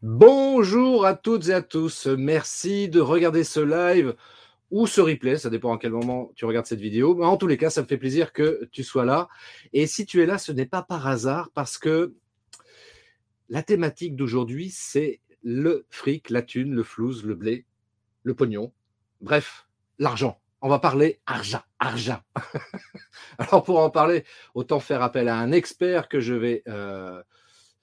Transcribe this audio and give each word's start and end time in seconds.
Bonjour 0.00 1.04
à 1.06 1.14
toutes 1.14 1.48
et 1.48 1.52
à 1.52 1.60
tous, 1.60 2.06
merci 2.06 2.88
de 2.88 3.00
regarder 3.00 3.42
ce 3.42 3.58
live 3.58 4.14
ou 4.70 4.86
ce 4.86 5.00
replay, 5.00 5.38
ça 5.38 5.50
dépend 5.50 5.74
à 5.74 5.78
quel 5.78 5.90
moment 5.90 6.30
tu 6.36 6.44
regardes 6.44 6.66
cette 6.66 6.78
vidéo. 6.78 7.16
Mais 7.16 7.24
en 7.24 7.36
tous 7.36 7.48
les 7.48 7.56
cas, 7.56 7.68
ça 7.68 7.82
me 7.82 7.86
fait 7.88 7.96
plaisir 7.96 8.32
que 8.32 8.68
tu 8.70 8.84
sois 8.84 9.04
là. 9.04 9.28
Et 9.72 9.88
si 9.88 10.06
tu 10.06 10.22
es 10.22 10.26
là, 10.26 10.38
ce 10.38 10.52
n'est 10.52 10.66
pas 10.66 10.82
par 10.82 11.08
hasard 11.08 11.50
parce 11.52 11.78
que 11.78 12.14
la 13.48 13.64
thématique 13.64 14.14
d'aujourd'hui, 14.14 14.70
c'est 14.70 15.20
le 15.42 15.84
fric, 15.90 16.30
la 16.30 16.42
thune, 16.42 16.76
le 16.76 16.84
flouze, 16.84 17.24
le 17.24 17.34
blé, 17.34 17.66
le 18.22 18.34
pognon, 18.34 18.72
bref, 19.20 19.66
l'argent. 19.98 20.40
On 20.60 20.68
va 20.68 20.78
parler 20.78 21.20
argent, 21.26 21.62
argent. 21.80 22.20
Alors 23.38 23.64
pour 23.64 23.80
en 23.80 23.90
parler, 23.90 24.24
autant 24.54 24.78
faire 24.78 25.02
appel 25.02 25.26
à 25.26 25.38
un 25.38 25.50
expert 25.50 26.08
que 26.08 26.20
je 26.20 26.34
vais 26.34 26.62
euh, 26.68 27.20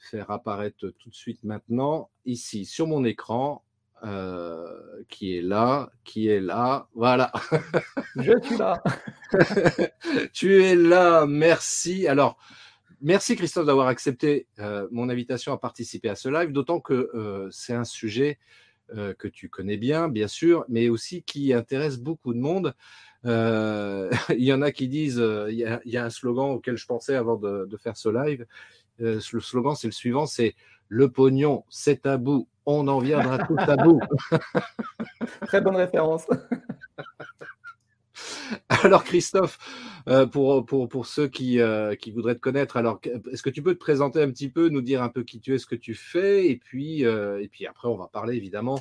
faire 0.06 0.32
apparaître 0.32 0.90
tout 0.90 1.10
de 1.10 1.16
suite 1.16 1.44
maintenant, 1.44 2.10
ici 2.26 2.66
sur 2.66 2.88
mon 2.88 3.04
écran, 3.04 3.66
euh, 4.04 4.68
qui 5.10 5.36
est 5.36 5.42
là, 5.42 5.90
qui 6.04 6.28
est 6.28 6.42
là, 6.42 6.88
voilà. 6.94 7.32
Je 8.18 8.34
suis 8.44 8.58
là. 8.58 8.84
tu 10.34 10.64
es 10.64 10.76
là, 10.76 11.26
merci. 11.26 12.06
Alors, 12.08 12.38
merci 13.02 13.36
Christophe 13.36 13.66
d'avoir 13.66 13.88
accepté 13.88 14.48
euh, 14.60 14.88
mon 14.92 15.10
invitation 15.10 15.54
à 15.54 15.58
participer 15.58 16.10
à 16.10 16.16
ce 16.16 16.30
live, 16.30 16.52
d'autant 16.52 16.80
que 16.82 17.10
euh, 17.16 17.48
c'est 17.52 17.74
un 17.74 17.86
sujet 17.86 18.38
que 19.18 19.28
tu 19.28 19.50
connais 19.50 19.78
bien, 19.78 20.10
bien 20.10 20.28
sûr, 20.28 20.64
mais 20.70 20.90
aussi 20.90 21.24
qui 21.24 21.54
intéresse 21.54 21.98
beaucoup 21.98 22.36
de 22.36 22.40
monde. 22.40 22.76
il 23.24 24.44
y 24.44 24.54
en 24.54 24.62
a 24.62 24.72
qui 24.72 24.88
disent, 24.88 25.24
il 25.50 25.56
y, 25.56 25.98
a, 25.98 26.06
un 26.06 26.10
slogan 26.12 26.52
auquel 26.52 26.78
je 26.78 26.86
pensais 26.86 27.16
avant 27.16 27.36
de, 27.36 27.66
de 27.66 27.78
faire 27.78 27.98
ce 27.98 28.10
live, 28.10 28.46
le 29.00 29.20
slogan 29.20 29.76
c'est 29.76 29.88
le 29.88 29.94
suivant, 29.94 30.26
c'est 30.26 30.56
le 30.88 31.10
pognon, 31.10 31.64
c'est 31.70 32.04
tabou, 32.04 32.48
on 32.66 32.88
en 32.88 33.00
viendra 33.00 33.40
tout 33.40 33.58
à 33.58 33.76
bout. 33.76 34.00
Très 35.48 35.62
bonne 35.62 35.76
référence. 35.76 36.26
Alors 38.70 39.04
Christophe, 39.04 39.58
euh, 40.08 40.26
pour, 40.26 40.66
pour, 40.66 40.88
pour 40.88 41.06
ceux 41.06 41.28
qui, 41.28 41.60
euh, 41.60 41.96
qui 41.96 42.12
voudraient 42.12 42.36
te 42.36 42.40
connaître, 42.40 42.78
alors 42.78 43.00
est-ce 43.32 43.42
que 43.42 43.50
tu 43.50 43.62
peux 43.62 43.74
te 43.74 43.80
présenter 43.80 44.22
un 44.22 44.30
petit 44.30 44.50
peu, 44.50 44.70
nous 44.70 44.82
dire 44.82 45.04
un 45.04 45.10
peu 45.10 45.24
qui 45.24 45.40
tu 45.40 45.54
es, 45.54 45.58
ce 45.58 45.66
que 45.66 45.76
tu 45.76 45.96
fais, 45.96 46.50
et 46.50 46.58
puis, 46.58 47.06
euh, 47.06 47.42
et 47.42 47.48
puis 47.48 47.66
après 47.66 47.88
on 47.88 47.98
va 47.98 48.08
parler 48.08 48.36
évidemment 48.36 48.80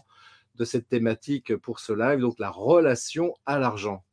de 0.56 0.64
cette 0.64 0.88
thématique 0.88 1.56
pour 1.56 1.80
ce 1.80 1.92
live, 1.92 2.20
donc 2.20 2.38
la 2.38 2.50
relation 2.50 3.34
à 3.46 3.58
l'argent. 3.58 4.04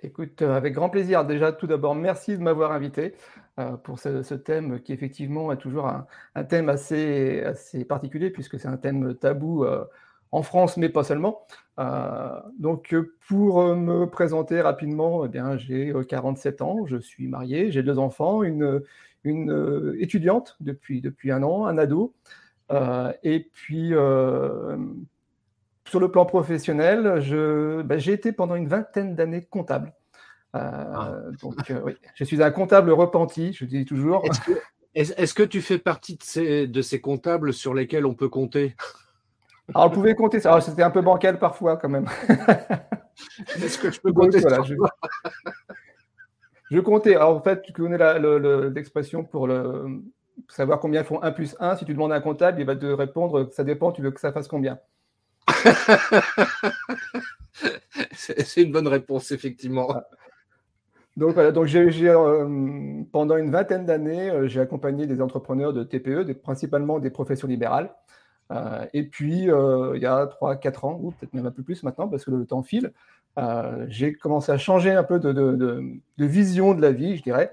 Écoute, 0.00 0.42
avec 0.42 0.74
grand 0.74 0.90
plaisir. 0.90 1.24
Déjà, 1.24 1.50
tout 1.50 1.66
d'abord, 1.66 1.94
merci 1.94 2.36
de 2.36 2.42
m'avoir 2.42 2.72
invité. 2.72 3.14
Euh, 3.60 3.76
pour 3.76 4.00
ce, 4.00 4.34
thème 4.34 4.80
qui 4.80 4.92
effectivement 4.92 5.52
est 5.52 5.56
toujours 5.56 5.86
un, 5.86 6.44
thème 6.44 6.68
assez, 6.68 7.40
assez 7.44 7.84
particulier 7.84 8.30
puisque 8.30 8.58
c'est 8.58 8.66
un 8.66 8.76
thème 8.76 9.14
tabou 9.14 9.64
euh, 9.64 9.84
en 10.32 10.42
France, 10.42 10.76
mais 10.76 10.88
pas 10.88 11.04
seulement. 11.04 11.46
Euh, 11.78 12.40
donc 12.58 12.96
pour 13.28 13.62
me 13.76 14.06
présenter 14.06 14.60
rapidement, 14.60 15.24
eh 15.24 15.28
bien, 15.28 15.56
j'ai 15.56 15.92
47 16.08 16.62
ans, 16.62 16.84
je 16.86 16.96
suis 16.96 17.28
marié, 17.28 17.70
j'ai 17.70 17.84
deux 17.84 18.00
enfants, 18.00 18.42
une, 18.42 18.82
une 19.22 19.94
étudiante 20.00 20.56
depuis, 20.60 21.00
depuis 21.00 21.30
un 21.30 21.44
an, 21.44 21.66
un 21.66 21.78
ado. 21.78 22.12
et 23.22 23.50
puis 23.52 23.90
sur 25.86 26.00
le 26.00 26.10
plan 26.10 26.26
professionnel, 26.26 27.22
ben, 27.84 27.98
j'ai 27.98 28.12
été 28.12 28.32
pendant 28.32 28.56
une 28.56 28.66
vingtaine 28.66 29.14
d'années 29.14 29.44
comptable. 29.44 29.92
Ah. 30.54 31.08
Euh, 31.08 31.32
donc, 31.42 31.70
euh, 31.70 31.80
oui, 31.84 31.96
je 32.14 32.24
suis 32.24 32.42
un 32.42 32.50
comptable 32.52 32.92
repenti, 32.92 33.52
je 33.52 33.64
dis 33.64 33.84
toujours. 33.84 34.24
Est-ce 34.94 35.34
que, 35.34 35.42
tu 35.42 35.60
fais 35.60 35.78
partie 35.78 36.16
de 36.16 36.22
ces, 36.22 36.68
de 36.68 36.80
ces, 36.80 37.00
comptables 37.00 37.52
sur 37.52 37.74
lesquels 37.74 38.06
on 38.06 38.14
peut 38.14 38.28
compter? 38.28 38.76
Alors, 39.74 39.88
on 39.88 39.90
pouvait 39.90 40.14
compter 40.14 40.38
ça. 40.38 40.60
C'était 40.60 40.84
un 40.84 40.90
peu 40.90 41.02
bancal 41.02 41.40
parfois, 41.40 41.76
quand 41.76 41.88
même. 41.88 42.06
Est-ce 43.56 43.78
que 43.78 43.90
je 43.90 44.00
peux 44.00 44.12
compter 44.12 44.38
je... 46.70 46.80
comptais. 46.80 47.16
Alors, 47.16 47.36
en 47.36 47.42
fait, 47.42 47.62
tu 47.62 47.72
connais 47.72 47.98
l'expression 48.70 49.24
pour 49.24 49.48
le, 49.48 50.02
savoir 50.48 50.78
combien 50.78 51.02
font 51.02 51.20
1 51.20 51.32
plus 51.32 51.56
1. 51.58 51.76
Si 51.76 51.84
tu 51.84 51.94
demandes 51.94 52.12
à 52.12 52.16
un 52.16 52.20
comptable, 52.20 52.60
il 52.60 52.66
va 52.66 52.76
te 52.76 52.86
répondre 52.86 53.50
ça 53.52 53.64
dépend, 53.64 53.90
tu 53.90 54.02
veux 54.02 54.12
que 54.12 54.20
ça 54.20 54.32
fasse 54.32 54.46
combien? 54.46 54.78
C'est 58.12 58.62
une 58.62 58.70
bonne 58.70 58.88
réponse, 58.88 59.32
effectivement. 59.32 59.88
Donc 61.16 61.34
voilà, 61.34 61.52
donc 61.52 61.66
j'ai, 61.66 62.08
euh, 62.08 63.04
pendant 63.12 63.36
une 63.36 63.50
vingtaine 63.50 63.86
d'années, 63.86 64.30
euh, 64.30 64.48
j'ai 64.48 64.60
accompagné 64.60 65.06
des 65.06 65.20
entrepreneurs 65.20 65.72
de 65.72 65.84
TPE, 65.84 66.32
principalement 66.42 66.98
des 66.98 67.10
professions 67.10 67.46
libérales. 67.46 67.94
Euh, 68.50 68.84
et 68.92 69.04
puis, 69.04 69.44
il 69.44 70.00
y 70.02 70.06
a 70.06 70.26
3-4 70.26 70.84
ans, 70.86 70.98
ou 71.00 71.12
peut-être 71.12 71.32
même 71.32 71.46
un 71.46 71.52
peu 71.52 71.62
plus 71.62 71.84
maintenant, 71.84 72.08
parce 72.08 72.24
que 72.24 72.32
le 72.32 72.44
temps 72.46 72.62
file, 72.62 72.92
j'ai 73.88 74.14
commencé 74.14 74.50
à 74.52 74.58
changer 74.58 74.92
un 74.92 75.04
peu 75.04 75.20
de, 75.20 76.00
vision 76.18 76.74
de 76.74 76.82
la 76.82 76.90
vie, 76.90 77.16
je 77.16 77.22
dirais. 77.22 77.52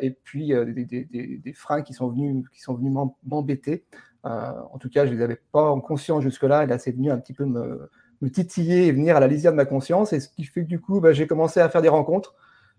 et 0.00 0.10
puis, 0.10 0.52
des, 0.54 1.52
freins 1.54 1.82
qui 1.82 1.94
sont 1.94 2.08
venus, 2.08 2.44
qui 2.52 2.60
sont 2.62 2.74
venus 2.74 2.92
m'embêter. 3.24 3.84
en 4.22 4.78
tout 4.78 4.88
cas, 4.88 5.04
je 5.04 5.10
ne 5.10 5.16
les 5.16 5.22
avais 5.22 5.40
pas 5.52 5.68
en 5.68 5.80
conscience 5.80 6.22
jusque-là. 6.22 6.64
Et 6.64 6.66
là, 6.66 6.78
c'est 6.78 6.92
venu 6.92 7.10
un 7.10 7.18
petit 7.18 7.34
peu 7.34 7.44
me, 7.44 7.90
titiller 8.32 8.86
et 8.86 8.92
venir 8.92 9.16
à 9.16 9.20
la 9.20 9.26
lisière 9.26 9.52
de 9.52 9.56
ma 9.56 9.66
conscience. 9.66 10.12
Et 10.12 10.20
ce 10.20 10.28
qui 10.28 10.44
fait 10.44 10.62
que 10.62 10.68
du 10.68 10.80
coup, 10.80 11.00
bah, 11.00 11.12
j'ai 11.12 11.26
commencé 11.26 11.60
à 11.60 11.68
faire 11.68 11.82
des 11.82 11.90
rencontres. 11.90 12.34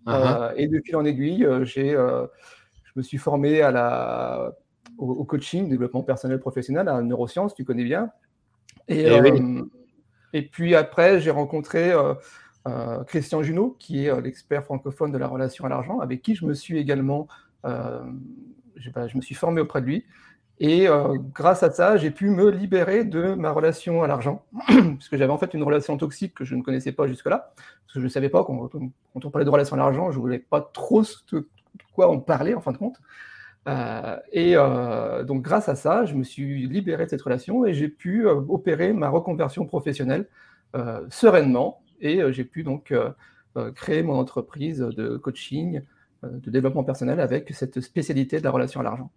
Uh-huh. 0.05 0.51
Euh, 0.51 0.53
et 0.55 0.67
de 0.67 0.79
fil 0.81 0.95
en 0.95 1.05
aiguille, 1.05 1.45
euh, 1.45 1.65
j'ai, 1.65 1.95
euh, 1.95 2.27
je 2.83 2.91
me 2.95 3.01
suis 3.01 3.17
formé 3.17 3.61
à 3.61 3.71
la, 3.71 4.53
au, 4.97 5.23
coaching, 5.23 5.67
développement 5.67 6.03
personnel 6.03 6.39
professionnel, 6.39 6.87
à 6.87 6.93
la 6.93 7.01
neurosciences, 7.01 7.55
tu 7.55 7.65
connais 7.65 7.83
bien. 7.83 8.11
Et, 8.87 9.07
eh 9.07 9.63
et 10.33 10.41
puis 10.43 10.75
après, 10.75 11.19
j'ai 11.21 11.31
rencontré 11.31 11.91
Christian 13.07 13.41
Junot, 13.41 13.75
qui 13.79 14.05
est 14.05 14.21
l'expert 14.21 14.63
francophone 14.63 15.11
de 15.11 15.17
la 15.17 15.27
relation 15.27 15.65
à 15.65 15.69
l'argent, 15.69 15.99
avec 15.99 16.21
qui 16.21 16.35
je 16.35 16.45
me 16.45 16.53
suis 16.53 16.77
également, 16.77 17.27
je 17.63 19.17
me 19.17 19.21
suis 19.21 19.35
formé 19.35 19.61
auprès 19.61 19.81
de 19.81 19.87
lui. 19.87 20.05
Et 20.59 20.87
grâce 21.33 21.63
à 21.63 21.71
ça, 21.71 21.97
j'ai 21.97 22.11
pu 22.11 22.29
me 22.29 22.49
libérer 22.49 23.03
de 23.03 23.33
ma 23.33 23.51
relation 23.51 24.03
à 24.03 24.07
l'argent, 24.07 24.45
puisque 24.67 25.17
j'avais 25.17 25.31
en 25.31 25.37
fait 25.37 25.53
une 25.53 25.63
relation 25.63 25.97
toxique 25.97 26.33
que 26.33 26.45
je 26.45 26.55
ne 26.55 26.61
connaissais 26.61 26.93
pas 26.93 27.07
jusque-là 27.07 27.53
je 27.99 28.03
ne 28.03 28.09
savais 28.09 28.29
pas, 28.29 28.43
quand, 28.43 28.69
on 29.15 29.29
parlait 29.29 29.45
de 29.45 29.49
relation 29.49 29.75
à 29.75 29.79
l'argent, 29.79 30.11
je 30.11 30.17
ne 30.17 30.21
voulais 30.21 30.39
pas 30.39 30.61
trop 30.61 31.03
de 31.31 31.47
quoi 31.93 32.09
on 32.09 32.19
parlait 32.19 32.53
en 32.53 32.61
fin 32.61 32.71
de 32.71 32.77
compte. 32.77 32.97
Euh, 33.67 34.17
et 34.31 34.53
euh, 34.55 35.23
donc 35.23 35.41
grâce 35.41 35.69
à 35.69 35.75
ça, 35.75 36.05
je 36.05 36.13
me 36.13 36.23
suis 36.23 36.67
libéré 36.67 37.05
de 37.05 37.09
cette 37.09 37.21
relation 37.21 37.65
et 37.65 37.73
j'ai 37.73 37.89
pu 37.89 38.27
euh, 38.27 38.35
opérer 38.49 38.93
ma 38.93 39.09
reconversion 39.09 39.65
professionnelle 39.65 40.27
sereinement. 41.09 41.81
Et 42.01 42.19
j'ai 42.33 42.43
pu 42.43 42.63
donc 42.63 42.93
créer 43.75 44.03
mon 44.03 44.19
entreprise 44.19 44.79
de 44.79 45.15
coaching, 45.15 45.81
de 46.21 46.51
développement 46.51 46.83
personnel 46.83 47.21
avec 47.21 47.53
cette 47.53 47.79
spécialité 47.79 48.39
de 48.39 48.43
la 48.43 48.51
relation 48.51 48.81
à 48.81 48.83
l'argent. 48.83 49.09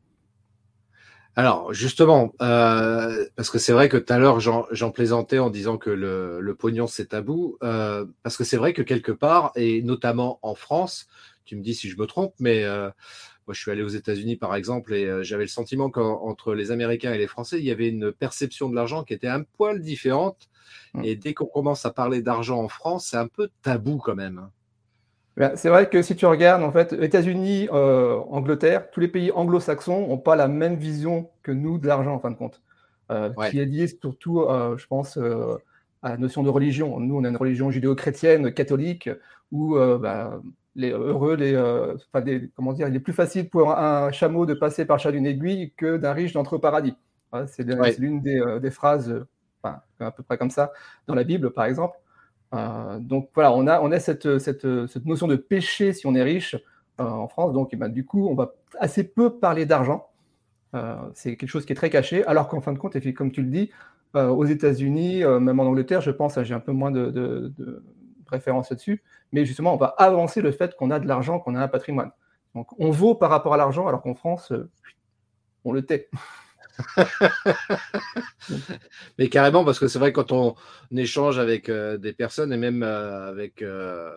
Alors 1.38 1.72
justement, 1.72 2.34
euh, 2.42 3.24
parce 3.36 3.48
que 3.48 3.60
c'est 3.60 3.72
vrai 3.72 3.88
que 3.88 3.96
tout 3.96 4.12
à 4.12 4.18
l'heure 4.18 4.40
j'en 4.40 4.90
plaisantais 4.90 5.38
en 5.38 5.50
disant 5.50 5.78
que 5.78 5.88
le, 5.88 6.54
pognon 6.56 6.88
c'est 6.88 7.10
tabou, 7.10 7.56
euh, 7.62 8.06
parce 8.24 8.36
que 8.36 8.42
c'est 8.42 8.56
vrai 8.56 8.72
que 8.72 8.82
quelque 8.82 9.12
part, 9.12 9.52
et 9.54 9.80
notamment 9.82 10.40
en 10.42 10.56
France, 10.56 11.06
tu 11.44 11.54
me 11.54 11.62
dis 11.62 11.76
si 11.76 11.88
je 11.90 11.96
me 11.96 12.06
trompe, 12.06 12.34
mais 12.40 12.64
euh, 12.64 12.90
moi 13.46 13.54
je 13.54 13.60
suis 13.60 13.70
allé 13.70 13.84
aux 13.84 13.88
États-Unis 13.88 14.34
par 14.34 14.56
exemple 14.56 14.92
et 14.92 15.22
j'avais 15.22 15.44
le 15.44 15.48
sentiment 15.48 15.90
qu'entre 15.90 16.54
les 16.54 16.72
Américains 16.72 17.12
et 17.12 17.18
les 17.18 17.28
Français, 17.28 17.60
il 17.60 17.64
y 17.64 17.70
avait 17.70 17.88
une 17.88 18.10
perception 18.10 18.68
de 18.68 18.74
l'argent 18.74 19.04
qui 19.04 19.14
était 19.14 19.28
un 19.28 19.44
poil 19.44 19.80
différente. 19.80 20.48
Mmh. 20.94 21.04
Et 21.04 21.14
dès 21.14 21.34
qu'on 21.34 21.46
commence 21.46 21.86
à 21.86 21.92
parler 21.92 22.20
d'argent 22.20 22.58
en 22.58 22.68
France, 22.68 23.10
c'est 23.10 23.16
un 23.16 23.28
peu 23.28 23.48
tabou 23.62 23.98
quand 23.98 24.16
même. 24.16 24.50
Ben, 25.38 25.52
c'est 25.54 25.68
vrai 25.68 25.88
que 25.88 26.02
si 26.02 26.16
tu 26.16 26.26
regardes, 26.26 26.64
en 26.64 26.72
fait, 26.72 26.92
États-Unis, 26.92 27.68
euh, 27.72 28.18
Angleterre, 28.28 28.90
tous 28.90 28.98
les 28.98 29.06
pays 29.06 29.30
anglo-saxons 29.30 30.08
n'ont 30.08 30.18
pas 30.18 30.34
la 30.34 30.48
même 30.48 30.74
vision 30.74 31.30
que 31.44 31.52
nous 31.52 31.78
de 31.78 31.86
l'argent, 31.86 32.12
en 32.14 32.18
fin 32.18 32.32
de 32.32 32.36
compte. 32.36 32.60
Euh, 33.12 33.30
Qui 33.48 33.60
est 33.60 33.64
lié 33.64 33.86
surtout, 33.86 34.40
euh, 34.40 34.76
je 34.76 34.86
pense, 34.88 35.16
euh, 35.16 35.56
à 36.02 36.10
la 36.10 36.16
notion 36.16 36.42
de 36.42 36.48
religion. 36.48 36.98
Nous, 36.98 37.16
on 37.16 37.22
a 37.22 37.28
une 37.28 37.36
religion 37.36 37.70
judéo-chrétienne, 37.70 38.52
catholique, 38.52 39.08
où 39.52 39.76
ben, 39.76 40.42
les 40.74 40.90
heureux, 40.90 41.36
les, 41.36 41.56
enfin, 41.56 42.24
comment 42.56 42.72
dire, 42.72 42.88
il 42.88 42.96
est 42.96 43.00
plus 43.00 43.12
facile 43.12 43.48
pour 43.48 43.70
un, 43.70 44.10
chameau 44.10 44.44
de 44.44 44.54
passer 44.54 44.84
par 44.84 44.96
le 44.96 45.02
chat 45.02 45.12
d'une 45.12 45.26
aiguille 45.26 45.72
que 45.76 45.96
d'un 45.96 46.12
riche 46.12 46.32
d'entrer 46.32 46.56
au 46.56 46.58
paradis. 46.58 46.94
c'est 47.46 47.64
l'une 47.98 48.20
des, 48.20 48.42
des, 48.60 48.70
phrases 48.70 49.24
enfin, 49.62 49.80
à 50.00 50.10
peu 50.10 50.22
près 50.24 50.36
comme 50.36 50.50
ça 50.50 50.72
dans 51.06 51.14
la 51.14 51.24
Bible, 51.24 51.50
par 51.50 51.64
exemple. 51.64 51.96
Euh, 52.54 52.98
donc 52.98 53.30
voilà, 53.34 53.52
on 53.52 53.66
a, 53.66 54.00
cette, 54.00 54.24
notion 54.24 55.26
de 55.26 55.36
péché 55.36 55.92
si 55.92 56.06
on 56.06 56.14
est 56.14 56.22
riche 56.22 56.56
en 56.98 57.28
France. 57.28 57.52
Donc, 57.52 57.70
eh 57.72 57.76
ben, 57.76 57.88
du 57.88 58.04
coup, 58.04 58.28
on 58.28 58.34
va 58.34 58.54
assez 58.78 59.04
peu 59.04 59.38
parler 59.38 59.66
d'argent. 59.66 60.08
c'est 61.14 61.36
quelque 61.36 61.48
chose 61.48 61.64
qui 61.64 61.72
est 61.72 61.76
très 61.76 61.90
caché, 61.90 62.24
alors 62.26 62.48
qu'en 62.48 62.60
fin 62.60 62.72
de 62.72 62.78
compte, 62.78 62.96
comme 63.14 63.30
tu 63.30 63.42
le 63.42 63.50
dis, 63.50 63.70
aux 64.14 64.44
États-Unis, 64.44 65.22
même 65.24 65.60
en 65.60 65.64
Angleterre, 65.64 66.00
je 66.00 66.10
pense, 66.10 66.42
j'ai 66.42 66.54
un 66.54 66.60
peu 66.60 66.72
moins 66.72 66.90
de, 66.90 67.10
de, 67.10 67.52
de 67.56 67.82
préférence 68.24 68.70
là-dessus, 68.70 69.02
mais 69.32 69.44
justement, 69.44 69.74
on 69.74 69.76
va 69.76 69.94
avancer 69.98 70.40
le 70.40 70.50
fait 70.50 70.74
qu'on 70.76 70.90
a 70.90 70.98
de 70.98 71.06
l'argent, 71.06 71.38
qu'on 71.38 71.54
a 71.54 71.60
un 71.62 71.68
patrimoine. 71.68 72.10
Donc, 72.54 72.68
on 72.80 72.90
vaut 72.90 73.14
par 73.14 73.30
rapport 73.30 73.54
à 73.54 73.56
l'argent, 73.56 73.86
alors 73.86 74.02
qu'en 74.02 74.14
France, 74.14 74.52
on 75.64 75.72
le 75.72 75.82
tait. 75.82 76.08
Mais 79.18 79.28
carrément, 79.28 79.64
parce 79.64 79.78
que 79.78 79.88
c'est 79.88 79.98
vrai 79.98 80.12
quand 80.12 80.32
on, 80.32 80.54
échange 80.96 81.38
avec 81.38 81.68
euh, 81.68 81.98
des 81.98 82.12
personnes 82.12 82.52
et 82.52 82.56
même 82.56 82.82
euh, 82.82 83.28
avec. 83.28 83.62
Euh, 83.62 84.10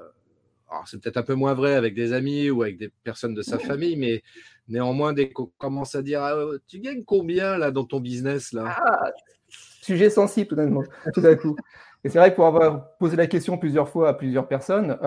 alors 0.69 0.87
c'est 0.87 1.01
peut-être 1.01 1.17
un 1.17 1.23
peu 1.23 1.35
moins 1.35 1.53
vrai 1.53 1.75
avec 1.75 1.95
des 1.95 2.13
amis 2.13 2.49
ou 2.49 2.63
avec 2.63 2.77
des 2.77 2.89
personnes 3.03 3.33
de 3.33 3.41
sa 3.41 3.59
famille, 3.59 3.97
mais 3.97 4.23
néanmoins, 4.69 5.11
dès 5.11 5.29
qu'on 5.29 5.51
commence 5.57 5.95
à 5.95 6.01
dire 6.01 6.23
ah, 6.23 6.37
Tu 6.67 6.79
gagnes 6.79 7.03
combien 7.03 7.57
là 7.57 7.71
dans 7.71 7.83
ton 7.83 7.99
business 7.99 8.53
là? 8.53 8.77
Ah, 8.77 9.11
Sujet 9.49 10.09
sensible 10.09 10.55
tout 10.55 10.83
tout 11.13 11.21
d'un 11.21 11.35
coup. 11.35 11.57
Et 12.03 12.09
c'est 12.09 12.19
vrai 12.19 12.31
que 12.31 12.35
pour 12.35 12.47
avoir 12.47 12.95
posé 12.97 13.17
la 13.17 13.27
question 13.27 13.57
plusieurs 13.57 13.89
fois 13.89 14.09
à 14.09 14.13
plusieurs 14.13 14.47
personnes, 14.47 14.97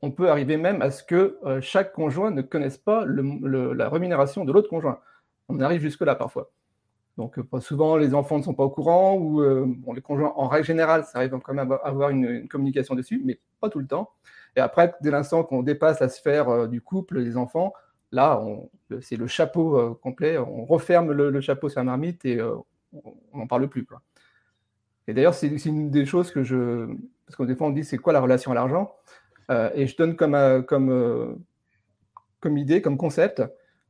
on 0.00 0.12
peut 0.12 0.30
arriver 0.30 0.56
même 0.56 0.80
à 0.80 0.92
ce 0.92 1.02
que 1.02 1.38
chaque 1.60 1.92
conjoint 1.92 2.30
ne 2.30 2.40
connaisse 2.40 2.78
pas 2.78 3.04
la 3.06 3.88
rémunération 3.88 4.44
de 4.44 4.52
l'autre 4.52 4.68
conjoint. 4.68 5.00
On 5.48 5.60
arrive 5.60 5.80
jusque-là 5.80 6.14
parfois. 6.14 6.52
Donc, 7.20 7.38
euh, 7.38 7.60
souvent, 7.60 7.98
les 7.98 8.14
enfants 8.14 8.38
ne 8.38 8.42
sont 8.42 8.54
pas 8.54 8.64
au 8.64 8.70
courant, 8.70 9.14
ou 9.14 9.42
euh, 9.42 9.66
les 9.94 10.00
conjoints, 10.00 10.32
en 10.36 10.48
règle 10.48 10.64
générale, 10.64 11.04
ça 11.04 11.18
arrive 11.18 11.38
quand 11.44 11.52
même 11.52 11.70
à 11.70 11.74
avoir 11.84 12.08
une, 12.08 12.48
communication 12.48 12.94
dessus, 12.94 13.20
mais 13.22 13.38
pas 13.60 13.68
tout 13.68 13.78
le 13.78 13.86
temps. 13.86 14.10
Et 14.56 14.60
après, 14.60 14.94
dès 15.02 15.10
l'instant 15.10 15.44
qu'on 15.44 15.62
dépasse 15.62 16.00
la 16.00 16.08
sphère 16.08 16.48
euh, 16.48 16.66
du 16.66 16.80
couple, 16.80 17.22
des 17.22 17.36
enfants, 17.36 17.74
là, 18.10 18.42
c'est 19.02 19.16
le 19.16 19.26
chapeau 19.26 19.94
complet, 19.96 20.38
on 20.38 20.64
referme 20.64 21.12
le, 21.12 21.40
chapeau 21.42 21.68
sur 21.68 21.80
la 21.80 21.84
marmite 21.84 22.24
et 22.24 22.40
on 22.42 22.64
n'en 23.34 23.46
parle 23.46 23.68
plus. 23.68 23.86
Et 25.06 25.12
d'ailleurs, 25.12 25.34
c'est 25.34 25.48
une 25.66 25.90
des 25.90 26.06
choses 26.06 26.32
que 26.32 26.42
je. 26.42 26.88
Parce 27.26 27.36
que 27.36 27.42
des 27.42 27.54
fois, 27.54 27.66
on 27.66 27.70
dit 27.70 27.84
c'est 27.84 27.98
quoi 27.98 28.12
la 28.14 28.20
relation 28.20 28.50
à 28.50 28.54
l'argent? 28.54 28.96
Et 29.74 29.86
je 29.86 29.96
donne 29.96 30.16
comme 30.16 30.34
idée, 32.56 32.82
comme 32.82 32.96
concept, 32.96 33.44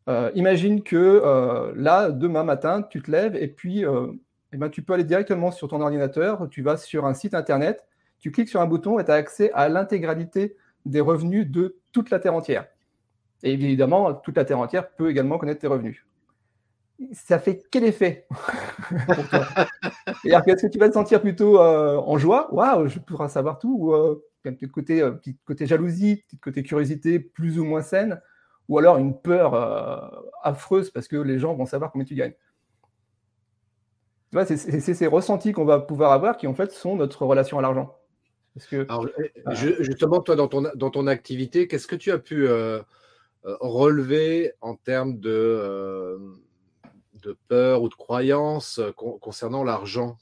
euh, 0.08 0.30
imagine 0.34 0.82
que 0.82 0.96
euh, 0.96 1.72
là, 1.76 2.10
demain 2.10 2.42
matin, 2.42 2.82
tu 2.82 3.02
te 3.02 3.10
lèves 3.10 3.36
et 3.36 3.48
puis 3.48 3.84
euh, 3.84 4.08
eh 4.52 4.56
ben, 4.56 4.68
tu 4.70 4.82
peux 4.82 4.94
aller 4.94 5.04
directement 5.04 5.50
sur 5.50 5.68
ton 5.68 5.80
ordinateur, 5.80 6.48
tu 6.50 6.62
vas 6.62 6.76
sur 6.76 7.06
un 7.06 7.14
site 7.14 7.34
internet, 7.34 7.84
tu 8.18 8.30
cliques 8.30 8.48
sur 8.48 8.60
un 8.60 8.66
bouton 8.66 8.98
et 8.98 9.04
tu 9.04 9.10
as 9.10 9.14
accès 9.14 9.52
à 9.52 9.68
l'intégralité 9.68 10.56
des 10.86 11.00
revenus 11.00 11.48
de 11.48 11.76
toute 11.92 12.10
la 12.10 12.18
Terre 12.18 12.34
entière. 12.34 12.66
Et 13.42 13.52
évidemment, 13.52 14.14
toute 14.14 14.36
la 14.36 14.44
Terre 14.44 14.58
entière 14.58 14.90
peut 14.90 15.10
également 15.10 15.38
connaître 15.38 15.60
tes 15.60 15.66
revenus. 15.66 16.04
Ça 17.12 17.38
fait 17.38 17.62
quel 17.70 17.84
effet 17.84 18.26
pour 19.06 19.28
toi? 19.28 19.46
Est-ce 20.24 20.66
que 20.66 20.70
tu 20.70 20.78
vas 20.78 20.88
te 20.88 20.94
sentir 20.94 21.22
plutôt 21.22 21.58
en 21.58 22.18
joie? 22.18 22.52
Waouh, 22.52 22.88
je 22.88 22.98
pourrais 22.98 23.28
savoir 23.28 23.58
tout 23.58 23.74
Ou 23.80 23.94
un 23.94 24.52
petit 24.52 24.68
côté, 24.68 25.02
côté 25.46 25.66
jalousie, 25.66 26.16
petit 26.16 26.38
côté 26.38 26.62
curiosité 26.62 27.18
plus 27.18 27.58
ou 27.58 27.64
moins 27.64 27.82
saine 27.82 28.20
ou 28.70 28.78
alors 28.78 28.98
une 28.98 29.18
peur 29.18 29.52
euh, 29.54 29.98
affreuse 30.42 30.90
parce 30.90 31.08
que 31.08 31.16
les 31.16 31.40
gens 31.40 31.54
vont 31.54 31.66
savoir 31.66 31.90
combien 31.90 32.04
tu 32.04 32.14
gagnes. 32.14 32.34
c'est 34.46 34.56
ces 34.56 35.06
ressentis 35.08 35.52
qu'on 35.52 35.64
va 35.64 35.80
pouvoir 35.80 36.12
avoir 36.12 36.36
qui 36.36 36.46
en 36.46 36.54
fait 36.54 36.70
sont 36.70 36.94
notre 36.94 37.26
relation 37.26 37.58
à 37.58 37.62
l'argent. 37.62 37.98
que, 38.70 38.86
justement, 39.82 40.20
toi, 40.20 40.36
dans 40.36 40.46
ton, 40.46 40.62
dans 40.74 40.90
ton 40.90 41.08
activité, 41.08 41.66
qu'est-ce 41.66 41.88
que 41.88 41.96
tu 41.96 42.12
as 42.12 42.18
pu 42.18 42.46
euh, 42.46 42.78
euh, 43.44 43.56
relever 43.60 44.52
en 44.60 44.76
termes 44.76 45.18
de, 45.18 46.16
de 47.14 47.36
peur 47.48 47.82
ou 47.82 47.88
de 47.88 47.94
croyance 47.94 48.80
concernant 48.94 49.64
l'argent? 49.64 50.16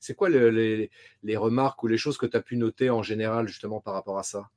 C'est 0.00 0.14
quoi 0.16 0.28
les, 0.28 0.90
les, 1.22 1.36
remarques 1.36 1.80
ou 1.84 1.86
les 1.86 1.96
choses 1.96 2.18
que 2.18 2.26
tu 2.26 2.36
as 2.36 2.42
pu 2.42 2.56
noter 2.56 2.90
en 2.90 3.04
général 3.04 3.46
justement 3.46 3.80
par 3.80 3.94
rapport 3.94 4.18
à 4.18 4.24
ça? 4.24 4.50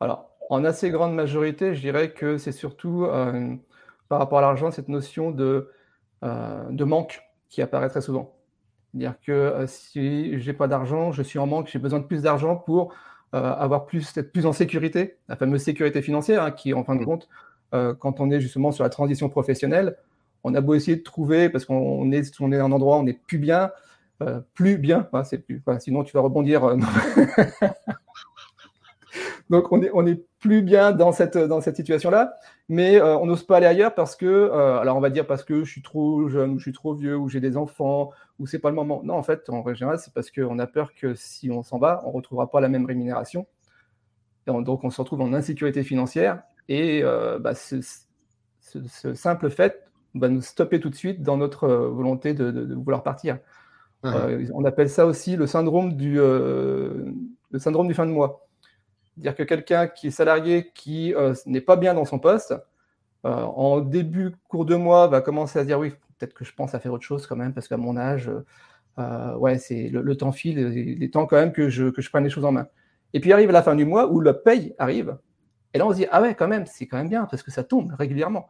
Alors, 0.00 0.31
en 0.50 0.64
assez 0.64 0.90
grande 0.90 1.14
majorité, 1.14 1.74
je 1.74 1.80
dirais 1.80 2.10
que 2.12 2.38
c'est 2.38 2.52
surtout 2.52 3.04
euh, 3.04 3.54
par 4.08 4.18
rapport 4.18 4.38
à 4.38 4.42
l'argent, 4.42 4.70
cette 4.70 4.88
notion 4.88 5.30
de, 5.30 5.70
euh, 6.24 6.64
de 6.70 6.84
manque 6.84 7.22
qui 7.48 7.62
apparaît 7.62 7.88
très 7.88 8.00
souvent. 8.00 8.34
C'est-à-dire 8.90 9.14
que 9.24 9.32
euh, 9.32 9.66
si 9.66 10.38
j'ai 10.40 10.52
pas 10.52 10.68
d'argent, 10.68 11.12
je 11.12 11.22
suis 11.22 11.38
en 11.38 11.46
manque, 11.46 11.68
j'ai 11.68 11.78
besoin 11.78 12.00
de 12.00 12.04
plus 12.04 12.22
d'argent 12.22 12.56
pour 12.56 12.94
avoir 13.34 13.86
plus, 13.86 14.14
être 14.18 14.30
plus 14.30 14.44
en 14.44 14.52
sécurité, 14.52 15.16
la 15.26 15.36
fameuse 15.36 15.62
sécurité 15.62 16.02
financière, 16.02 16.42
hein, 16.42 16.50
qui 16.50 16.74
en 16.74 16.84
fin 16.84 16.94
de 16.94 17.00
mmh. 17.00 17.04
compte, 17.06 17.30
quand 17.70 18.20
on 18.20 18.30
est 18.30 18.40
justement 18.40 18.72
sur 18.72 18.84
la 18.84 18.90
transition 18.90 19.30
professionnelle, 19.30 19.96
on 20.44 20.54
a 20.54 20.60
beau 20.60 20.74
essayer 20.74 20.98
de 20.98 21.02
trouver, 21.02 21.48
parce 21.48 21.64
qu'on 21.64 22.12
est, 22.12 22.38
on 22.42 22.52
est 22.52 22.58
un 22.58 22.70
endroit 22.70 22.98
où 22.98 23.00
on 23.00 23.04
n'est 23.04 23.18
plus 23.26 23.38
bien, 23.38 23.70
plus 24.52 24.76
bien, 24.76 25.08
c'est 25.24 25.38
plus, 25.38 25.62
sinon 25.78 26.04
tu 26.04 26.12
vas 26.12 26.20
rebondir. 26.20 26.76
Donc, 29.48 29.72
on 29.72 29.78
n'est 29.78 29.90
on 29.94 30.06
est 30.06 30.22
plus 30.42 30.60
bien 30.60 30.90
dans 30.90 31.12
cette, 31.12 31.38
dans 31.38 31.60
cette 31.60 31.76
situation-là, 31.76 32.34
mais 32.68 33.00
euh, 33.00 33.16
on 33.16 33.26
n'ose 33.26 33.44
pas 33.44 33.58
aller 33.58 33.66
ailleurs 33.66 33.94
parce 33.94 34.16
que, 34.16 34.26
euh, 34.26 34.78
alors 34.80 34.96
on 34.96 35.00
va 35.00 35.08
dire 35.08 35.24
parce 35.24 35.44
que 35.44 35.62
je 35.62 35.70
suis 35.70 35.82
trop 35.82 36.28
jeune, 36.28 36.50
ou 36.50 36.58
je 36.58 36.64
suis 36.64 36.72
trop 36.72 36.94
vieux, 36.94 37.16
ou 37.16 37.28
j'ai 37.28 37.40
des 37.40 37.56
enfants, 37.56 38.10
ou 38.40 38.46
c'est 38.46 38.58
pas 38.58 38.68
le 38.68 38.74
moment. 38.74 39.02
Non, 39.04 39.14
en 39.14 39.22
fait, 39.22 39.48
en 39.48 39.62
règle 39.62 39.78
générale, 39.78 40.00
c'est 40.00 40.12
parce 40.12 40.32
qu'on 40.32 40.58
a 40.58 40.66
peur 40.66 40.94
que 40.94 41.14
si 41.14 41.48
on 41.50 41.62
s'en 41.62 41.78
va, 41.78 42.02
on 42.04 42.08
ne 42.08 42.16
retrouvera 42.16 42.50
pas 42.50 42.60
la 42.60 42.68
même 42.68 42.84
rémunération. 42.84 43.46
donc, 44.46 44.82
on 44.82 44.90
se 44.90 45.00
retrouve 45.00 45.20
en 45.20 45.32
insécurité 45.32 45.84
financière 45.84 46.42
et 46.68 47.02
euh, 47.04 47.38
bah, 47.38 47.54
ce, 47.54 47.80
simple 49.14 49.48
fait 49.48 49.84
va 50.14 50.28
nous 50.28 50.42
stopper 50.42 50.80
tout 50.80 50.90
de 50.90 50.96
suite 50.96 51.22
dans 51.22 51.36
notre 51.36 51.68
volonté 51.68 52.34
de, 52.34 52.74
vouloir 52.74 53.04
partir. 53.04 53.38
On 54.02 54.64
appelle 54.64 54.90
ça 54.90 55.06
aussi 55.06 55.36
le 55.36 55.46
syndrome 55.46 55.94
du, 55.94 56.16
le 56.16 57.14
syndrome 57.58 57.86
du 57.86 57.94
fin 57.94 58.06
de 58.06 58.10
mois. 58.10 58.48
Dire 59.16 59.34
que 59.34 59.42
quelqu'un 59.42 59.86
qui 59.86 60.08
est 60.08 60.12
salarié, 60.12 60.70
qui 60.74 61.14
euh, 61.14 61.34
n'est 61.46 61.60
pas 61.60 61.76
bien 61.76 61.94
dans 61.94 62.04
son 62.04 62.18
poste, 62.18 62.54
euh, 63.24 63.30
en 63.30 63.80
début, 63.80 64.32
cours 64.48 64.64
de 64.64 64.74
mois, 64.74 65.06
va 65.08 65.20
commencer 65.20 65.58
à 65.58 65.62
se 65.62 65.66
dire 65.66 65.78
oui, 65.78 65.90
peut-être 66.18 66.34
que 66.34 66.44
je 66.44 66.54
pense 66.54 66.74
à 66.74 66.80
faire 66.80 66.92
autre 66.92 67.04
chose 67.04 67.26
quand 67.26 67.36
même, 67.36 67.52
parce 67.52 67.68
qu'à 67.68 67.76
mon 67.76 67.96
âge, 67.96 68.30
euh, 68.98 69.34
ouais, 69.36 69.58
c'est 69.58 69.88
le, 69.88 70.16
temps 70.16 70.32
file, 70.32 70.58
il 70.58 71.02
est 71.02 71.12
temps 71.12 71.26
quand 71.26 71.36
même 71.36 71.52
que 71.52 71.68
je, 71.68 71.88
que 71.90 72.02
je 72.02 72.10
prenne 72.10 72.24
les 72.24 72.30
choses 72.30 72.44
en 72.44 72.52
main. 72.52 72.68
Et 73.12 73.20
puis 73.20 73.32
arrive 73.32 73.50
la 73.50 73.62
fin 73.62 73.74
du 73.74 73.84
mois 73.84 74.10
où 74.10 74.20
la 74.20 74.34
paye 74.34 74.74
arrive, 74.78 75.18
et 75.74 75.78
là 75.78 75.86
on 75.86 75.90
se 75.90 75.96
dit 75.96 76.06
ah 76.10 76.22
ouais, 76.22 76.34
quand 76.34 76.48
même, 76.48 76.66
c'est 76.66 76.86
quand 76.86 76.96
même 76.96 77.08
bien, 77.08 77.26
parce 77.26 77.42
que 77.42 77.50
ça 77.50 77.64
tombe 77.64 77.92
régulièrement. 77.98 78.48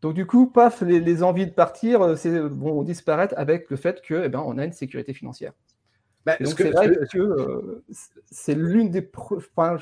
Donc 0.00 0.14
du 0.14 0.26
coup, 0.26 0.46
paf, 0.48 0.82
les, 0.82 1.22
envies 1.22 1.46
de 1.46 1.52
partir 1.52 2.00
vont 2.00 2.82
disparaître 2.82 3.34
avec 3.36 3.68
le 3.70 3.76
fait 3.76 4.00
que, 4.02 4.24
eh 4.24 4.28
ben, 4.28 4.42
on 4.44 4.58
a 4.58 4.64
une 4.64 4.72
sécurité 4.72 5.12
financière. 5.12 5.52
Bah, 6.28 6.36
c'est 6.44 6.70
vrai 6.70 6.90
que 7.10 7.18
euh, 7.18 7.82
c'est 8.30 8.54
l'une 8.54 8.90
des. 8.90 9.10
Enfin, 9.16 9.78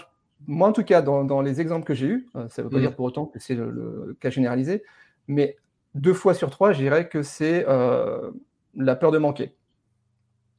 moi, 0.47 0.69
en 0.69 0.73
tout 0.73 0.85
cas, 0.85 1.03
dans, 1.03 1.41
les 1.41 1.61
exemples 1.61 1.85
que 1.85 1.95
j'ai 1.95 2.07
eus, 2.07 2.29
euh, 2.37 2.47
ça 2.49 2.63
ne 2.63 2.69
veut 2.69 2.73
pas 2.73 2.79
dire 2.79 2.93
mm. 2.93 2.95
pour 2.95 3.07
autant 3.07 3.27
que 3.27 3.41
c'est 3.41 3.57
le, 3.57 4.17
cas 4.21 4.31
généralisé, 4.31 4.85
mais 5.27 5.57
deux 5.95 6.15
fois 6.15 6.35
sur 6.35 6.51
trois, 6.51 6.73
je 6.73 6.79
dirais 6.79 7.09
que 7.09 7.23
c'est 7.25 7.65
euh, 7.69 8.31
la 8.77 8.95
peur 8.95 9.11
de 9.11 9.19
manquer. 9.19 9.57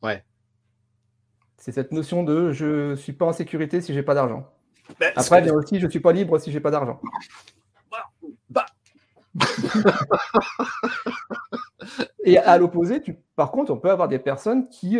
Ouais. 0.03 0.25
C'est 1.55 1.71
cette 1.71 1.93
notion 1.93 2.23
de 2.23 2.51
je 2.51 2.89
ne 2.89 2.95
suis 2.95 3.13
pas 3.13 3.25
en 3.25 3.33
sécurité 3.33 3.79
si 3.79 3.93
j'ai 3.93 4.03
pas 4.03 4.13
d'argent. 4.13 4.51
Bah, 4.99 5.07
Après, 5.15 5.39
il 5.39 5.47
y 5.47 5.49
a 5.49 5.53
aussi 5.53 5.79
je 5.79 5.85
ne 5.85 5.91
suis 5.91 6.01
pas 6.01 6.11
libre 6.11 6.37
si 6.37 6.51
j'ai 6.51 6.59
pas 6.59 6.71
d'argent. 6.71 6.99
Bah. 8.49 8.65
Et 12.25 12.37
à 12.37 12.57
l'opposé, 12.57 13.01
par 13.37 13.51
contre, 13.51 13.71
on 13.71 13.77
peut 13.77 13.89
avoir 13.89 14.09
des 14.09 14.19
personnes 14.19 14.67
qui, 14.67 14.99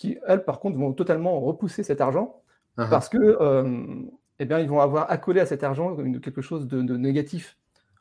qui, 0.00 0.16
elles, 0.26 0.44
par 0.44 0.60
contre, 0.60 0.78
vont 0.78 0.94
totalement 0.94 1.38
repousser 1.40 1.82
cet 1.82 2.00
argent 2.00 2.40
uh-huh. 2.78 2.88
parce 2.88 3.10
que, 3.10 3.18
euh, 3.18 4.02
eh 4.38 4.46
bien, 4.46 4.58
ils 4.58 4.68
vont 4.68 4.80
avoir 4.80 5.10
accolé 5.10 5.40
à 5.40 5.46
cet 5.46 5.62
argent 5.62 5.94
quelque 6.22 6.40
chose 6.40 6.66
de, 6.66 6.96
négatif. 6.96 7.58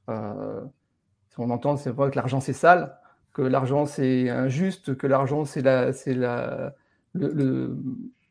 Euh, 0.09 0.61
on 1.37 1.49
entend, 1.49 1.75
c'est 1.75 1.89
vrai 1.89 2.09
que 2.09 2.15
l'argent 2.15 2.39
c'est 2.39 2.53
sale, 2.53 2.97
que 3.33 3.41
l'argent 3.41 3.85
c'est 3.85 4.29
injuste, 4.29 4.95
que 4.95 5.07
l'argent 5.07 5.43
c'est 5.43 5.61
la, 5.61 5.91
c'est 5.91 6.13
la, 6.13 6.73
le, 7.13 7.77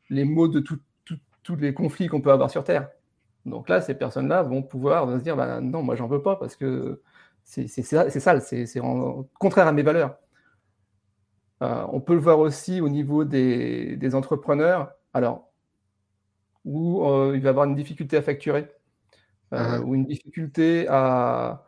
les 0.08 0.24
mots 0.24 0.48
de 0.48 0.60
tous 0.60 1.56
les 1.56 1.74
conflits 1.74 2.08
qu'on 2.08 2.22
peut 2.22 2.32
avoir 2.32 2.50
sur 2.50 2.64
Terre. 2.64 2.88
Donc 3.44 3.68
là, 3.68 3.82
ces 3.82 3.94
personnes-là 3.94 4.42
vont 4.42 4.62
pouvoir 4.62 5.10
se 5.10 5.22
dire, 5.22 5.36
bah, 5.36 5.60
non, 5.60 5.82
moi 5.82 5.94
j'en 5.94 6.06
veux 6.06 6.22
pas 6.22 6.36
parce 6.36 6.56
que 6.56 7.02
c'est, 7.44 7.68
c'est, 7.68 7.82
c'est 7.82 8.20
sale, 8.20 8.40
c'est, 8.40 8.64
c'est 8.64 8.80
contraire 9.38 9.66
à 9.66 9.72
mes 9.72 9.82
valeurs. 9.82 10.16
Euh, 11.62 11.84
on 11.92 12.00
peut 12.00 12.14
le 12.14 12.20
voir 12.20 12.38
aussi 12.38 12.80
au 12.80 12.88
niveau 12.88 13.24
des, 13.24 14.14
entrepreneurs, 14.14 14.92
alors, 15.12 15.50
où 16.64 17.04
euh, 17.04 17.32
il 17.34 17.40
va 17.40 17.48
y 17.48 17.50
avoir 17.50 17.66
une 17.66 17.74
difficulté 17.74 18.16
à 18.16 18.22
facturer, 18.22 18.68
euh, 19.52 19.78
uh-huh. 19.78 19.82
ou 19.82 19.94
une 19.94 20.04
difficulté 20.04 20.86
à, 20.88 21.64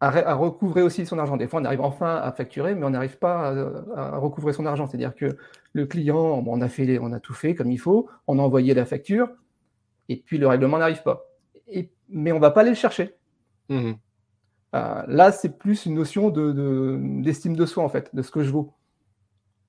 à, 0.00 0.34
recouvrer 0.34 0.82
aussi 0.82 1.04
son 1.04 1.18
argent. 1.18 1.36
Des 1.36 1.46
fois, 1.46 1.60
on 1.60 1.64
arrive 1.64 1.82
enfin 1.82 2.16
à 2.16 2.32
facturer, 2.32 2.74
mais 2.74 2.86
on 2.86 2.90
n'arrive 2.90 3.18
pas 3.18 3.50
à, 3.96 4.16
recouvrer 4.18 4.52
son 4.52 4.64
argent. 4.64 4.86
C'est-à-dire 4.86 5.14
que 5.14 5.36
le 5.72 5.86
client, 5.86 6.42
on, 6.46 6.60
a 6.62 6.68
fait, 6.68 6.98
on 6.98 7.12
a 7.12 7.20
tout 7.20 7.34
fait 7.34 7.54
comme 7.54 7.70
il 7.70 7.78
faut, 7.78 8.08
on 8.26 8.38
a 8.38 8.42
envoyé 8.42 8.72
la 8.72 8.86
facture, 8.86 9.28
et 10.08 10.16
puis 10.16 10.38
le 10.38 10.46
règlement 10.46 10.78
n'arrive 10.78 11.02
pas. 11.02 11.26
Et, 11.68 11.90
mais 12.08 12.32
on 12.32 12.36
ne 12.36 12.40
va 12.40 12.50
pas 12.50 12.62
aller 12.62 12.70
le 12.70 12.76
chercher. 12.76 13.14
Mmh 13.68 13.92
là, 14.72 15.32
c'est 15.32 15.56
plus 15.56 15.86
une 15.86 15.94
notion 15.94 16.28
d'estime 16.28 17.54
de, 17.54 17.60
de, 17.60 17.66
soi, 17.66 17.82
en 17.82 17.88
fait, 17.88 18.14
de 18.14 18.20
ce 18.20 18.30
que 18.30 18.42
je 18.42 18.50
vaux. 18.50 18.75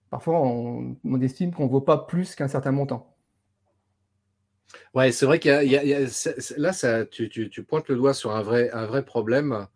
Parfois, 0.09 0.39
on, 0.39 1.21
estime 1.21 1.53
qu'on 1.53 1.65
ne 1.65 1.69
vaut 1.69 1.81
pas 1.81 1.97
plus 1.97 2.35
qu'un 2.35 2.47
certain 2.47 2.71
montant. 2.71 3.15
Ouais, 4.93 5.11
c'est 5.11 5.25
vrai 5.25 5.39
qu'il 5.39 5.51
y, 5.51 5.75
a, 5.75 5.99
là, 6.57 7.05
tu, 7.05 7.63
pointes 7.67 7.87
le 7.89 7.95
doigt 7.95 8.13
sur 8.13 8.35
un 8.35 8.41
vrai, 8.41 8.69
un 8.71 8.85
vrai 8.85 9.03
problème. 9.03 9.67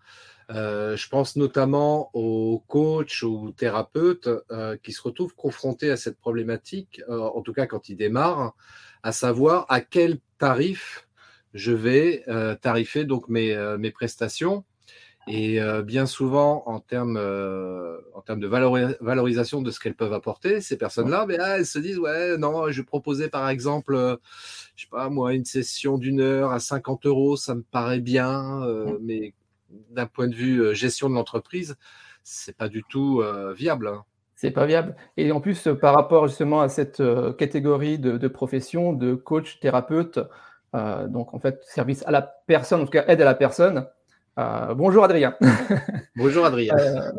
Euh, 0.50 0.98
je 0.98 1.08
pense 1.08 1.38
notamment 1.38 2.10
aux 2.14 2.64
coachs 2.68 3.22
ou 3.22 3.52
thérapeutes 3.52 4.30
euh, 4.52 4.76
qui 4.84 4.92
se 4.92 5.02
retrouvent 5.02 5.36
confrontés 5.36 5.92
à 5.92 5.98
cette 5.98 6.18
problématique, 6.18 7.02
euh, 7.08 7.20
en 7.20 7.42
tout 7.42 7.54
cas 7.54 7.68
quand 7.68 7.88
ils 7.88 7.96
démarrent, 7.96 8.54
à 9.02 9.14
savoir 9.14 9.66
à 9.70 9.80
quel 9.80 10.20
tarif 10.40 11.08
je 11.54 11.72
vais 11.74 12.24
tarifer 12.62 13.04
donc 13.04 13.28
mes, 13.28 13.56
mes 13.78 13.92
prestations. 13.92 14.64
Et 15.34 15.62
bien 15.84 16.06
souvent, 16.06 16.64
en 16.66 16.80
termes, 16.82 17.18
en 18.14 18.22
termes 18.22 18.42
de 18.42 18.48
valorisation 18.48 19.62
de 19.62 19.72
ce 19.72 19.80
qu'elles 19.80 19.96
peuvent 19.96 20.12
apporter, 20.12 20.60
ces 20.60 20.78
personnes-là, 20.78 21.26
mais, 21.26 21.38
ah, 21.40 21.58
elles 21.58 21.66
se 21.66 21.80
disent, 21.80 22.00
ouais, 22.00 22.38
non, 22.38 22.70
je 22.70 22.82
vais 22.82 22.86
proposer 22.86 23.30
par 23.30 23.48
exemple, 23.48 24.18
je 24.76 24.84
sais 24.84 24.90
pas 24.90 25.10
moi, 25.10 25.34
une 25.34 25.46
session 25.46 25.98
d'une 25.98 26.20
heure 26.20 26.52
à 26.52 26.60
50 26.60 27.06
euros, 27.06 27.38
ça 27.38 27.56
me 27.56 27.62
paraît 27.64 28.02
bien, 28.02 28.62
mais 29.02 29.34
d'un 29.92 30.06
point 30.06 30.28
de 30.28 30.36
vue 30.36 30.76
gestion 30.76 31.10
de 31.10 31.16
l'entreprise, 31.16 31.78
c'est 32.24 32.58
pas 32.58 32.68
du 32.68 32.84
tout 32.84 33.24
viable. 33.56 33.88
Hein. 33.88 34.04
C'est 34.36 34.52
pas 34.52 34.66
viable. 34.66 34.98
Et 35.16 35.32
en 35.32 35.40
plus, 35.40 35.70
par 35.80 35.96
rapport 35.96 36.28
justement 36.28 36.60
à 36.60 36.68
cette 36.68 37.02
catégorie 37.38 38.00
de, 38.00 38.18
de 38.18 38.28
profession, 38.28 38.92
de 38.92 39.16
coach, 39.16 39.62
thérapeute, 39.62 40.20
donc 40.74 41.34
en 41.34 41.40
fait, 41.40 41.62
service 41.64 42.04
à 42.06 42.12
la 42.12 42.22
personne, 42.22 42.82
en 42.82 42.86
tout 42.86 42.92
cas 42.92 43.06
aide 43.08 43.22
à 43.22 43.26
la 43.26 43.36
personne, 43.36 43.88
euh, 44.40 44.74
bonjour 44.74 45.04
Adrien. 45.04 45.36
bonjour 46.16 46.46
Adrien. 46.46 46.76
Euh, 46.78 47.12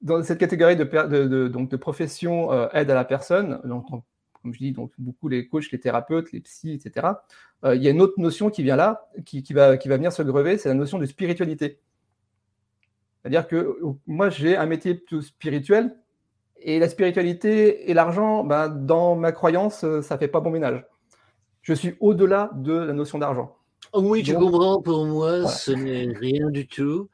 dans 0.00 0.22
cette 0.22 0.38
catégorie 0.38 0.76
de, 0.76 1.48
donc 1.48 1.70
de 1.70 1.76
profession 1.76 2.52
euh, 2.52 2.68
aide 2.72 2.90
à 2.90 2.94
la 2.94 3.04
personne, 3.04 3.60
donc, 3.64 3.86
comme 3.88 4.52
je 4.52 4.58
dis, 4.58 4.72
donc 4.72 4.92
beaucoup 4.98 5.28
les 5.28 5.46
coachs, 5.46 5.70
les 5.70 5.80
thérapeutes, 5.80 6.32
les 6.32 6.40
psys, 6.40 6.72
etc. 6.72 7.06
il 7.64 7.82
y 7.82 7.86
a 7.86 7.90
une 7.90 8.02
autre 8.02 8.18
notion 8.18 8.50
qui 8.50 8.62
vient 8.62 8.76
là, 8.76 9.08
qui, 9.24 9.40
va, 9.52 9.76
qui 9.76 9.88
va 9.88 9.96
venir 9.96 10.12
se 10.12 10.22
grever, 10.22 10.58
c'est 10.58 10.68
la 10.68 10.74
notion 10.74 10.98
de 10.98 11.06
spiritualité. 11.06 11.78
C'est-à-dire 13.20 13.46
que 13.46 13.78
moi, 14.08 14.28
j'ai 14.28 14.56
un 14.56 14.66
métier 14.66 14.94
plutôt 14.94 15.22
spirituel, 15.22 15.96
et 16.64 16.78
la 16.78 16.88
spiritualité 16.88 17.90
et 17.90 17.94
l'argent, 17.94 18.44
ben, 18.44 18.68
dans 18.68 19.14
ma 19.16 19.32
croyance, 19.32 19.84
ça 20.00 20.14
ne 20.14 20.18
fait 20.18 20.28
pas 20.28 20.40
bon 20.40 20.50
ménage. 20.50 20.84
Je 21.62 21.74
suis 21.74 21.94
au-delà 22.00 22.50
de 22.54 22.72
la 22.72 22.92
notion 22.92 23.18
d'argent. 23.18 23.56
Oui, 23.94 24.22
tu 24.22 24.34
comprends, 24.34 24.80
pour 24.80 25.04
moi, 25.06 25.46
ce 25.48 25.72
n'est 25.72 26.12
rien 26.12 26.50
du 26.50 26.66
tout. 26.66 27.08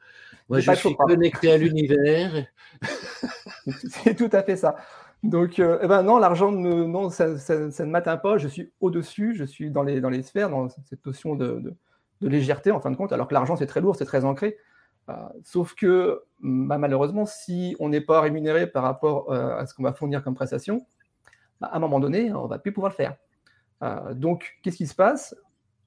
Moi, 0.47 0.59
je 0.59 0.71
suis 0.73 0.95
connecté 0.95 1.51
à 1.51 1.57
l'univers. 1.57 2.45
C'est 3.89 4.15
tout 4.15 4.29
à 4.31 4.43
fait 4.43 4.55
ça. 4.55 4.75
Donc, 5.21 5.59
euh, 5.59 5.79
eh 5.81 5.87
ben 5.87 6.01
non, 6.01 6.17
l'argent, 6.17 6.51
non, 6.51 7.09
ça, 7.09 7.27
ne 7.27 7.85
m'atteint 7.85 8.17
pas. 8.17 8.37
Je 8.37 8.47
suis 8.47 8.71
au-dessus, 8.79 9.35
je 9.35 9.43
suis 9.43 9.69
dans 9.69 9.83
les, 9.83 9.99
dans 9.99 10.09
les 10.09 10.23
sphères, 10.23 10.49
dans 10.49 10.69
cette 10.69 11.05
notion 11.05 11.35
de, 11.35 11.75
légèreté, 12.21 12.71
en 12.71 12.79
fin 12.79 12.91
de 12.91 12.95
compte, 12.95 13.11
alors 13.11 13.27
que 13.27 13.33
l'argent, 13.33 13.55
c'est 13.55 13.67
très 13.67 13.81
lourd, 13.81 13.95
c'est 13.95 14.05
très 14.05 14.23
ancré. 14.23 14.57
Euh, 15.09 15.13
sauf 15.43 15.75
que, 15.75 16.23
bah, 16.41 16.77
malheureusement, 16.77 17.25
si 17.25 17.75
on 17.79 17.89
n'est 17.89 18.01
pas 18.01 18.21
rémunéré 18.21 18.67
par 18.67 18.83
rapport 18.83 19.31
euh, 19.31 19.57
à 19.57 19.65
ce 19.65 19.73
qu'on 19.73 19.83
va 19.83 19.93
fournir 19.93 20.23
comme 20.23 20.35
prestation, 20.35 20.85
bah, 21.59 21.67
à 21.71 21.77
un 21.77 21.79
moment 21.79 21.99
donné, 21.99 22.31
on 22.33 22.43
ne 22.43 22.49
va 22.49 22.59
plus 22.59 22.71
pouvoir 22.71 22.91
le 22.91 22.95
faire. 22.95 23.15
donc, 24.15 24.57
qu'est-ce 24.63 24.77
qui 24.77 24.87
se 24.87 24.95
passe? 24.95 25.35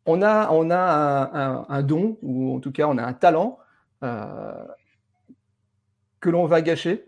On 0.07 0.23
a, 0.23 0.51
on 0.51 0.71
a 0.71 1.65
un, 1.69 1.83
don, 1.83 2.19
ou 2.23 2.57
en 2.57 2.61
tout 2.61 2.73
cas 2.73 2.87
on 2.87 2.99
a 2.99 3.05
un 3.05 3.13
talent 3.13 3.59
euh, 4.03 4.53
que 6.21 6.31
l'on 6.31 6.47
va 6.47 6.63
gâcher 6.63 7.07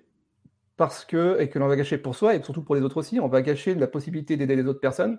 parce 0.77 1.05
que, 1.05 1.41
et 1.41 1.49
que 1.49 1.59
l'on 1.59 1.69
va 1.69 1.77
gâcher 1.77 1.99
pour 1.99 2.15
soi 2.15 2.35
et 2.35 2.43
surtout 2.43 2.63
pour 2.63 2.75
les 2.75 2.83
autres 2.83 2.97
aussi, 2.97 3.21
on 3.21 3.29
va 3.29 3.43
gâcher 3.43 3.75
la 3.75 3.87
possibilité 3.87 4.37
d'aider 4.37 4.57
les 4.57 4.67
autres 4.67 4.81
personnes 4.81 5.19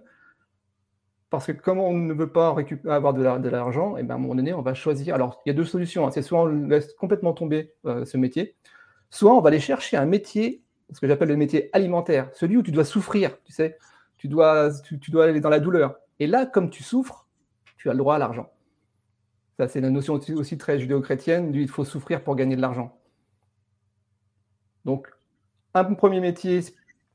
parce 1.29 1.47
que 1.47 1.51
comme 1.51 1.79
on 1.79 1.93
ne 1.93 2.13
veut 2.13 2.31
pas 2.31 2.55
avoir 2.87 3.13
de 3.13 3.49
l'argent, 3.49 3.97
et 3.97 4.03
ben 4.03 4.13
à 4.13 4.17
un 4.17 4.19
moment 4.19 4.35
donné, 4.35 4.53
on 4.53 4.61
va 4.61 4.73
choisir. 4.73 5.15
Alors, 5.15 5.41
il 5.45 5.49
y 5.49 5.51
a 5.51 5.53
deux 5.53 5.65
solutions. 5.65 6.07
Hein. 6.07 6.11
C'est 6.11 6.21
soit 6.21 6.41
on 6.41 6.45
laisse 6.45 6.93
complètement 6.93 7.33
tomber 7.33 7.73
euh, 7.85 8.05
ce 8.05 8.15
métier, 8.17 8.55
soit 9.09 9.35
on 9.35 9.41
va 9.41 9.49
aller 9.49 9.59
chercher 9.59 9.97
un 9.97 10.05
métier, 10.05 10.63
ce 10.93 10.99
que 11.01 11.07
j'appelle 11.07 11.29
le 11.29 11.35
métier 11.35 11.69
alimentaire, 11.73 12.29
celui 12.33 12.55
où 12.55 12.63
tu 12.63 12.71
dois 12.71 12.85
souffrir, 12.85 13.37
tu 13.43 13.51
sais, 13.51 13.77
tu 14.17 14.27
dois, 14.29 14.69
tu 14.83 15.11
dois 15.11 15.25
aller 15.25 15.41
dans 15.41 15.49
la 15.49 15.59
douleur. 15.59 15.95
Et 16.19 16.27
là, 16.27 16.45
comme 16.45 16.69
tu 16.69 16.83
souffres, 16.83 17.24
tu 17.85 17.89
as 17.91 17.93
le 17.93 17.99
droit 17.99 18.15
à 18.15 18.17
l'argent. 18.17 18.51
Ça, 19.59 19.67
c'est 19.67 19.77
une 19.77 19.89
notion 19.89 20.15
aussi, 20.15 20.57
très 20.57 20.79
judéo-chrétienne, 20.79 21.53
il 21.53 21.67
faut 21.67 21.85
souffrir 21.85 22.23
pour 22.23 22.35
gagner 22.35 22.55
de 22.55 22.61
l'argent. 22.61 22.99
Donc, 24.85 25.07
un 25.75 25.83
premier 25.93 26.19
métier 26.19 26.61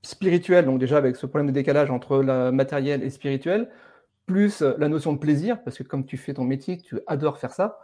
spirituel, 0.03 0.67
donc 0.67 0.79
déjà 0.79 0.97
avec 0.97 1.17
ce 1.17 1.27
problème 1.27 1.49
de 1.49 1.53
décalage 1.53 1.91
entre 1.91 2.19
le 2.19 2.53
matériel 2.53 3.03
et 3.03 3.11
spirituel, 3.11 3.69
plus 4.27 4.63
la 4.63 4.89
notion 4.89 5.13
de 5.13 5.19
plaisir, 5.19 5.61
parce 5.65 5.77
que 5.77 5.83
comme 5.83 6.07
tu 6.07 6.17
fais 6.17 6.35
ton 6.35 6.45
métier, 6.45 6.79
tu 6.79 7.01
adores 7.09 7.39
faire 7.39 7.53
ça, 7.53 7.81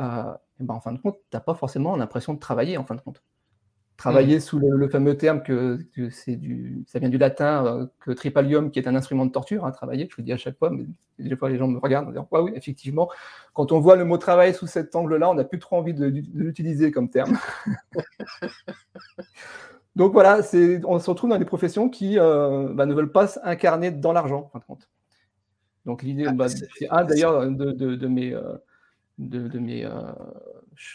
euh, 0.00 0.32
et 0.60 0.64
ben 0.64 0.72
en 0.72 0.80
fin 0.80 0.92
de 0.92 0.98
compte, 0.98 1.18
tu 1.30 1.36
n'as 1.36 1.40
pas 1.40 1.54
forcément 1.54 1.94
l'impression 1.94 2.32
de 2.32 2.38
travailler 2.38 2.78
en 2.78 2.84
fin 2.86 2.94
de 2.94 3.02
compte 3.02 3.22
travailler 4.00 4.38
mmh. 4.38 4.40
sous 4.40 4.58
le, 4.58 4.88
fameux 4.88 5.14
terme 5.14 5.42
que, 5.42 5.78
c'est 6.10 6.36
du, 6.36 6.82
ça 6.86 6.98
vient 6.98 7.10
du 7.10 7.18
latin, 7.18 7.66
euh, 7.66 7.84
que 8.00 8.12
tripalium, 8.12 8.70
qui 8.70 8.78
est 8.78 8.88
un 8.88 8.96
instrument 8.96 9.26
de 9.26 9.30
torture, 9.30 9.66
hein, 9.66 9.72
travailler, 9.72 10.08
je 10.10 10.16
le 10.16 10.22
dis 10.22 10.32
à 10.32 10.38
chaque 10.38 10.56
fois, 10.56 10.70
mais 10.70 10.86
des 11.18 11.36
fois 11.36 11.50
les 11.50 11.58
gens 11.58 11.68
me 11.68 11.78
regardent 11.78 12.08
en 12.08 12.10
disant, 12.10 12.26
oui, 12.32 12.52
effectivement, 12.54 13.10
quand 13.52 13.72
on 13.72 13.80
voit 13.80 13.96
le 13.96 14.06
mot 14.06 14.16
travail 14.16 14.54
sous 14.54 14.66
cet 14.66 14.96
angle-là, 14.96 15.28
on 15.28 15.34
n'a 15.34 15.44
plus 15.44 15.58
trop 15.58 15.76
envie 15.76 15.92
de, 15.92 16.06
l'utiliser 16.06 16.90
comme 16.90 17.10
terme. 17.10 17.36
Donc 19.96 20.14
voilà, 20.14 20.38
on 20.86 20.98
se 20.98 21.10
retrouve 21.10 21.28
dans 21.28 21.38
des 21.38 21.44
professions 21.44 21.90
qui 21.90 22.18
euh, 22.18 22.72
bah, 22.72 22.86
ne 22.86 22.94
veulent 22.94 23.12
pas 23.12 23.26
s'incarner 23.26 23.90
dans 23.90 24.14
l'argent, 24.14 24.44
en 24.46 24.48
fin 24.48 24.60
de 24.60 24.64
compte. 24.64 24.88
Donc 25.84 26.02
l'idée, 26.02 26.24
ah, 26.26 26.32
bah, 26.32 26.48
c'est 26.48 26.88
un 26.88 27.04
d'ailleurs 27.04 27.50
de, 27.50 28.06
mes, 28.06 28.34
de, 29.18 29.58
mes, 29.58 29.84
euh, 29.84 29.90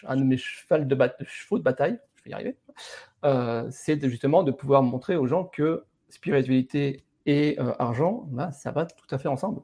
un 0.06 0.18
de 0.18 0.24
mes 0.24 0.38
de, 0.38 1.26
chevaux 1.26 1.60
de 1.60 1.64
bataille, 1.64 2.00
y 2.30 2.34
arriver, 2.34 2.56
euh, 3.24 3.68
c'est 3.72 4.08
justement 4.10 4.44
de 4.44 4.52
pouvoir 4.52 4.84
montrer 4.84 5.16
aux 5.16 5.28
gens 5.28 5.46
que 5.46 5.84
spiritualité 6.10 7.04
et 7.26 7.60
euh, 7.60 7.74
argent, 7.80 8.28
bah, 8.32 8.52
ça 8.52 8.72
va 8.72 8.86
tout 8.86 9.08
à 9.14 9.18
fait 9.18 9.28
ensemble. 9.28 9.62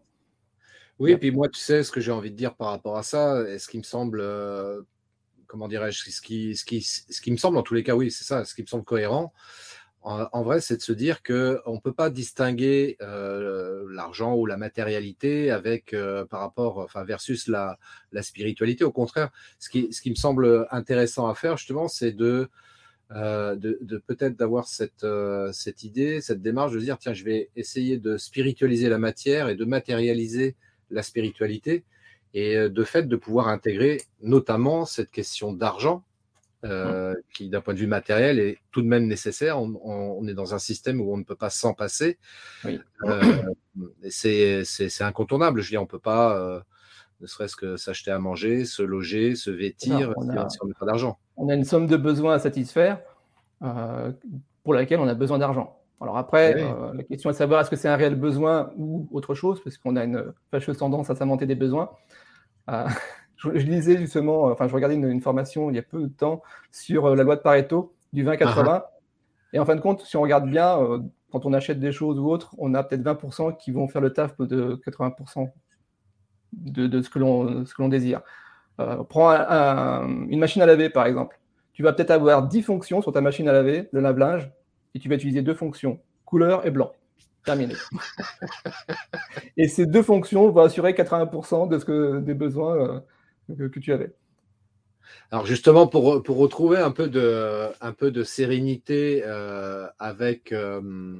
Oui, 1.00 1.12
et 1.12 1.18
puis 1.18 1.32
moi, 1.32 1.50
tu 1.50 1.60
sais, 1.60 1.84
ce 1.84 1.91
que 1.91 2.00
j'ai 2.00 2.12
envie 2.12 2.32
de 2.32 2.36
dire 2.36 2.56
par 2.56 2.70
rapport 2.70 2.98
à 2.98 3.03
ça, 3.03 3.44
et 3.50 3.58
ce 3.58 3.68
qui 3.68 3.77
me 3.77 3.84
semble, 3.84 4.20
euh, 4.22 4.82
comment 5.48 5.68
dirais-je, 5.68 6.10
ce 6.12 6.22
qui, 6.22 6.56
ce, 6.56 6.63
qui, 6.63 6.82
ce 6.82 7.22
qui 7.22 7.32
me 7.32 7.38
semble, 7.38 7.58
en 7.58 7.63
tous 7.63 7.74
les 7.74 7.84
cas, 7.84 7.96
oui, 7.96 8.12
c'est 8.12 8.24
ça, 8.24 8.46
ce 8.46 8.53
qui 8.53 8.62
me 8.62 8.68
semble 8.68 8.84
cohérent, 8.84 9.34
en, 10.03 10.41
vrai, 10.41 10.62
c'est 10.62 10.77
de 10.77 10.81
se 10.81 10.93
dire 10.93 11.22
qu'on 11.22 11.34
ne 11.74 11.79
peut 11.79 11.93
pas 11.93 12.10
distinguer 12.10 12.98
l'argent 13.00 14.36
ou 14.36 14.46
la 14.46 14.58
matérialité 14.58 15.51
avec, 15.51 15.96
par 16.29 16.39
rapport, 16.39 16.79
enfin, 16.79 17.03
versus 17.03 17.48
la, 17.48 17.77
la, 18.12 18.24
spiritualité. 18.24 18.84
Au 18.84 18.91
contraire, 18.91 19.29
ce 19.60 19.70
qui, 19.70 19.93
ce 19.93 20.01
qui 20.01 20.10
me 20.10 20.15
semble 20.15 20.67
intéressant 20.72 21.27
à 21.27 21.36
faire, 21.36 21.58
justement, 21.58 21.88
c'est 21.88 22.13
de, 22.13 22.50
de, 23.12 23.55
de 23.81 23.98
peut-être 24.00 24.36
d'avoir 24.36 24.67
cette, 24.67 25.05
cette 25.51 25.84
idée, 25.84 26.20
cette 26.20 26.41
démarche 26.41 26.72
de 26.74 26.79
dire, 26.79 26.98
tiens, 26.98 27.13
je 27.13 27.24
vais 27.24 27.50
essayer 27.55 27.98
de 27.98 28.17
spiritualiser 28.17 28.89
la 28.89 28.98
matière 28.98 29.50
et 29.50 29.55
de 29.55 29.65
matérialiser 29.65 30.55
la 30.89 31.03
spiritualité 31.03 31.84
et 32.34 32.70
de 32.70 32.84
fait 32.84 33.03
de 33.03 33.15
pouvoir 33.15 33.50
intégrer 33.50 34.01
notamment 34.22 34.86
cette 34.86 35.12
question 35.12 35.53
d'argent 35.53 36.03
euh, 36.63 37.15
qui 37.34 37.50
d'un 37.50 37.60
point 37.60 37.74
de 37.74 37.80
vue 37.80 37.88
matériel 37.88 38.38
est 38.38 38.60
tout 38.72 38.84
de 38.84 38.88
même 38.88 39.08
nécessaire. 39.08 39.60
On, 39.60 40.27
est 40.27 40.36
dans 40.36 40.53
un 40.53 40.60
système 40.60 41.01
où 41.01 41.12
on 41.12 41.18
ne 41.18 41.24
peut 41.24 41.36
pas 41.36 41.50
s'en 41.50 41.74
passer. 41.74 42.20
Euh, 43.03 43.44
c'est 44.10 45.01
incontournable. 45.01 45.62
Je 45.62 45.68
veux 45.68 45.70
dire, 45.72 45.82
on 45.82 45.86
ne 45.86 45.89
peut 45.89 45.98
pas, 45.98 46.38
euh, 46.38 46.60
ne 47.20 47.25
serait-ce 47.25 47.56
que 47.56 47.77
s'acheter 47.77 48.12
à 48.12 48.20
manger, 48.20 48.65
se 48.65 48.84
loger, 48.84 49.36
se 49.36 49.50
vêtir, 49.50 50.13
on 50.18 50.30
a, 50.30 50.50
si 50.50 50.60
on 50.62 50.68
n'a 50.68 50.75
pas 50.80 50.86
d'argent. 50.86 51.18
On 51.36 51.50
a 51.50 51.56
une 51.56 51.63
somme 51.63 51.88
de 51.88 51.98
besoins 51.98 52.36
à 52.36 52.39
satisfaire 52.39 53.00
pour 54.63 54.75
laquelle 54.75 55.00
on 55.00 55.08
a 55.08 55.15
besoin 55.15 55.39
d'argent. 55.39 55.80
Alors 56.00 56.18
après, 56.18 56.53
la 56.94 57.03
question 57.03 57.32
est 57.32 57.34
de 57.34 57.38
savoir 57.38 57.62
est-ce 57.62 57.70
que 57.72 57.75
c'est 57.75 57.89
un 57.89 57.96
réel 57.96 58.15
besoin 58.15 58.72
ou 58.77 59.08
autre 59.12 59.34
chose, 59.34 59.63
parce 59.63 59.77
qu'on 59.77 59.96
a 59.96 60.03
une 60.03 60.34
fâcheuse 60.51 60.77
tendance 60.77 61.10
à 61.10 61.15
s'inventer 61.15 61.48
des 61.48 61.56
besoins 61.56 61.89
je, 63.41 63.50
lisais 63.65 63.98
justement, 63.98 64.45
enfin, 64.45 64.67
je 64.67 64.74
regardais 64.74 64.95
une, 64.95 65.21
formation 65.21 65.69
il 65.69 65.75
y 65.75 65.79
a 65.79 65.83
peu 65.83 66.01
de 66.01 66.07
temps 66.07 66.41
sur 66.71 67.07
euh, 67.07 67.15
la 67.15 67.24
loi 67.24 67.36
de 67.36 67.41
Pareto 67.41 67.93
du 68.13 68.24
20-80. 68.24 68.43
Ah 68.45 68.63
ah. 68.67 68.91
Et 69.53 69.60
en 69.60 69.65
fin 69.65 69.75
de 69.75 69.81
compte, 69.81 70.01
si 70.05 70.15
on 70.15 70.21
regarde 70.21 70.50
bien, 70.50 70.79
euh, 70.79 71.00
quand 71.31 71.45
on 71.45 71.53
achète 71.53 71.79
des 71.79 71.91
choses 71.91 72.19
ou 72.19 72.29
autres, 72.29 72.53
on 72.57 72.74
a 72.74 72.83
peut-être 72.83 73.03
20% 73.03 73.57
qui 73.57 73.71
vont 73.71 73.88
faire 73.88 74.01
le 74.01 74.13
taf 74.13 74.38
de 74.39 74.79
80% 74.86 75.50
de, 76.53 77.01
ce 77.01 77.10
que 77.10 77.19
l'on 77.19 77.89
désire. 77.89 78.21
Euh, 78.79 79.03
prends 79.03 79.31
une 79.31 80.39
machine 80.39 80.62
à 80.62 80.65
laver, 80.65 80.89
par 80.89 81.05
exemple. 81.05 81.39
Tu 81.74 81.83
vas 81.83 81.93
peut-être 81.93 82.12
avoir 82.12 82.48
10 82.48 82.62
fonctions 82.62 83.01
sur 83.01 83.12
ta 83.12 83.21
machine 83.21 83.48
à 83.48 83.53
laver, 83.53 83.89
le 83.91 84.01
lave-linge, 84.01 84.51
et 84.93 85.00
tu 85.00 85.10
vas 85.10 85.15
utiliser 85.15 85.41
deux 85.41 85.53
fonctions, 85.53 86.00
couleur 86.25 86.65
et 86.65 86.71
blanc. 86.71 86.91
Terminé. 87.45 87.74
et 89.57 89.67
ces 89.67 89.86
deux 89.86 90.03
fonctions 90.03 90.50
vont 90.50 90.62
assurer 90.62 90.91
80% 90.93 91.69
de 91.69 91.79
ce 91.79 91.86
que, 91.86 92.19
des 92.19 92.33
besoins 92.33 93.01
euh, 93.60 93.70
que, 93.70 93.79
tu 93.79 93.93
avais. 93.93 94.13
Alors 95.31 95.46
justement, 95.46 95.88
pour, 95.88 96.24
pour 96.24 96.38
retrouver 96.38 96.77
un 96.77 96.91
peu 96.91 97.08
de, 97.08 97.67
un 97.81 97.93
peu 97.93 98.12
de 98.12 98.24
sérénité 98.24 99.24
euh, 99.25 99.88
avec, 100.00 100.51
euh, 100.51 101.20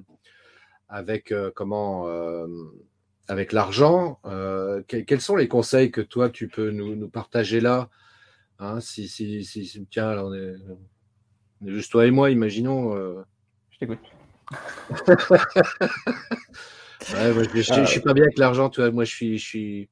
avec 0.90 1.34
comment 1.56 2.08
avec 3.28 3.54
l'argent, 3.54 4.20
quels 4.88 5.22
sont 5.22 5.36
les 5.36 5.48
conseils 5.48 5.92
que 5.92 6.02
toi 6.02 6.30
tu 6.30 6.48
peux 6.48 6.72
nous, 6.72 6.96
nous 6.96 7.10
partager 7.10 7.62
là 7.62 7.90
hein, 8.60 8.80
si, 8.82 9.08
si, 9.08 9.44
si, 9.46 9.88
tiens, 9.90 10.18
on 10.24 10.34
est, 10.34 10.56
juste 11.66 11.92
toi 11.92 12.06
et 12.06 12.12
moi, 12.12 12.30
imaginons. 12.30 12.94
Je 13.72 13.78
t'écoute. 13.80 14.00
je, 17.08 17.80
ne 17.80 17.86
suis 17.86 18.02
pas 18.02 18.14
bien 18.14 18.26
avec 18.26 18.38
l'argent, 18.38 18.70
tu 18.70 18.82
vois. 18.82 18.92
Moi, 18.92 19.06
je 19.06 19.12
suis, 19.12 19.38
je 19.38 19.46
suis 19.46 19.90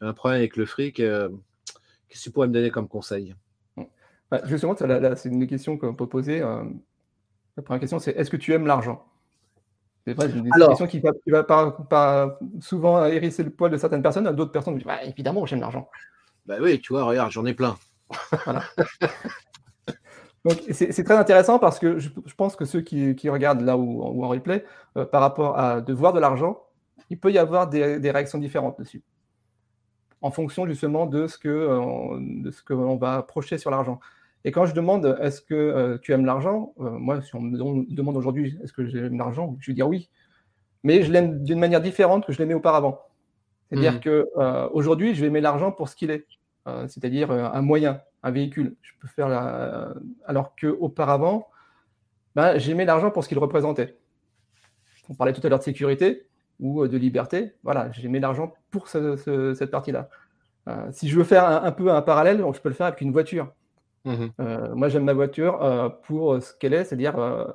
un 0.00 0.12
problème 0.12 0.40
avec 0.40 0.56
le 0.56 0.66
fric. 0.66 1.00
Qu'est-ce 2.08 2.20
que 2.20 2.24
tu 2.24 2.30
pourrais 2.30 2.48
me 2.48 2.52
donner 2.52 2.70
comme 2.70 2.88
conseil? 2.88 3.34
Bah, 4.30 4.40
Justement, 4.44 4.74
c'est 4.76 5.28
une 5.28 5.46
question 5.46 5.78
qu'on 5.78 5.94
peut 5.94 6.08
poser. 6.08 6.40
Euh, 6.40 6.64
la 7.56 7.62
première 7.62 7.80
question, 7.80 7.98
c'est 7.98 8.12
est-ce 8.12 8.30
que 8.30 8.36
tu 8.36 8.52
aimes 8.52 8.66
l'argent? 8.66 9.04
C'est 10.06 10.14
vrai, 10.14 10.28
c'est 10.28 10.36
une 10.36 10.50
question 10.50 10.86
qui 10.86 11.00
va, 11.00 11.10
va 11.26 11.42
pas, 11.42 12.38
souvent 12.60 13.04
hérisser 13.06 13.42
le 13.42 13.50
poil 13.50 13.70
de 13.70 13.76
certaines 13.76 14.02
personnes. 14.02 14.30
D'autres 14.34 14.52
personnes 14.52 14.76
disent 14.76 14.86
bah, 14.86 15.02
évidemment, 15.04 15.46
j'aime 15.46 15.60
l'argent. 15.60 15.88
Bah 16.46 16.56
oui, 16.60 16.80
tu 16.80 16.92
vois, 16.92 17.04
regarde, 17.04 17.32
j'en 17.32 17.44
ai 17.44 17.54
plein. 17.54 17.76
Voilà. 18.44 18.62
Donc 20.46 20.62
c'est 20.70 21.02
très 21.02 21.16
intéressant 21.16 21.58
parce 21.58 21.80
que 21.80 21.98
je, 21.98 22.08
pense 22.36 22.54
que 22.54 22.64
ceux 22.64 22.80
qui, 22.80 23.28
regardent 23.28 23.62
là 23.62 23.76
ou, 23.76 24.22
en 24.22 24.28
replay, 24.28 24.64
euh, 24.96 25.04
par 25.04 25.20
rapport 25.20 25.58
à 25.58 25.80
de 25.80 25.92
voir 25.92 26.12
de 26.12 26.20
l'argent, 26.20 26.62
il 27.10 27.18
peut 27.18 27.32
y 27.32 27.38
avoir 27.38 27.68
des, 27.68 28.10
réactions 28.10 28.38
différentes 28.38 28.78
dessus, 28.78 29.02
en 30.22 30.30
fonction 30.30 30.66
justement 30.66 31.06
de 31.06 31.26
ce 31.26 31.38
que 31.38 31.48
euh, 31.48 32.18
de 32.20 32.50
ce 32.50 32.62
qu'on 32.62 32.96
va 32.96 33.16
approcher 33.16 33.58
sur 33.58 33.70
l'argent. 33.70 34.00
Et 34.44 34.52
quand 34.52 34.66
je 34.66 34.74
demande 34.74 35.16
est-ce 35.20 35.40
que 35.40 35.54
euh, 35.54 35.98
tu 35.98 36.12
aimes 36.12 36.24
l'argent, 36.24 36.72
moi 36.78 37.20
si 37.20 37.34
on 37.34 37.40
me 37.40 37.94
demande 37.94 38.16
aujourd'hui 38.16 38.58
est-ce 38.62 38.72
que 38.72 38.86
j'aime 38.86 39.18
l'argent, 39.18 39.56
je 39.60 39.70
vais 39.70 39.74
dire 39.74 39.88
oui, 39.88 40.08
mais 40.84 41.02
je 41.02 41.12
l'aime 41.12 41.42
d'une 41.42 41.58
manière 41.58 41.80
différente 41.80 42.26
que 42.26 42.32
je 42.32 42.38
l'aimais 42.38 42.54
auparavant. 42.54 43.00
C'est-à-dire 43.68 43.94
mmh. 43.94 44.00
que 44.00 44.28
aujourd'hui 44.72 45.14
je 45.14 45.20
vais 45.20 45.26
aimer 45.26 45.40
l'argent 45.40 45.72
pour 45.72 45.88
ce 45.88 45.96
qu'il 45.96 46.12
est, 46.12 46.26
c'est-à-dire 46.86 47.32
un 47.32 47.62
moyen, 47.62 48.00
un 48.22 48.30
véhicule. 48.30 48.76
Je 48.82 48.92
peux 49.00 49.08
faire 49.08 49.28
la... 49.28 49.92
Alors 50.24 50.54
qu'auparavant, 50.54 51.48
ben, 52.36 52.58
j'aimais 52.58 52.84
l'argent 52.84 53.10
pour 53.10 53.24
ce 53.24 53.28
qu'il 53.28 53.38
représentait. 53.38 53.96
On 55.08 55.14
parlait 55.14 55.32
tout 55.32 55.44
à 55.44 55.48
l'heure 55.48 55.58
de 55.58 55.64
sécurité 55.64 56.28
ou 56.60 56.82
euh, 56.82 56.88
de 56.88 56.96
liberté. 56.96 57.54
Voilà, 57.62 57.90
j'aimais 57.92 58.20
l'argent 58.20 58.54
pour 58.70 58.88
cette 58.88 59.70
partie-là. 59.70 60.08
Euh, 60.68 60.88
si 60.90 61.08
je 61.08 61.16
veux 61.16 61.24
faire 61.24 61.46
un, 61.46 61.72
peu 61.72 61.92
un 61.92 62.02
parallèle, 62.02 62.42
je 62.52 62.60
peux 62.60 62.68
le 62.68 62.74
faire 62.74 62.86
avec 62.86 63.00
une 63.00 63.12
voiture. 63.12 63.52
Mmh 64.04 64.26
euh, 64.40 64.74
moi, 64.74 64.88
j'aime 64.88 65.04
ma 65.04 65.14
voiture 65.14 65.98
pour 66.04 66.40
ce 66.42 66.52
qu'elle 66.54 66.74
est, 66.74 66.84
c'est-à-dire 66.84 67.14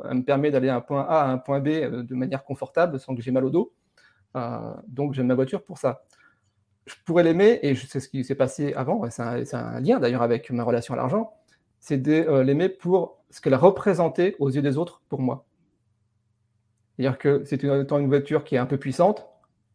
elle 0.10 0.18
me 0.18 0.24
permet 0.24 0.52
d'aller 0.52 0.68
d'un 0.68 0.82
point 0.82 1.04
A 1.04 1.22
à 1.22 1.32
un 1.32 1.38
point 1.38 1.60
B 1.60 1.68
de 1.68 2.16
manière 2.16 2.44
confortable 2.44 3.00
sans 3.00 3.16
que 3.16 3.22
j'ai 3.22 3.32
mal 3.32 3.46
au 3.46 3.50
dos. 3.50 3.74
donc, 4.88 5.14
j'aime 5.14 5.28
ma 5.28 5.36
voiture 5.36 5.64
pour 5.64 5.78
ça 5.78 6.04
je 6.88 6.96
pourrais 7.06 7.24
l'aimer, 7.24 7.60
et 7.62 7.76
je 7.76 7.86
sais 7.86 8.00
ce 8.00 8.10
qui 8.10 8.24
s'est 8.24 8.36
passé 8.36 8.74
avant, 8.74 9.08
c'est 9.10 9.54
un, 9.54 9.80
lien 9.80 10.00
d'ailleurs 10.00 10.24
avec 10.24 10.50
ma 10.50 10.64
relation 10.64 10.94
à 10.94 10.98
l'argent, 10.98 11.34
c'est 11.80 11.98
de 11.98 12.42
l'aimer 12.42 12.70
pour 12.70 13.20
ce 13.30 13.40
qu'elle 13.40 13.54
a 13.54 13.58
représenté 13.58 14.36
aux 14.40 14.50
yeux 14.50 14.62
des 14.62 14.78
autres 14.78 15.02
pour 15.08 15.22
moi. 15.22 15.46
C'est-à-dire 16.96 17.18
que 17.18 17.44
c'est 17.46 17.64
une, 17.64 17.72
une 17.90 18.08
voiture 18.08 18.44
qui 18.44 18.56
est 18.56 18.60
un 18.60 18.66
peu 18.66 18.78
puissante, 18.78 19.28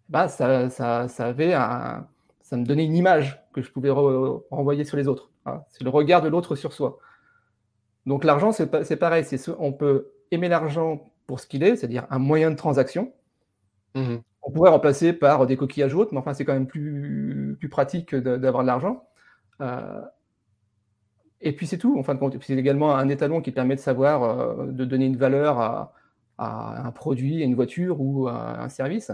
bah, 0.08 0.28
ça, 0.28 0.70
ça, 0.70 1.08
ça, 1.08 1.26
avait 1.26 1.54
un, 1.54 2.06
ça 2.43 2.56
me 2.56 2.64
donnait 2.64 2.84
une 2.84 2.95
image 2.95 3.43
que 3.52 3.62
je 3.62 3.71
pouvais 3.71 3.90
renvoyer 3.90 4.84
sur 4.84 4.97
les 4.97 5.08
autres. 5.08 5.30
Hein. 5.47 5.62
C'est 5.69 5.84
le 5.84 5.90
regard 5.90 6.23
de 6.23 6.28
l'autre 6.28 6.54
sur 6.54 6.73
soi. 6.73 6.99
Donc 8.04 8.23
l'argent, 8.23 8.52
c'est 8.52 8.97
pareil. 8.97 9.25
Ce, 9.25 9.50
on 9.58 9.73
peut 9.73 10.12
aimer 10.30 10.49
l'argent 10.49 11.10
pour 11.26 11.40
ce 11.40 11.47
qu'il 11.47 11.64
est, 11.64 11.76
c'est-à-dire 11.76 12.06
un 12.10 12.19
moyen 12.19 12.50
de 12.50 12.56
transaction. 12.56 13.12
Mmh 13.95 14.17
on 14.47 14.52
pourrait 14.52 14.71
remplacer 14.71 15.12
par 15.12 15.45
des 15.47 15.56
coquillages 15.56 15.95
autres, 15.95 16.12
mais 16.12 16.19
enfin, 16.19 16.32
c'est 16.32 16.45
quand 16.45 16.52
même 16.52 16.69
plus, 16.69 17.56
plus 17.58 17.69
pratique 17.69 18.14
d'avoir 18.14 18.62
de 18.62 18.67
l'argent. 18.69 19.08
Euh, 19.60 20.00
et 21.40 21.52
puis 21.52 21.67
c'est 21.67 21.78
tout, 21.78 21.99
en 21.99 22.04
fin 22.04 22.14
de 22.14 22.21
compte. 22.21 22.40
C'est 22.40 22.54
également 22.54 22.95
un 22.95 23.08
étalon 23.08 23.43
qui 23.43 23.50
permet 23.50 23.75
de 23.75 23.80
savoir, 23.80 24.23
euh, 24.23 24.67
de 24.69 24.84
donner 24.84 25.06
une 25.06 25.17
valeur 25.17 25.58
à, 25.58 25.93
un 26.38 26.90
produit, 26.92 27.42
à 27.42 27.44
une 27.44 27.54
voiture 27.54 28.00
ou 28.00 28.28
à 28.28 28.62
un 28.62 28.68
service. 28.68 29.12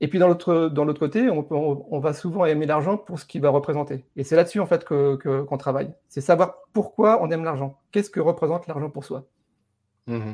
Et 0.00 0.08
puis 0.08 0.18
dans 0.18 0.28
l'autre 0.28 0.98
côté, 0.98 1.30
on, 1.30 1.46
on, 1.50 1.98
va 1.98 2.12
souvent 2.12 2.44
aimer 2.44 2.66
l'argent 2.66 2.98
pour 2.98 3.18
ce 3.18 3.24
qu'il 3.24 3.40
va 3.40 3.50
représenter. 3.50 4.04
Et 4.16 4.24
c'est 4.24 4.36
là-dessus 4.36 4.60
en 4.60 4.66
fait 4.66 4.84
qu'on 4.84 5.16
que, 5.16 5.56
travaille. 5.56 5.94
C'est 6.08 6.20
savoir 6.20 6.56
pourquoi 6.72 7.22
on 7.22 7.30
aime 7.30 7.44
l'argent. 7.44 7.80
Qu'est-ce 7.92 8.10
que 8.10 8.20
représente 8.20 8.66
l'argent 8.66 8.90
pour 8.90 9.04
soi? 9.04 9.26
Mmh 10.06 10.32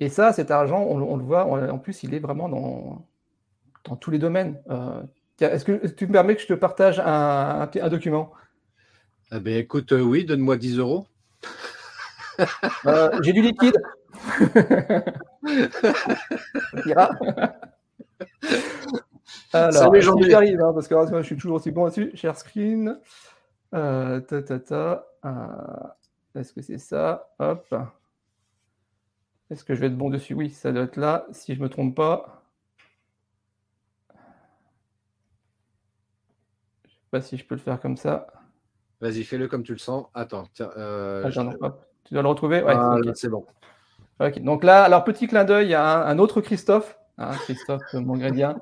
et 0.00 0.08
ça, 0.08 0.32
cet 0.32 0.50
argent, 0.50 0.82
on, 0.82 1.16
le 1.16 1.22
voit, 1.22 1.46
en 1.46 1.78
plus, 1.78 2.02
il 2.02 2.12
est 2.12 2.18
vraiment 2.18 2.48
dans, 2.48 3.06
dans 3.84 3.94
tous 3.94 4.10
les 4.10 4.18
domaines. 4.18 4.60
Euh, 4.68 5.00
est-ce 5.38 5.64
que 5.64 5.86
tu 5.86 6.08
me 6.08 6.12
permets 6.12 6.34
que 6.34 6.42
je 6.42 6.48
te 6.48 6.54
partage 6.54 6.98
un, 6.98 7.70
un, 7.72 7.88
document? 7.88 8.32
Eh 9.30 9.38
ben, 9.38 9.56
Écoute, 9.56 9.92
euh, 9.92 10.00
oui, 10.00 10.24
donne-moi 10.24 10.56
10 10.56 10.78
euros. 10.78 11.06
Euh, 12.86 13.18
j'ai 13.22 13.32
du 13.32 13.42
liquide. 13.42 13.76
Alors, 19.52 19.72
Ça 19.72 19.90
j'arrive, 20.00 20.60
hein, 20.60 20.72
parce 20.72 20.88
que 20.88 20.94
je 21.18 21.22
suis 21.22 21.36
toujours 21.36 21.56
aussi 21.56 21.70
bon 21.70 21.84
là-dessus. 21.84 22.10
Share 22.14 22.36
screen. 22.38 22.98
ta, 23.70 24.20
ta, 24.20 24.58
ta. 24.58 25.06
Est-ce 26.34 26.52
que 26.52 26.62
c'est 26.62 26.78
ça? 26.78 27.28
Hop. 27.38 27.74
Est-ce 29.50 29.64
que 29.64 29.74
je 29.74 29.80
vais 29.80 29.88
être 29.88 29.98
bon 29.98 30.08
dessus? 30.08 30.32
Oui, 30.32 30.48
ça 30.48 30.72
doit 30.72 30.84
être 30.84 30.96
là, 30.96 31.26
si 31.30 31.54
je 31.54 31.58
ne 31.58 31.64
me 31.64 31.68
trompe 31.68 31.94
pas. 31.94 32.42
Je 36.84 36.88
ne 36.88 36.92
sais 36.92 37.08
pas 37.10 37.20
si 37.20 37.36
je 37.36 37.44
peux 37.44 37.54
le 37.54 37.60
faire 37.60 37.78
comme 37.78 37.98
ça. 37.98 38.28
Vas-y, 39.02 39.24
fais-le 39.24 39.48
comme 39.48 39.62
tu 39.62 39.72
le 39.72 39.78
sens. 39.78 40.06
Attends, 40.14 40.48
tiens. 40.54 40.70
Euh, 40.78 41.30
ah, 41.60 41.76
tu 42.04 42.14
dois 42.14 42.22
le 42.22 42.28
retrouver? 42.28 42.62
Oui, 42.62 43.10
c'est 43.14 43.28
bon. 43.28 43.44
Donc 44.40 44.62
là, 44.64 44.84
alors 44.84 45.04
petit 45.04 45.26
clin 45.26 45.44
d'œil 45.44 45.74
à 45.74 46.06
un, 46.06 46.18
autre 46.18 46.40
Christophe, 46.40 46.98
hein, 47.18 47.30
Christophe 47.44 47.82
Mongrédien, 47.94 48.56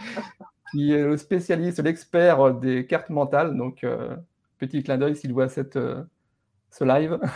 qui 0.72 0.92
est 0.92 1.02
le 1.02 1.16
spécialiste, 1.16 1.82
l'expert 1.82 2.54
des 2.54 2.86
cartes 2.86 3.10
mentales. 3.10 3.56
Donc, 3.56 3.84
euh, 3.84 4.16
petit 4.58 4.82
clin 4.82 4.96
d'œil 4.96 5.16
s'il 5.16 5.32
voit 5.32 5.48
cette, 5.48 5.76
euh, 5.76 6.02
ce 6.70 6.84
live. 6.84 7.18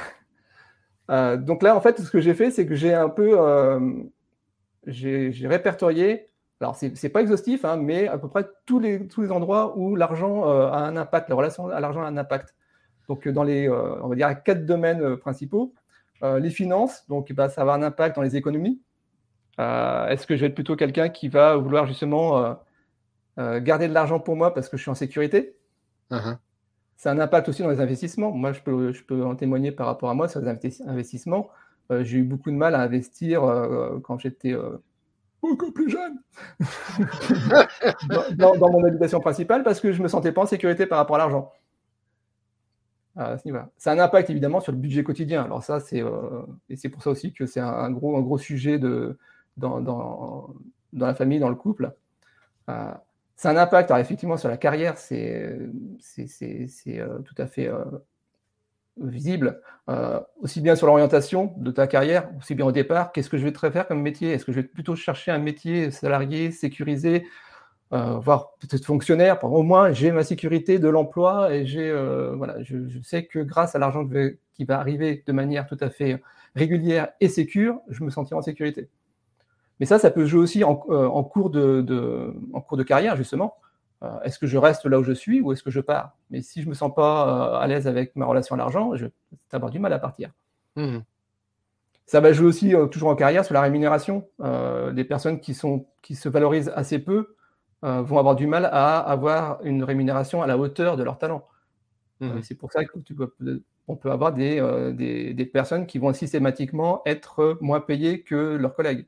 Euh, 1.11 1.37
donc 1.37 1.63
là, 1.65 1.77
en 1.77 1.81
fait, 1.81 2.01
ce 2.01 2.11
que 2.11 2.21
j'ai 2.21 2.33
fait, 2.33 2.51
c'est 2.53 2.65
que 2.65 2.77
j'ai 2.77 2.95
un 2.95 3.09
peu 3.11 3.37
j'ai 4.87 5.47
répertorié. 5.47 6.31
Alors, 6.61 6.77
c'est 6.77 7.03
n'est 7.03 7.11
pas 7.11 7.21
exhaustif, 7.21 7.65
hein, 7.65 7.77
mais 7.77 8.07
à 8.07 8.17
peu 8.17 8.29
près 8.29 8.49
tous 8.65 8.79
les, 8.79 9.09
tous 9.09 9.21
les 9.21 9.33
endroits 9.33 9.77
où 9.77 9.97
l'argent 9.97 10.45
a 10.45 10.79
un 10.79 10.97
impact, 10.97 11.29
la 11.29 11.35
relation 11.35 11.69
à 11.69 11.81
l'argent 11.81 12.03
a 12.03 12.07
un 12.07 12.17
impact. 12.17 12.55
Donc, 13.09 13.29
dans 13.29 13.43
les, 13.43 13.69
on 13.69 14.09
va 14.09 14.15
dire, 14.15 14.43
quatre 14.43 14.65
domaines 14.65 15.17
principaux. 15.17 15.75
les 16.23 16.51
finances, 16.51 17.05
donc 17.09 17.33
bah, 17.33 17.49
ça 17.49 17.65
va 17.65 17.73
avoir 17.73 17.77
un 17.77 17.83
impact 17.83 18.17
dans 18.17 18.23
les 18.23 18.37
économies. 18.37 18.81
Est-ce 19.59 20.27
que 20.27 20.37
je 20.37 20.43
vais 20.43 20.47
être 20.47 20.55
plutôt 20.55 20.77
quelqu'un 20.77 21.09
qui 21.09 21.29
va 21.29 21.57
vouloir 21.57 21.87
justement 21.87 22.59
garder 23.37 23.89
de 23.89 23.95
l'argent 23.95 24.21
pour 24.21 24.37
moi 24.37 24.55
parce 24.55 24.69
que 24.69 24.77
je 24.77 24.83
suis 24.83 24.91
en 24.91 24.95
sécurité? 24.95 25.57
Uh-huh. 26.11 26.37
C'est 26.97 27.09
un 27.09 27.19
impact 27.19 27.49
aussi 27.49 27.63
dans 27.63 27.71
les 27.71 27.81
investissements. 27.81 28.31
Moi, 28.31 28.53
je 28.53 28.61
peux, 28.61 28.93
je 28.93 29.03
peux 29.03 29.25
en 29.25 29.35
témoigner 29.35 29.73
par 29.73 29.87
rapport 29.87 30.09
à 30.09 30.15
moi 30.15 30.29
sur 30.29 30.41
les 30.41 30.49
investissements. 30.87 31.51
Euh, 31.91 32.05
j'ai 32.05 32.19
eu 32.19 32.23
beaucoup 32.23 32.51
de 32.51 32.57
mal 32.57 32.75
à 32.75 32.81
investir 32.81 33.43
euh, 33.45 33.99
quand 34.05 34.19
j'étais 34.19 34.53
euh, 34.53 34.79
beaucoup 35.43 35.73
plus 35.73 35.91
jeune 35.91 36.21
dans, 38.37 38.71
mon 38.71 38.85
habitation 38.85 39.19
principale 39.19 39.65
parce 39.65 39.81
que 39.81 39.93
je 39.93 39.99
ne 39.99 40.05
me 40.05 40.09
sentais 40.09 40.31
pas 40.31 40.43
en 40.43 40.47
sécurité 40.47 40.87
par 40.87 40.99
rapport 40.99 41.17
à 41.17 41.19
l'argent. 41.19 41.53
C'est 43.77 43.91
un 43.91 43.99
impact 43.99 44.31
évidemment 44.31 44.61
sur 44.61 44.73
le 44.73 44.79
budget 44.79 45.05
quotidien. 45.05 45.43
Alors 45.45 45.63
ça, 45.63 45.81
c'est 45.81 46.03
et 46.71 46.77
c'est 46.77 46.89
pour 46.89 47.03
ça 47.03 47.11
aussi 47.11 47.33
que 47.33 47.47
c'est 47.47 47.61
un, 47.61 47.91
gros, 47.91 48.17
un 48.17 48.23
gros 48.23 48.39
sujet 48.39 48.79
de, 48.79 49.19
dans, 49.57 49.81
dans, 49.81 50.55
dans, 50.93 51.07
la 51.07 51.15
famille, 51.15 51.39
dans 51.39 51.51
le 51.51 51.55
couple 51.55 51.93
c'est 53.43 53.49
un 53.49 53.57
impact. 53.57 53.91
Alors, 53.91 54.01
effectivement, 54.01 54.37
sur 54.37 54.49
la 54.49 54.57
carrière, 54.57 54.99
c'est 54.99 55.59
euh, 56.87 57.19
tout 57.25 57.35
à 57.39 57.47
fait 57.49 57.67
euh, 57.67 57.85
visible. 58.99 59.61
Euh, 59.91 60.21
aussi 60.41 60.61
bien 60.61 60.77
sur 60.77 60.87
l'orientation 60.87 61.53
de 61.57 61.73
ta 61.73 61.89
carrière, 61.89 62.31
aussi 62.39 62.55
bien 62.55 62.67
au 62.67 62.71
départ, 62.71 63.11
qu'est-ce 63.11 63.29
que 63.29 63.39
je 63.39 63.45
vais 63.45 63.53
te 63.53 63.59
faire 63.71 63.89
comme 63.89 64.01
métier? 64.01 64.31
Est-ce 64.31 64.45
que 64.45 64.53
je 64.53 64.61
vais 64.61 64.67
plutôt 64.67 64.95
chercher 64.95 65.33
un 65.33 65.39
métier 65.39 65.91
salarié, 65.91 66.53
sécurisé, 66.53 67.27
voire 67.93 68.55
peut-être 68.59 68.87
fonctionnaire. 68.87 69.43
Au 69.45 69.63
moins, 69.63 69.93
j'ai 69.93 70.13
ma 70.13 70.25
sécurité 70.25 70.79
de 70.79 70.89
l'emploi 70.89 71.55
et 71.55 71.67
j'ai, 71.67 71.93
voilà, 72.35 72.63
je, 72.63 72.77
sais 73.03 73.27
que 73.27 73.39
grâce 73.39 73.75
à 73.75 73.79
l'argent 73.79 74.09
qui 74.55 74.65
va 74.65 74.79
arriver 74.79 75.23
de 75.27 75.33
manière 75.33 75.67
tout 75.67 75.77
à 75.81 75.91
fait 75.91 76.23
régulière 76.57 77.09
et 77.21 77.29
sécure, 77.29 77.81
je 77.89 78.03
me 78.03 78.11
sentirai 78.11 78.39
en 78.39 78.43
sécurité. 78.43 78.89
Mais 79.81 79.87
ça, 79.87 79.99
ça 79.99 80.11
peut 80.11 80.27
jouer 80.27 80.41
aussi 80.41 80.65
en, 80.65 80.75
cours, 80.75 81.51
de, 81.51 82.35
en 82.53 82.61
cours 82.61 82.77
de 82.77 82.83
carrière, 82.83 83.17
justement. 83.17 83.57
Euh, 84.03 84.21
est-ce 84.23 84.39
que 84.39 84.47
je 84.47 84.59
reste 84.59 84.85
là 84.87 84.99
où 84.99 85.05
je 85.05 85.13
suis 85.13 85.41
ou 85.41 85.53
est-ce 85.53 85.63
que 85.63 85.71
je 85.71 85.81
pars? 85.81 86.17
Mais 86.31 86.43
si 86.43 86.63
je 86.63 86.69
me 86.69 86.75
sens 86.75 86.93
pas 86.95 87.57
euh, 87.57 87.61
à 87.61 87.67
l'aise 87.67 87.87
avec 87.87 88.17
ma 88.17 88.27
relation 88.27 88.55
à 88.55 88.59
l'argent, 88.59 88.97
je 88.97 89.07
vais 89.07 89.13
avoir 89.53 89.71
du 89.71 89.79
mal 89.79 89.93
à 89.93 89.99
partir. 89.99 90.31
Mmh. 90.77 90.99
Ça 92.07 92.21
va 92.21 92.33
jouer 92.33 92.47
aussi 92.47 92.75
euh, 92.75 92.87
toujours 92.87 93.11
en 93.11 93.15
carrière 93.15 93.45
sur 93.45 93.55
la 93.55 93.61
rémunération. 93.61 94.27
des 94.93 95.05
personnes 95.05 95.41
qui, 95.41 95.55
sont, 95.55 95.87
qui 96.03 96.15
se 96.15 96.29
valorisent 96.29 96.73
assez 96.75 96.99
peu 96.99 97.37
vont 97.83 98.19
avoir 98.19 98.37
du 98.37 98.47
mal 98.47 98.67
à 98.67 98.99
avoir 98.99 99.61
une 99.65 99.83
rémunération 99.83 100.43
à 100.43 100.47
la 100.47 100.57
hauteur 100.57 100.97
de 100.97 101.03
leur 101.03 101.19
talent. 101.19 101.47
Mmh. 102.21 102.43
c'est 102.43 102.55
pour 102.55 102.71
ça 102.71 102.83
qu'on 102.85 103.97
peut 103.97 104.11
avoir 104.13 104.33
des, 104.33 104.61
des, 104.95 105.35
des, 105.35 105.47
personnes 105.47 105.87
qui 105.87 105.99
vont 105.99 106.13
systématiquement 106.13 107.03
être 107.05 107.59
moins 107.61 107.81
payées 107.81 108.23
que 108.23 108.57
leurs 108.57 108.75
collègues. 108.77 109.07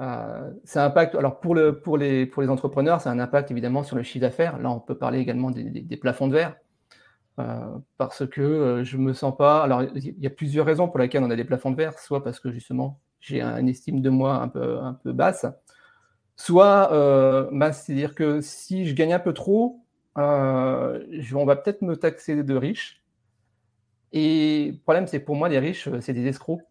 Euh, 0.00 0.52
ça 0.64 0.84
impacte, 0.84 1.14
alors 1.16 1.40
pour, 1.40 1.54
le, 1.54 1.80
pour, 1.80 1.98
les, 1.98 2.24
pour 2.26 2.42
les 2.42 2.48
entrepreneurs, 2.48 3.00
c'est 3.00 3.08
un 3.08 3.18
impact 3.18 3.50
évidemment 3.50 3.82
sur 3.82 3.96
le 3.96 4.02
chiffre 4.02 4.22
d'affaires. 4.22 4.58
Là, 4.58 4.70
on 4.70 4.80
peut 4.80 4.96
parler 4.96 5.18
également 5.18 5.50
des, 5.50 5.64
des, 5.64 5.96
plafonds 5.96 6.28
de 6.28 6.34
verre. 6.34 6.56
Euh, 7.40 7.78
parce 7.98 8.26
que 8.26 8.40
euh, 8.40 8.84
je 8.84 8.96
me 8.96 9.12
sens 9.12 9.36
pas. 9.36 9.62
Alors, 9.62 9.82
il 9.82 10.18
y 10.18 10.26
a 10.26 10.30
plusieurs 10.30 10.66
raisons 10.66 10.88
pour 10.88 10.98
lesquelles 10.98 11.22
on 11.22 11.30
a 11.30 11.36
des 11.36 11.44
plafonds 11.44 11.70
de 11.70 11.76
verre. 11.76 11.98
Soit 11.98 12.22
parce 12.22 12.40
que 12.40 12.50
justement, 12.52 13.00
j'ai 13.20 13.42
une 13.42 13.68
estime 13.68 14.00
de 14.00 14.10
moi 14.10 14.36
un 14.36 14.48
peu, 14.48 14.78
un 14.78 14.94
peu 14.94 15.12
basse. 15.12 15.46
Soit, 16.38 16.88
bah, 17.52 17.72
c'est-à-dire 17.72 18.14
que 18.14 18.40
si 18.40 18.86
je 18.86 18.94
gagne 18.94 19.12
un 19.12 19.18
peu 19.18 19.34
trop, 19.34 19.80
je, 20.16 21.34
on 21.34 21.44
va 21.44 21.56
peut-être 21.56 21.82
me 21.82 21.96
taxer 21.96 22.42
de 22.42 22.54
riche. 22.54 23.02
Et 24.12 24.70
le 24.72 24.78
problème, 24.78 25.06
c'est 25.06 25.20
pour 25.20 25.36
moi, 25.36 25.48
les 25.48 25.58
riches, 25.58 25.88
c'est 26.00 26.14
des 26.14 26.26
escrocs. 26.26 26.62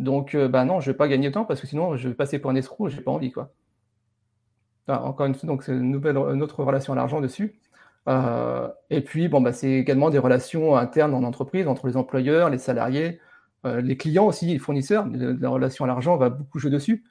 Donc, 0.00 0.34
euh, 0.34 0.48
bah 0.48 0.64
non, 0.64 0.80
je 0.80 0.88
ne 0.88 0.92
vais 0.94 0.96
pas 0.96 1.08
gagner 1.08 1.28
autant 1.28 1.44
parce 1.44 1.60
que 1.60 1.66
sinon, 1.66 1.96
je 1.96 2.08
vais 2.08 2.14
passer 2.14 2.38
pour 2.38 2.50
un 2.50 2.54
escroc, 2.54 2.88
je 2.88 2.96
n'ai 2.96 3.02
pas 3.02 3.10
envie. 3.10 3.30
Quoi. 3.30 3.52
encore 4.88 5.26
une 5.26 5.34
fois, 5.34 5.46
donc 5.46 5.62
c'est 5.62 5.72
une, 5.72 5.90
nouvelle, 5.90 6.16
autre 6.16 6.64
relation 6.64 6.94
à 6.94 6.96
l'argent 6.96 7.20
dessus. 7.20 7.60
Euh, 8.08 8.68
et 8.88 9.02
puis, 9.02 9.28
bon, 9.28 9.42
bah, 9.42 9.52
c'est 9.52 9.70
également 9.70 10.08
des 10.08 10.18
relations 10.18 10.74
internes 10.74 11.12
en 11.14 11.22
entreprise 11.22 11.68
entre 11.68 11.86
les 11.86 11.98
employeurs, 11.98 12.48
les 12.48 12.56
salariés, 12.56 13.20
euh, 13.66 13.82
les 13.82 13.98
clients 13.98 14.26
aussi, 14.26 14.46
les 14.46 14.58
fournisseurs. 14.58 15.06
La, 15.06 15.50
relation 15.50 15.84
à 15.84 15.88
l'argent 15.88 16.16
va 16.16 16.30
beaucoup 16.30 16.58
jouer 16.58 16.70
dessus. 16.70 17.04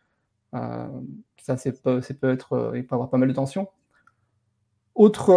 Ça, 0.52 1.58
c'est 1.58 1.82
peut, 1.82 2.02
peut 2.20 2.30
être, 2.30 2.74
il 2.76 2.86
peut 2.86 2.96
avoir 2.96 3.10
pas 3.10 3.18
mal 3.18 3.30
de 3.30 3.34
tensions. 3.34 3.68
Autre, 4.96 5.34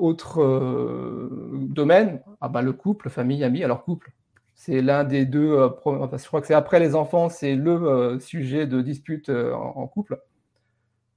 autre 0.00 1.28
domaine, 1.52 2.22
ah 2.40 2.48
bah, 2.48 2.62
le 2.62 2.72
couple, 2.72 3.10
famille, 3.10 3.44
amis. 3.44 3.62
Alors, 3.62 3.84
couple, 3.84 4.12
c'est 4.54 4.80
l'un 4.80 5.04
des 5.04 5.26
deux, 5.26 5.52
euh, 5.52 5.68
je 6.16 6.26
crois 6.26 6.40
que 6.40 6.46
c'est 6.46 6.54
après 6.54 6.80
les 6.80 6.94
enfants, 6.94 7.28
c'est 7.28 7.54
le 7.54 7.72
euh, 7.72 8.18
sujet 8.18 8.66
de 8.66 8.80
dispute 8.80 9.28
euh, 9.28 9.52
en, 9.52 9.86
couple. 9.86 10.18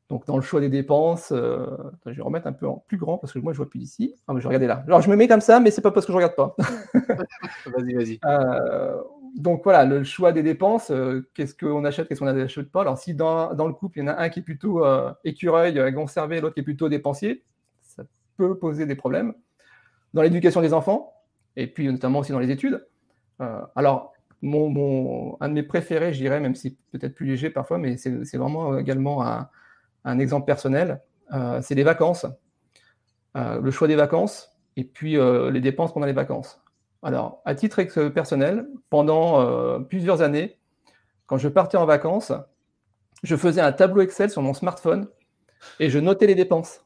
Donc 0.10 0.26
dans 0.26 0.38
le 0.38 0.42
choix 0.42 0.62
des 0.62 0.70
dépenses, 0.70 1.34
je 1.34 2.12
vais 2.12 2.22
remettre 2.22 2.48
un 2.48 2.54
peu 2.54 2.66
en 2.66 2.84
plus 2.88 2.98
grand 2.98 3.18
parce 3.18 3.34
que 3.34 3.40
moi 3.40 3.52
je 3.52 3.58
vois 3.58 3.70
plus 3.70 3.80
d'ici. 3.80 4.16
Ah, 4.28 4.34
mais 4.34 4.40
je 4.40 4.44
vais 4.44 4.48
regarder 4.56 4.68
là. 4.68 4.84
Alors 4.88 5.02
je 5.02 5.10
me 5.10 5.18
mets 5.18 5.28
comme 5.28 5.42
ça, 5.42 5.60
mais 5.60 5.70
c'est 5.70 5.82
pas 5.82 5.92
parce 5.92 6.06
que 6.06 6.14
je 6.14 6.18
regarde 6.18 6.36
pas. 6.36 6.56
vas-y, 7.66 7.94
vas-y. 7.94 8.20
Donc 9.38 9.64
voilà, 9.64 9.86
le 9.86 10.04
choix 10.04 10.32
des 10.32 10.44
dépenses, 10.44 10.92
qu'est-ce 11.34 11.56
qu'on 11.56 11.86
achète, 11.86 12.08
qu'est-ce 12.08 12.20
qu'on 12.20 12.32
n'achète 12.32 12.72
pas? 12.72 12.82
Alors 12.82 12.98
si 12.98 13.14
dans, 13.14 13.50
le 13.50 13.74
couple, 13.74 14.00
il 14.00 14.02
y 14.02 14.04
en 14.04 14.08
a 14.08 14.18
un 14.18 14.30
qui 14.30 14.40
est 14.40 14.44
plutôt 14.44 14.84
écureuil, 15.24 15.94
conservé, 15.94 16.42
l'autre 16.42 16.56
qui 16.56 16.62
est 16.62 16.64
plutôt 16.64 16.90
dépensier, 16.90 17.44
ça 17.82 18.04
peut 18.36 18.58
poser 18.58 18.86
des 18.86 18.96
problèmes. 18.96 19.34
Dans 20.14 20.22
l'éducation 20.22 20.62
des 20.62 20.74
enfants, 20.74 21.14
et 21.58 21.68
puis 21.68 21.88
notamment 21.88 22.20
aussi 22.20 22.32
dans 22.32 22.40
les 22.40 22.52
études. 22.52 22.88
Euh, 23.42 23.62
alors, 23.76 24.14
mon, 24.42 25.36
un 25.42 25.50
de 25.50 25.54
mes 25.54 25.64
préférés, 25.64 26.14
je 26.14 26.20
dirais, 26.20 26.40
même 26.40 26.56
si 26.56 26.78
peut-être 26.92 27.16
plus 27.16 27.26
léger 27.26 27.50
parfois, 27.50 27.80
mais 27.80 27.98
c'est 27.98 28.38
vraiment 28.38 28.78
également 28.78 29.26
un, 29.26 30.20
exemple 30.20 30.46
personnel, 30.46 31.02
euh, 31.34 31.60
c'est 31.62 31.76
les 31.76 31.84
vacances. 31.84 32.26
Euh, 33.36 33.60
le 33.60 33.72
choix 33.72 33.88
des 33.88 33.96
vacances 33.96 34.56
et 34.78 34.84
puis 34.84 35.18
les 35.52 35.60
dépenses 35.60 35.94
pendant 35.94 36.06
les 36.06 36.14
vacances. 36.14 36.62
Alors, 37.04 37.42
à 37.46 37.56
titre 37.56 37.84
personnel, 38.10 38.68
pendant 38.90 39.82
plusieurs 39.84 40.22
années, 40.22 40.58
quand 41.26 41.38
je 41.38 41.48
partais 41.48 41.78
en 41.78 41.86
vacances, 41.86 42.32
je 43.24 43.36
faisais 43.36 43.62
un 43.62 43.72
tableau 43.72 44.02
Excel 44.02 44.30
sur 44.30 44.42
mon 44.42 44.54
smartphone 44.54 45.08
et 45.80 45.90
je 45.90 46.00
notais 46.00 46.28
les 46.28 46.36
dépenses 46.36 46.86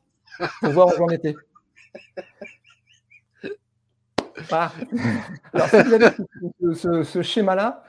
pour 0.61 0.71
voir 0.71 0.87
où 0.87 0.97
j'en 0.97 1.09
étais. 1.09 1.35
Ah. 4.51 4.71
Alors, 5.53 5.67
si 5.67 5.83
vous 5.83 5.93
avez 5.93 7.03
ce, 7.03 7.21
schéma-là, 7.21 7.83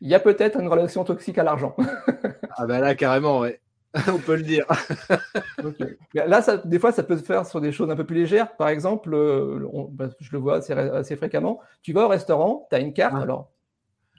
il 0.00 0.08
y 0.08 0.14
a 0.14 0.20
peut-être 0.20 0.60
une 0.60 0.68
relation 0.68 1.04
toxique 1.04 1.38
à 1.38 1.42
l'argent. 1.42 1.74
ah 2.56 2.66
ben 2.66 2.80
là, 2.80 2.94
carrément, 2.94 3.40
ouais. 3.40 3.60
On 4.08 4.18
peut 4.18 4.36
le 4.36 4.42
dire. 4.42 4.66
Là, 6.14 6.42
ça, 6.42 6.58
des 6.58 6.78
fois, 6.78 6.92
ça 6.92 7.02
peut 7.02 7.16
se 7.16 7.24
faire 7.24 7.46
sur 7.46 7.60
des 7.60 7.72
choses 7.72 7.90
un 7.90 7.96
peu 7.96 8.04
plus 8.04 8.16
légères. 8.16 8.56
Par 8.56 8.68
exemple, 8.68 9.14
euh, 9.14 9.66
bah, 9.90 10.08
je 10.20 10.30
le 10.32 10.38
vois 10.38 10.56
assez, 10.56 11.16
fréquemment. 11.16 11.60
Tu 11.82 11.92
vas 11.92 12.04
au 12.04 12.08
restaurant, 12.08 12.66
tu 12.70 12.76
as 12.76 12.80
une 12.80 12.92
carte, 12.92 13.14
alors 13.14 13.50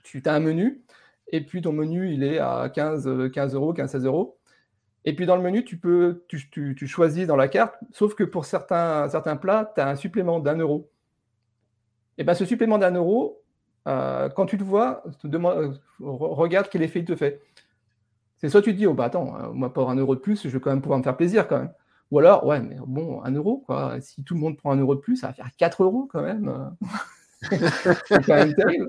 tu 0.02 0.22
as 0.24 0.34
un 0.34 0.40
menu, 0.40 0.82
et 1.28 1.44
puis 1.44 1.62
ton 1.62 1.72
menu, 1.72 2.12
il 2.12 2.24
est 2.24 2.38
à 2.38 2.70
15, 2.72 3.30
15 3.32 3.54
euros, 3.54 3.72
15, 3.72 3.90
16 3.90 4.04
euros. 4.06 4.38
Et 5.04 5.14
puis 5.14 5.26
dans 5.26 5.36
le 5.36 5.42
menu, 5.42 5.64
tu 5.64 5.78
peux, 5.78 6.24
tu, 6.28 6.50
tu 6.50 6.86
choisis 6.86 7.26
dans 7.26 7.36
la 7.36 7.48
carte, 7.48 7.76
sauf 7.92 8.14
que 8.14 8.24
pour 8.24 8.44
certains, 8.44 9.08
certains 9.08 9.36
plats, 9.36 9.72
tu 9.74 9.80
as 9.80 9.88
un 9.88 9.96
supplément 9.96 10.40
d'un 10.40 10.56
euro. 10.56 10.90
Et 12.18 12.24
ben, 12.24 12.34
ce 12.34 12.44
supplément 12.44 12.76
d'un 12.76 12.94
euro, 12.94 13.42
euh, 13.88 14.28
quand 14.28 14.44
tu 14.44 14.58
le 14.58 14.64
vois, 14.64 15.02
euh, 15.24 15.72
regarde 16.00 16.68
quel 16.70 16.82
effet 16.82 16.98
il 16.98 17.06
te 17.06 17.16
fait. 17.16 17.40
C'est 18.40 18.48
soit 18.48 18.62
tu 18.62 18.72
te 18.72 18.76
dis, 18.78 18.86
oh 18.86 18.94
bah 18.94 19.04
attends, 19.04 19.36
euh, 19.36 19.52
moi 19.52 19.72
pour 19.72 19.90
un 19.90 19.96
euro 19.96 20.14
de 20.14 20.20
plus, 20.20 20.42
je 20.44 20.48
vais 20.48 20.60
quand 20.60 20.70
même 20.70 20.80
pouvoir 20.80 20.98
me 20.98 21.04
faire 21.04 21.16
plaisir 21.16 21.46
quand 21.46 21.58
même. 21.58 21.72
Ou 22.10 22.18
alors, 22.18 22.44
ouais, 22.44 22.60
mais 22.60 22.76
bon, 22.86 23.22
un 23.22 23.32
euro, 23.32 23.62
quoi. 23.66 24.00
Si 24.00 24.24
tout 24.24 24.34
le 24.34 24.40
monde 24.40 24.56
prend 24.56 24.72
un 24.72 24.76
euro 24.76 24.94
de 24.94 25.00
plus, 25.00 25.16
ça 25.16 25.28
va 25.28 25.32
faire 25.32 25.50
4 25.56 25.84
euros 25.84 26.08
quand 26.10 26.22
même. 26.22 26.74
c'est 27.42 28.26
quand 28.26 28.34
même 28.34 28.54
terrible. 28.54 28.88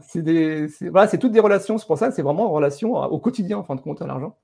c'est, 0.00 1.18
toutes 1.18 1.32
des 1.32 1.40
relations, 1.40 1.78
c'est 1.78 1.86
pour 1.86 1.98
ça 1.98 2.08
que 2.08 2.14
c'est 2.14 2.22
vraiment 2.22 2.46
en 2.46 2.52
relation 2.52 2.94
au 2.94 3.18
quotidien, 3.18 3.58
en 3.58 3.62
fin 3.64 3.76
de 3.76 3.80
compte, 3.80 4.02
à 4.02 4.06
l'argent. 4.06 4.36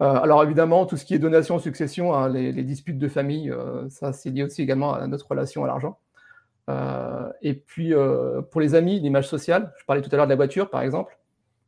alors 0.00 0.42
évidemment, 0.42 0.84
tout 0.86 0.96
ce 0.96 1.04
qui 1.04 1.14
est 1.14 1.18
donation, 1.18 1.58
succession, 1.58 2.14
hein, 2.14 2.28
les, 2.28 2.52
disputes 2.64 2.98
de 2.98 3.08
famille, 3.08 3.54
ça 3.88 4.12
c'est 4.12 4.30
lié 4.30 4.42
aussi 4.42 4.62
également 4.62 4.94
à 4.94 5.06
notre 5.06 5.28
relation 5.28 5.64
à 5.64 5.68
l'argent. 5.68 5.98
Euh, 6.70 7.30
et 7.42 7.54
puis, 7.54 7.94
euh, 7.94 8.42
pour 8.42 8.60
les 8.60 8.74
amis, 8.74 9.00
l'image 9.00 9.28
sociale, 9.28 9.72
je 9.78 9.84
parlais 9.84 10.02
tout 10.02 10.10
à 10.12 10.16
l'heure 10.16 10.26
de 10.26 10.30
la 10.30 10.36
voiture, 10.36 10.70
par 10.70 10.82
exemple, 10.82 11.18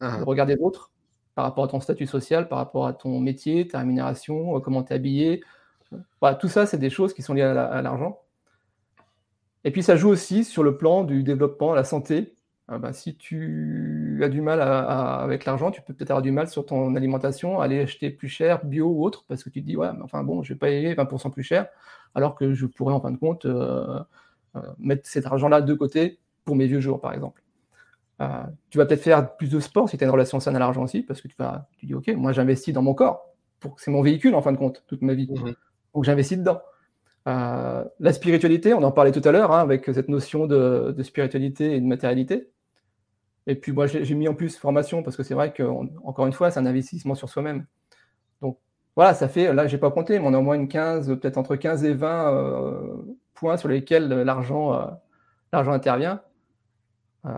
uh 0.00 0.06
-huh. 0.06 0.24
regarder 0.24 0.56
d'autres 0.56 0.90
par 1.34 1.44
rapport 1.44 1.64
à 1.64 1.68
ton 1.68 1.80
statut 1.80 2.06
social, 2.06 2.48
par 2.48 2.58
rapport 2.58 2.86
à 2.86 2.92
ton 2.92 3.20
métier, 3.20 3.66
ta 3.66 3.80
rémunération, 3.80 4.56
euh, 4.56 4.60
comment 4.60 4.82
tu 4.82 4.92
es 4.92 4.96
habillé. 4.96 5.42
Tout 6.40 6.48
ça, 6.48 6.66
c'est 6.66 6.78
des 6.78 6.90
choses 6.90 7.14
qui 7.14 7.22
sont 7.22 7.34
liées 7.34 7.42
à 7.42 7.82
l'argent. 7.82 8.20
Et 9.64 9.70
puis, 9.70 9.82
ça 9.82 9.96
joue 9.96 10.08
aussi 10.08 10.44
sur 10.44 10.62
le 10.62 10.76
plan 10.76 11.04
du 11.04 11.22
développement, 11.22 11.74
la 11.74 11.84
santé. 11.84 12.34
bah, 12.68 12.92
si 12.92 13.16
tu 13.16 14.20
as 14.22 14.28
du 14.28 14.40
mal 14.40 14.60
avec 14.60 15.44
l'argent, 15.44 15.70
tu 15.70 15.82
peux 15.82 15.94
peut-être 15.94 16.10
avoir 16.10 16.22
du 16.22 16.32
mal 16.32 16.48
sur 16.48 16.66
ton 16.66 16.96
alimentation, 16.96 17.60
aller 17.60 17.80
acheter 17.80 18.10
plus 18.10 18.28
cher, 18.28 18.64
bio 18.64 18.86
ou 18.88 19.04
autre, 19.04 19.24
parce 19.28 19.44
que 19.44 19.50
tu 19.50 19.60
te 19.62 19.66
dis, 19.66 19.76
ouais, 19.76 19.92
mais 19.92 20.02
enfin 20.02 20.24
bon, 20.24 20.42
je 20.42 20.54
vais 20.54 20.58
payer 20.58 20.94
20% 20.94 21.30
plus 21.30 21.42
cher, 21.42 21.68
alors 22.14 22.34
que 22.34 22.54
je 22.54 22.66
pourrais 22.66 22.94
en 22.94 23.00
fin 23.00 23.10
de 23.10 23.18
compte 23.18 23.44
euh, 23.46 24.00
mettre 24.78 25.06
cet 25.08 25.26
argent-là 25.26 25.60
de 25.60 25.74
côté 25.74 26.18
pour 26.44 26.56
mes 26.56 26.66
vieux 26.66 26.80
jours, 26.80 27.00
par 27.00 27.12
exemple. 27.12 27.43
Euh, 28.20 28.42
tu 28.70 28.78
vas 28.78 28.86
peut-être 28.86 29.02
faire 29.02 29.36
plus 29.36 29.50
de 29.50 29.58
sport 29.60 29.88
si 29.88 29.98
tu 29.98 30.04
as 30.04 30.06
une 30.06 30.12
relation 30.12 30.38
saine 30.40 30.54
à 30.56 30.58
l'argent 30.58 30.82
aussi, 30.82 31.02
parce 31.02 31.20
que 31.20 31.28
tu, 31.28 31.34
vas, 31.38 31.68
tu 31.78 31.86
dis, 31.86 31.94
OK, 31.94 32.08
moi 32.16 32.32
j'investis 32.32 32.72
dans 32.72 32.82
mon 32.82 32.94
corps, 32.94 33.26
pour 33.60 33.80
c'est 33.80 33.90
mon 33.90 34.02
véhicule 34.02 34.34
en 34.34 34.42
fin 34.42 34.52
de 34.52 34.56
compte, 34.56 34.84
toute 34.86 35.02
ma 35.02 35.14
vie. 35.14 35.28
Mhm. 35.30 35.54
Donc 35.94 36.04
j'investis 36.04 36.38
dedans. 36.38 36.60
Euh, 37.26 37.84
la 38.00 38.12
spiritualité, 38.12 38.74
on 38.74 38.82
en 38.82 38.92
parlait 38.92 39.12
tout 39.12 39.26
à 39.26 39.32
l'heure, 39.32 39.52
hein, 39.52 39.60
avec 39.60 39.86
cette 39.86 40.08
notion 40.08 40.46
de, 40.46 40.94
spiritualité 41.02 41.74
et 41.74 41.80
de 41.80 41.86
matérialité. 41.86 42.50
Et 43.46 43.56
puis 43.56 43.72
moi, 43.72 43.86
j'ai 43.86 44.14
mis 44.14 44.28
en 44.28 44.34
plus 44.34 44.56
formation, 44.56 45.02
parce 45.02 45.16
que 45.16 45.22
c'est 45.22 45.34
vrai 45.34 45.52
qu'encore 45.52 46.26
une 46.26 46.32
fois, 46.32 46.50
c'est 46.50 46.60
un 46.60 46.66
investissement 46.66 47.14
sur 47.14 47.28
soi-même. 47.28 47.66
Donc 48.40 48.58
voilà, 48.96 49.14
ça 49.14 49.28
fait, 49.28 49.52
là, 49.52 49.66
j'ai 49.66 49.78
pas 49.78 49.90
compté, 49.90 50.18
mais 50.18 50.26
on 50.26 50.34
a 50.34 50.38
au 50.38 50.42
moins 50.42 50.54
une 50.54 50.68
15, 50.68 51.08
peut-être 51.20 51.36
entre 51.36 51.56
15 51.56 51.84
et 51.84 51.94
20 51.94 52.64
points 53.34 53.56
sur 53.56 53.68
lesquels 53.68 54.08
l'argent 54.08 54.74
euh, 54.74 54.86
l'argent 55.52 55.72
intervient. 55.72 56.20
Euh, 57.26 57.30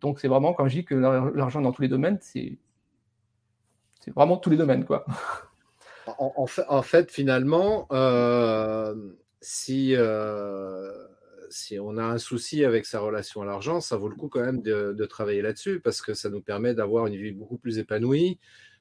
donc 0.00 0.20
c'est 0.20 0.28
vraiment, 0.28 0.52
quand 0.52 0.68
je 0.68 0.78
dis 0.78 0.84
que 0.84 0.94
l'argent 0.94 1.60
dans 1.60 1.72
tous 1.72 1.82
les 1.82 1.88
domaines, 1.88 2.18
c'est 2.20 2.58
vraiment 4.14 4.36
tous 4.36 4.50
les 4.50 4.56
domaines. 4.56 4.84
Quoi. 4.84 5.04
En, 6.18 6.82
fait, 6.82 7.10
finalement, 7.10 7.86
euh, 7.92 8.94
si, 9.40 9.94
si 11.50 11.78
on 11.78 11.96
a 11.98 12.02
un 12.02 12.18
souci 12.18 12.64
avec 12.64 12.86
sa 12.86 13.00
relation 13.00 13.42
à 13.42 13.44
l'argent, 13.44 13.80
ça 13.80 13.96
vaut 13.96 14.08
le 14.08 14.16
coup 14.16 14.28
quand 14.28 14.40
même 14.40 14.62
de, 14.62 15.04
travailler 15.04 15.42
là-dessus 15.42 15.80
parce 15.80 16.00
que 16.00 16.14
ça 16.14 16.30
nous 16.30 16.40
permet 16.40 16.74
d'avoir 16.74 17.06
une 17.06 17.16
vie 17.16 17.32
beaucoup 17.32 17.58
plus 17.58 17.78
épanouie, 17.78 18.38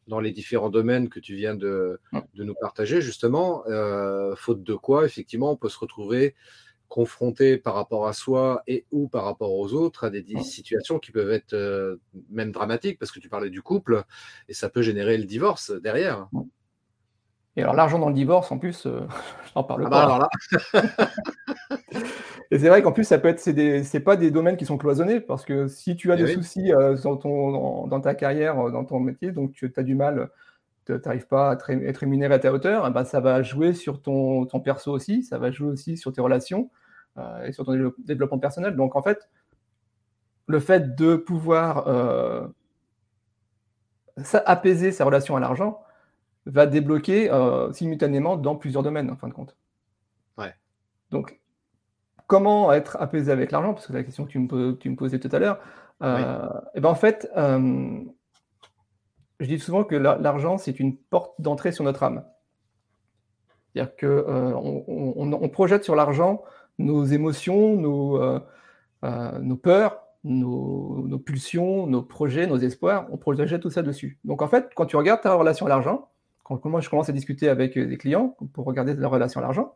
dans 0.07 0.21
les 0.21 0.31
différents 0.31 0.69
domaines 0.69 1.09
que 1.09 1.19
tu 1.19 1.35
viens 1.35 1.53
de, 1.53 1.99
nous 2.35 2.55
partager, 2.55 3.01
justement, 3.01 3.63
faute 4.37 4.63
de 4.63 4.73
quoi, 4.75 5.05
effectivement, 5.05 5.51
on 5.51 5.57
peut 5.57 5.69
se 5.69 5.79
retrouver 5.79 6.33
confronté 6.88 7.58
par 7.58 7.76
rapport 7.76 8.08
à 8.08 8.13
soi 8.13 8.63
et 8.67 8.86
ou 8.91 9.08
par 9.08 9.26
rapport 9.26 9.54
aux 9.54 9.73
autres 9.73 10.06
à 10.06 10.10
des 10.10 10.23
situations 10.39 11.00
qui 11.00 11.12
peuvent 11.12 11.32
être 11.32 12.00
même 12.30 12.52
dramatiques, 12.52 13.00
parce 13.00 13.12
que 13.12 13.19
tu 13.19 13.30
parlais 13.30 13.50
du 13.50 13.62
couple, 13.62 14.04
et 14.47 14.54
ça 14.54 14.69
peut 14.69 14.82
générer 14.82 15.17
le 15.17 15.26
divorce 15.26 15.71
derrière. 15.71 16.28
Et 17.56 17.63
alors 17.63 17.73
l'argent 17.73 18.00
dans 18.00 18.10
le 18.10 18.13
divorce, 18.13 18.52
en 18.52 18.60
plus, 18.60 18.84
je 18.86 19.52
n'en 19.56 19.63
parle 19.63 19.84
ah 19.88 19.89
bah 19.89 20.30
pas. 20.71 21.08
Et 22.52 22.60
c'est 22.60 22.69
vrai 22.69 22.82
qu'en 22.82 22.91
plus, 22.91 23.04
ça 23.04 23.17
peut 23.17 23.28
être, 23.28 23.39
c'est 23.39 24.00
pas 24.00 24.15
des 24.15 24.32
domaines 24.32 24.58
qui 24.58 24.65
sont 24.65 24.78
cloisonnés, 24.78 25.19
parce 25.19 25.43
que 25.43 25.67
si 25.67 25.95
tu 25.95 26.12
as 26.12 26.15
eh 26.15 26.23
des 26.23 26.34
soucis 26.34 26.71
euh, 26.71 26.95
dans, 27.04 27.17
ton, 27.17 27.88
dans, 27.88 28.00
ta 28.00 28.15
carrière, 28.15 28.60
euh, 28.60 28.71
dans 28.71 28.86
ton 28.86 29.00
métier, 29.00 29.32
donc 29.32 29.52
tu 29.52 29.71
as 29.76 29.84
du 29.84 29.95
mal, 29.95 30.30
tu 30.93 31.08
n'arrives 31.08 31.28
pas 31.28 31.52
à 31.52 31.54
être 31.54 31.97
rémunéré 31.97 32.34
à 32.34 32.39
ta 32.39 32.52
hauteur, 32.52 32.86
eh 32.88 32.91
ben, 32.91 33.04
ça 33.04 33.19
va 33.19 33.41
jouer 33.43 33.73
sur 33.73 34.02
ton, 34.02 34.45
ton, 34.45 34.60
perso 34.60 34.91
aussi, 34.91 35.23
ça 35.23 35.38
va 35.38 35.52
jouer 35.52 35.69
aussi 35.69 35.97
sur 35.97 36.13
tes 36.13 36.21
relations 36.21 36.69
euh, 37.17 37.45
et 37.45 37.52
sur 37.52 37.65
ton 37.65 37.91
développement 38.00 38.39
personnel. 38.39 38.76
Donc 38.76 38.95
en 38.95 39.02
fait, 39.02 39.30
le 40.47 40.60
fait 40.60 40.95
de 40.95 41.15
pouvoir 41.15 41.86
ça, 44.17 44.41
apaiser 44.45 44.91
sa 44.91 45.04
relation 45.04 45.36
à 45.36 45.39
l'argent 45.39 45.82
va 46.45 46.65
débloquer 46.65 47.30
simultanément 47.73 48.38
dans 48.38 48.56
plusieurs 48.56 48.84
domaines, 48.84 49.12
en 49.12 49.17
fin 49.17 49.28
de 49.28 49.34
compte. 49.34 49.58
Ouais. 50.38 50.54
Donc, 51.12 51.41
comment 52.28 52.71
être 52.73 52.97
apaisé 53.00 53.32
avec 53.32 53.52
l'argent? 53.52 53.73
Parce 53.73 53.88
que 53.88 53.93
c'est 53.93 53.97
la 53.97 54.04
question 54.04 54.26
que 54.26 54.32
tu 54.32 54.39
me, 54.89 54.95
posais 54.95 55.19
tout 55.19 55.30
à 55.32 55.39
l'heure. 55.39 55.60
Euh, 56.04 56.47
et 56.76 56.80
ben 56.80 56.89
en 56.89 56.95
fait, 56.95 57.28
euh, 57.36 58.04
je 59.39 59.45
dis 59.45 59.60
souvent 59.60 59.84
que 59.84 59.95
l'argent, 59.95 60.58
c'est 60.58 60.80
une 60.80 60.97
porte 60.97 61.39
d'entrée 61.39 61.71
sur 61.71 61.84
notre 61.84 62.04
âme. 62.04 62.23
C'est-à-dire 63.73 63.95
qu'on 63.95 64.08
euh, 64.08 64.54
on, 64.56 65.50
projette 65.50 65.84
sur 65.84 65.95
l'argent 65.95 66.43
nos 66.80 67.04
émotions, 67.06 67.76
nos, 67.76 68.39
nos 69.04 69.56
peurs, 69.56 70.04
nos, 70.23 71.19
pulsions, 71.19 71.88
nos 71.88 72.02
projets, 72.02 72.47
nos 72.47 72.58
espoirs. 72.58 73.08
On 73.12 73.17
projette 73.17 73.60
tout 73.60 73.69
ça 73.69 73.82
dessus. 73.82 74.19
Donc 74.23 74.41
en 74.41 74.47
fait, 74.47 74.71
quand 74.76 74.86
tu 74.86 74.95
regardes 74.95 75.21
ta 75.21 75.34
relation 75.34 75.65
à 75.65 75.69
l'argent, 75.69 76.10
quand 76.43 76.63
moi 76.65 76.82
je 76.82 76.89
commence 76.89 77.10
à 77.10 77.13
discuter 77.13 77.50
avec 77.50 77.78
des 77.78 77.97
clients 77.97 78.36
pour 78.54 78.65
regarder 78.65 78.93
leur 78.93 79.12
relation 79.12 79.39
à 79.39 79.43
l'argent, 79.43 79.76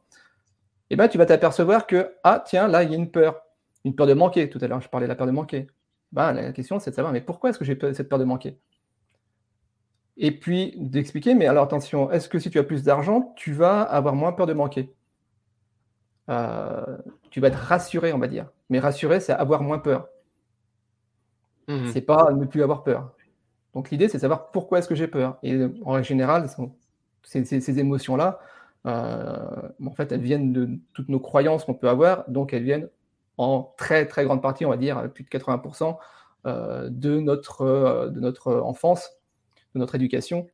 eh 0.94 0.98
ben, 0.98 1.08
tu 1.08 1.18
vas 1.18 1.26
t'apercevoir 1.26 1.88
que, 1.88 2.14
ah, 2.26 2.44
tiens, 2.46 2.68
là, 2.68 2.84
il 2.84 2.92
y 2.92 2.94
a 2.94 2.98
une 2.98 3.10
peur. 3.10 3.42
Une 3.86 3.96
peur 3.96 4.08
de 4.08 4.14
manquer. 4.14 4.50
Tout 4.50 4.60
à 4.62 4.68
l'heure, 4.68 4.82
je 4.82 4.90
parlais 4.90 5.08
de 5.08 5.10
la 5.10 5.16
peur 5.16 5.26
de 5.26 5.32
manquer. 5.32 5.68
Ben, 6.12 6.34
la 6.34 6.52
question, 6.52 6.80
c'est 6.80 6.92
de 6.92 6.96
savoir, 6.96 7.14
mais 7.14 7.22
pourquoi 7.22 7.50
est-ce 7.50 7.58
que 7.58 7.64
j'ai 7.64 7.80
cette 7.94 8.10
peur 8.10 8.20
de 8.20 8.26
manquer? 8.26 8.60
Et 10.18 10.32
puis, 10.32 10.74
d'expliquer, 10.78 11.36
mais 11.36 11.48
alors 11.48 11.64
attention, 11.66 12.12
est-ce 12.12 12.30
que 12.30 12.40
si 12.40 12.50
tu 12.50 12.60
as 12.60 12.64
plus 12.64 12.84
d'argent, 12.84 13.34
tu 13.36 13.54
vas 13.54 13.82
avoir 13.82 14.16
moins 14.16 14.34
peur 14.34 14.46
de 14.48 14.54
manquer? 14.54 14.94
Euh, 16.30 16.98
Tu 17.30 17.40
vas 17.40 17.48
être 17.48 17.56
rassuré, 17.56 18.14
on 18.14 18.20
va 18.20 18.28
dire. 18.28 18.48
Mais 18.70 18.80
rassuré, 18.80 19.20
c'est 19.20 19.34
avoir 19.34 19.62
moins 19.64 19.80
peur. 19.80 20.08
Mmh 21.68 21.88
c'est 21.94 22.02
pas 22.02 22.32
ne 22.34 22.46
plus 22.46 22.64
avoir 22.64 22.84
peur. 22.84 23.14
Donc 23.74 23.90
l'idée, 23.92 24.08
c'est 24.10 24.18
de 24.18 24.22
savoir 24.22 24.52
pourquoi 24.52 24.80
est-ce 24.80 24.90
que 24.90 24.96
j'ai 24.96 25.08
peur. 25.08 25.38
Et 25.44 25.58
en 25.86 25.92
règle 25.94 26.08
générale, 26.08 26.50
ces 27.24 27.80
émotions-là, 27.80 28.40
euh, 28.86 29.70
en 29.86 29.92
fait, 29.92 30.12
elles 30.12 30.22
viennent 30.22 30.52
de 30.54 30.70
toutes 30.94 31.10
nos 31.10 31.20
croyances 31.20 31.66
qu'on 31.66 31.74
peut 31.76 31.90
avoir, 31.90 32.30
donc 32.30 32.54
elles 32.54 32.64
viennent 32.64 32.90
en 33.38 33.74
très 33.78 34.08
très 34.08 34.26
grande 34.26 34.42
partie, 34.42 34.66
on 34.66 34.70
va 34.70 34.78
dire 34.78 35.12
plus 35.14 35.24
de 35.24 35.30
80%, 35.30 35.98
euh, 36.48 36.90
de, 36.90 37.20
notre, 37.20 38.10
de 38.14 38.20
notre 38.20 38.54
enfance, 38.62 39.21
de 39.74 39.80
notre 39.80 39.96
éducation. 39.96 40.48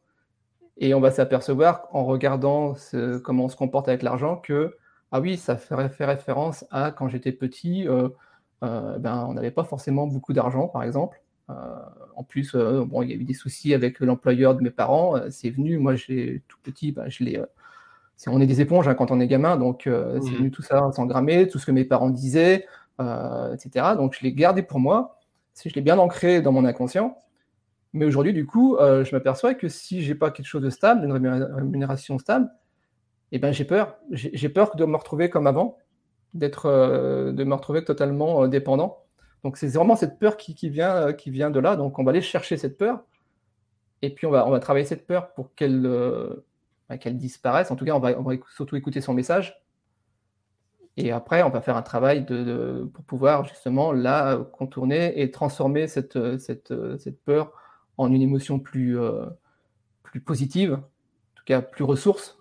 Et 0.77 0.93
on 0.93 0.99
va 0.99 1.11
s'apercevoir 1.11 1.87
en 1.91 2.05
regardant 2.05 2.75
comment 3.23 3.45
on 3.45 3.49
se 3.49 3.55
comporte 3.55 3.87
avec 3.87 4.03
l'argent 4.03 4.37
que, 4.37 4.75
ah 5.11 5.19
oui, 5.19 5.37
ça 5.37 5.57
fait, 5.57 6.05
référence 6.05 6.65
à 6.69 6.91
quand 6.91 7.07
j'étais 7.07 7.31
petit, 7.31 7.87
ben, 8.61 9.25
on 9.27 9.33
n'avait 9.33 9.51
pas 9.51 9.63
forcément 9.63 10.05
beaucoup 10.05 10.33
d'argent, 10.33 10.67
par 10.67 10.83
exemple. 10.83 11.19
en 11.49 12.23
plus, 12.23 12.55
bon, 12.55 13.01
il 13.01 13.09
y 13.09 13.13
a 13.13 13.15
eu 13.15 13.23
des 13.23 13.33
soucis 13.33 13.73
avec 13.73 13.99
l'employeur 14.01 14.53
de 14.53 14.61
mes 14.61 14.69
parents. 14.69 15.15
c'est 15.31 15.49
venu, 15.49 15.79
moi, 15.79 15.95
j'ai 15.95 16.43
tout 16.47 16.57
petit, 16.61 16.91
ben, 16.91 17.09
je 17.09 17.23
l'ai 17.23 17.41
on 18.25 18.41
est 18.41 18.47
des 18.47 18.61
éponges 18.61 18.87
hein, 18.87 18.95
quand 18.95 19.11
on 19.11 19.19
est 19.19 19.27
gamin, 19.27 19.57
donc 19.57 19.85
euh, 19.85 20.19
c'est 20.21 20.31
venu 20.31 20.49
tout 20.49 20.63
ça 20.63 20.91
s'engrammer, 20.91 21.47
tout 21.47 21.59
ce 21.59 21.67
que 21.67 21.71
mes 21.71 21.85
parents 21.85 22.09
disaient, 22.09 22.65
euh, 22.99 23.53
etc. 23.53 23.85
Donc 23.95 24.15
je 24.17 24.23
l'ai 24.23 24.33
gardé 24.33 24.63
pour 24.63 24.79
moi, 24.79 25.19
je 25.63 25.69
l'ai 25.73 25.81
bien 25.81 25.99
ancré 25.99 26.41
dans 26.41 26.51
mon 26.51 26.65
inconscient. 26.65 27.17
Mais 27.93 28.05
aujourd'hui, 28.05 28.33
du 28.33 28.45
coup, 28.45 28.75
euh, 28.77 29.03
je 29.03 29.15
m'aperçois 29.15 29.53
que 29.53 29.69
si 29.69 30.01
j'ai 30.01 30.15
pas 30.15 30.31
quelque 30.31 30.45
chose 30.45 30.61
de 30.61 30.69
stable, 30.69 31.05
une 31.05 31.11
rémunération 31.11 32.17
stable, 32.19 32.49
eh 33.31 33.39
ben 33.39 33.51
j'ai 33.51 33.65
peur. 33.65 33.97
J'ai 34.11 34.49
peur 34.49 34.75
de 34.75 34.85
me 34.85 34.95
retrouver 34.95 35.29
comme 35.29 35.47
avant, 35.47 35.77
d'être, 36.33 36.69
de 36.69 37.43
me 37.43 37.53
retrouver 37.53 37.83
totalement 37.83 38.47
dépendant. 38.47 39.03
Donc 39.43 39.57
c'est 39.57 39.67
vraiment 39.67 39.95
cette 39.95 40.19
peur 40.19 40.37
qui, 40.37 40.69
vient, 40.69 41.13
qui 41.13 41.29
vient 41.29 41.49
de 41.49 41.59
là. 41.59 41.75
Donc 41.75 41.99
on 41.99 42.03
va 42.03 42.11
aller 42.11 42.21
chercher 42.21 42.57
cette 42.57 42.77
peur, 42.77 43.03
et 44.01 44.13
puis 44.13 44.27
on 44.27 44.31
va, 44.31 44.47
on 44.47 44.51
va 44.51 44.59
travailler 44.59 44.85
cette 44.85 45.05
peur 45.07 45.33
pour 45.33 45.53
qu'elle 45.55 45.85
qu'elle 46.95 47.17
disparaisse. 47.17 47.69
En 47.69 47.75
tout 47.75 47.83
cas, 47.83 47.95
on 47.95 47.99
va, 47.99 48.13
surtout 48.55 48.77
écouter 48.77 49.01
son 49.01 49.13
message. 49.13 49.61
Et 50.95 51.11
après, 51.11 51.43
on 51.43 51.49
va 51.49 51.61
faire 51.61 51.75
un 51.75 51.81
travail 51.81 52.23
de, 52.23 52.89
pour 52.93 53.03
pouvoir 53.03 53.43
justement 53.45 53.91
la 53.91 54.39
contourner 54.53 55.21
et 55.21 55.29
transformer 55.29 55.87
cette, 55.87 56.39
cette, 56.39 56.73
cette 56.97 57.21
peur 57.23 57.51
en 57.97 58.11
une 58.11 58.21
émotion 58.21 58.59
plus, 58.59 58.99
euh, 58.99 59.25
plus 60.03 60.21
positive, 60.21 60.73
en 60.73 61.35
tout 61.35 61.43
cas 61.45 61.61
plus 61.61 61.83
ressource, 61.83 62.37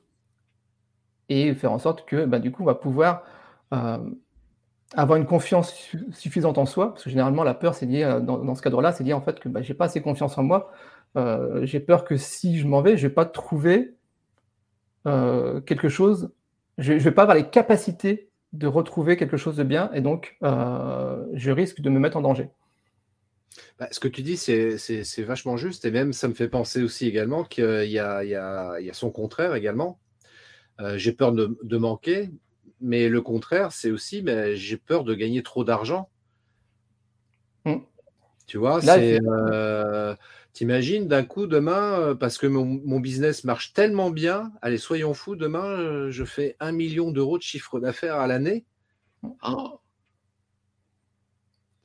et 1.28 1.54
faire 1.54 1.72
en 1.72 1.78
sorte 1.78 2.06
que 2.06 2.24
bah, 2.24 2.38
du 2.38 2.52
coup, 2.52 2.62
on 2.62 2.66
va 2.66 2.74
pouvoir 2.74 3.24
euh, 3.74 3.98
avoir 4.94 5.18
une 5.18 5.26
confiance 5.26 5.74
suffisante 6.12 6.58
en 6.58 6.66
soi, 6.66 6.92
parce 6.92 7.04
que 7.04 7.10
généralement, 7.10 7.42
la 7.42 7.54
peur, 7.54 7.74
c'est 7.74 7.86
lié, 7.86 8.04
euh, 8.04 8.20
dans, 8.20 8.54
ce 8.54 8.62
cadre-là, 8.62 8.92
c'est 8.92 9.04
lié 9.04 9.12
en 9.12 9.22
fait 9.22 9.40
que 9.40 9.48
bah, 9.48 9.62
j'ai 9.62 9.74
pas 9.74 9.86
assez 9.86 10.00
confiance 10.00 10.36
en 10.38 10.42
moi. 10.42 10.70
j'ai 11.62 11.80
peur 11.80 12.04
que 12.04 12.16
si 12.16 12.58
je 12.58 12.66
m'en 12.66 12.82
vais, 12.82 12.96
je 12.96 13.06
vais 13.06 13.14
pas 13.14 13.24
trouver 13.24 13.94
quelque 15.04 15.88
chose, 15.88 16.32
je 16.78 16.94
ne 16.94 16.98
vais 16.98 17.12
pas 17.12 17.22
avoir 17.22 17.36
les 17.36 17.48
capacités 17.48 18.28
de 18.52 18.66
retrouver 18.66 19.16
quelque 19.16 19.36
chose 19.36 19.56
de 19.56 19.62
bien 19.62 19.88
et 19.94 20.00
donc 20.00 20.36
je 20.42 21.50
risque 21.50 21.80
de 21.80 21.88
me 21.90 22.00
mettre 22.00 22.16
en 22.16 22.22
danger. 22.22 22.50
Bah, 23.78 23.88
ce 23.90 24.00
que 24.00 24.08
tu 24.08 24.22
dis, 24.22 24.36
c'est 24.36 25.22
vachement 25.22 25.56
juste 25.56 25.84
et 25.84 25.90
même 25.90 26.12
ça 26.12 26.28
me 26.28 26.34
fait 26.34 26.48
penser 26.48 26.82
aussi 26.82 27.06
également 27.06 27.44
qu'il 27.44 27.84
y, 27.84 27.94
y, 27.94 27.98
a 27.98 28.92
son 28.92 29.10
contraire 29.10 29.54
également. 29.54 29.98
Euh, 30.80 30.98
j'ai 30.98 31.12
peur 31.12 31.32
de, 31.32 31.58
de, 31.62 31.76
manquer, 31.78 32.30
mais 32.82 33.08
le 33.08 33.22
contraire, 33.22 33.72
c'est 33.72 33.90
aussi 33.90 34.22
mais 34.22 34.56
j'ai 34.56 34.76
peur 34.76 35.04
de 35.04 35.14
gagner 35.14 35.42
trop 35.42 35.64
d'argent. 35.64 36.10
Mmh. 37.64 37.76
Tu 38.46 38.58
vois, 38.58 38.80
c'est 38.82 39.18
T'imagines 40.56 41.06
d'un 41.06 41.22
coup 41.22 41.46
demain, 41.46 42.00
euh, 42.00 42.14
parce 42.14 42.38
que 42.38 42.46
mon, 42.46 42.98
business 42.98 43.44
marche 43.44 43.74
tellement 43.74 44.08
bien, 44.08 44.52
allez, 44.62 44.78
soyons 44.78 45.12
fous, 45.12 45.36
demain, 45.36 45.66
euh, 45.66 46.10
je 46.10 46.24
fais 46.24 46.56
un 46.60 46.72
million 46.72 47.10
d'euros 47.10 47.36
de 47.36 47.42
chiffre 47.42 47.78
d'affaires 47.78 48.14
à 48.14 48.26
l'année. 48.26 48.64
Oh. 49.22 49.80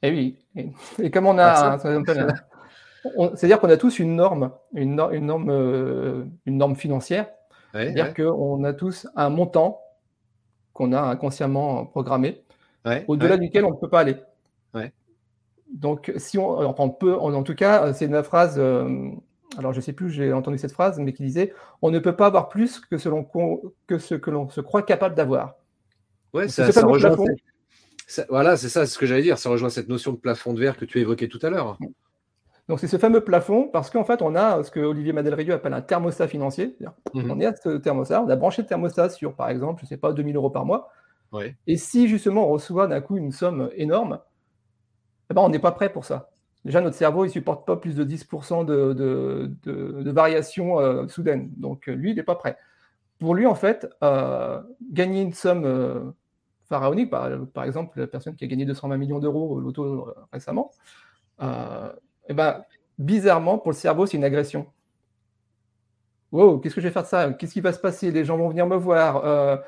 Et 0.04 0.12
oui. 0.12 0.38
Et, 1.02 1.12
comme 1.12 1.28
on 1.28 1.38
a. 1.38 1.78
C'est-à-dire 3.36 3.60
qu'on 3.60 3.70
a 3.70 3.78
tous 3.78 4.00
une 4.00 4.16
norme, 4.16 4.52
une, 4.74 4.96
norme, 4.96 5.50
euh, 5.50 6.26
une 6.46 6.58
norme 6.58 6.76
financière. 6.76 7.28
C'est-à-dire 7.74 8.14
qu'on 8.14 8.64
a 8.64 8.74
tous 8.74 9.08
un 9.16 9.30
montant 9.30 9.82
qu'on 10.74 10.94
a 10.94 11.02
inconsciemment 11.02 11.86
programmé, 11.86 12.44
au-delà 13.08 13.38
duquel 13.38 13.66
on 13.66 13.72
ne 13.72 13.76
peut 13.76 13.90
pas 13.90 14.02
aller. 14.02 14.18
Donc, 15.74 16.12
si 16.18 16.38
on, 16.38 16.90
peut, 16.90 17.16
en, 17.16 17.44
tout 17.44 17.56
cas, 17.56 17.94
c'est 17.94 18.06
une 18.06 18.22
phrase, 18.24 18.56
euh, 18.58 19.10
alors 19.58 19.72
je 19.72 19.78
ne 19.78 19.82
sais 19.82 19.94
plus, 19.94 20.10
j'ai 20.10 20.34
entendu 20.34 20.58
cette 20.58 20.74
phrase, 20.74 21.00
mais 21.00 21.14
qui 21.14 21.24
disait 21.24 21.54
On 21.82 21.92
ne 21.92 22.00
peut 22.00 22.16
pas 22.16 22.26
avoir 22.26 22.50
plus 22.50 22.82
que, 22.82 22.98
que 23.88 23.98
ce 23.98 24.16
que 24.16 24.30
l'on 24.30 24.50
se 24.50 24.60
croit 24.60 24.84
capable 24.84 25.16
d'avoir. 25.16 25.56
Ouais, 26.34 26.50
ça, 26.50 26.66
rejoint. 26.86 27.16
Voilà, 28.30 28.58
c'est 28.58 28.70
ça, 28.70 28.86
c'est 28.86 28.94
ce 28.94 28.98
que 29.00 29.06
j'allais 29.06 29.22
dire. 29.22 29.38
Ça 29.38 29.50
rejoint 29.50 29.70
cette 29.70 29.90
notion 29.90 30.12
de 30.12 30.18
plafond 30.18 30.54
de 30.54 30.60
verre 30.60 30.78
que 30.78 30.86
tu 30.86 31.00
évoquais 31.00 31.28
tout 31.28 31.40
à 31.42 31.50
l'heure. 31.50 31.78
Donc, 32.68 32.80
c'est 32.80 32.88
ce 32.88 32.98
fameux 32.98 33.22
plafond, 33.22 33.70
parce 33.72 33.90
qu'en 33.90 34.04
fait, 34.04 34.22
on 34.22 34.36
a 34.36 34.64
ce 34.64 34.72
que 34.72 34.80
Olivier 34.80 35.14
Madelrieux 35.14 35.54
appelle 35.54 35.74
un 35.74 35.82
thermostat 35.82 36.28
financier. 36.28 36.78
Mhm. 37.14 37.32
On 37.32 37.40
est 37.40 37.46
à 37.46 37.56
ce 37.56 37.78
thermostat, 37.78 38.24
on 38.24 38.30
a 38.30 38.36
branché 38.36 38.62
le 38.62 38.68
thermostat 38.68 39.10
sur, 39.10 39.36
par 39.36 39.50
exemple, 39.50 39.82
je 39.82 39.86
ne 39.86 39.90
sais 39.90 39.98
pas, 39.98 40.14
2000 40.14 40.36
euros 40.36 40.50
par 40.50 40.66
mois. 40.66 40.90
Et 41.68 41.78
si 41.78 42.08
justement 42.08 42.48
on 42.48 42.52
reçoit 42.52 42.88
d'un 42.88 43.00
coup 43.00 43.18
une 43.18 43.32
somme 43.32 43.70
énorme, 43.76 44.20
eh 45.30 45.34
ben, 45.34 45.42
on 45.42 45.50
n'est 45.50 45.60
pas 45.60 45.72
prêt 45.72 45.92
pour 45.92 46.04
ça. 46.06 46.30
Déjà, 46.66 46.82
notre 46.82 46.96
cerveau, 46.96 47.24
il 47.24 47.28
ne 47.28 47.34
supporte 47.34 47.66
pas 47.66 47.76
plus 47.76 47.96
de 47.96 48.04
10% 48.04 48.66
de, 48.66 48.94
de, 48.94 49.52
de, 49.64 50.12
variations 50.12 50.80
euh, 50.80 51.08
soudaines. 51.08 51.50
Donc, 51.58 51.88
euh, 51.88 51.94
lui, 51.94 52.12
il 52.12 52.16
n'est 52.16 52.24
pas 52.24 52.36
prêt. 52.36 52.58
Pour 53.18 53.34
lui, 53.34 53.48
en 53.48 53.56
fait, 53.56 53.88
euh, 54.04 54.62
gagner 54.92 55.22
une 55.22 55.34
somme 55.34 56.14
par, 57.08 57.64
exemple, 57.64 58.00
la 58.00 58.08
personne 58.08 58.36
qui 58.36 58.44
a 58.44 58.48
gagné 58.48 58.66
220 58.66 58.98
millions 58.98 59.20
d'euros 59.20 59.56
au 59.56 59.60
loto 59.60 60.08
récemment, 60.32 60.72
eh 61.42 62.34
ben, 62.34 62.64
bizarrement, 62.98 63.58
pour 63.58 63.72
le 63.72 63.76
cerveau, 63.76 64.06
c'est 64.06 64.18
une 64.18 64.24
agression. 64.24 64.68
wow, 66.32 66.60
qu'est-ce 66.60 66.76
que 66.76 66.82
je 66.82 66.88
vais 66.88 66.94
faire 66.94 67.04
de 67.04 67.08
ça? 67.08 67.34
Qu'est-ce 67.34 67.54
qui 67.54 67.62
va 67.62 67.74
se 67.74 67.80
passer? 67.80 68.12
Les 68.12 68.26
gens 68.26 68.38
vont 68.38 68.50
venir 68.50 68.68
me 68.68 68.76
voir. 68.76 69.62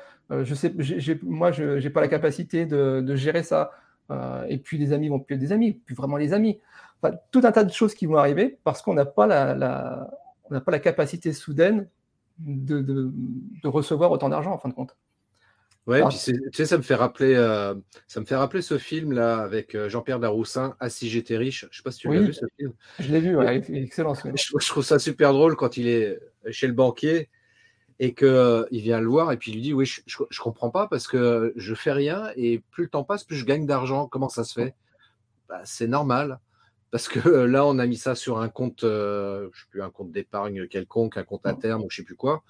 sais, 0.54 0.74
moi, 1.22 1.52
je 1.52 1.78
n'ai 1.78 1.90
pas 1.90 2.00
la 2.00 2.08
capacité 2.08 2.66
de, 2.66 3.14
gérer 3.16 3.42
ça. 3.42 3.70
et 4.48 4.58
puis 4.58 4.78
les 4.78 4.92
amis 4.92 5.08
vont 5.08 5.20
plus 5.20 5.34
être 5.34 5.40
des 5.40 5.52
amis, 5.52 5.72
plus 5.72 5.94
vraiment 5.94 6.16
les 6.16 6.32
amis. 6.32 6.60
tout 7.30 7.42
un 7.44 7.52
tas 7.52 7.64
de 7.64 7.72
choses 7.72 7.94
qui 7.94 8.06
vont 8.06 8.16
arriver 8.16 8.58
parce 8.64 8.82
qu'on 8.82 8.94
n'a 8.94 9.04
pas 9.04 9.26
la, 9.26 10.78
capacité 10.82 11.32
soudaine 11.32 11.88
de 12.38 13.68
recevoir 13.68 14.10
autant 14.10 14.28
d'argent 14.28 14.52
en 14.52 14.58
fin 14.58 14.68
de 14.68 14.74
compte. 14.74 14.96
Ouais, 15.86 16.02
puis 16.08 16.18
tu 16.18 16.40
sais, 16.54 16.64
ça 16.64 16.78
me 16.78 16.82
fait 16.82 16.94
rappeler, 16.94 17.34
euh, 17.34 17.74
ça 18.06 18.20
me 18.20 18.24
fait 18.24 18.36
rappeler 18.36 18.62
ce 18.62 18.78
film 18.78 19.12
là 19.12 19.40
avec 19.40 19.74
euh, 19.74 19.90
Jean-Pierre 19.90 20.18
Daroussin, 20.18 20.76
Ah 20.80 20.88
si 20.88 21.10
j'étais 21.10 21.36
riche. 21.36 21.66
Je 21.70 21.76
sais 21.76 21.82
pas 21.82 21.90
si 21.90 21.98
tu 21.98 22.12
l'as 22.12 22.20
vu 22.20 22.32
ce 22.32 22.46
film. 22.58 22.72
Je 22.98 23.12
l'ai 23.12 23.20
vu, 23.20 23.36
ouais, 23.36 23.62
excellent. 23.74 24.14
Je, 24.14 24.68
trouve 24.68 24.82
ça 24.82 24.98
super 24.98 25.34
drôle 25.34 25.56
quand 25.56 25.76
il 25.76 25.88
est 25.88 26.18
chez 26.50 26.66
le 26.66 26.72
banquier 26.72 27.28
et 27.98 28.14
que 28.14 28.24
euh, 28.24 28.64
il 28.70 28.80
vient 28.80 28.98
le 28.98 29.08
voir 29.08 29.30
et 29.30 29.36
puis 29.36 29.50
il 29.50 29.56
lui 29.56 29.62
dit 29.62 29.72
oui, 29.74 29.84
je, 29.84 30.00
je, 30.06 30.40
comprends 30.40 30.70
pas 30.70 30.88
parce 30.88 31.06
que 31.06 31.52
je 31.54 31.74
fais 31.74 31.92
rien 31.92 32.30
et 32.34 32.62
plus 32.70 32.84
le 32.84 32.90
temps 32.90 33.04
passe, 33.04 33.24
plus 33.24 33.36
je 33.36 33.44
gagne 33.44 33.66
d'argent. 33.66 34.08
Comment 34.08 34.30
ça 34.30 34.42
se 34.42 34.54
fait? 34.54 34.74
Bah, 35.50 35.60
C'est 35.64 35.86
normal 35.86 36.40
parce 36.90 37.08
que 37.08 37.28
là 37.28 37.66
on 37.66 37.78
a 37.78 37.86
mis 37.86 37.98
ça 37.98 38.14
sur 38.14 38.38
un 38.38 38.48
compte, 38.48 38.80
je 38.80 39.50
sais 39.52 39.66
plus 39.68 39.82
un 39.82 39.90
compte 39.90 40.12
d'épargne 40.12 40.66
quelconque, 40.66 41.18
un 41.18 41.24
compte 41.24 41.44
à 41.44 41.52
terme 41.52 41.82
ou 41.82 41.90
je 41.90 41.96
sais 41.96 42.04
plus 42.04 42.16
quoi. 42.16 42.42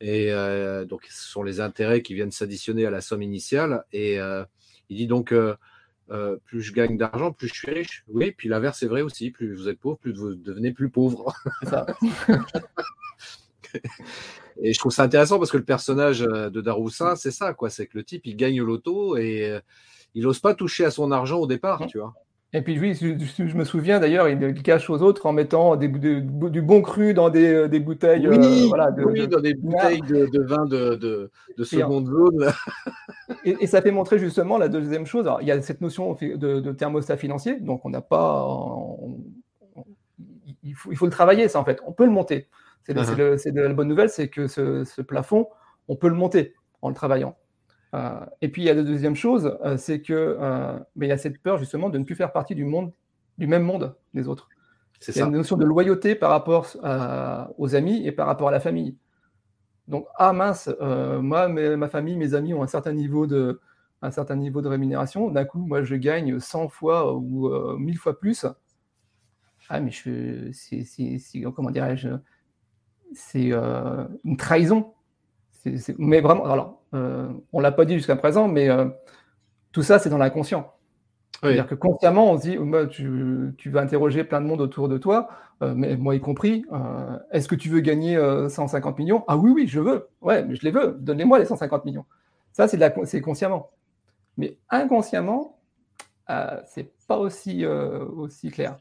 Et 0.00 0.32
euh, 0.32 0.84
donc, 0.84 1.06
ce 1.08 1.28
sont 1.28 1.42
les 1.42 1.60
intérêts 1.60 2.02
qui 2.02 2.14
viennent 2.14 2.30
s'additionner 2.30 2.86
à 2.86 2.90
la 2.90 3.00
somme 3.00 3.22
initiale. 3.22 3.84
Et 3.92 4.18
euh, 4.18 4.44
il 4.88 4.96
dit 4.96 5.06
donc, 5.06 5.32
euh, 5.32 5.56
plus 6.44 6.60
je 6.60 6.72
gagne 6.72 6.96
d'argent, 6.96 7.32
plus 7.32 7.48
je 7.48 7.54
suis 7.54 7.70
riche. 7.70 8.04
Oui, 8.08 8.32
puis 8.32 8.48
l'inverse 8.48 8.82
est 8.82 8.88
vrai 8.88 9.02
aussi. 9.02 9.30
Plus 9.30 9.54
vous 9.54 9.68
êtes 9.68 9.78
pauvre, 9.78 9.98
plus 9.98 10.12
vous 10.12 10.34
devenez 10.34 10.72
plus 10.72 10.90
pauvre. 10.90 11.32
Ça. 11.62 11.86
et 14.62 14.72
je 14.72 14.78
trouve 14.78 14.92
ça 14.92 15.04
intéressant 15.04 15.38
parce 15.38 15.50
que 15.50 15.56
le 15.56 15.64
personnage 15.64 16.20
de 16.20 16.60
Daroussin, 16.60 17.16
c'est 17.16 17.30
ça, 17.30 17.54
quoi. 17.54 17.70
C'est 17.70 17.86
que 17.86 17.98
le 17.98 18.04
type, 18.04 18.26
il 18.26 18.36
gagne 18.36 18.62
l'auto 18.62 19.16
et 19.16 19.58
il 20.14 20.22
n'ose 20.22 20.40
pas 20.40 20.54
toucher 20.54 20.84
à 20.84 20.90
son 20.90 21.12
argent 21.12 21.38
au 21.38 21.46
départ, 21.46 21.86
tu 21.86 21.98
vois. 21.98 22.14
Et 22.56 22.62
puis 22.62 22.78
oui, 22.78 22.94
je, 22.94 23.56
me 23.56 23.64
souviens 23.64 23.98
d'ailleurs, 23.98 24.28
il 24.28 24.62
cache 24.62 24.88
aux 24.88 25.02
autres 25.02 25.26
en 25.26 25.32
mettant 25.32 25.74
du 25.74 26.62
bon 26.62 26.82
cru 26.82 27.12
dans 27.12 27.28
des, 27.28 27.52
euh, 27.52 27.80
bouteilles. 27.80 28.28
Oui, 28.28 28.70
euh, 28.72 29.26
dans 29.26 29.40
des 29.40 29.54
bouteilles 29.54 30.00
de, 30.02 30.40
vin 30.40 30.64
de, 30.64 31.30
seconde 31.64 32.06
zone. 32.06 32.52
Et, 33.44 33.66
ça 33.66 33.82
fait 33.82 33.90
montrer 33.90 34.20
justement 34.20 34.56
la 34.56 34.68
deuxième 34.68 35.04
chose. 35.04 35.28
il 35.40 35.48
y 35.48 35.50
a 35.50 35.60
cette 35.62 35.80
notion 35.80 36.14
de, 36.14 36.72
thermostat 36.72 37.16
financier, 37.16 37.58
donc 37.58 37.84
on 37.84 37.90
n'a 37.90 38.00
pas. 38.00 38.48
il, 40.62 40.76
faut, 40.76 40.92
il, 40.92 40.96
faut, 40.96 41.06
le 41.06 41.12
travailler, 41.12 41.48
ça 41.48 41.58
en 41.58 41.64
fait. 41.64 41.80
On 41.88 41.92
peut 41.92 42.04
le 42.04 42.12
monter. 42.12 42.48
C'est 42.84 42.94
uh-huh. 42.94 43.52
la 43.52 43.74
bonne 43.74 43.88
nouvelle, 43.88 44.10
c'est 44.10 44.28
que 44.28 44.46
ce 44.46 45.02
plafond, 45.02 45.48
on 45.88 45.96
peut 45.96 46.08
le 46.08 46.14
monter 46.14 46.54
en 46.82 46.88
le 46.88 46.94
travaillant. 46.94 47.34
Euh, 47.94 48.26
et 48.42 48.48
puis 48.48 48.62
il 48.62 48.64
y 48.64 48.70
a 48.70 48.74
la 48.74 48.82
deuxième 48.82 49.14
chose, 49.14 49.56
euh, 49.64 49.76
c'est 49.76 50.00
que 50.00 50.12
euh, 50.12 50.78
il 51.00 51.06
y 51.06 51.12
a 51.12 51.18
cette 51.18 51.40
peur 51.40 51.58
justement 51.58 51.90
de 51.90 51.98
ne 51.98 52.04
plus 52.04 52.16
faire 52.16 52.32
partie 52.32 52.54
du 52.54 52.64
monde, 52.64 52.92
du 53.38 53.46
même 53.46 53.62
monde 53.62 53.94
des 54.14 54.26
autres. 54.26 54.48
C'est 55.00 55.20
une 55.20 55.32
notion 55.32 55.56
de 55.56 55.64
loyauté 55.64 56.14
par 56.14 56.30
rapport 56.30 56.66
aux 57.58 57.74
amis 57.74 58.06
et 58.06 58.12
par 58.12 58.26
rapport 58.26 58.48
à 58.48 58.50
la 58.50 58.60
famille. 58.60 58.96
Donc 59.86 60.06
ah 60.16 60.32
mince, 60.32 60.70
moi 60.80 61.48
ma 61.48 61.88
famille, 61.88 62.16
mes 62.16 62.32
amis 62.32 62.54
ont 62.54 62.62
un 62.62 62.66
certain 62.68 62.92
niveau 62.92 63.26
de 63.26 63.60
un 64.00 64.10
certain 64.10 64.36
niveau 64.36 64.62
de 64.62 64.68
rémunération. 64.68 65.30
D'un 65.30 65.44
coup, 65.44 65.58
moi 65.58 65.82
je 65.82 65.94
gagne 65.96 66.40
100 66.40 66.68
fois 66.68 67.14
ou 67.14 67.50
1000 67.76 67.98
fois 67.98 68.18
plus. 68.18 68.46
Ah 69.68 69.80
mais 69.80 69.90
je 69.90 70.50
c'est 70.52 71.42
comment 71.54 71.70
dirais-je? 71.70 72.08
C'est 73.12 73.50
une 73.50 74.36
trahison. 74.38 74.94
mais 75.98 76.22
vraiment 76.22 76.46
alors 76.46 76.83
on 76.94 77.58
ne 77.58 77.62
l'a 77.62 77.72
pas 77.72 77.84
dit 77.84 77.94
jusqu'à 77.94 78.16
présent, 78.16 78.48
mais 78.48 78.68
euh, 78.68 78.86
tout 79.72 79.82
ça, 79.82 79.98
c'est 79.98 80.10
dans 80.10 80.18
l'inconscient. 80.18 80.72
C'est-à-dire 81.42 81.66
que 81.66 81.74
consciemment, 81.74 82.30
on 82.30 82.38
se 82.38 82.42
dit, 82.42 83.54
tu, 83.58 83.70
vas 83.70 83.80
interroger 83.80 84.24
plein 84.24 84.40
de 84.40 84.46
monde 84.46 84.62
autour 84.62 84.88
de 84.88 84.96
toi, 84.96 85.28
euh, 85.62 85.74
mais 85.76 85.96
moi 85.96 86.14
y 86.14 86.20
compris, 86.20 86.64
est-ce 87.32 87.48
que 87.48 87.54
tu 87.54 87.68
veux 87.68 87.80
gagner 87.80 88.18
150 88.48 88.98
millions? 88.98 89.24
Ah 89.28 89.36
oui, 89.36 89.50
oui, 89.50 89.68
je 89.68 89.80
veux. 89.80 90.08
Ouais, 90.22 90.42
mais 90.44 90.54
je 90.54 90.62
les 90.62 90.70
veux. 90.70 90.96
Donnez-moi 91.00 91.38
les 91.38 91.44
150 91.44 91.84
millions. 91.84 92.06
Ça, 92.52 92.66
c'est 92.66 93.20
consciemment. 93.20 93.70
Mais 94.38 94.56
inconsciemment, 94.70 95.58
c'est 96.64 96.90
pas 97.06 97.18
aussi, 97.18 97.66
aussi 97.66 98.50
clair. 98.50 98.78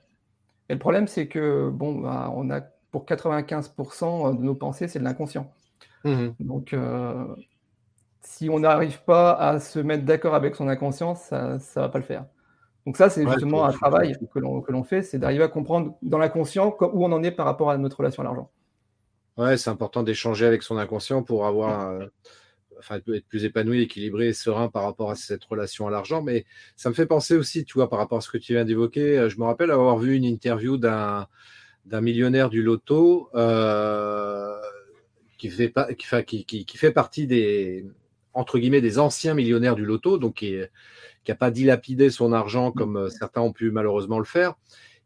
Et 0.69 0.73
le 0.73 0.80
problème, 0.80 1.08
c'est 1.08 1.28
que, 1.28 1.69
bon, 1.69 1.95
bah, 1.95 2.32
on 2.34 2.49
a 2.49 2.62
pour 2.91 3.06
95% 3.06 4.38
de 4.38 4.43
nos 4.43 4.56
pensées, 4.56 4.88
c'est 4.88 4.99
de 4.99 5.04
l'inconscient. 5.04 5.52
Mmh 6.06 6.28
Donc, 6.39 6.73
si 8.26 8.50
on 8.50 8.60
n'arrive 8.60 9.04
pas 9.04 9.34
à 9.34 9.60
se 9.60 9.80
mettre 9.80 10.06
d'accord 10.06 10.36
avec 10.36 10.56
son 10.56 10.68
inconscient, 10.68 11.16
ça 11.16 11.58
ne 11.58 11.60
va 11.76 11.90
pas 11.90 12.00
le 12.00 12.04
faire. 12.04 12.26
Donc 12.86 12.98
ça, 12.98 13.10
c'est 13.10 13.26
justement 13.26 13.66
un 13.66 13.72
travail 13.72 14.18
que 14.34 14.40
l'on 14.40 14.84
fait, 14.84 15.04
c'est 15.04 15.18
d'arriver 15.18 15.44
à 15.44 15.48
comprendre 15.48 15.96
dans 16.02 16.18
l'inconscient 16.18 16.76
où 16.82 17.06
on 17.06 17.12
en 17.12 17.24
est 17.24 17.32
par 17.32 17.46
rapport 17.46 17.70
à 17.70 17.78
notre 17.78 17.98
relation 17.98 18.22
à 18.24 18.26
l'argent. 18.26 18.52
Ouais, 19.38 19.58
c'est 19.58 19.70
important 19.70 20.04
d'échanger 20.04 20.46
avec 20.46 20.64
son 20.64 20.78
inconscient 20.78 21.24
pour 21.24 21.46
avoir, 21.48 21.90
euh, 21.90 22.06
enfin, 22.78 22.98
être 22.98 23.28
plus 23.28 23.46
épanoui, 23.46 23.82
équilibré 23.82 24.28
et 24.28 24.34
serein 24.34 24.68
par 24.68 24.84
rapport 24.84 25.10
à 25.12 25.16
cette 25.16 25.44
relation 25.46 25.88
à 25.88 25.92
l'argent. 25.92 26.22
Mais 26.22 26.46
ça 26.76 26.90
me 26.90 26.94
fait 26.94 27.06
penser 27.06 27.36
aussi, 27.36 27.64
tu 27.64 27.76
vois, 27.76 27.90
par 27.90 28.00
rapport 28.00 28.18
à 28.18 28.22
ce 28.22 28.30
que 28.30 28.38
tu 28.38 28.54
viens 28.54 28.66
d'évoquer, 28.66 29.18
euh, 29.18 29.30
je 29.30 29.40
me 29.40 29.46
rappelle 29.46 29.72
avoir 29.72 29.98
vu 29.98 30.16
une 30.16 30.26
interview 30.26 30.78
d'un 30.78 31.28
d'un 31.86 32.00
millionnaire 32.00 32.50
du 32.50 32.64
loto 32.64 33.30
euh, 33.36 34.58
qui, 35.38 35.50
fait 35.50 35.68
pas, 35.68 35.94
qui, 35.94 36.46
qui, 36.46 36.66
qui, 36.66 36.78
fait 36.78 36.92
partie 36.94 37.28
des, 37.28 37.86
entre 38.34 38.60
guillemets, 38.60 38.82
des 38.82 39.00
anciens 39.00 39.34
millionnaires 39.34 39.76
du 39.76 39.86
loto, 39.86 40.17
donc 40.17 40.36
qui 40.36 40.58
n'a 41.28 41.36
pas 41.36 41.52
dilapidé 41.52 42.10
son 42.10 42.34
argent 42.34 42.72
comme 42.72 42.98
euh, 42.98 43.10
certains 43.10 43.41
ont 43.41 43.54
pu 43.54 43.72
malheureusement 43.72 44.19
le 44.19 44.26
faire. 44.26 44.56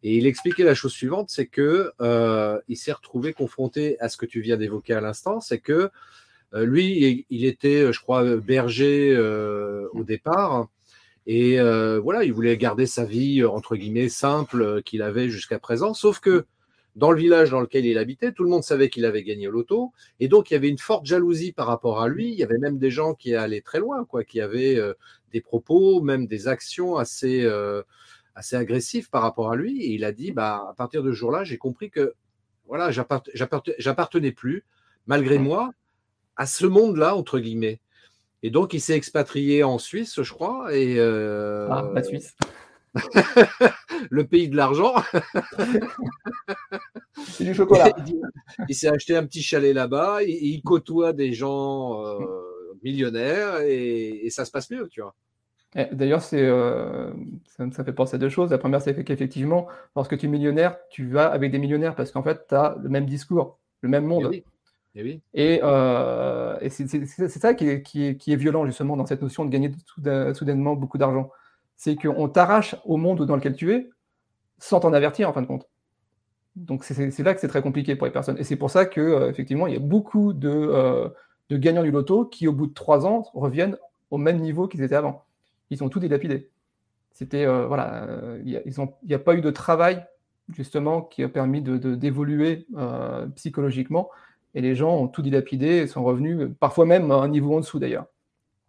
Et 0.04 0.16
il 0.16 0.28
expliquait 0.28 0.63
la 0.63 0.76
chose 0.76 0.94
suivante, 0.94 1.30
c'est 1.30 1.48
que 1.48 1.92
euh, 2.02 2.60
il 2.68 2.78
s'est 2.78 2.92
retrouvé 2.92 3.34
confronté 3.34 4.00
à 4.00 4.10
ce 4.10 4.18
que 4.18 4.26
tu 4.26 4.42
viens 4.42 4.58
d'évoquer 4.58 4.94
à 4.94 5.02
l'instant, 5.02 5.42
c'est 5.42 5.60
que 5.60 5.90
euh, 6.54 6.66
lui, 6.66 7.26
il 7.30 7.46
était, 7.46 7.92
je 7.92 8.00
crois, 8.00 8.24
berger 8.38 9.18
au 9.92 10.04
départ, 10.04 10.68
et 11.26 11.60
voilà, 11.60 12.24
il 12.24 12.32
voulait 12.32 12.56
garder 12.58 12.86
sa 12.86 13.04
vie 13.04 13.44
entre 13.44 13.76
guillemets 13.76 14.08
simple 14.08 14.82
qu'il 14.84 15.02
avait 15.02 15.30
jusqu'à 15.30 15.60
présent, 15.60 15.94
sauf 15.94 16.20
que 16.20 16.46
dans 16.98 17.12
le 17.12 17.20
village 17.20 17.52
dans 17.52 17.62
lequel 17.62 17.86
il 17.86 18.00
habitait, 18.00 18.32
tout 18.32 18.44
le 18.44 18.50
monde 18.50 18.64
savait 18.64 18.90
qu'il 18.90 19.06
avait 19.06 19.22
gagné 19.22 19.48
au 19.48 19.52
loto, 19.52 19.94
et 20.20 20.28
donc 20.28 20.50
il 20.50 20.56
y 20.56 20.58
avait 20.58 20.68
une 20.68 20.80
forte 20.80 21.06
jalousie 21.06 21.52
par 21.52 21.68
rapport 21.68 22.02
à 22.02 22.08
lui. 22.08 22.32
Il 22.32 22.34
y 22.34 22.44
avait 22.44 22.58
même 22.58 22.80
des 22.80 22.90
gens 22.90 23.14
qui 23.14 23.36
allaient 23.36 23.62
très 23.62 23.80
loin, 23.80 24.04
quoi, 24.04 24.24
qui 24.24 24.42
avaient 24.42 24.78
euh, 24.78 24.94
des 25.32 25.40
propos, 25.40 26.02
même 26.02 26.26
des 26.26 26.48
actions 26.48 26.98
assez, 26.98 27.44
euh, 27.44 27.84
assez 28.34 28.56
agressives 28.56 29.12
par 29.12 29.22
rapport 29.22 29.52
à 29.52 29.56
lui. 29.56 29.80
Et 29.84 29.92
il 29.92 30.04
a 30.04 30.12
dit, 30.12 30.32
bah, 30.32 30.66
à 30.72 30.74
partir 30.74 31.04
de 31.04 31.12
ce 31.12 31.16
jour-là, 31.16 31.44
j'ai 31.44 31.60
compris 31.60 31.92
que 31.92 32.16
voilà, 32.66 32.90
j'appartenais 32.92 34.32
plus, 34.32 34.66
malgré 35.06 35.38
moi, 35.38 35.70
à 36.36 36.48
ce 36.48 36.66
monde-là, 36.66 37.16
entre 37.16 37.38
guillemets. 37.38 37.80
Et 38.42 38.50
donc, 38.50 38.74
il 38.74 38.82
s'est 38.82 38.96
expatrié 38.96 39.64
en 39.64 39.78
Suisse, 39.78 40.22
je 40.22 40.34
crois. 40.34 40.76
Et, 40.76 40.96
euh, 40.98 41.68
ah, 41.70 41.92
la 41.94 42.04
Suisse. 42.04 42.36
le 44.10 44.26
pays 44.26 44.50
de 44.50 44.56
l'argent. 44.56 44.94
C'est 47.18 47.44
du 47.44 47.54
chocolat. 47.54 47.94
Il, 48.70 48.76
s'est 48.76 48.90
acheté 48.90 49.16
un 49.16 49.26
petit 49.26 49.42
chalet 49.42 49.74
là-bas, 49.74 50.24
il, 50.24 50.62
côtoie 50.62 51.14
des 51.14 51.34
gens 51.34 52.04
euh, 52.04 52.18
millionnaires 52.84 53.62
et, 53.62 54.28
ça 54.30 54.46
se 54.46 54.52
passe 54.52 54.70
mieux, 54.72 54.88
tu 54.88 55.02
vois. 55.02 55.16
D'ailleurs, 55.92 56.22
c'est, 56.22 56.44
euh, 56.44 57.12
ça, 57.72 57.84
fait 57.84 57.94
penser 57.94 58.16
à 58.16 58.18
deux 58.18 58.30
choses. 58.30 58.50
La 58.50 58.58
première, 58.58 58.82
c'est 58.82 59.04
qu'effectivement, 59.04 59.68
lorsque 59.96 60.18
tu 60.18 60.26
es 60.26 60.30
millionnaire, 60.30 60.78
tu 60.90 61.08
vas 61.08 61.28
avec 61.28 61.52
des 61.52 61.60
millionnaires 61.60 61.96
parce 61.96 62.12
qu'en 62.12 62.24
fait, 62.24 62.48
tu 62.48 62.56
as 62.56 62.78
le 62.82 62.90
même 62.90 63.06
discours, 63.06 63.60
le 63.82 63.90
même 63.90 64.06
monde. 64.06 64.34
Et, 64.96 65.04
oui. 65.04 65.22
et, 65.36 65.60
euh, 65.62 66.58
c'est, 66.70 67.28
ça 67.28 67.54
qui 67.54 67.68
est, 67.70 67.84
qui, 67.84 68.08
est, 68.08 68.36
violent, 68.36 68.65
justement, 68.65 68.98
dans 68.98 69.06
cette 69.06 69.21
notion 69.21 69.46
de 69.46 69.52
gagner 69.52 69.71
soudainement 70.34 70.76
beaucoup 70.76 70.98
d'argent 70.98 71.30
c'est 71.78 71.96
qu'on 71.96 72.28
t'arrache 72.28 72.75
au 72.86 72.98
monde 72.98 73.25
dans 73.25 73.36
lequel 73.36 73.56
tu 73.56 73.71
es 73.71 73.90
sans 74.58 74.80
t'en 74.80 74.92
avertir 74.92 75.30
en 75.30 75.34
fin 75.34 75.44
de 75.44 75.48
compte. 75.48 75.69
Donc 76.56 76.84
c'est 76.84 77.19
là 77.19 77.36
que 77.36 77.40
c'est 77.40 77.48
très 77.48 77.62
compliqué 77.62 77.96
pour 77.96 78.08
les 78.08 78.12
personnes. 78.12 78.38
Et 78.40 78.44
c'est 78.44 78.56
pour 78.56 78.71
ça 78.71 78.88
que 78.88 79.00
euh, 79.00 79.30
effectivement 79.30 79.67
il 79.67 79.73
y 79.73 79.78
a 79.78 79.80
beaucoup 79.80 80.34
de, 80.34 81.12
de, 81.50 81.58
gagnants 81.58 81.84
du 81.84 81.92
loto 81.92 82.25
qui 82.25 82.48
au 82.48 82.52
bout 82.52 82.65
de 82.65 82.73
trois 82.73 83.06
ans 83.06 83.25
reviennent 83.34 83.78
au 84.10 84.17
même 84.17 84.40
niveau 84.40 84.67
qu'ils 84.67 84.82
étaient 84.82 84.96
avant. 84.96 85.23
Ils 85.69 85.84
ont 85.84 85.90
tout 85.90 86.00
dilapidé. 86.00 86.50
C'était 87.12 87.46
euh, 87.46 87.67
voilà, 87.67 88.06
euh, 88.06 88.42
il 88.44 88.62
n'y 89.04 89.13
a, 89.13 89.19
pas 89.19 89.36
eu 89.36 89.42
de 89.42 89.52
travail 89.52 90.04
justement 90.50 91.02
qui 91.04 91.23
a 91.23 91.30
permis 91.30 91.62
de 91.62 91.78
d'évoluer 91.94 92.65
psychologiquement. 93.36 94.10
Et 94.56 94.62
les 94.62 94.73
gens 94.73 94.96
ont 94.96 95.08
tout 95.08 95.21
dilapidé 95.21 95.67
et 95.67 95.88
sont 95.88 96.04
revenus 96.04 96.50
parfois 96.60 96.88
même 96.88 97.12
à 97.12 97.15
un 97.15 97.28
niveau 97.28 97.56
en 97.56 97.60
dessous 97.60 97.78
d'ailleurs. 97.78 98.08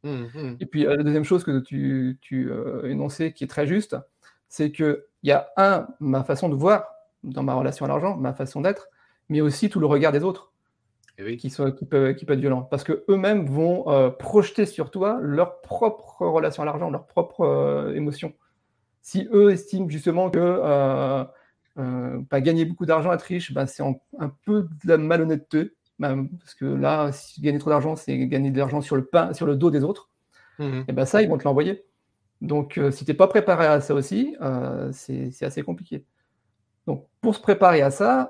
Mmh, 0.05 0.11
mmh. 0.35 0.57
Et 0.61 0.67
puis, 0.67 0.87
euh, 0.87 0.97
la 0.97 1.03
deuxième 1.03 1.25
chose 1.25 1.45
que 1.45 1.59
tu, 1.61 2.19
tu 2.21 2.51
euh, 2.51 2.89
énonçais 2.89 3.33
qui 3.33 3.45
est 3.45 3.49
très 3.49 3.67
juste, 3.67 3.97
c'est 4.49 4.71
qu'il 4.71 5.03
y 5.25 5.33
a 5.33 5.49
un, 5.57 5.89
ma 6.01 6.23
façon 6.25 6.49
de 6.49 6.55
voir 6.55 6.85
dans 7.25 7.43
ma 7.43 7.55
relation 7.55 7.85
à 7.85 7.89
l'argent, 7.89 8.17
ma 8.17 8.33
façon 8.33 8.61
d'être, 8.61 8.89
mais 9.29 9.41
aussi 9.41 9.69
tout 9.69 9.81
le 9.81 9.87
regard 9.87 10.13
des 10.13 10.23
autres. 10.23 10.53
eh 11.19 11.37
qui, 11.37 11.51
sont, 11.51 11.73
qui, 11.73 11.85
peuvent, 11.85 12.15
qui 12.15 12.25
peuvent 12.25 12.35
être 12.37 12.41
violents. 12.41 12.63
Parce 12.63 12.85
qu'eux-mêmes 12.85 13.47
vont 13.47 13.89
euh, 13.91 14.11
projeter 14.11 14.67
sur 14.67 14.91
toi 14.91 15.19
leur 15.21 15.61
propre 15.61 16.23
relation 16.27 16.63
à 16.63 16.67
l'argent, 16.67 16.91
leur 16.91 17.07
propre 17.07 17.41
euh, 17.43 17.95
émotion. 17.95 18.35
Si 19.03 19.29
eux 19.33 19.51
estiment 19.51 19.89
justement 19.89 20.31
que 20.31 21.27
bah, 21.77 22.41
gagner 22.41 22.65
beaucoup 22.65 22.87
d'argent, 22.87 23.13
être 23.13 23.23
riche, 23.23 23.53
bah, 23.53 23.67
c'est 23.67 23.83
un 23.83 24.29
peu 24.45 24.63
de 24.63 24.89
la 24.89 24.99
malhonnêteté. 24.99 25.73
Bah, 25.99 26.15
parce 26.39 26.55
que 26.55 26.65
là, 26.65 27.11
si 27.13 27.41
gagner 27.41 27.59
trop 27.59 27.71
d'argent, 27.71 27.97
c'est 27.97 28.17
gagner 28.27 28.51
de 28.51 28.59
l'argent 28.59 28.81
sur 28.81 28.97
le 28.97 29.05
pain, 29.05 29.33
sur 29.35 29.47
le 29.47 29.57
dos 29.57 29.71
des 29.71 29.85
autres. 29.85 30.11
Mmh 30.59 30.83
et 30.89 30.93
ben 30.93 31.05
ça, 31.05 31.23
ils 31.23 31.29
vont 31.29 31.39
te 31.39 31.45
l'envoyer. 31.45 31.85
Donc, 32.41 32.81
si 32.91 33.05
tu 33.05 33.11
n'es 33.11 33.17
pas 33.17 33.29
préparé 33.29 33.67
à 33.67 33.81
ça 33.81 33.95
aussi, 33.95 34.37
c'est 34.93 35.43
assez 35.43 35.63
compliqué. 35.63 36.05
Donc, 36.87 37.07
pour 37.21 37.35
se 37.35 37.41
préparer 37.41 37.83
à 37.83 37.91
ça, 37.91 38.29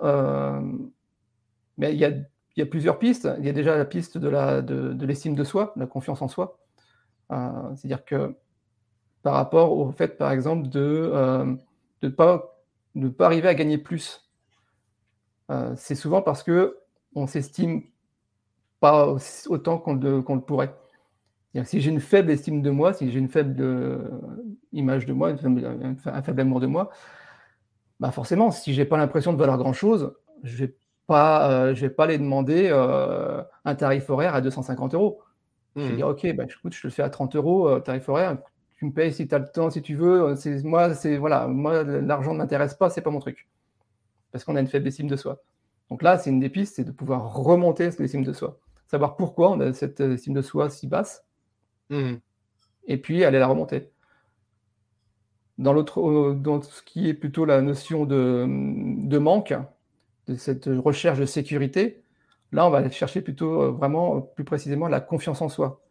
il 1.78 1.94
y 1.94 2.04
a 2.04 2.12
il 2.58 2.62
y 2.62 2.64
a 2.64 2.66
plusieurs 2.66 2.98
pistes. 2.98 3.28
Il 3.38 3.46
y 3.46 3.48
a 3.48 3.52
déjà 3.52 3.76
la 3.76 3.84
piste 3.84 4.18
de, 4.18 5.04
l'estime 5.06 5.36
de 5.36 5.44
soi, 5.44 5.72
de 5.76 5.80
la 5.80 5.86
confiance 5.86 6.20
en 6.22 6.26
soi. 6.26 6.58
Euh, 7.30 7.52
c'est-à-dire 7.76 8.04
que 8.04 8.34
par 9.22 9.34
rapport 9.34 9.78
au 9.78 9.92
fait, 9.92 10.18
par 10.18 10.32
exemple, 10.32 10.68
de 10.68 11.12
ne 12.00 12.06
euh, 12.06 12.10
pas, 12.10 12.60
pas 13.16 13.26
arriver 13.26 13.46
à 13.46 13.54
gagner 13.54 13.78
plus, 13.78 14.28
euh, 15.52 15.72
c'est 15.76 15.94
souvent 15.94 16.20
parce 16.20 16.42
que 16.42 16.76
on 17.18 17.26
s'estime 17.26 17.82
pas 18.80 19.16
autant 19.48 19.78
qu'on 19.78 19.94
le, 19.94 20.22
pourrait. 20.40 20.74
Si 21.64 21.80
j'ai 21.80 21.90
une 21.90 22.00
faible 22.00 22.30
estime 22.30 22.62
de 22.62 22.70
moi, 22.70 22.92
si 22.92 23.10
j'ai 23.10 23.18
une 23.18 23.28
faible 23.28 23.60
image 24.72 25.06
de 25.06 25.12
moi, 25.12 25.32
un 25.32 26.22
faible 26.22 26.40
amour 26.40 26.60
de 26.60 26.66
moi, 26.66 26.90
bah 28.00 28.12
forcément, 28.12 28.50
si 28.50 28.74
j'ai 28.74 28.84
pas 28.84 28.96
l'impression 28.96 29.32
de 29.32 29.38
valoir 29.38 29.58
grand-chose, 29.58 30.14
je 30.44 30.56
vais 30.56 30.74
pas, 31.06 31.50
euh, 31.50 31.74
je 31.74 31.80
vais 31.80 31.90
pas 31.90 32.06
les 32.06 32.18
demander 32.18 32.68
euh, 32.70 33.42
un 33.64 33.74
tarif 33.74 34.08
horaire 34.10 34.34
à 34.34 34.40
250 34.40 34.94
euros. 34.94 35.20
Je 35.74 35.82
vais 35.82 35.92
mmh. 35.92 35.96
dire, 35.96 36.08
OK, 36.08 36.34
bah, 36.34 36.44
écoute, 36.44 36.74
je 36.74 36.82
te 36.82 36.86
le 36.86 36.92
fais 36.92 37.02
à 37.02 37.10
30 37.10 37.36
euros, 37.36 37.68
euh, 37.68 37.80
tarif 37.80 38.08
horaire. 38.08 38.38
Tu 38.76 38.84
me 38.84 38.92
payes 38.92 39.12
si 39.12 39.26
tu 39.26 39.34
as 39.34 39.38
le 39.38 39.48
temps, 39.48 39.70
si 39.70 39.82
tu 39.82 39.96
veux. 39.96 40.34
Moi, 40.64 40.94
c'est 40.94 41.16
voilà, 41.16 41.48
moi 41.48 41.82
l'argent 41.82 42.32
ne 42.32 42.38
m'intéresse 42.38 42.74
pas, 42.74 42.90
c'est 42.90 43.00
pas 43.00 43.10
mon 43.10 43.18
truc. 43.18 43.48
Parce 44.30 44.44
qu'on 44.44 44.54
a 44.54 44.60
une 44.60 44.68
faible 44.68 44.86
estime 44.86 45.08
de 45.08 45.16
soi. 45.16 45.42
Donc 45.90 46.02
là, 46.02 46.18
c'est 46.18 46.30
une 46.30 46.40
des 46.40 46.50
pistes, 46.50 46.76
c'est 46.76 46.84
de 46.84 46.92
pouvoir 46.92 47.34
remonter 47.34 47.90
cette 47.90 48.00
estime 48.00 48.24
de 48.24 48.32
soi. 48.32 48.58
Savoir 48.86 49.16
pourquoi 49.16 49.50
on 49.50 49.60
a 49.60 49.72
cette 49.72 50.00
estime 50.00 50.34
de 50.34 50.42
soi 50.42 50.70
si 50.70 50.86
basse. 50.86 51.24
Mmh. 51.90 52.14
Et 52.86 52.96
puis 52.98 53.24
aller 53.24 53.38
la 53.38 53.46
remonter. 53.46 53.90
Dans, 55.56 55.72
l'autre, 55.72 56.34
dans 56.34 56.62
ce 56.62 56.82
qui 56.82 57.08
est 57.08 57.14
plutôt 57.14 57.44
la 57.44 57.60
notion 57.62 58.04
de, 58.04 58.46
de 58.48 59.18
manque, 59.18 59.54
de 60.26 60.36
cette 60.36 60.66
recherche 60.66 61.18
de 61.18 61.26
sécurité, 61.26 62.02
là, 62.52 62.66
on 62.66 62.70
va 62.70 62.88
chercher 62.90 63.22
plutôt 63.22 63.62
euh, 63.62 63.70
vraiment 63.70 64.20
plus 64.20 64.44
précisément 64.44 64.88
la 64.88 65.00
confiance 65.00 65.42
en 65.42 65.48
soi. 65.48 65.82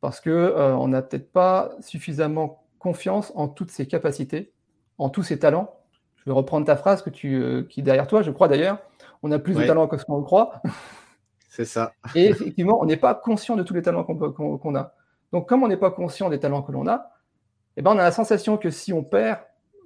Parce 0.00 0.20
qu'on 0.20 0.30
euh, 0.30 0.72
on 0.72 0.88
n'a 0.88 1.02
peut-être 1.02 1.30
pas 1.30 1.72
suffisamment 1.80 2.64
confiance 2.78 3.32
en 3.34 3.48
toutes 3.48 3.70
ses 3.70 3.86
capacités, 3.86 4.52
en 4.96 5.10
tous 5.10 5.22
ses 5.22 5.38
talents. 5.38 5.79
Je 6.20 6.30
vais 6.30 6.32
reprendre 6.32 6.66
ta 6.66 6.76
phrase 6.76 7.02
que 7.02 7.10
tu, 7.10 7.34
euh, 7.34 7.62
qui 7.62 7.80
est 7.80 7.82
derrière 7.82 8.06
toi, 8.06 8.22
je 8.22 8.30
crois 8.30 8.48
d'ailleurs. 8.48 8.78
On 9.22 9.32
a 9.32 9.38
plus 9.38 9.54
de 9.54 9.66
talents 9.66 9.88
que 9.88 9.96
ce 9.96 10.04
qu'on 10.04 10.18
le 10.18 10.22
croit. 10.22 10.62
C'est 11.48 11.64
ça. 11.64 11.92
Et 12.14 12.26
effectivement, 12.26 12.78
on 12.80 12.86
n'est 12.86 12.96
pas 12.96 13.14
conscient 13.14 13.56
de 13.56 13.62
tous 13.62 13.74
les 13.74 13.82
talents 13.82 14.04
qu'on 14.04 14.74
a. 14.74 14.94
Donc, 15.32 15.48
comme 15.48 15.62
on 15.62 15.68
n'est 15.68 15.76
pas 15.76 15.90
conscient 15.90 16.28
des 16.28 16.38
talents 16.38 16.62
que 16.62 16.72
l'on 16.72 16.86
a, 16.86 17.10
eh 17.76 17.82
ben, 17.82 17.92
on 17.92 17.98
a 17.98 18.02
la 18.02 18.12
sensation 18.12 18.58
que 18.58 18.70
si 18.70 18.92
on 18.92 19.02
perd 19.02 19.38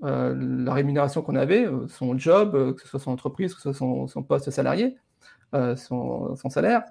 euh, 0.03 0.35
la 0.37 0.73
rémunération 0.73 1.23
qu'on 1.23 1.37
avait, 1.37 1.67
euh, 1.67 1.87
son 1.89 2.19
job, 2.19 2.75
que 2.75 2.83
ce 2.83 2.89
soit 2.89 3.01
son 3.01 3.13
entreprise, 3.13 3.55
que 3.55 3.61
ce 3.61 3.73
soit 3.73 4.09
son, 4.09 4.23
poste 4.23 4.51
salarié, 4.51 4.97
son, 5.77 6.35
salaire, 6.49 6.83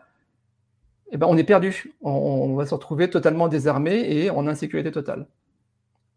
eh 1.11 1.17
ben, 1.17 1.27
on 1.27 1.35
est 1.37 1.43
perdu. 1.43 1.93
On, 2.01 2.55
va 2.55 2.65
se 2.65 2.73
retrouver 2.73 3.09
totalement 3.09 3.49
désarmé 3.49 4.05
et 4.09 4.29
en 4.29 4.47
insécurité 4.47 4.91
totale. 4.91 5.27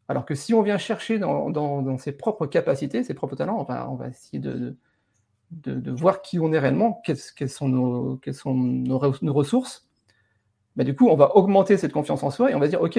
Alors 0.09 0.25
que 0.25 0.35
si 0.35 0.55
on 0.55 0.63
vient 0.63 0.79
chercher 0.79 1.19
dans, 1.19 1.99
ses 1.99 2.13
propres 2.13 2.47
capacités, 2.47 3.03
ses 3.03 3.15
propres 3.15 3.37
talents, 3.37 3.67
on 3.69 3.95
va, 3.95 4.09
essayer 4.09 4.39
de, 4.39 4.77
voir 5.93 6.23
qui 6.23 6.39
on 6.39 6.53
est 6.53 6.59
réellement, 6.59 7.03
quelles, 7.05 7.49
sont, 7.49 7.69
nos, 7.69 8.21
sont 8.33 8.55
nos, 8.55 8.99
ressources, 9.33 9.89
ben, 10.77 10.85
du 10.85 10.95
coup, 10.95 11.09
on 11.09 11.17
va 11.17 11.37
augmenter 11.37 11.77
cette 11.77 11.93
confiance 11.93 12.23
en 12.23 12.31
soi 12.31 12.51
et 12.51 12.55
on 12.55 12.61
va 12.61 12.69
dire, 12.69 12.83
OK, 12.83 12.99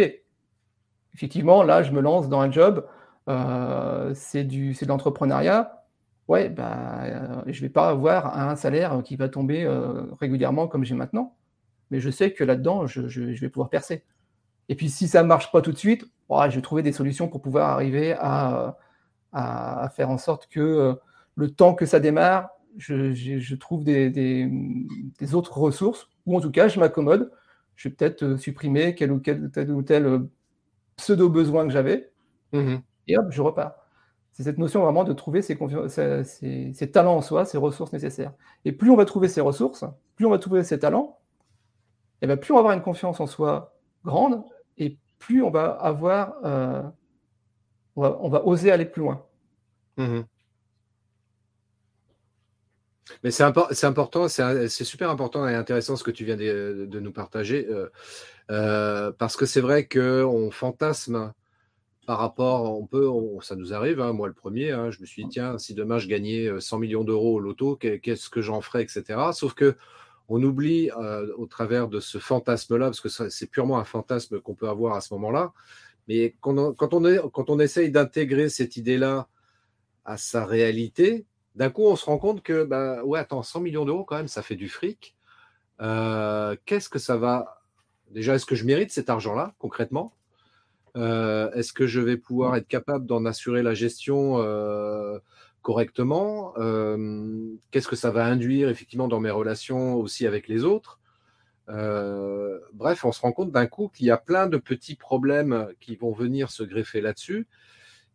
effectivement, 1.13 1.63
là, 1.63 1.83
je 1.83 1.91
me 1.91 2.01
lance 2.01 2.27
dans 2.27 2.41
un 2.41 2.51
job 2.51 2.85
euh, 3.29 4.13
c'est 4.15 4.45
de 4.45 4.85
l'entrepreneuriat, 4.87 5.83
ouais, 6.27 6.49
bah, 6.49 7.03
euh, 7.03 7.41
je 7.47 7.61
ne 7.61 7.67
vais 7.67 7.69
pas 7.69 7.89
avoir 7.89 8.37
un 8.37 8.55
salaire 8.55 9.01
qui 9.03 9.15
va 9.17 9.27
tomber 9.27 9.65
euh, 9.65 10.03
régulièrement 10.19 10.67
comme 10.67 10.85
j'ai 10.85 10.95
maintenant, 10.95 11.35
mais 11.91 11.99
je 11.99 12.09
sais 12.09 12.31
que 12.31 12.43
là-dedans, 12.43 12.87
je, 12.87 13.01
vais 13.01 13.49
pouvoir 13.49 13.69
percer. 13.69 14.03
Et 14.69 14.75
puis 14.75 14.89
si 14.89 15.07
ça 15.07 15.23
ne 15.23 15.27
marche 15.27 15.51
pas 15.51 15.61
tout 15.61 15.71
de 15.71 15.77
suite, 15.77 16.05
je 16.29 16.55
vais 16.55 16.61
trouver 16.61 16.83
des 16.83 16.91
solutions 16.91 17.27
pour 17.27 17.41
pouvoir 17.41 17.69
arriver 17.69 18.13
à, 18.19 18.77
à, 19.33 19.89
faire 19.95 20.09
en 20.09 20.17
sorte 20.17 20.47
que 20.47 20.95
le 21.35 21.51
temps 21.51 21.73
que 21.73 21.85
ça 21.85 21.99
démarre, 21.99 22.49
je, 22.77 23.55
trouve 23.55 23.83
des, 23.83 24.09
des, 24.09 25.35
autres 25.35 25.57
ressources, 25.57 26.09
ou 26.25 26.37
en 26.37 26.41
tout 26.41 26.51
cas, 26.51 26.67
je 26.67 26.79
m'accommode. 26.79 27.31
Je 27.75 27.89
vais 27.89 27.95
peut-être 27.95 28.37
supprimer 28.37 28.95
quel 28.95 29.11
ou, 29.11 29.19
quel, 29.19 29.51
tel 29.51 29.71
ou 29.71 29.83
tel 29.83 30.27
pseudo-besoin 30.97 31.65
que 31.65 31.71
j'avais. 31.71 32.11
Mmh 32.51 32.77
et 33.07 33.17
hop, 33.17 33.27
je 33.29 33.41
repars. 33.41 33.75
C'est 34.31 34.43
cette 34.43 34.57
notion 34.57 34.83
vraiment 34.83 35.03
de 35.03 35.13
trouver 35.13 35.41
ses, 35.41 35.57
talents 36.91 37.15
en 37.15 37.21
soi, 37.21 37.45
ses 37.45 37.57
ressources 37.57 37.93
nécessaires. 37.93 38.33
Et 38.65 38.71
plus 38.71 38.91
on 38.91 38.95
va 38.95 39.05
trouver 39.05 39.29
ses 39.29 39.41
ressources, 39.41 39.85
plus 40.15 40.25
on 40.25 40.29
va 40.29 40.37
trouver 40.37 40.63
ses 40.63 40.77
talents, 40.77 41.17
et 42.21 42.27
bien 42.27 42.37
plus 42.37 42.51
on 42.51 42.55
va 42.55 42.59
avoir 42.59 42.73
une 42.73 42.83
confiance 42.83 43.19
en 43.19 43.27
soi 43.27 43.75
grande, 44.03 44.43
plus 45.19 45.43
on 45.43 45.49
va 45.49 45.69
avoir, 45.71 46.35
euh, 46.45 46.83
on, 47.95 48.29
va, 48.29 48.45
oser 48.45 48.71
aller 48.71 48.85
plus 48.85 49.01
loin. 49.01 49.25
Mmh 49.97 50.21
Mais 53.23 53.31
c'est 53.31 53.43
important, 53.43 54.27
c'est 54.27 54.69
super 54.69 55.09
important 55.09 55.47
et 55.47 55.55
intéressant 55.55 55.95
ce 55.95 56.03
que 56.03 56.11
tu 56.11 56.25
viens 56.25 56.37
de, 56.37 56.99
nous 56.99 57.11
partager, 57.11 57.67
euh, 57.69 57.89
euh, 58.51 59.11
parce 59.11 59.35
que 59.35 59.45
c'est 59.45 59.61
vrai 59.61 59.87
qu'on 59.87 60.51
fantasme 60.51 61.33
par 62.07 62.19
rapport, 62.19 62.79
on 62.79 62.85
peut, 62.85 63.09
ça 63.41 63.57
nous 63.57 63.73
arrive, 63.73 63.99
hein, 63.99 64.13
moi 64.13 64.29
le 64.29 64.33
premier, 64.33 64.71
hein, 64.71 64.91
je 64.91 65.01
me 65.01 65.05
suis 65.05 65.25
dit, 65.25 65.29
tiens, 65.29 65.57
si 65.57 65.73
demain 65.73 65.99
je 65.99 66.07
gagnais 66.07 66.49
100 66.57 66.77
euh, 66.77 66.79
millions 66.79 67.03
d'euros 67.03 67.35
au 67.35 67.39
loto, 67.39 67.75
qu'est-ce 67.75 68.29
que 68.29 68.41
j'en 68.41 68.61
ferais, 68.61 68.81
etc. 68.81 69.03
Sauf 69.33 69.53
que 69.53 69.75
on 70.29 70.43
oublie 70.43 70.89
euh, 70.91 71.33
au 71.37 71.45
travers 71.45 71.87
de 71.87 71.99
ce 71.99 72.17
fantasme-là, 72.17 72.85
parce 72.85 73.01
que 73.01 73.09
c'est 73.09 73.49
purement 73.49 73.79
un 73.79 73.85
fantasme 73.85 74.39
qu'on 74.39 74.55
peut 74.55 74.69
avoir 74.69 74.95
à 74.95 75.01
ce 75.01 75.13
moment-là, 75.13 75.53
mais 76.07 76.35
quand 76.41 76.93
on, 76.93 77.59
essaye 77.59 77.91
d'intégrer 77.91 78.49
cette 78.49 78.77
idée-là 78.77 79.27
à 80.05 80.17
sa 80.17 80.45
réalité, 80.45 81.25
d'un 81.55 81.69
coup, 81.69 81.83
on 81.83 81.95
se 81.95 82.05
rend 82.05 82.17
compte 82.17 82.43
que, 82.43 82.63
bah, 82.63 83.03
ouais, 83.03 83.19
attends, 83.19 83.43
100 83.43 83.61
millions 83.61 83.85
d'euros, 83.85 84.05
quand 84.05 84.15
même, 84.15 84.27
ça 84.27 84.41
fait 84.41 84.55
du 84.55 84.69
fric. 84.69 85.15
Euh, 85.81 86.55
qu'est-ce 86.65 86.87
que 86.87 86.99
ça 86.99 87.17
va. 87.17 87.61
Déjà, 88.11 88.35
est-ce 88.35 88.45
que 88.45 88.55
je 88.55 88.63
mérite 88.63 88.91
cet 88.91 89.09
argent-là, 89.09 89.53
concrètement? 89.59 90.13
Euh, 90.95 91.51
est-ce 91.51 91.73
que 91.73 91.87
je 91.87 91.99
vais 91.99 92.15
pouvoir 92.15 92.55
être 92.55 92.67
capable 92.67 93.05
d'en 93.05 93.25
assurer 93.25 93.63
la 93.63 93.73
gestion 93.73 94.37
correctement 95.67 96.53
euh, 96.57 97.57
Qu'est-ce 97.71 97.89
que 97.89 97.97
ça 97.97 98.09
va 98.09 98.25
induire 98.25 98.69
effectivement 98.69 99.09
dans 99.09 99.19
mes 99.19 99.29
relations 99.29 99.95
aussi 99.95 100.25
avec 100.25 100.47
les 100.47 100.63
autres 100.63 101.01
Bref, 101.67 103.03
on 103.03 103.11
se 103.11 103.19
rend 103.19 103.33
compte 103.33 103.51
d'un 103.51 103.67
coup 103.67 103.89
qu'il 103.89 104.05
y 104.05 104.11
a 104.11 104.15
plein 104.15 104.47
de 104.47 104.55
petits 104.55 104.95
problèmes 104.95 105.67
qui 105.81 105.97
vont 105.97 106.13
venir 106.13 106.51
se 106.51 106.63
greffer 106.63 107.01
là-dessus. 107.01 107.47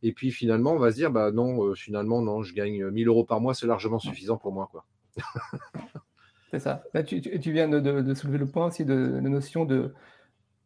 Et 0.03 0.15
puis 0.15 0.31
finalement, 0.31 0.73
on 0.73 0.79
va 0.79 0.93
se 0.93 0.97
dire, 0.97 1.11
bah 1.11 1.31
non, 1.31 1.75
finalement, 1.75 2.23
non, 2.23 2.43
je 2.43 2.55
gagne 2.55 2.89
1000 2.89 3.09
euros 3.09 3.25
par 3.25 3.43
mois, 3.43 3.53
c'est 3.53 3.67
largement 3.67 3.99
suffisant 3.99 4.39
pour 4.39 4.53
moi. 4.53 4.71
c'est 6.51 6.59
ça. 6.59 6.83
tu, 7.07 7.21
viens 7.53 7.69
de, 7.69 8.15
soulever 8.15 8.39
le 8.39 8.47
point 8.47 8.69
aussi 8.69 8.87
de 8.87 8.95
la 8.95 9.29
notion 9.29 9.67
de, 9.67 9.93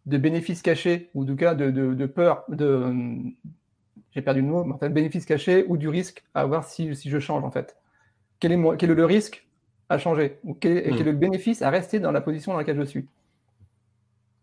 de 0.07 0.19
bénéfices 0.19 0.63
cachés, 0.63 1.11
ou 1.15 1.25
du 1.25 1.35
cas 1.35 1.57
de, 1.57 2.07
peur, 2.07 2.45
de, 2.49 2.95
j'ai 4.17 4.23
perdu 4.23 4.41
le 4.41 4.47
mot, 4.47 4.65
mais 4.65 4.73
en 4.73 4.79
fait, 4.79 4.89
bénéfices 4.89 5.27
cachés 5.27 5.67
ou 5.69 5.77
du 5.77 5.91
risque 5.91 6.25
à 6.35 6.41
avoir 6.41 6.65
si, 6.65 6.95
je 6.95 7.19
change 7.19 7.45
en 7.45 7.51
fait. 7.51 7.77
Quel 8.41 8.51
est, 8.51 8.77
quel 8.79 8.91
est 8.91 8.95
le 8.95 9.05
risque 9.05 9.47
à 9.91 9.99
changer 9.99 10.39
ou 10.43 10.55
quel, 10.55 10.79
est, 10.79 11.03
le 11.03 11.13
bénéfice 11.13 11.61
à 11.61 11.69
rester 11.69 12.01
dans 12.01 12.13
la 12.13 12.23
position 12.23 12.53
dans 12.53 12.59
laquelle 12.59 12.79
je 12.79 12.85
suis? 12.85 13.07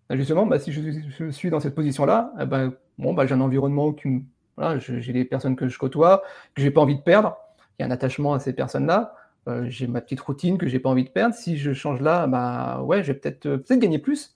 Bah, 0.09 0.15
Justement, 0.15 0.45
bah, 0.45 0.59
si 0.59 0.71
je, 0.71 1.31
suis 1.31 1.49
dans 1.49 1.59
cette 1.59 1.73
position-là, 1.73 2.33
eh 2.39 2.45
ben, 2.45 2.73
bon, 2.99 3.15
bah, 3.15 3.25
j'ai 3.25 3.33
un 3.33 3.41
environnement 3.41 3.93
qui 3.93 4.23
voilà, 4.57 4.77
j'ai 4.77 5.11
des 5.11 5.25
personnes 5.25 5.55
que 5.55 5.67
je 5.67 5.79
côtoie, 5.79 6.21
que 6.53 6.61
j'ai 6.61 6.69
pas 6.69 6.81
envie 6.81 6.95
de 6.95 7.01
perdre. 7.01 7.35
Il 7.79 7.81
y 7.81 7.85
a 7.85 7.87
un 7.87 7.91
attachement 7.91 8.35
à 8.35 8.39
ces 8.39 8.53
personnes-là. 8.53 9.15
Euh, 9.47 9.65
j'ai 9.69 9.87
ma 9.87 10.01
petite 10.01 10.21
routine 10.21 10.59
que 10.59 10.67
j'ai 10.67 10.77
pas 10.77 10.89
envie 10.89 11.03
de 11.03 11.09
perdre. 11.09 11.33
Si 11.33 11.57
je 11.57 11.73
change 11.73 11.99
là, 11.99 12.27
bah 12.27 12.83
ouais, 12.83 13.01
je 13.01 13.11
vais 13.11 13.17
peut-être 13.17 13.41
peut-être 13.41 13.79
gagner 13.79 13.97
plus, 13.97 14.35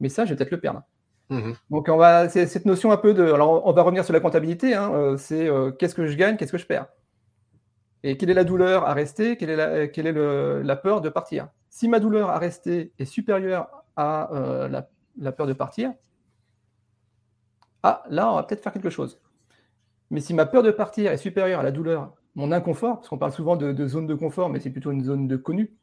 mais 0.00 0.10
ça, 0.10 0.26
je 0.26 0.30
vais 0.30 0.36
peut-être 0.36 0.50
le 0.50 0.60
perdre. 0.60 0.82
Mmh 1.30 1.52
Donc, 1.70 1.88
on 1.88 1.96
va, 1.96 2.28
cette 2.28 2.66
notion 2.66 2.92
un 2.92 2.96
peu 2.96 3.14
de. 3.14 3.22
Alors, 3.22 3.66
on 3.66 3.72
va 3.72 3.82
revenir 3.82 4.04
sur 4.04 4.12
la 4.12 4.20
comptabilité. 4.20 4.74
Hein, 4.74 4.92
euh, 4.92 5.16
c'est 5.16 5.48
euh, 5.48 5.70
qu'est-ce 5.70 5.94
que 5.94 6.06
je 6.06 6.16
gagne, 6.16 6.36
qu'est-ce 6.36 6.52
que 6.52 6.58
je 6.58 6.66
perds? 6.66 6.86
Et 8.02 8.18
quelle 8.18 8.30
est 8.30 8.34
la 8.34 8.44
douleur 8.44 8.86
à 8.86 8.92
rester 8.92 9.36
Quelle 9.36 9.50
est, 9.50 9.56
la, 9.56 9.88
quelle 9.88 10.06
est 10.06 10.62
la 10.62 10.76
peur 10.76 11.00
de 11.00 11.08
partir? 11.08 11.48
Si 11.70 11.88
ma 11.88 11.98
douleur 12.00 12.30
à 12.30 12.38
rester 12.38 12.92
est 12.98 13.04
supérieure 13.06 13.68
à 13.96 14.32
euh, 14.34 14.68
la, 15.16 15.32
peur 15.32 15.46
de 15.46 15.54
partir, 15.54 15.92
ah, 17.82 18.02
là, 18.10 18.30
on 18.30 18.36
va 18.36 18.42
peut-être 18.42 18.62
faire 18.62 18.72
quelque 18.72 18.90
chose. 18.90 19.20
Mais 20.10 20.20
si 20.20 20.34
ma 20.34 20.46
peur 20.46 20.62
de 20.62 20.70
partir 20.70 21.10
est 21.10 21.16
supérieure 21.16 21.60
à 21.60 21.62
la 21.62 21.72
douleur, 21.72 22.14
mon 22.34 22.52
inconfort, 22.52 22.96
parce 22.96 23.08
qu'on 23.08 23.18
parle 23.18 23.32
souvent 23.32 23.56
de, 23.56 23.86
zone 23.88 24.06
de 24.06 24.14
confort, 24.14 24.50
mais 24.50 24.60
c'est 24.60 24.70
plutôt 24.70 24.90
une 24.90 25.02
zone 25.02 25.26
de 25.26 25.36
connu, 25.36 25.74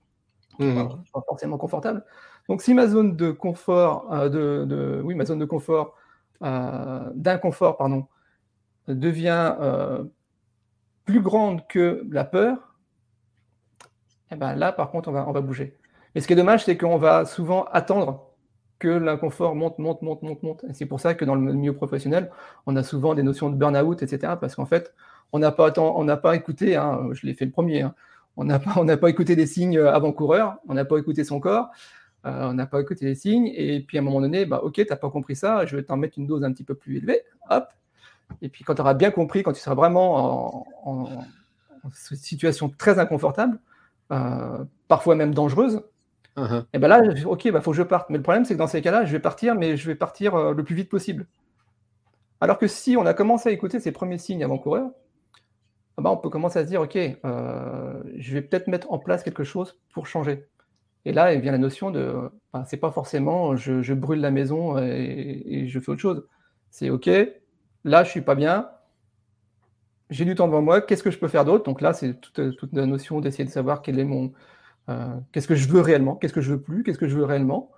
mmh. 0.66 1.04
pas 1.14 1.22
forcément 1.28 1.58
confortable. 1.58 2.04
Donc, 2.50 2.62
si 2.62 2.74
ma 2.74 2.88
zone 2.88 3.16
de 3.16 3.32
confort, 3.32 4.12
euh, 4.12 4.30
de, 4.30 5.02
oui, 5.04 5.16
ma 5.16 5.26
zone 5.26 5.40
de 5.40 5.46
confort, 5.46 5.96
euh, 6.44 7.10
d'inconfort, 7.14 7.78
pardon, 7.78 8.08
devient 8.88 9.56
plus 11.06 11.22
grande 11.22 11.68
que 11.68 12.06
la 12.10 12.24
peur, 12.24 12.58
eh 14.32 14.36
ben 14.36 14.56
là, 14.56 14.72
par 14.72 14.92
contre, 14.92 15.10
on 15.10 15.12
va, 15.12 15.28
on 15.28 15.32
va 15.32 15.42
bouger. 15.42 15.78
Et 16.16 16.22
ce 16.22 16.28
qui 16.28 16.34
est 16.34 16.38
dommage, 16.38 16.66
c'est 16.66 16.78
qu'on 16.78 16.98
va 16.98 17.26
souvent 17.26 17.66
attendre 17.66 18.32
que 18.80 18.88
l'inconfort 18.88 19.56
monte, 19.56 19.78
monte, 19.78 20.02
monte, 20.02 20.24
monte, 20.24 20.44
monte. 20.44 20.64
Et 20.70 20.74
c'est 20.74 20.86
pour 20.86 21.00
ça 21.00 21.14
que 21.14 21.24
dans 21.24 21.36
le 21.36 21.54
milieu 21.54 21.74
professionnel, 21.74 22.32
on 22.66 22.76
a 22.76 22.84
souvent 22.84 23.14
des 23.14 23.24
notions 23.24 23.50
de 23.50 23.56
burn-out, 23.56 24.02
etc. 24.02 24.34
Parce 24.40 24.56
qu'en 24.56 24.66
fait, 24.66 24.94
on 25.32 25.40
n'a 25.40 25.52
pas, 25.52 25.72
pas 25.72 26.36
écouté, 26.36 26.76
hein, 26.76 27.10
je 27.12 27.26
l'ai 27.28 27.34
fait 27.34 27.46
le 27.46 27.52
premier, 27.52 27.82
hein, 27.84 27.94
on 28.38 28.44
n'a 28.44 28.60
pas, 28.60 28.74
on 28.78 28.86
pas 28.86 29.10
écouté 29.10 29.36
des 29.36 29.48
signes 29.48 29.80
avant-coureurs, 29.80 30.58
on 30.68 30.74
n'a 30.74 30.86
pas 30.86 30.98
écouté 30.98 31.24
son 31.24 31.40
corps, 31.40 31.70
euh, 32.26 32.50
on 32.50 32.54
n'a 32.54 32.66
pas 32.66 32.82
écouté 32.82 33.06
les 33.06 33.16
signes. 33.16 33.52
Et 33.56 33.82
puis 33.82 33.98
à 33.98 34.02
un 34.02 34.04
moment 34.04 34.22
donné, 34.22 34.46
bah, 34.46 34.62
ok, 34.64 34.74
tu 34.74 34.86
n'as 34.90 34.96
pas 34.96 35.10
compris 35.10 35.36
ça, 35.36 35.66
je 35.66 35.76
vais 35.76 35.84
t'en 35.84 35.98
mettre 35.98 36.18
une 36.18 36.28
dose 36.28 36.44
un 36.44 36.52
petit 36.52 36.64
peu 36.64 36.76
plus 36.76 36.98
élevée. 36.98 37.22
Hop, 37.50 37.68
et 38.42 38.50
puis 38.50 38.64
quand 38.64 38.76
tu 38.76 38.82
auras 38.82 38.94
bien 38.94 39.12
compris, 39.12 39.44
quand 39.44 39.54
tu 39.54 39.60
seras 39.60 39.76
vraiment 39.76 40.66
en, 40.86 41.90
situation 41.94 42.70
très 42.70 43.00
inconfortable, 43.00 43.60
euh, 44.12 44.64
parfois 44.88 45.16
même 45.16 45.34
dangereuse, 45.34 45.82
uh-huh. 46.38 46.66
et 46.74 46.80
ben 46.80 46.88
là, 46.88 47.02
ok, 47.26 47.46
il 47.46 47.52
bah, 47.52 47.62
faut 47.62 47.72
que 47.72 47.78
je 47.78 47.84
parte. 47.84 48.10
Mais 48.10 48.18
le 48.18 48.24
problème, 48.24 48.46
c'est 48.46 48.54
que 48.54 48.60
dans 48.60 48.68
ces 48.68 48.82
cas-là, 48.82 49.04
je 49.06 49.12
vais 49.12 49.20
partir, 49.20 49.56
mais 49.56 49.78
je 49.78 49.88
vais 49.88 49.96
partir 49.96 50.36
euh, 50.36 50.54
le 50.54 50.64
plus 50.64 50.76
vite 50.76 50.90
possible. 50.90 51.26
Alors 52.40 52.58
que 52.58 52.68
si 52.68 52.96
on 52.98 53.06
a 53.06 53.14
commencé 53.14 53.50
à 53.50 53.52
écouter 53.52 53.80
ces 53.80 53.92
premiers 53.92 54.18
signes 54.18 54.44
avant-coureurs, 54.44 54.92
bah, 55.98 56.12
on 56.12 56.18
peut 56.18 56.30
commencer 56.30 56.60
à 56.60 56.64
se 56.64 56.68
dire, 56.70 56.82
ok, 56.82 56.98
euh, 56.98 58.04
je 58.18 58.34
vais 58.34 58.42
peut-être 58.42 58.68
mettre 58.68 58.92
en 58.92 59.00
place 59.00 59.24
quelque 59.24 59.44
chose 59.44 59.80
pour 59.94 60.08
changer. 60.08 60.48
Et 61.06 61.14
là, 61.14 61.34
il 61.34 61.42
vient 61.42 61.52
la 61.52 61.58
notion 61.58 61.92
de, 61.92 62.14
bah, 62.54 62.64
c'est 62.68 62.78
pas 62.78 62.92
forcément 62.92 63.56
je, 63.56 63.94
brûle 63.94 64.22
la 64.22 64.32
maison 64.32 64.78
et, 64.78 65.44
et, 65.46 65.68
je 65.68 65.80
fais 65.80 65.92
autre 65.92 66.02
chose. 66.02 66.26
C'est 66.70 66.90
ok, 66.90 67.10
là, 67.84 68.04
je 68.04 68.10
suis 68.10 68.22
pas 68.22 68.36
bien. 68.36 68.70
J'ai 70.10 70.26
du 70.26 70.36
temps 70.36 70.48
devant 70.48 70.62
moi. 70.62 70.82
Qu'est-ce 70.82 71.04
que 71.04 71.12
je 71.12 71.18
peux 71.18 71.28
faire 71.30 71.46
d'autre? 71.46 71.64
Donc 71.64 71.82
là, 71.82 71.94
c'est 71.94 72.20
toute, 72.20 72.40
la 72.74 72.86
notion 72.86 73.22
d'essayer 73.22 73.46
de 73.46 73.50
savoir 73.50 73.82
quel 73.82 73.98
est 73.98 74.04
mon, 74.04 74.34
euh, 74.90 75.08
qu'est-ce 75.32 75.48
que 75.48 75.56
je 75.56 75.68
veux 75.68 75.82
réellement, 75.82 76.16
qu'est-ce 76.16 76.34
que 76.34 76.42
je 76.42 76.52
veux 76.52 76.62
plus, 76.62 76.84
qu'est-ce 76.84 76.98
que 76.98 77.08
je 77.08 77.16
veux 77.16 77.24
réellement? 77.24 77.72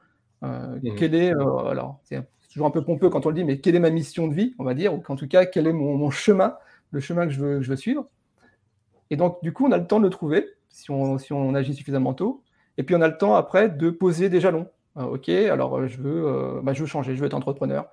Euh, 0.44 0.78
mmh. 0.82 0.96
Quel 0.98 1.16
est, 1.16 1.34
euh, 1.34 1.68
alors, 1.68 2.00
c'est 2.04 2.22
toujours 2.52 2.68
un 2.68 2.72
peu 2.72 2.84
pompeux 2.84 3.10
quand 3.10 3.26
on 3.26 3.30
le 3.30 3.36
dit, 3.36 3.44
mais 3.44 3.60
quelle 3.60 3.76
est 3.76 3.80
ma 3.80 3.92
mission 3.92 4.28
de 4.28 4.34
vie, 4.34 4.56
on 4.60 4.64
va 4.64 4.74
dire, 4.74 4.94
ou 4.94 5.04
en 5.08 5.16
tout 5.16 5.28
cas, 5.28 5.46
quel 5.46 5.68
est 5.68 5.74
mon, 5.74 6.10
chemin, 6.10 6.56
le 6.94 7.02
chemin 7.02 7.28
que 7.28 7.34
je 7.34 7.42
veux, 7.42 7.76
suivre. 7.76 8.08
Et 9.10 9.18
donc, 9.18 9.44
du 9.44 9.52
coup, 9.52 9.68
on 9.68 9.72
a 9.72 9.78
le 9.78 9.88
temps 9.88 10.00
de 10.00 10.06
le 10.06 10.10
trouver 10.10 10.48
si 10.70 10.90
on, 10.90 11.18
si 11.18 11.34
on 11.34 11.54
agit 11.54 11.74
suffisamment 11.76 12.14
tôt. 12.14 12.44
Et 12.78 12.84
puis, 12.84 12.96
on 12.96 13.02
a 13.02 13.08
le 13.08 13.18
temps 13.18 13.36
après 13.36 13.70
de 13.70 13.90
poser 13.90 14.30
des 14.30 14.40
jalons. 14.40 14.68
ok, 14.96 15.30
alors 15.30 15.88
je 15.88 16.02
veux, 16.02 16.62
bah, 16.64 16.74
je 16.74 16.82
veux 16.82 16.88
changer, 16.88 17.16
je 17.16 17.20
veux 17.20 17.28
être 17.28 17.34
entrepreneur. 17.34 17.90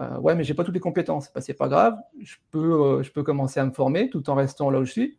Euh, 0.00 0.18
ouais, 0.18 0.34
mais 0.34 0.44
j'ai 0.44 0.54
pas 0.54 0.64
toutes 0.64 0.74
les 0.74 0.80
compétences. 0.80 1.32
Bah, 1.34 1.40
c'est 1.40 1.54
pas 1.54 1.68
grave. 1.68 1.96
Je 2.22 2.36
peux, 2.50 2.98
euh, 2.98 3.02
je 3.02 3.10
peux 3.10 3.22
commencer 3.22 3.60
à 3.60 3.64
me 3.64 3.72
former 3.72 4.10
tout 4.10 4.28
en 4.30 4.34
restant 4.34 4.70
là 4.70 4.78
où 4.80 4.84
je 4.84 4.92
suis. 4.92 5.18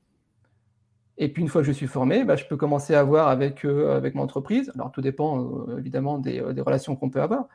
Et 1.17 1.27
puis 1.33 1.41
une 1.41 1.49
fois 1.49 1.61
que 1.61 1.67
je 1.67 1.73
suis 1.73 1.87
formé, 1.87 2.23
bah, 2.23 2.37
je 2.37 2.45
peux 2.45 2.55
commencer 2.55 2.95
à 2.95 3.03
voir 3.03 3.27
avec, 3.27 3.65
euh, 3.65 3.95
avec 3.95 4.15
mon 4.15 4.23
entreprise. 4.23 4.71
Alors 4.75 4.91
tout 4.91 5.01
dépend 5.01 5.67
évidemment 5.77 6.17
des, 6.17 6.41
relations 6.41 6.95
qu'on 6.95 7.09
peut 7.09 7.21
avoir, 7.21 7.47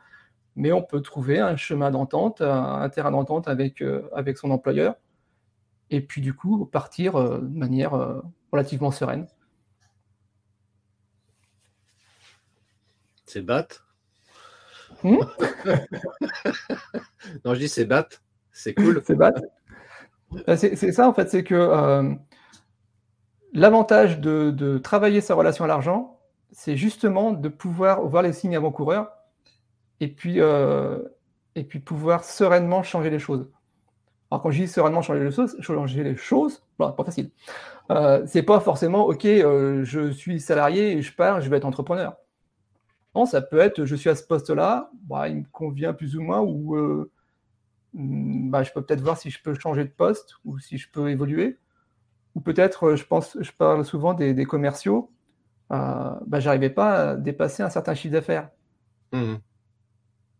mais 0.55 0.71
on 0.71 0.83
peut 0.83 1.01
trouver 1.01 1.39
un 1.39 1.55
chemin 1.55 1.89
d'entente, 1.89 2.41
un, 2.41 2.87
terrain 2.89 3.11
d'entente 3.11 3.47
avec, 3.47 3.83
avec 4.13 4.37
son 4.37 4.51
employeur, 4.51 4.95
et 5.89 6.01
puis 6.01 6.21
du 6.21 6.33
coup 6.33 6.65
partir 6.65 7.15
de 7.15 7.57
manière 7.57 8.21
relativement 8.51 8.91
sereine. 8.91 9.27
C'est 13.25 13.41
batte 13.41 13.85
Hmm 15.03 15.17
non, 17.45 17.53
je 17.53 17.59
dis 17.59 17.69
c'est 17.69 17.85
bat, 17.85 18.07
c'est 18.51 18.73
cool. 18.73 19.01
c'est 19.05 19.15
bat. 19.15 19.33
Euh, 20.47 20.55
c'est 20.55 20.91
ça 20.91 21.07
en 21.07 21.13
fait, 21.13 21.29
c'est 21.29 21.43
que 21.43 21.55
euh, 21.55 22.13
l'avantage 23.53 24.19
de, 24.19 24.77
travailler 24.77 25.21
sa 25.21 25.35
relation 25.35 25.63
à 25.63 25.67
l'argent, 25.67 26.19
c'est 26.51 26.77
justement 26.77 27.31
de 27.31 27.49
pouvoir 27.49 28.05
voir 28.05 28.23
les 28.23 28.33
signes 28.33 28.55
avant-coureurs 28.55 29.11
et 29.99 30.07
puis, 30.07 30.39
euh, 30.39 30.99
et 31.55 31.63
puis 31.63 31.79
pouvoir 31.79 32.23
sereinement 32.23 32.83
changer 32.83 33.09
les 33.09 33.19
choses. 33.19 33.49
Alors 34.31 34.41
quand 34.41 34.51
je 34.51 34.63
dis 34.63 34.67
sereinement 34.67 35.01
changer 35.01 35.23
les 35.23 35.31
choses, 35.31 35.55
changer 35.61 36.03
les 36.03 36.15
choses, 36.15 36.63
pas 36.77 36.95
facile. 37.05 37.29
c'est 38.25 38.43
pas 38.43 38.59
forcément 38.59 39.05
ok, 39.05 39.23
je 39.23 40.11
suis 40.11 40.39
salarié 40.39 40.93
et 40.93 41.01
je 41.01 41.13
pars, 41.13 41.41
je 41.41 41.49
vais 41.49 41.57
être 41.57 41.65
entrepreneur 41.65 42.15
ça 43.25 43.41
peut 43.41 43.59
être 43.59 43.85
je 43.85 43.95
suis 43.95 44.09
à 44.09 44.15
ce 44.15 44.23
poste-là, 44.23 44.89
bah, 45.07 45.29
il 45.29 45.37
me 45.37 45.45
convient 45.53 45.93
plus 45.93 46.17
ou 46.17 46.21
moins, 46.21 46.41
ou 46.41 46.75
euh, 46.75 47.09
hmm, 47.93 48.49
bah, 48.49 48.63
je 48.63 48.73
peux 48.73 48.81
peut-être 48.81 48.99
voir 48.99 49.17
si 49.17 49.29
je 49.29 49.41
peux 49.41 49.53
changer 49.53 49.85
de 49.85 49.89
poste 49.89 50.35
ou 50.43 50.59
si 50.59 50.77
je 50.77 50.89
peux 50.91 51.09
évoluer. 51.09 51.57
Ou 52.35 52.41
peut-être, 52.41 52.89
euh, 52.89 52.95
je 52.97 53.05
pense, 53.05 53.37
je 53.39 53.51
parle 53.53 53.85
souvent 53.85 54.13
des, 54.13 54.45
commerciaux, 54.45 55.09
euh, 55.71 56.11
bah, 56.27 56.41
j'arrivais 56.41 56.69
pas 56.69 57.11
à 57.11 57.15
dépasser 57.15 57.63
un 57.63 57.69
certain 57.69 57.95
chiffre 57.95 58.11
d'affaires. 58.11 58.49
Mmh. 59.13 59.35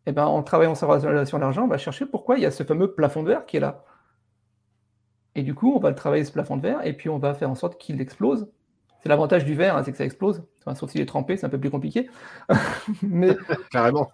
Eh 0.07 0.11
ben, 0.11 0.25
en 0.25 0.43
travaillant 0.43 0.75
sur 0.75 0.87
la 0.87 0.97
relation 0.97 1.37
à 1.37 1.41
l'argent, 1.41 1.63
on 1.63 1.67
va 1.67 1.77
chercher 1.77 2.05
pourquoi 2.05 2.37
il 2.37 2.43
y 2.43 2.45
a 2.45 2.51
ce 2.51 2.63
fameux 2.63 2.93
plafond 2.93 3.23
de 3.23 3.29
verre 3.29 3.45
qui 3.45 3.57
est 3.57 3.59
là. 3.59 3.83
Et 5.33 5.43
du 5.43 5.53
coup, 5.53 5.73
on 5.75 5.79
va 5.79 5.89
le 5.89 5.95
travailler 5.95 6.23
ce 6.23 6.31
plafond 6.31 6.57
de 6.57 6.61
verre 6.61 6.85
et 6.85 6.93
puis 6.93 7.09
on 7.09 7.17
va 7.17 7.33
faire 7.33 7.49
en 7.49 7.55
sorte 7.55 7.77
qu'il 7.79 7.99
explose 8.01 8.47
c'est 9.05 9.09
l'avantage 9.09 9.45
du 9.45 9.53
verre, 9.53 9.77
hein, 9.77 9.83
c'est 9.85 9.91
que 9.91 9.99
ça 9.99 10.03
explose. 10.03 10.41
sauf 10.73 10.89
s'il 10.89 10.99
est 10.99 11.05
trempé, 11.05 11.37
c'est 11.37 11.45
un 11.45 11.49
peu 11.49 11.59
plus 11.59 11.69
compliqué. 11.69 12.09
Mais 13.03 13.37
carrément. 13.71 14.09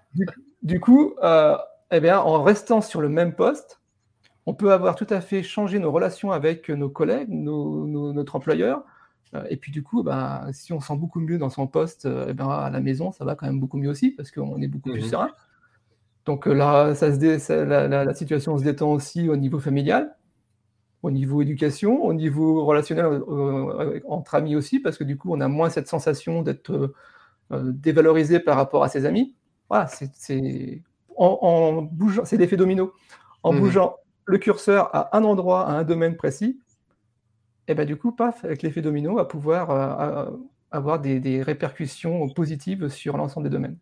Du, 0.64 0.82
coup, 0.82 1.14
euh, 1.24 1.56
eh 1.92 2.02
bien, 2.02 2.20
en 2.20 2.44
restant 2.44 2.82
sur 2.82 3.00
le 3.00 3.08
même 3.08 3.34
poste, 3.34 3.80
on 4.46 4.54
peut 4.54 4.74
avoir 4.74 4.96
tout 4.96 5.08
à 5.10 5.22
fait 5.22 5.44
changé 5.44 5.80
nos 5.80 5.94
relations 5.94 6.34
avec 6.34 6.68
nos 6.68 6.90
collègues, 6.90 7.30
notre 7.30 8.36
employeur. 8.36 8.84
Euh, 9.34 9.46
et 9.50 9.56
puis 9.56 9.72
du 9.72 9.82
coup, 9.82 10.04
bah, 10.04 10.48
si 10.52 10.74
on 10.74 10.82
sent 10.82 10.98
beaucoup 10.98 11.22
mieux 11.22 11.38
dans 11.38 11.50
son 11.50 11.68
poste, 11.68 12.06
euh, 12.06 12.26
eh 12.28 12.34
ben, 12.34 12.50
à 12.50 12.70
la 12.70 12.82
maison, 12.82 13.14
ça 13.14 13.24
va 13.24 13.36
quand 13.36 13.46
même 13.46 13.62
beaucoup 13.62 13.78
mieux 13.78 13.90
aussi 13.90 14.12
parce 14.12 14.30
qu'on 14.30 14.62
est 14.62 14.68
beaucoup 14.68 14.90
plus 14.90 15.04
mhm. 15.04 15.10
serein. 15.10 15.30
Donc 16.26 16.46
là, 16.46 16.94
ça 16.96 17.14
se 17.14 17.64
la, 17.64 18.14
situation 18.14 18.58
se 18.58 18.64
détend 18.64 18.92
aussi 18.92 19.30
au 19.30 19.36
niveau 19.36 19.60
familial 19.60 20.16
au 21.04 21.12
niveau 21.12 21.42
éducation, 21.42 22.04
au 22.04 22.14
niveau 22.14 22.66
relationnel 22.66 23.06
euh, 23.06 23.20
euh, 23.28 24.00
entre 24.08 24.36
amis 24.36 24.56
aussi, 24.56 24.80
parce 24.80 24.98
que 24.98 25.04
du 25.04 25.18
coup, 25.18 25.34
on 25.34 25.42
a 25.42 25.48
moins 25.48 25.70
cette 25.70 25.88
sensation 25.88 26.42
d'être 26.42 26.94
euh, 27.52 27.72
dévalorisé 27.74 28.40
par 28.40 28.56
rapport 28.56 28.84
à 28.84 28.90
ses 28.90 29.06
amis. 29.06 29.36
Voilà, 29.70 29.88
c'est 29.88 30.82
en, 31.18 31.82
bougeant, 31.82 32.26
c'est 32.26 32.38
l'effet 32.38 32.58
domino. 32.58 32.94
En 33.44 33.54
mmh. 33.54 33.60
bougeant 33.60 33.96
le 34.26 34.38
curseur 34.38 34.96
à 34.96 35.18
un 35.18 35.24
endroit, 35.24 35.68
à 35.68 35.74
un 35.74 35.84
domaine 35.84 36.16
précis, 36.16 36.60
et 37.68 37.74
ben 37.74 37.86
du 37.86 37.96
coup, 37.96 38.12
paf, 38.12 38.44
avec 38.44 38.62
l'effet 38.64 38.82
domino, 38.82 39.12
on 39.12 39.16
va 39.16 39.26
pouvoir 39.26 40.30
avoir 40.72 41.00
des, 41.00 41.20
des, 41.20 41.42
répercussions 41.42 42.28
positives 42.30 42.90
sur 42.90 43.18
l'ensemble 43.18 43.50
des 43.50 43.54
domaines. 43.54 43.78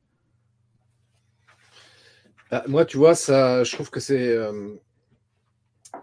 Bah, 2.52 2.64
moi, 2.68 2.86
tu 2.86 2.97
vois, 2.97 3.16
ça, 3.16 3.64
je 3.64 3.72
trouve 3.74 3.89
que 3.89 4.00
c'est 4.00 4.38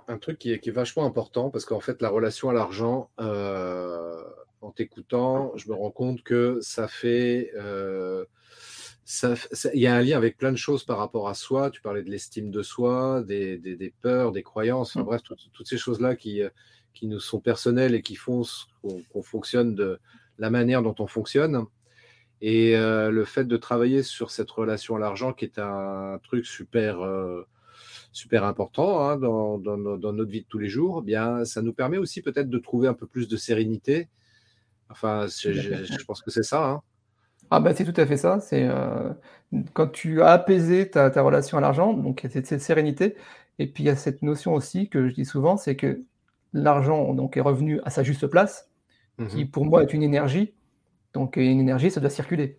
un 0.08 0.18
truc 0.18 0.38
qui 0.38 0.52
est, 0.52 0.68
vachement 0.70 1.04
important 1.04 1.50
parce 1.50 1.64
qu'en 1.64 1.80
fait, 1.80 2.00
la 2.02 2.08
relation 2.08 2.50
à 2.50 2.52
l'argent, 2.52 3.10
euh, 3.20 4.22
en 4.60 4.70
t'écoutant, 4.70 5.52
je 5.56 5.68
me 5.68 5.74
rends 5.74 5.90
compte 5.90 6.22
que 6.22 6.58
ça 6.60 6.88
fait. 6.88 7.50
Euh, 7.56 8.24
il 9.74 9.80
y 9.80 9.86
a 9.86 9.94
un 9.94 10.02
lien 10.02 10.16
avec 10.16 10.36
plein 10.36 10.50
de 10.50 10.56
choses 10.56 10.84
par 10.84 10.98
rapport 10.98 11.28
à 11.28 11.34
soi. 11.34 11.70
Tu 11.70 11.80
parlais 11.80 12.02
de 12.02 12.10
l'estime 12.10 12.50
de 12.50 12.62
soi, 12.62 13.22
des, 13.22 13.94
peurs, 14.00 14.32
des 14.32 14.42
croyances, 14.42 14.96
enfin, 14.96 15.02
mm. 15.02 15.06
bref, 15.06 15.22
toutes 15.52 15.68
ces 15.68 15.78
choses-là 15.78 16.16
qui, 16.16 16.42
qui 16.92 17.06
nous 17.06 17.20
sont 17.20 17.40
personnelles 17.40 17.94
et 17.94 18.02
qui 18.02 18.16
font 18.16 18.42
qu'on 18.82 19.22
fonctionne 19.22 19.74
de 19.76 20.00
la 20.38 20.50
manière 20.50 20.82
dont 20.82 20.96
on 20.98 21.06
fonctionne. 21.06 21.66
Et 22.40 22.76
euh, 22.76 23.10
le 23.10 23.24
fait 23.24 23.44
de 23.44 23.56
travailler 23.56 24.02
sur 24.02 24.30
cette 24.30 24.50
relation 24.50 24.96
à 24.96 24.98
l'argent, 24.98 25.32
qui 25.32 25.44
est 25.46 25.58
un 25.58 26.18
truc 26.22 26.46
super 26.46 26.98
super 28.16 28.44
important 28.44 29.00
hein, 29.02 29.18
dans, 29.18 29.58
notre 29.58 30.30
vie 30.30 30.40
de 30.40 30.46
tous 30.46 30.58
les 30.58 30.70
jours, 30.70 31.00
eh 31.02 31.06
bien, 31.06 31.44
ça 31.44 31.60
nous 31.60 31.74
permet 31.74 31.98
aussi 31.98 32.22
peut-être 32.22 32.48
de 32.48 32.58
trouver 32.58 32.88
un 32.88 32.94
peu 32.94 33.06
plus 33.06 33.28
de 33.28 33.36
sérénité. 33.36 34.08
Enfin, 34.88 35.26
je, 35.26 36.04
pense 36.06 36.22
que 36.22 36.30
c'est 36.30 36.42
ça. 36.42 36.66
Hein. 36.66 36.82
Ah 37.50 37.60
bah 37.60 37.74
c'est 37.74 37.84
tout 37.84 38.00
à 38.00 38.06
fait 38.06 38.16
ça. 38.16 38.40
C'est 38.40 38.64
euh, 38.64 39.12
quand 39.74 39.88
tu 39.88 40.22
as 40.22 40.30
apaisé 40.30 40.90
ta, 40.90 41.10
relation 41.20 41.58
à 41.58 41.60
l'argent, 41.60 41.92
donc 41.92 42.22
il 42.22 42.34
y 42.34 42.38
a 42.38 42.42
cette, 42.42 42.60
sérénité. 42.62 43.16
Et 43.58 43.66
puis 43.66 43.84
il 43.84 43.86
y 43.86 43.90
a 43.90 43.96
cette 43.96 44.22
notion 44.22 44.54
aussi 44.54 44.88
que 44.88 45.08
je 45.08 45.14
dis 45.14 45.26
souvent, 45.26 45.58
c'est 45.58 45.76
que 45.76 46.02
l'argent 46.54 47.12
donc 47.12 47.36
est 47.36 47.42
revenu 47.42 47.80
à 47.84 47.90
sa 47.90 48.02
juste 48.02 48.26
place. 48.26 48.70
qui 49.28 49.44
mhm. 49.44 49.50
pour 49.50 49.66
moi 49.66 49.82
est 49.82 49.92
une 49.92 50.02
énergie. 50.02 50.54
Donc 51.16 51.36
une 51.36 51.60
énergie, 51.60 51.90
ça 51.90 51.98
doit 51.98 52.10
circuler. 52.10 52.58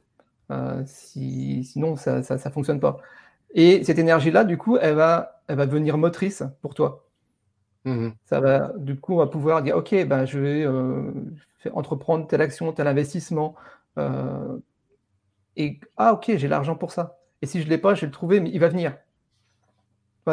Euh, 0.51 0.81
sinon, 0.87 1.95
ça 1.95 2.21
ne 2.21 2.51
fonctionne 2.51 2.79
pas. 2.79 2.97
Et 3.53 3.83
cette 3.83 3.99
énergie-là, 3.99 4.45
du 4.45 4.57
coup, 4.57 4.77
elle 4.77 4.95
va, 4.95 5.43
elle 5.47 5.57
va 5.57 5.67
devenir 5.67 5.99
motrice 5.99 6.41
pour 6.63 6.73
toi. 6.73 7.05
Mhm. 7.85 8.15
Ça 8.25 8.39
va, 8.39 8.73
du 8.77 8.99
coup, 8.99 9.13
on 9.13 9.17
va 9.17 9.27
pouvoir 9.27 9.61
dire, 9.61 9.77
OK, 9.77 9.93
ben, 10.07 10.25
je 10.25 10.39
vais 10.39 10.63
euh, 10.63 11.11
entreprendre 11.71 12.25
telle 12.25 12.41
action, 12.41 12.73
tel 12.73 12.87
investissement. 12.87 13.53
Euh, 13.99 14.57
et, 15.55 15.79
ah, 15.95 16.13
OK, 16.13 16.31
j'ai 16.35 16.47
l'argent 16.47 16.75
pour 16.75 16.91
ça. 16.91 17.19
Et 17.43 17.45
si 17.45 17.59
je 17.61 17.65
ne 17.65 17.69
l'ai 17.69 17.77
pas, 17.77 17.93
je 17.93 18.01
vais 18.01 18.07
le 18.07 18.11
trouver, 18.11 18.39
mais 18.39 18.49
il 18.51 18.59
va 18.59 18.69
venir. 18.69 18.97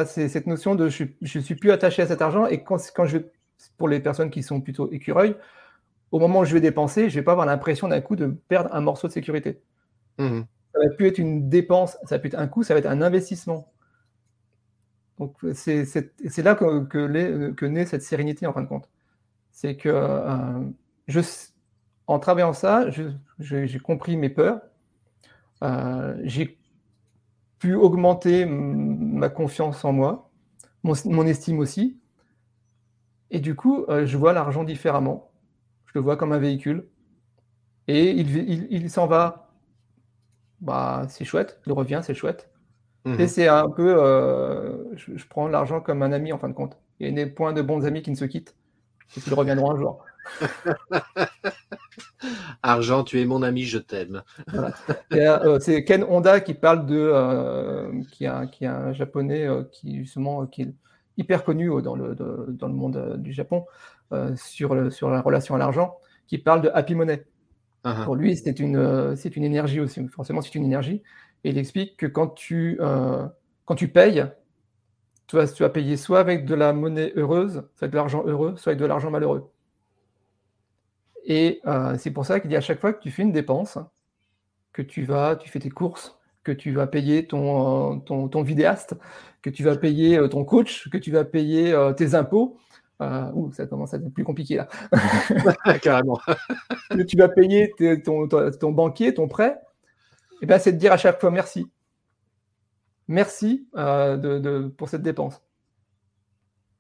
c'est 0.07 0.31
cette 0.31 0.47
notion 0.47 0.75
de 0.75 0.89
je 0.89 1.05
ne 1.20 1.43
suis 1.43 1.57
plus 1.57 1.72
attaché 1.72 2.01
à 2.01 2.07
cet 2.07 2.22
argent. 2.22 2.47
Et 2.47 2.64
quand, 2.64 2.79
quand 2.97 3.05
je 3.05 3.18
pour 3.77 3.89
les 3.89 4.01
personnes 4.01 4.31
qui 4.31 4.43
sont 4.43 4.62
plutôt 4.62 4.91
écureuils, 4.91 5.37
au 6.14 6.20
moment 6.20 6.38
où 6.38 6.44
je 6.44 6.54
vais 6.54 6.60
dépenser, 6.60 7.10
je 7.10 7.16
ne 7.16 7.20
vais 7.20 7.24
pas 7.24 7.32
avoir 7.32 7.44
l'impression 7.44 7.88
d'un 7.88 8.00
coup 8.00 8.14
de 8.14 8.28
perdre 8.46 8.72
un 8.72 8.80
morceau 8.80 9.08
de 9.08 9.12
sécurité. 9.12 9.60
Mmh. 10.18 10.42
Ça 10.72 10.78
va 10.78 10.94
plus 10.94 11.08
être 11.08 11.18
une 11.18 11.48
dépense, 11.48 11.98
ça 12.04 12.14
va 12.14 12.18
plus 12.20 12.28
être 12.28 12.38
un 12.38 12.46
coût, 12.46 12.62
ça 12.62 12.72
va 12.72 12.78
être 12.78 12.86
un 12.86 13.02
investissement. 13.02 13.72
Donc 15.18 15.36
c'est 15.54 15.82
là 16.38 16.54
que, 16.54 16.84
que, 16.84 17.66
naît 17.66 17.84
cette 17.84 18.02
sérénité 18.02 18.46
en 18.46 18.52
fin 18.52 18.62
de 18.62 18.68
compte. 18.68 18.88
C'est 19.50 19.76
que 19.76 19.88
euh, 19.88 20.60
je, 21.08 21.18
en 22.06 22.20
travaillant 22.20 22.52
ça, 22.52 22.86
j'ai 23.40 23.78
compris 23.80 24.16
mes 24.16 24.30
peurs, 24.30 24.60
euh, 25.64 26.16
j'ai 26.22 26.60
pu 27.58 27.74
augmenter 27.74 28.46
ma 28.46 29.30
confiance 29.30 29.84
en 29.84 29.92
moi, 29.92 30.30
mon, 30.84 31.26
estime 31.26 31.58
aussi, 31.58 31.98
et 33.32 33.40
du 33.40 33.56
coup, 33.56 33.84
euh, 33.88 34.06
je 34.06 34.16
vois 34.16 34.32
l'argent 34.32 34.62
différemment 34.62 35.34
le 35.95 36.01
vois 36.01 36.16
comme 36.16 36.32
un 36.32 36.38
véhicule. 36.38 36.88
Et 37.86 38.11
il, 38.11 38.90
s'en 38.90 39.07
va. 39.07 39.51
Bah, 40.61 41.07
c'est 41.09 41.24
chouette. 41.24 41.61
Il 41.66 41.72
revient, 41.72 42.01
c'est 42.03 42.14
chouette. 42.14 42.51
Mhm. 43.05 43.20
Et 43.20 43.28
c'est 43.28 43.49
un 43.49 43.68
peu. 43.68 43.95
Euh, 43.99 44.84
je, 44.97 45.24
prends 45.28 45.49
l'argent 45.49 45.80
comme 45.80 46.03
un 46.03 46.12
ami 46.12 46.32
en 46.32 46.38
fin 46.38 46.49
de 46.49 46.55
compte. 46.55 46.78
Il 46.99 47.07
y 47.07 47.11
a 47.11 47.12
des 47.12 47.30
points 47.30 47.53
de 47.53 47.61
bons 47.61 47.84
amis 47.84 48.03
qui 48.03 48.11
ne 48.11 48.16
se 48.16 48.24
quittent. 48.24 48.57
Et 49.16 49.20
qui 49.20 49.34
reviendront 49.34 49.72
un 49.72 49.76
jour. 49.76 50.03
Argent, 52.62 53.05
tu 53.05 53.20
es 53.20 53.26
mon 53.26 53.42
ami, 53.42 53.64
je 53.64 53.76
t'aime. 53.76 54.22
Euh, 55.12 55.61
c'est 55.61 55.84
Ken 55.84 56.03
Honda 56.05 56.40
qui 56.40 56.55
parle 56.55 56.86
de. 56.86 56.97
Euh, 56.97 58.03
qui, 58.11 58.26
a, 58.26 58.47
qui 58.47 58.64
est 58.64 58.68
un 58.68 58.95
japonais 58.95 59.47
qui, 59.70 59.99
justement, 59.99 60.47
qui 60.47 60.62
est 60.62 60.74
hyper 61.18 61.45
connu 61.45 61.70
dans 61.82 61.95
le, 61.95 62.14
dans 62.14 62.68
le 62.68 62.74
monde 62.74 63.16
du 63.18 63.34
Japon, 63.34 63.66
euh, 64.12 64.36
sur, 64.36 64.92
sur 64.92 65.11
la 65.11 65.20
relation 65.20 65.55
à 65.55 65.59
l'argent, 65.59 65.96
qui 66.26 66.38
parle 66.38 66.62
de 66.62 66.70
happy 66.74 66.94
money. 66.94 67.24
Uh-huh. 67.84 68.05
Pour 68.05 68.16
lui, 68.16 68.36
c'est 68.36 68.61
une, 68.61 68.76
euh, 68.76 69.16
c'est 69.16 69.36
une 69.36 69.44
énergie 69.44 69.80
aussi. 69.80 70.07
Forcément, 70.09 70.40
c'est 70.40 70.55
une 70.55 70.64
énergie. 70.64 71.02
Et 71.42 71.50
il 71.50 71.59
explique 71.59 71.96
que 71.96 72.07
quand 72.07 72.28
tu, 72.28 72.78
euh, 72.80 73.26
quand 73.64 73.74
tu 73.74 73.88
payes, 73.88 74.24
tu 75.26 75.36
vas, 75.36 75.46
tu 75.48 75.62
vas 75.62 75.70
payer 75.70 75.96
soit 75.96 76.20
avec 76.20 76.44
de 76.44 76.55
la 76.55 76.72
monnaie 76.72 77.12
heureuse, 77.16 77.64
soit 77.76 77.84
avec 77.84 77.92
de 77.92 77.96
l'argent 77.96 78.24
heureux, 78.26 78.55
soit 78.57 78.70
avec 78.70 78.80
de 78.80 78.86
l'argent 78.86 79.11
malheureux. 79.11 79.50
Et 81.24 81.62
c'est 81.96 82.11
pour 82.11 82.26
ça 82.26 82.38
qu'il 82.38 82.50
dit 82.50 82.57
à 82.57 82.61
chaque 82.61 82.80
fois 82.80 82.92
que 82.92 83.00
tu 83.00 83.11
fais 83.11 83.22
une 83.22 83.32
dépense, 83.32 83.78
que 84.74 84.82
tu 84.82 85.05
vas, 85.05 85.36
tu 85.36 85.48
fais 85.48 85.59
tes 85.59 85.70
courses, 85.70 86.18
que 86.42 86.52
tu 86.52 86.72
vas 86.72 86.86
payer 86.86 87.26
ton, 87.26 88.00
ton, 88.00 88.28
ton 88.28 88.42
vidéaste, 88.42 88.94
que 89.40 89.48
tu 89.48 89.64
vas 89.64 89.76
payer 89.76 90.20
ton 90.28 90.44
coach, 90.44 90.90
que 90.90 90.98
tu 90.98 91.11
vas 91.11 91.24
payer 91.24 91.74
tes 91.96 92.14
impôts, 92.14 92.59
euh, 93.03 93.30
ouh, 93.32 93.53
ça 93.53 93.66
commence 93.66 93.92
à 93.92 93.97
être 93.97 94.09
plus 94.11 94.24
compliqué 94.24 94.57
là. 94.57 94.68
Carrément. 95.82 96.20
tu 97.09 97.16
vas 97.16 97.28
payer 97.28 97.72
ton, 98.05 98.28
ton, 98.28 98.72
banquier, 98.72 99.14
ton 99.14 99.26
prêt, 99.26 99.61
et 100.34 100.36
eh 100.42 100.47
ben, 100.47 100.59
c'est 100.59 100.72
de 100.72 100.78
dire 100.78 100.92
à 100.92 100.97
chaque 100.97 101.20
fois 101.20 101.30
merci. 101.30 101.66
Merci 103.09 103.68
euh, 103.76 104.16
de, 104.16 104.68
pour 104.68 104.88
cette 104.88 105.03
dépense. 105.03 105.42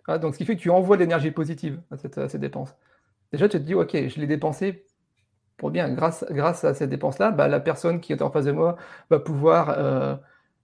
Ah, 0.06 0.18
donc, 0.18 0.34
ce 0.34 0.38
qui 0.38 0.44
fait 0.44 0.56
que 0.56 0.60
tu 0.60 0.70
envoies 0.70 0.96
de 0.96 1.02
l'énergie 1.02 1.30
positive 1.30 1.80
à 1.90 1.96
cette, 1.96 2.18
à 2.18 2.28
cette, 2.28 2.40
dépense. 2.40 2.74
Déjà, 3.32 3.48
tu 3.48 3.58
te 3.58 3.62
dis, 3.62 3.74
OK, 3.74 3.92
je 3.92 4.20
l'ai 4.20 4.26
dépensé 4.26 4.86
pour 5.56 5.70
bien. 5.70 5.88
Grâce, 5.92 6.24
grâce 6.30 6.64
à 6.64 6.74
cette 6.74 6.90
dépense-là, 6.90 7.30
bah, 7.30 7.48
la 7.48 7.60
personne 7.60 8.00
qui 8.00 8.12
est 8.12 8.22
en 8.22 8.30
face 8.30 8.44
de 8.44 8.52
moi 8.52 8.76
va 9.10 9.18
pouvoir, 9.18 9.70
euh, 9.70 10.14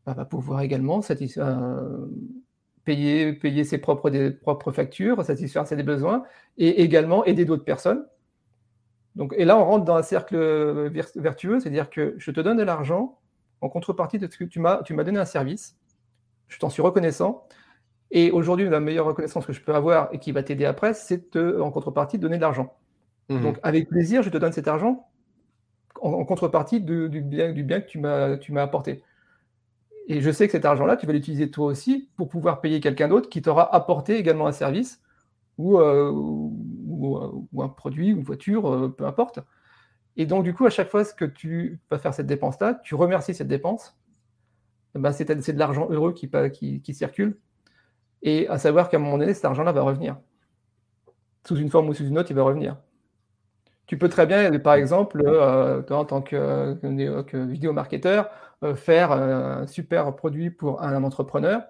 bah, 0.06 0.14
va 0.14 0.24
pouvoir 0.24 0.60
également 0.60 1.02
satisfaire 1.02 1.58
payer, 2.84 3.32
payer 3.32 3.64
ses 3.64 3.78
propres, 3.78 4.10
des, 4.10 4.30
propres 4.30 4.72
factures, 4.72 5.24
satisfaire 5.24 5.66
ses 5.66 5.82
besoins, 5.82 6.24
et 6.58 6.82
également 6.82 7.24
aider 7.24 7.44
d'autres 7.44 7.64
personnes. 7.64 8.06
Donc, 9.16 9.34
et 9.36 9.44
là, 9.44 9.58
on 9.58 9.64
rentre 9.64 9.84
dans 9.84 9.96
un 9.96 10.02
cercle 10.02 10.36
vertueux, 11.16 11.60
c'est-à-dire 11.60 11.90
que 11.90 12.14
je 12.18 12.30
te 12.30 12.40
donne 12.40 12.58
de 12.58 12.62
l'argent 12.62 13.18
en 13.60 13.68
contrepartie 13.68 14.18
de 14.18 14.30
ce 14.30 14.38
que 14.38 14.44
tu 14.44 14.60
m'as, 14.60 14.82
tu 14.82 14.94
m'as 14.94 15.04
donné 15.04 15.18
un 15.18 15.24
service, 15.24 15.76
je 16.48 16.58
t'en 16.58 16.70
suis 16.70 16.82
reconnaissant, 16.82 17.46
et 18.10 18.30
aujourd'hui, 18.30 18.68
la 18.68 18.80
meilleure 18.80 19.06
reconnaissance 19.06 19.46
que 19.46 19.52
je 19.52 19.60
peux 19.60 19.74
avoir 19.74 20.08
et 20.12 20.18
qui 20.18 20.32
va 20.32 20.42
t'aider 20.42 20.64
après, 20.64 20.94
c'est 20.94 21.36
en 21.36 21.70
contrepartie 21.70 22.18
de 22.18 22.22
donner 22.22 22.36
de 22.36 22.42
l'argent. 22.42 22.74
Mmh. 23.28 23.40
Donc, 23.40 23.58
avec 23.62 23.88
plaisir, 23.88 24.22
je 24.22 24.30
te 24.30 24.38
donne 24.38 24.52
cet 24.52 24.66
argent 24.66 25.08
en, 26.00 26.24
contrepartie 26.24 26.80
du, 26.80 27.08
bien, 27.08 27.52
du 27.52 27.62
bien 27.62 27.80
que 27.80 27.86
tu 27.86 27.98
m'as, 27.98 28.36
tu 28.36 28.52
m'as 28.52 28.62
apporté. 28.62 29.02
Et 30.10 30.20
je 30.20 30.30
sais 30.32 30.46
que 30.46 30.52
cet 30.52 30.64
argent-là, 30.64 30.96
tu 30.96 31.06
vas 31.06 31.12
l'utiliser 31.12 31.52
toi 31.52 31.66
aussi 31.66 32.10
pour 32.16 32.28
pouvoir 32.28 32.60
payer 32.60 32.80
quelqu'un 32.80 33.06
d'autre 33.06 33.28
qui 33.28 33.42
t'aura 33.42 33.72
apporté 33.72 34.16
également 34.16 34.48
un 34.48 34.52
service 34.52 35.00
ou, 35.56 35.78
euh, 35.78 36.10
ou, 36.10 37.62
un 37.62 37.68
produit, 37.68 38.08
une 38.08 38.24
voiture, 38.24 38.68
euh, 38.74 38.88
peu 38.88 39.06
importe. 39.06 39.38
Et 40.16 40.26
donc, 40.26 40.42
du 40.42 40.52
coup, 40.52 40.66
à 40.66 40.70
chaque 40.70 40.88
fois 40.88 41.04
que 41.04 41.24
tu 41.24 41.78
vas 41.92 41.98
faire 42.00 42.12
cette 42.12 42.26
dépense-là, 42.26 42.80
tu 42.82 42.96
remercies 42.96 43.34
cette 43.34 43.46
dépense. 43.46 43.96
Eh 44.96 44.98
ben, 44.98 45.12
c'est 45.12 45.24
de 45.26 45.58
l'argent 45.60 45.86
heureux 45.90 46.12
qui, 46.12 46.82
circule. 46.92 47.38
Et 48.22 48.48
à 48.48 48.58
savoir 48.58 48.88
qu'à 48.88 48.96
un 48.96 49.00
moment 49.00 49.16
donné, 49.16 49.32
cet 49.32 49.44
argent-là 49.44 49.70
va 49.70 49.82
revenir. 49.82 50.18
Sous 51.46 51.54
une 51.54 51.70
forme 51.70 51.88
ou 51.88 51.94
sous 51.94 52.08
une 52.08 52.18
autre, 52.18 52.32
il 52.32 52.34
va 52.34 52.42
revenir. 52.42 52.76
Tu 53.90 53.98
peux 53.98 54.08
très 54.08 54.24
bien, 54.24 54.56
par 54.60 54.74
exemple, 54.74 55.20
euh, 55.26 55.82
en 55.90 56.04
tant 56.04 56.22
que, 56.22 56.74
que 57.22 57.36
vidéo 57.38 57.72
marketeur, 57.72 58.30
euh, 58.62 58.76
faire 58.76 59.10
un 59.10 59.66
super 59.66 60.14
produit 60.14 60.48
pour 60.48 60.80
un, 60.80 61.02
entrepreneur 61.02 61.64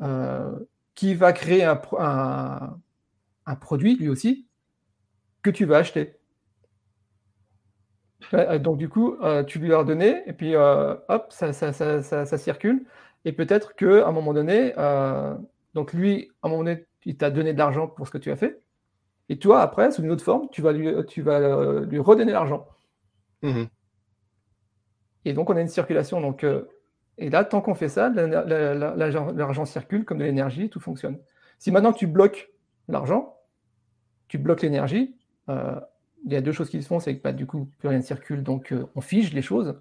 euh, 0.00 0.50
qui 0.94 1.14
va 1.14 1.34
créer 1.34 1.64
un, 1.64 1.76
produit 3.60 3.96
lui 3.96 4.08
aussi 4.08 4.48
que 5.42 5.50
tu 5.50 5.66
vas 5.66 5.76
acheter. 5.76 6.16
Donc 8.32 8.78
du 8.78 8.88
coup, 8.88 9.16
euh, 9.22 9.44
tu 9.44 9.58
lui 9.58 9.74
as 9.74 9.84
donné 9.84 10.22
et 10.24 10.32
puis 10.32 10.56
hop, 10.56 11.26
ça, 11.28 11.52
ça, 11.52 11.72
ça, 12.02 12.38
circule. 12.38 12.86
Et 13.26 13.32
peut-être 13.32 13.74
qu'à 13.74 14.08
un 14.08 14.12
moment 14.12 14.32
donné, 14.32 14.72
donc 15.74 15.92
lui, 15.92 16.30
à 16.40 16.46
un 16.46 16.50
moment 16.50 16.64
donné, 16.64 16.86
il 17.04 17.18
t'a 17.18 17.28
donné 17.28 17.52
de 17.52 17.58
l'argent 17.58 17.88
pour 17.88 18.06
ce 18.06 18.12
que 18.12 18.16
tu 18.16 18.30
as 18.30 18.36
fait. 18.36 18.62
Et 19.28 19.38
toi, 19.38 19.60
après, 19.60 19.90
sous 19.90 20.02
une 20.02 20.10
autre 20.10 20.24
forme, 20.24 20.48
tu 20.50 20.62
vas 20.62 20.72
lui, 20.72 20.88
tu 21.06 21.22
vas, 21.22 21.80
lui 21.82 21.98
redonner 21.98 22.32
l'argent. 22.32 22.66
Mmh 23.42 23.64
et 25.24 25.34
donc, 25.34 25.50
on 25.50 25.56
a 25.56 25.60
une 25.60 25.68
circulation. 25.68 26.20
Donc, 26.20 26.42
euh, 26.42 26.62
et 27.18 27.28
là, 27.28 27.44
tant 27.44 27.60
qu'on 27.60 27.74
fait 27.74 27.88
ça, 27.88 28.08
l'argent 28.08 29.64
circule 29.66 30.04
comme 30.06 30.18
de 30.18 30.24
l'énergie, 30.24 30.70
tout 30.70 30.80
fonctionne. 30.80 31.18
Si 31.58 31.70
maintenant 31.70 31.92
tu 31.92 32.06
bloques 32.06 32.50
l'argent, 32.88 33.36
tu 34.28 34.38
bloques 34.38 34.62
l'énergie, 34.62 35.16
euh, 35.50 35.78
il 36.24 36.32
y 36.32 36.36
a 36.36 36.40
deux 36.40 36.52
choses 36.52 36.70
qui 36.70 36.82
se 36.82 36.88
font, 36.88 36.98
c'est 36.98 37.16
que 37.16 37.22
bah, 37.22 37.32
du 37.32 37.46
coup, 37.46 37.68
plus 37.78 37.88
rien 37.88 37.98
ne 37.98 38.02
circule, 38.02 38.42
donc 38.42 38.72
euh, 38.72 38.86
on 38.94 39.00
fige 39.00 39.34
les 39.34 39.42
choses. 39.42 39.78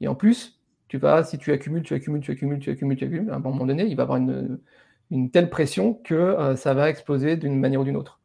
Et 0.00 0.08
en 0.08 0.14
plus, 0.14 0.60
tu 0.88 0.98
vas, 0.98 1.24
si 1.24 1.38
tu 1.38 1.52
accumules, 1.52 1.82
tu 1.82 1.94
accumules, 1.94 2.20
tu 2.20 2.32
accumules, 2.32 2.58
tu 2.58 2.70
accumules, 2.70 2.96
tu 2.96 3.04
accumules, 3.04 3.30
à 3.30 3.36
un 3.36 3.38
moment 3.38 3.64
donné, 3.64 3.84
il 3.84 3.96
va 3.96 4.02
y 4.02 4.04
avoir 4.04 4.18
une, 4.18 4.58
une 5.10 5.30
telle 5.30 5.48
pression 5.48 5.94
que 5.94 6.54
ça 6.56 6.74
va 6.74 6.90
exploser 6.90 7.36
d'une 7.36 7.58
manière 7.58 7.80
ou 7.80 7.84
d'une 7.84 7.96
autre. 7.96 8.20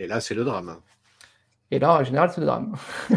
Et 0.00 0.06
là, 0.06 0.18
c'est 0.20 0.34
le 0.34 0.44
drame. 0.44 0.80
Et 1.70 1.78
là, 1.78 2.00
en 2.00 2.04
général, 2.04 2.32
c'est 2.34 2.40
le 2.40 2.46
drame. 2.46 2.74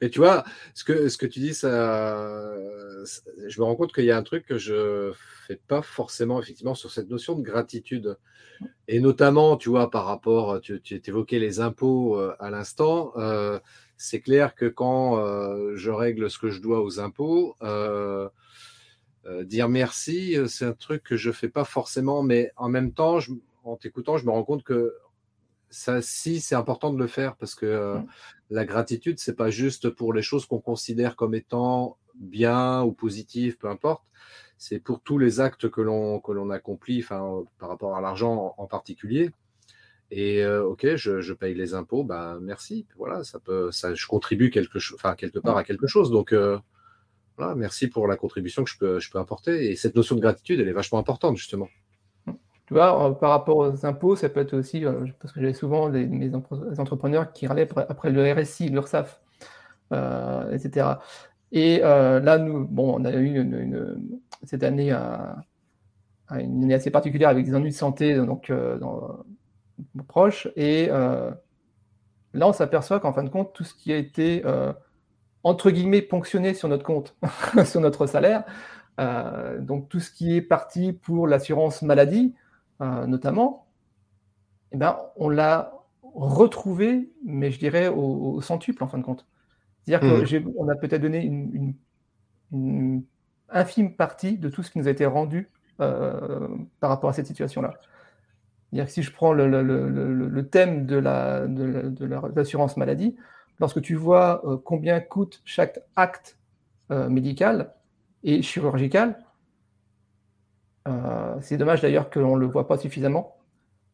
Mais 0.00 0.10
tu 0.10 0.18
vois, 0.18 0.42
ce 0.74 0.82
que, 0.82 1.08
ce 1.08 1.16
que 1.16 1.26
tu 1.26 1.38
dis, 1.38 1.54
ça, 1.54 2.56
je 3.46 3.60
me 3.60 3.64
rends 3.64 3.76
compte 3.76 3.94
qu'il 3.94 4.04
y 4.04 4.10
a 4.10 4.16
un 4.16 4.24
truc 4.24 4.44
que 4.44 4.58
je 4.58 5.12
fais 5.46 5.60
pas 5.68 5.82
forcément 5.82 6.40
effectivement 6.40 6.74
sur 6.74 6.90
cette 6.90 7.08
notion 7.08 7.36
de 7.36 7.42
gratitude. 7.42 8.18
Et 8.88 8.98
notamment, 8.98 9.56
tu 9.56 9.68
vois, 9.68 9.88
par 9.88 10.04
rapport, 10.04 10.60
tu, 10.60 10.80
tu 10.80 11.00
évoquais 11.06 11.38
les 11.38 11.60
impôts 11.60 12.18
euh, 12.18 12.34
à 12.40 12.50
l'instant. 12.50 13.12
Euh, 13.16 13.60
c'est 13.96 14.20
clair 14.20 14.56
que 14.56 14.66
quand 14.66 15.18
euh, 15.18 15.76
je 15.76 15.92
règle 15.92 16.28
ce 16.28 16.40
que 16.40 16.50
je 16.50 16.60
dois 16.60 16.82
aux 16.82 16.98
impôts, 16.98 17.56
dire 19.44 19.68
merci, 19.68 20.36
c'est 20.48 20.64
un 20.64 20.72
truc 20.72 21.04
que 21.04 21.16
je 21.16 21.30
fais 21.30 21.50
pas 21.50 21.64
forcément, 21.64 22.22
mais 22.24 22.50
en 22.56 22.68
même 22.68 22.92
temps, 22.92 23.20
je, 23.20 23.32
en 23.68 23.76
t'écoutant, 23.76 24.16
je 24.16 24.26
me 24.26 24.30
rends 24.30 24.44
compte 24.44 24.62
que 24.62 24.94
ça, 25.70 26.00
si, 26.00 26.40
c'est 26.40 26.54
important 26.54 26.92
de 26.92 26.98
le 26.98 27.06
faire 27.06 27.36
parce 27.36 27.54
que 27.54 27.66
euh, 27.66 27.98
la 28.50 28.64
gratitude, 28.64 29.18
c'est 29.18 29.36
pas 29.36 29.50
juste 29.50 29.90
pour 29.90 30.12
les 30.12 30.22
choses 30.22 30.46
qu'on 30.46 30.60
considère 30.60 31.16
comme 31.16 31.34
étant 31.34 31.98
bien 32.14 32.82
ou 32.82 32.92
positives, 32.92 33.58
peu 33.58 33.68
importe. 33.68 34.02
C'est 34.56 34.80
pour 34.80 35.00
tous 35.00 35.18
les 35.18 35.40
actes 35.40 35.68
que 35.68 35.80
l'on 35.80 36.20
que 36.20 36.32
l'on 36.32 36.50
accomplit, 36.50 37.00
enfin, 37.00 37.44
par 37.58 37.68
rapport 37.68 37.96
à 37.96 38.00
l'argent 38.00 38.54
en, 38.56 38.66
particulier. 38.66 39.30
Et 40.10 40.44
ok, 40.46 40.96
je, 40.96 41.32
paye 41.32 41.54
les 41.54 41.74
impôts, 41.74 42.02
bah 42.02 42.38
merci. 42.40 42.86
Voilà, 42.96 43.22
ça 43.22 43.38
peut, 43.38 43.70
ça, 43.70 43.94
je 43.94 44.06
contribue 44.06 44.50
quelque 44.50 44.78
chose, 44.80 44.96
enfin 44.98 45.14
quelque 45.14 45.38
part 45.38 45.56
à 45.56 45.64
quelque 45.64 45.86
chose. 45.86 46.10
Donc 46.10 46.34
voilà, 47.36 47.54
merci 47.54 47.86
pour 47.86 48.08
la 48.08 48.16
contribution 48.16 48.64
que 48.64 48.70
je 48.70 48.78
peux, 48.78 48.98
je 48.98 49.10
peux 49.10 49.18
apporter. 49.20 49.70
Et 49.70 49.76
cette 49.76 49.94
notion 49.94 50.16
de 50.16 50.20
gratitude, 50.20 50.58
elle 50.58 50.68
est 50.68 50.72
vachement 50.72 50.98
importante 50.98 51.36
justement. 51.36 51.68
Tu 52.68 52.74
vois, 52.74 53.18
par 53.18 53.30
rapport 53.30 53.56
aux 53.56 53.86
impôts, 53.86 54.14
ça 54.14 54.28
peut 54.28 54.40
être 54.40 54.54
aussi, 54.54 54.84
parce 55.20 55.32
que 55.32 55.40
j'ai 55.40 55.54
souvent 55.54 55.88
des, 55.88 56.06
mes 56.06 56.30
entrepreneurs 56.34 57.32
qui 57.32 57.46
râlaient 57.46 57.66
après 57.88 58.10
le 58.10 58.30
RSI, 58.30 58.68
l'URSSAF, 58.68 59.20
etc. 60.52 60.86
Et 61.50 61.78
là, 61.78 62.36
nous, 62.36 62.66
bon, 62.66 63.00
on 63.00 63.06
a 63.06 63.12
eu 63.12 63.42
cette 64.44 64.62
année 64.62 64.92
une 66.30 66.64
année 66.64 66.74
assez 66.74 66.90
particulière 66.90 67.30
avec 67.30 67.46
des 67.46 67.54
ennuis 67.54 67.70
de 67.70 67.74
santé 67.74 68.14
donc, 68.16 68.52
proches. 70.06 70.48
Et 70.56 70.88
euh, 70.90 71.30
là, 72.34 72.48
on 72.48 72.52
s'aperçoit 72.52 73.00
qu'en 73.00 73.12
fin 73.12 73.24
de 73.24 73.28
compte, 73.28 73.52
tout 73.52 73.64
ce 73.64 73.74
qui 73.74 73.92
a 73.92 73.96
été, 73.96 74.42
euh, 74.44 74.72
entre 75.42 75.70
guillemets, 75.70 76.02
ponctionné 76.02 76.54
sur 76.54 76.68
notre 76.68 76.84
compte, 76.84 77.16
sur 77.64 77.80
notre 77.80 78.06
salaire, 78.06 78.44
euh, 79.00 79.58
donc 79.60 79.88
tout 79.88 80.00
ce 80.00 80.10
qui 80.10 80.36
est 80.36 80.42
parti 80.42 80.92
pour 80.92 81.26
l'assurance 81.26 81.82
maladie, 81.82 82.34
notamment, 82.80 83.66
eh 84.72 84.76
ben, 84.76 84.96
on 85.16 85.28
l'a 85.28 85.72
retrouvé, 86.14 87.10
mais 87.24 87.50
je 87.50 87.58
dirais 87.58 87.88
au, 87.88 88.40
centuple, 88.40 88.84
en 88.84 88.88
fin 88.88 88.98
de 88.98 89.02
compte. 89.02 89.26
C'est-à-dire 89.82 90.08
qu'on 90.08 90.64
mmh. 90.64 90.70
a 90.70 90.76
peut-être 90.76 91.02
donné 91.02 91.24
une, 91.24 91.74
une, 92.52 93.04
infime 93.50 93.94
partie 93.96 94.36
de 94.36 94.48
tout 94.48 94.62
ce 94.62 94.70
qui 94.70 94.78
nous 94.78 94.88
a 94.88 94.90
été 94.90 95.06
rendu 95.06 95.50
par 95.78 96.90
rapport 96.90 97.10
à 97.10 97.12
cette 97.12 97.26
situation-là. 97.26 97.74
C'est-à-dire 98.70 98.86
que 98.86 98.92
si 98.92 99.02
je 99.02 99.12
prends 99.12 99.32
le, 99.32 100.48
thème 100.50 100.86
de 100.86 100.96
l'assurance 100.96 102.76
la, 102.76 102.80
maladie, 102.80 103.16
lorsque 103.60 103.80
tu 103.80 103.94
vois 103.94 104.42
euh, 104.46 104.58
combien 104.62 105.00
coûte 105.00 105.40
chaque 105.44 105.80
acte 105.96 106.38
euh, 106.90 107.08
médical 107.08 107.74
et 108.24 108.42
chirurgical, 108.42 109.10
euh, 109.10 109.27
c'est 111.40 111.56
dommage 111.56 111.82
d'ailleurs 111.82 112.10
qu'on 112.10 112.36
ne 112.36 112.40
le 112.40 112.46
voit 112.46 112.66
pas 112.66 112.78
suffisamment. 112.78 113.36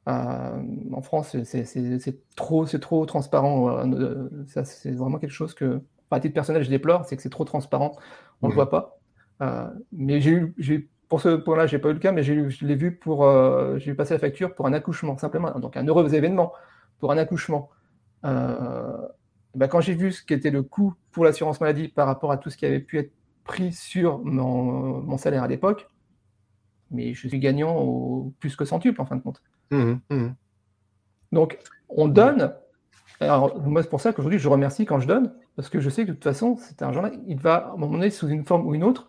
en 0.06 1.02
France, 1.02 1.36
c'est 1.44 2.16
trop, 2.36 2.64
trop 2.66 3.06
transparent. 3.06 3.84
c'est 4.46 4.92
vraiment 4.92 5.18
quelque 5.18 5.30
chose 5.30 5.54
que, 5.54 5.80
à 6.10 6.20
titre 6.20 6.34
personnel, 6.34 6.62
je 6.62 6.70
déplore, 6.70 7.04
c'est 7.04 7.16
que 7.16 7.22
c'est 7.22 7.30
trop 7.30 7.44
transparent, 7.44 7.96
on 8.42 8.46
ne 8.46 8.52
le 8.52 8.54
voit 8.54 8.70
pas. 8.70 8.98
mais 9.92 10.20
j'ai 10.20 10.88
pour 11.08 11.20
ce 11.20 11.36
point-là, 11.36 11.66
je 11.66 11.76
n'ai 11.76 11.80
pas 11.80 11.90
eu 11.90 11.92
le 11.92 11.98
cas, 11.98 12.12
mais 12.12 12.22
je 12.22 12.64
l'ai 12.64 12.74
vu 12.74 12.96
pour. 12.96 13.24
Euh, 13.24 13.78
j'ai 13.78 13.94
passé 13.94 14.14
la 14.14 14.20
facture 14.20 14.54
pour 14.54 14.66
un 14.66 14.72
accouchement, 14.72 15.16
simplement. 15.18 15.50
Donc, 15.60 15.76
un 15.76 15.86
heureux 15.86 16.14
événement 16.14 16.52
pour 16.98 17.12
un 17.12 17.18
accouchement. 17.18 17.70
Euh, 18.24 18.96
ben, 19.54 19.68
quand 19.68 19.80
j'ai 19.80 19.94
vu 19.94 20.12
ce 20.12 20.24
qu'était 20.24 20.50
le 20.50 20.62
coût 20.62 20.94
pour 21.12 21.24
l'assurance 21.24 21.60
maladie 21.60 21.88
par 21.88 22.06
rapport 22.06 22.32
à 22.32 22.36
tout 22.36 22.50
ce 22.50 22.56
qui 22.56 22.66
avait 22.66 22.80
pu 22.80 22.98
être 22.98 23.12
pris 23.44 23.72
sur 23.72 24.24
mon, 24.24 25.16
salaire 25.18 25.42
à 25.42 25.48
l'époque, 25.48 25.88
mais 26.94 27.14
je 27.14 27.28
suis 27.28 27.38
gagnant 27.38 27.76
au 27.76 28.32
plus 28.40 28.56
que 28.56 28.64
centuple 28.64 29.00
en 29.00 29.06
fin 29.06 29.16
de 29.16 29.22
compte. 29.22 29.42
Mmh, 29.70 29.94
mmh. 30.10 30.28
Donc, 31.32 31.58
on 31.88 32.08
donne. 32.08 32.54
Alors, 33.20 33.60
moi, 33.60 33.82
c'est 33.82 33.88
pour 33.88 34.00
ça 34.00 34.12
qu'aujourd'hui, 34.12 34.38
je 34.38 34.48
remercie 34.48 34.86
quand 34.86 35.00
je 35.00 35.06
donne, 35.06 35.32
parce 35.56 35.68
que 35.68 35.80
je 35.80 35.90
sais 35.90 36.02
que 36.02 36.08
de 36.08 36.14
toute 36.14 36.24
façon, 36.24 36.56
cet 36.56 36.82
argent-là, 36.82 37.10
il 37.26 37.38
va, 37.38 37.56
à 37.56 37.72
un 37.72 37.76
moment 37.76 37.92
donné, 37.92 38.10
sous 38.10 38.28
une 38.28 38.44
forme 38.44 38.66
ou 38.66 38.74
une 38.74 38.84
autre, 38.84 39.08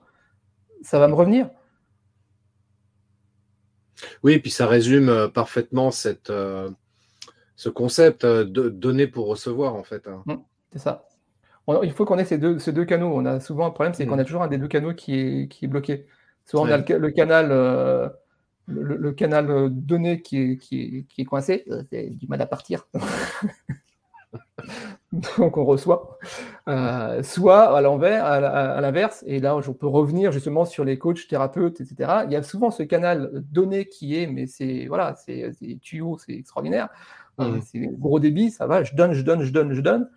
ça 0.82 1.00
va 1.00 1.08
me 1.08 1.14
revenir. 1.14 1.50
Oui, 4.24 4.34
et 4.34 4.40
puis 4.40 4.52
ça 4.52 4.68
résume 4.68 5.10
euh, 5.10 5.28
parfaitement 5.28 5.92
cette, 5.92 6.30
euh, 6.30 6.70
ce 7.56 7.70
concept 7.70 8.24
euh, 8.24 8.44
de 8.44 8.70
donner 8.70 9.08
pour 9.08 9.28
recevoir, 9.28 9.76
en 9.76 9.84
fait. 9.84 10.08
Hein. 10.08 10.24
Mmh, 10.26 10.36
c'est 10.74 10.80
ça. 10.80 11.08
il 11.84 11.92
faut 11.92 12.06
qu'on 12.06 12.18
ait 12.18 12.26
ces 12.26 12.38
deux, 12.38 12.60
ces 12.60 12.74
deux 12.74 12.86
canaux. 12.86 13.12
On 13.14 13.26
a 13.26 13.40
souvent 13.40 13.66
un 13.66 13.72
problème, 13.72 13.94
c'est 13.94 14.06
qu'on 14.06 14.20
a 14.20 14.26
toujours 14.26 14.44
un 14.44 14.48
des 14.48 14.58
deux 14.58 14.68
canaux 14.68 14.94
qui 14.94 15.16
est, 15.16 15.48
qui 15.48 15.66
est 15.66 15.68
bloqué. 15.68 16.08
Soit 16.46 16.62
on 16.62 16.66
a 16.66 16.78
le, 16.78 17.10
canal, 17.10 17.50
le, 18.68 19.12
canal 19.12 19.70
donné 19.72 20.22
qui 20.22 20.38
est, 20.38 20.58
qui 20.58 20.82
est, 20.82 21.04
qui 21.04 21.22
est 21.22 21.26
coincé, 21.26 21.66
c'est 21.90 22.10
du 22.10 22.28
mal 22.28 22.42
à 22.42 22.46
partir. 22.46 22.88
donc 25.38 25.58
on 25.58 25.66
reçoit. 25.66 26.18
Euh, 26.68 27.24
soit 27.24 27.76
à 27.76 27.82
l'envers, 27.82 28.26
à, 28.26 28.82
l'inverse, 28.82 29.24
et 29.28 29.40
là 29.40 29.60
je 29.62 29.72
peux 29.72 29.88
revenir 29.88 30.32
justement 30.32 30.66
sur 30.66 30.84
les 30.84 30.98
coachs, 30.98 31.28
thérapeutes, 31.28 31.82
etc. 31.82 32.22
Il 32.26 32.32
y 32.32 32.36
a 32.36 32.44
souvent 32.44 32.72
ce 32.72 32.84
canal 32.84 33.32
donné 33.34 33.88
qui 33.88 34.18
est, 34.18 34.28
mais 34.28 34.48
c'est 34.48 34.88
voilà, 34.88 35.16
c'est 35.16 35.52
tuyau, 35.82 36.18
c'est 36.18 36.34
extraordinaire, 36.34 36.90
euh, 37.40 37.58
mmh. 37.58 37.62
c'est 37.62 37.80
gros 37.94 38.20
débit, 38.20 38.52
ça 38.52 38.68
va, 38.68 38.84
je 38.84 38.96
donne, 38.96 39.14
je 39.14 39.22
donne, 39.22 39.44
je 39.44 39.52
donne, 39.52 39.74
je 39.74 39.82
donne. 39.82 40.10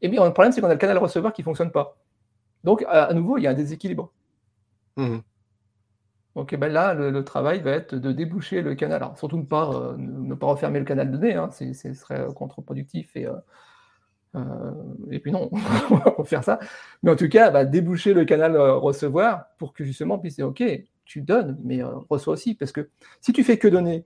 Et 0.00 0.08
bien 0.08 0.24
le 0.24 0.32
problème 0.32 0.52
c'est 0.52 0.60
qu'on 0.60 0.68
a 0.68 0.74
le 0.74 0.78
canal 0.78 0.98
receveur 0.98 1.32
qui 1.32 1.42
fonctionne 1.42 1.70
pas. 1.70 1.96
Donc 2.64 2.84
à, 2.88 3.12
nouveau 3.14 3.38
il 3.38 3.42
y 3.42 3.46
a 3.46 3.50
un 3.50 3.54
déséquilibre. 3.54 4.12
Mmh. 4.96 5.18
Donc 6.34 6.54
ben 6.54 6.72
là, 6.72 6.94
le, 6.94 7.24
travail 7.24 7.60
va 7.60 7.72
être 7.72 7.94
de 7.94 8.12
déboucher 8.12 8.62
le 8.62 8.74
canal. 8.74 9.02
Alors, 9.02 9.18
surtout 9.18 9.36
ne 9.36 9.44
pas, 9.44 9.70
euh, 9.70 9.96
ne 9.98 10.34
pas 10.34 10.46
refermer 10.46 10.78
le 10.78 10.84
canal 10.84 11.10
donné, 11.10 11.34
hein, 11.34 11.50
ce 11.50 11.92
serait 11.92 12.26
contre-productif 12.34 13.14
et, 13.16 13.28
euh, 14.34 14.72
et 15.10 15.18
puis 15.18 15.30
non, 15.32 15.50
on 15.90 15.96
va 15.96 16.24
faire 16.24 16.44
ça. 16.44 16.58
Mais 17.02 17.10
en 17.10 17.16
tout 17.16 17.28
cas, 17.28 17.50
bah, 17.50 17.64
déboucher 17.64 18.14
le 18.14 18.24
canal 18.24 18.56
euh, 18.56 18.74
recevoir 18.74 19.46
pour 19.58 19.72
que 19.72 19.84
justement, 19.84 20.18
puis 20.18 20.30
c'est 20.30 20.42
OK, 20.42 20.62
tu 21.04 21.20
donnes, 21.20 21.58
mais 21.62 21.82
euh, 21.82 21.90
reçois 22.08 22.34
aussi. 22.34 22.54
Parce 22.54 22.72
que 22.72 22.88
si 23.20 23.32
tu 23.32 23.44
fais 23.44 23.58
que 23.58 23.68
donner 23.68 24.04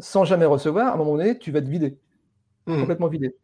sans 0.00 0.24
jamais 0.24 0.46
recevoir, 0.46 0.88
à 0.88 0.94
un 0.94 0.96
moment 0.96 1.16
donné, 1.16 1.38
tu 1.38 1.52
vas 1.52 1.60
te 1.60 1.68
vider. 1.68 1.96
Mmh. 2.66 2.80
Complètement 2.80 3.06
vider. 3.06 3.36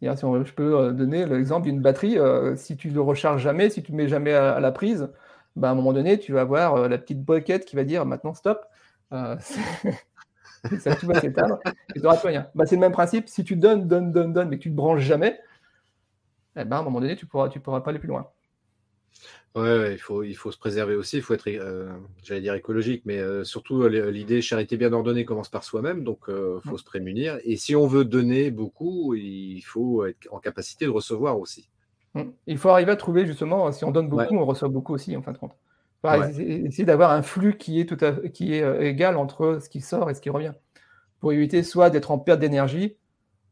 si 0.00 0.06
je 0.06 0.52
peux 0.52 0.92
donner 0.92 1.26
l'exemple 1.26 1.66
d'une 1.66 1.80
batterie, 1.80 2.16
si 2.54 2.76
tu 2.76 2.90
ne 2.90 2.94
le 2.94 3.00
recharges 3.00 3.42
jamais, 3.42 3.70
si 3.70 3.82
tu 3.82 3.90
ne 3.90 3.96
mets 3.96 4.06
jamais 4.06 4.34
à, 4.34 4.60
la 4.60 4.70
prise, 4.70 5.08
bah, 5.56 5.68
à 5.68 5.72
un 5.72 5.74
moment 5.74 5.92
donné, 5.92 6.18
tu 6.18 6.32
vas 6.32 6.42
avoir 6.42 6.88
la 6.88 6.98
petite 6.98 7.22
boquette 7.22 7.64
qui 7.64 7.76
va 7.76 7.84
dire 7.84 8.06
maintenant 8.06 8.34
stop. 8.34 8.64
ça 9.10 10.96
tout 10.96 11.06
va 11.06 11.20
s'éteindre 11.20 11.58
et 11.94 12.00
tu 12.00 12.06
rien. 12.06 12.48
Bah, 12.54 12.66
c'est 12.66 12.76
le 12.76 12.80
même 12.80 12.92
principe. 12.92 13.28
Si 13.28 13.44
tu 13.44 13.56
donnes, 13.56 13.86
donnes, 13.86 14.12
donnes, 14.12 14.32
donnes, 14.32 14.48
mais 14.48 14.58
que 14.58 14.62
tu 14.62 14.70
ne 14.70 14.74
te 14.74 14.76
branches 14.76 15.02
jamais, 15.02 15.38
eh 16.56 16.64
ben, 16.64 16.76
à 16.76 16.80
un 16.80 16.82
moment 16.82 17.00
donné, 17.00 17.16
tu 17.16 17.26
ne 17.26 17.30
pourras, 17.30 17.48
tu 17.48 17.60
pourras 17.60 17.80
pas 17.80 17.90
aller 17.90 17.98
plus 17.98 18.08
loin. 18.08 18.28
Ouais, 19.54 19.94
il, 19.94 19.98
faut, 19.98 20.22
il 20.22 20.34
faut 20.34 20.52
se 20.52 20.58
préserver 20.58 20.94
aussi, 20.96 21.16
il 21.16 21.22
faut 21.22 21.32
être, 21.32 21.48
euh, 21.48 21.90
j'allais 22.22 22.42
dire 22.42 22.52
écologique, 22.52 23.02
mais 23.06 23.18
euh, 23.18 23.42
surtout 23.42 23.84
euh, 23.84 24.10
l'idée 24.10 24.42
charité 24.42 24.76
bien 24.76 24.92
ordonnée 24.92 25.24
commence 25.24 25.48
par 25.48 25.64
soi-même, 25.64 26.04
donc 26.04 26.24
il 26.28 26.60
faut 26.62 26.74
mm. 26.74 26.78
se 26.78 26.84
prémunir. 26.84 27.38
Et 27.42 27.56
si 27.56 27.74
on 27.74 27.86
veut 27.86 28.04
donner 28.04 28.50
beaucoup, 28.50 29.14
il 29.14 29.62
faut 29.62 30.04
être 30.04 30.28
en 30.30 30.40
capacité 30.40 30.84
de 30.84 30.90
recevoir 30.90 31.40
aussi. 31.40 31.70
Mm. 32.16 32.32
Il 32.46 32.58
faut 32.58 32.70
arriver 32.70 32.92
à 32.92 32.96
trouver 32.96 33.26
justement, 33.26 33.70
si 33.72 33.84
on 33.84 33.90
donne 33.90 34.08
beaucoup, 34.08 34.36
on 34.36 34.44
reçoit 34.44 34.68
beaucoup 34.68 34.94
aussi 34.94 35.16
en 35.16 35.22
fin 35.22 35.32
de 35.32 35.38
compte. 35.38 35.56
Essayer 36.38 36.84
d'avoir 36.84 37.10
un 37.10 37.22
flux 37.22 37.56
qui 37.58 37.80
est, 37.80 37.84
tout 37.86 37.98
qui 38.32 38.54
est 38.54 38.62
euh, 38.62 38.80
égal 38.80 39.16
entre 39.16 39.58
ce 39.60 39.68
qui 39.68 39.80
sort 39.80 40.08
et 40.08 40.14
ce 40.14 40.20
qui 40.20 40.30
revient. 40.30 40.52
Pour 41.20 41.32
éviter 41.32 41.62
soit 41.62 41.90
d'être 41.90 42.10
en 42.10 42.18
perte 42.18 42.38
d'énergie, 42.40 42.96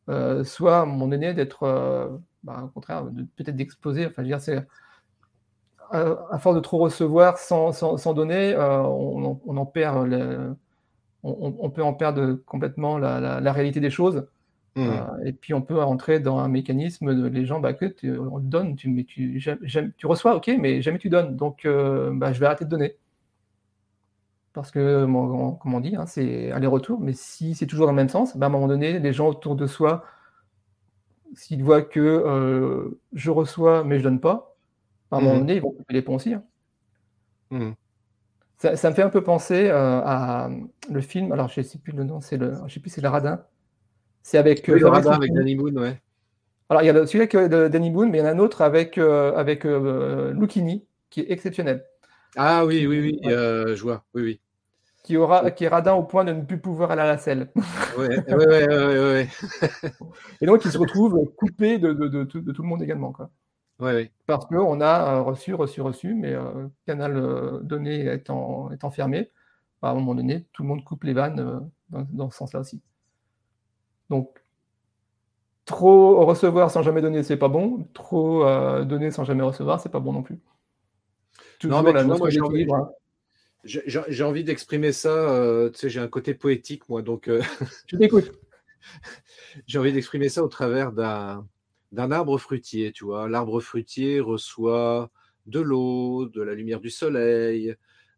euh, 0.09 0.45
soit 0.45 0.79
à 0.79 0.83
un 0.83 0.87
moment 0.87 1.09
donné 1.09 1.35
d'être, 1.35 1.65
euh, 1.65 2.09
bah, 2.45 2.63
au 2.65 2.69
contraire, 2.69 3.05
peut-être 3.37 3.57
d'exploser. 3.57 4.07
Enfin, 4.07 4.15
je 4.19 4.23
veux 4.23 4.29
dire, 4.29 4.41
c'est 4.41 4.65
à 5.91 6.39
force 6.39 6.57
de 6.57 6.61
trop 6.61 6.79
recevoir 6.79 7.39
sans, 7.39 7.73
sans, 7.73 8.15
donner, 8.15 8.57
on, 8.57 9.41
on, 9.47 9.57
en 9.57 9.67
perd 9.67 10.13
on, 11.23 11.57
on, 11.61 11.71
peut 11.71 11.85
en 11.85 11.95
perdre 11.95 12.33
complètement 12.47 12.99
la, 12.99 13.21
la, 13.21 13.41
la 13.41 13.53
réalité 13.53 13.79
des 13.79 13.91
choses. 13.91 14.27
Mmh. 14.77 14.89
Euh, 14.89 15.25
et 15.25 15.33
puis 15.33 15.55
on 15.55 15.63
peut 15.63 15.81
rentrer 15.81 16.19
dans 16.19 16.39
un 16.39 16.49
mécanisme 16.49 17.15
de 17.15 17.29
les 17.29 17.47
gens, 17.47 17.61
bah, 17.61 17.75
que 17.75 17.85
tu, 17.85 18.19
on 18.19 18.41
te 18.41 18.45
donne, 18.45 18.75
tu, 18.75 18.89
mais 18.89 19.05
tu, 19.05 19.41
tu 19.97 20.07
reçois, 20.07 20.35
ok, 20.35 20.51
mais 20.59 20.83
jamais 20.83 20.99
tu 20.99 21.09
donnes. 21.09 21.37
Donc 21.37 21.65
euh, 21.65 22.11
bah, 22.13 22.33
je 22.33 22.41
vais 22.41 22.47
arrêter 22.47 22.65
de 22.65 22.71
donner. 22.71 22.97
Parce 24.53 24.71
que, 24.71 25.05
comme 25.05 25.75
on 25.75 25.81
dit, 25.81 25.97
hein, 25.97 26.07
c'est 26.07 26.53
aller-retour, 26.53 27.01
mais 27.01 27.13
si 27.13 27.55
c'est 27.55 27.67
toujours 27.67 27.87
dans 27.87 27.93
le 27.93 27.97
même 27.97 28.09
sens, 28.09 28.37
bah, 28.37 28.47
à 28.47 28.49
un 28.49 28.53
moment 28.53 28.69
donné, 28.69 28.99
les 28.99 29.13
gens 29.13 29.29
autour 29.29 29.57
de 29.57 29.67
soi, 29.67 30.05
s'ils 31.35 31.63
voient 31.65 31.83
que 31.83 32.01
euh, 32.01 33.01
je 33.13 33.31
reçois 33.33 33.83
mais 33.83 33.99
je 33.99 34.05
donne 34.05 34.21
pas, 34.21 34.57
à 35.11 35.17
un 35.17 35.21
moment 35.21 35.37
mmh. 35.37 35.39
donné, 35.39 35.55
ils 35.57 35.63
vont 35.63 35.71
couper 35.71 35.95
les 35.95 36.03
ponts 36.03 36.17
aussi. 36.17 36.35
Hein. 36.35 36.43
Mmh. 37.51 37.71
Ça, 38.59 38.77
ça, 38.77 38.91
me 38.91 38.95
fait 38.95 39.03
un 39.03 39.11
peu 39.11 39.23
penser 39.23 39.69
à 39.71 40.49
le 40.91 41.01
film, 41.01 41.33
alors 41.33 41.49
je 41.49 41.61
ne 41.61 41.65
sais 41.65 41.79
plus 41.79 41.93
le 41.93 42.05
nom, 42.05 42.21
c'est 42.21 42.37
le, 42.37 42.55
je 42.67 42.75
sais 42.75 42.81
plus, 42.81 42.91
c'est 42.91 43.03
le 43.03 43.09
radin. 43.09 43.45
C'est 44.25 44.39
avec. 44.39 44.69
Euh, 44.69 44.91
avec 44.91 45.33
Danny 45.35 45.55
Boone, 45.55 45.79
ouais. 45.79 46.01
Alors, 46.71 46.83
il 46.83 46.87
y 46.87 46.89
a 46.89 47.07
celui 47.07 47.21
avec 47.21 47.35
euh, 47.35 47.69
Danny 47.69 47.91
Boone, 47.91 48.11
mais 48.11 48.19
il 48.19 48.21
y 48.23 48.25
en 48.25 48.27
a 48.27 48.33
un 48.33 48.39
autre 48.39 48.63
avec, 48.63 48.97
euh, 48.99 49.37
avec 49.37 49.65
Lucchini, 49.65 50.85
qui 51.11 51.21
est 51.21 51.31
exceptionnel. 51.31 51.85
Ah 52.35 52.65
oui, 52.65 52.87
oui, 52.87 53.01
oui, 53.01 53.21
je 53.23 53.81
vois, 53.83 54.03
oui, 54.15 54.23
oui. 54.23 54.41
Qui, 55.05 55.19
aura, 55.19 55.51
qui 55.51 55.65
est 55.65 55.69
radin 55.69 55.93
au 55.93 56.03
point 56.03 56.25
de 56.25 56.33
ne 56.33 56.43
plus 56.43 56.59
pouvoir 56.59 56.91
aller 56.91 57.03
à 57.03 57.07
la 57.07 57.19
selle. 57.19 57.53
Oui, 57.99 58.07
oui, 58.09 58.25
oui. 58.29 59.89
Et 60.41 60.47
donc, 60.47 60.65
il 60.65 60.71
se 60.71 60.79
retrouve 60.79 61.31
coupé 61.37 61.79
de, 61.79 61.93
de, 61.93 62.25
tout, 62.25 62.41
de, 62.41 62.51
tout, 62.51 62.63
le 62.63 62.69
monde 62.69 62.83
également. 62.83 63.13
Quoi. 63.13 63.31
Ouais. 63.79 64.11
Parce 64.27 64.47
qu'on 64.47 64.81
a 64.81 65.21
reçu, 65.21 65.53
reçu, 65.53 65.83
reçu, 65.83 66.15
mais 66.15 66.33
le 66.33 66.71
canal 66.87 67.61
donné 67.63 68.11
étant, 68.15 68.71
étant 68.73 68.91
fermé, 68.91 69.31
à 69.83 69.91
un 69.91 69.95
moment 69.95 70.15
donné, 70.15 70.47
tout 70.55 70.63
le 70.63 70.69
monde 70.69 70.83
coupe 70.83 71.05
les 71.05 71.13
vannes 71.13 71.71
dans, 71.91 72.31
ce 72.31 72.39
sens-là 72.39 72.61
aussi. 72.61 72.83
Donc, 74.11 74.45
trop 75.65 76.25
recevoir 76.25 76.71
sans 76.71 76.83
jamais 76.83 77.03
donner, 77.03 77.23
c'est 77.23 77.37
pas 77.37 77.49
bon. 77.49 77.89
Trop 77.95 78.45
donner 78.85 79.11
sans 79.11 79.25
jamais 79.25 79.43
recevoir, 79.43 79.81
c'est 79.81 79.89
pas 79.89 80.01
bon 80.01 80.13
non 80.13 80.23
plus. 80.23 80.39
non, 81.65 81.83
mais 81.83 81.93
la 81.93 82.05
moi, 82.05 82.29
j'ai 83.65 84.23
envie, 84.23 84.45
d'exprimer 84.45 84.93
ça. 84.93 85.69
tu 85.73 85.79
sais, 85.79 85.89
j'ai 85.89 86.01
un 86.01 86.09
côté 86.09 86.35
poétique, 86.35 86.89
moi, 86.89 87.03
donc. 87.03 87.29
Je 87.87 87.97
t'écoute. 87.97 88.33
j'ai 89.67 89.79
envie 89.79 89.93
d'exprimer 89.93 90.29
ça 90.29 90.45
au 90.45 90.49
travers 90.49 90.93
d'un 90.93 91.47
d'un 91.95 92.11
arbre 92.11 92.39
fruitier, 92.39 92.93
tu 92.93 93.05
vois. 93.05 93.29
L'arbre 93.29 93.61
fruitier 93.61 94.21
reçoit 94.21 95.11
de 95.47 95.61
l'eau, 95.61 96.27
de 96.27 96.43
la 96.43 96.55
lumière 96.55 96.81
du 96.81 96.91
soleil, 96.91 97.77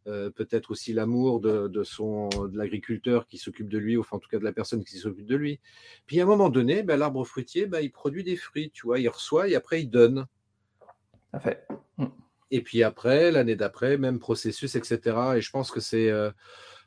euh, 0.09 0.31
peut-être 0.31 0.71
aussi 0.71 0.93
l'amour 0.93 1.41
de, 1.41 1.83
son 1.83 2.29
de 2.29 2.57
l'agriculteur 2.57 3.27
qui 3.27 3.39
s'occupe 3.39 3.69
de 3.69 3.79
lui, 3.79 3.99
enfin 3.99 4.19
en 4.19 4.21
tout 4.21 4.29
cas 4.29 4.39
de 4.39 4.45
la 4.45 4.53
personne 4.53 4.85
qui 4.85 4.99
s'occupe 4.99 5.27
de 5.27 5.35
lui. 5.35 5.59
Puis 6.07 6.21
à 6.21 6.23
un 6.23 6.27
moment 6.27 6.49
donné, 6.49 6.85
ben, 6.85 6.97
l'arbre 6.97 7.25
fruitier, 7.25 7.67
ben, 7.67 7.81
il 7.81 7.91
produit 7.91 8.23
des 8.23 8.37
fruits, 8.37 8.71
tu 8.71 8.87
vois, 8.87 9.01
il 9.01 9.09
reçoit 9.09 9.49
et 9.49 9.57
après 9.57 9.83
il 9.83 9.89
donne. 9.89 10.27
Ça 11.33 11.41
fait. 11.41 11.67
Mm. 11.99 12.07
Et 12.53 12.63
puis 12.63 12.85
après, 12.85 13.33
l'année 13.33 13.57
d'après, 13.57 13.99
même 13.99 14.21
processus, 14.21 14.77
etc. 14.77 15.17
Et 15.37 15.41
je 15.41 15.51
pense 15.51 15.73
que 15.73 15.81
c'est, 15.81 16.09
euh, 16.09 16.31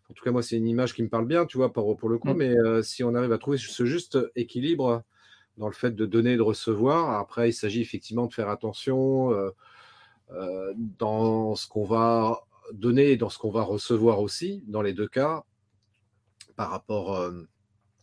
en 0.10 0.14
tout 0.14 0.24
cas 0.24 0.32
moi, 0.32 0.42
c'est 0.42 0.56
une 0.56 0.68
image 0.68 0.94
qui 0.94 1.04
me 1.04 1.10
parle 1.10 1.26
bien, 1.26 1.46
tu 1.46 1.58
vois, 1.58 1.74
pour, 1.74 1.98
pour 1.98 2.08
le 2.08 2.20
coup. 2.20 2.34
Mm. 2.34 2.38
Mais 2.38 2.58
euh, 2.58 2.82
si 2.82 3.04
on 3.04 3.16
arrive 3.16 3.34
à 3.34 3.38
trouver 3.38 3.58
ce 3.58 3.84
juste 3.84 4.18
équilibre 4.38 5.04
dans 5.58 5.68
le 5.68 5.74
fait 5.74 5.92
de 5.92 6.06
donner 6.06 6.34
et 6.34 6.38
de 6.38 6.42
recevoir, 6.42 7.20
après 7.20 7.50
il 7.50 7.54
s'agit 7.54 7.82
effectivement 7.82 8.28
de 8.28 8.34
faire 8.34 8.48
attention 8.48 9.34
dans 11.00 11.56
ce 11.56 11.68
qu'on 11.68 11.84
va 11.84 12.46
donner 12.74 13.12
et 13.12 13.18
dans 13.18 13.30
ce 13.30 13.38
qu'on 13.38 13.52
va 13.52 13.64
recevoir 13.64 14.22
aussi, 14.22 14.64
dans 14.68 14.82
les 14.82 14.94
deux 14.94 15.08
cas, 15.08 15.44
par 16.56 16.70
rapport 16.70 17.18
euh, 17.18 17.32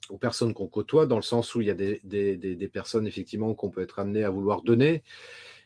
aux 0.08 0.18
personnes 0.18 0.54
qu'on 0.54 0.66
côtoie, 0.66 1.06
dans 1.06 1.16
le 1.16 1.22
sens 1.22 1.54
où 1.54 1.60
il 1.60 1.66
y 1.66 1.70
a 1.70 1.74
des, 1.74 2.00
des, 2.04 2.68
personnes 2.68 3.06
effectivement 3.06 3.54
qu'on 3.54 3.70
peut 3.70 3.82
être 3.82 3.98
amené 3.98 4.24
à 4.24 4.30
vouloir 4.30 4.62
donner. 4.62 5.02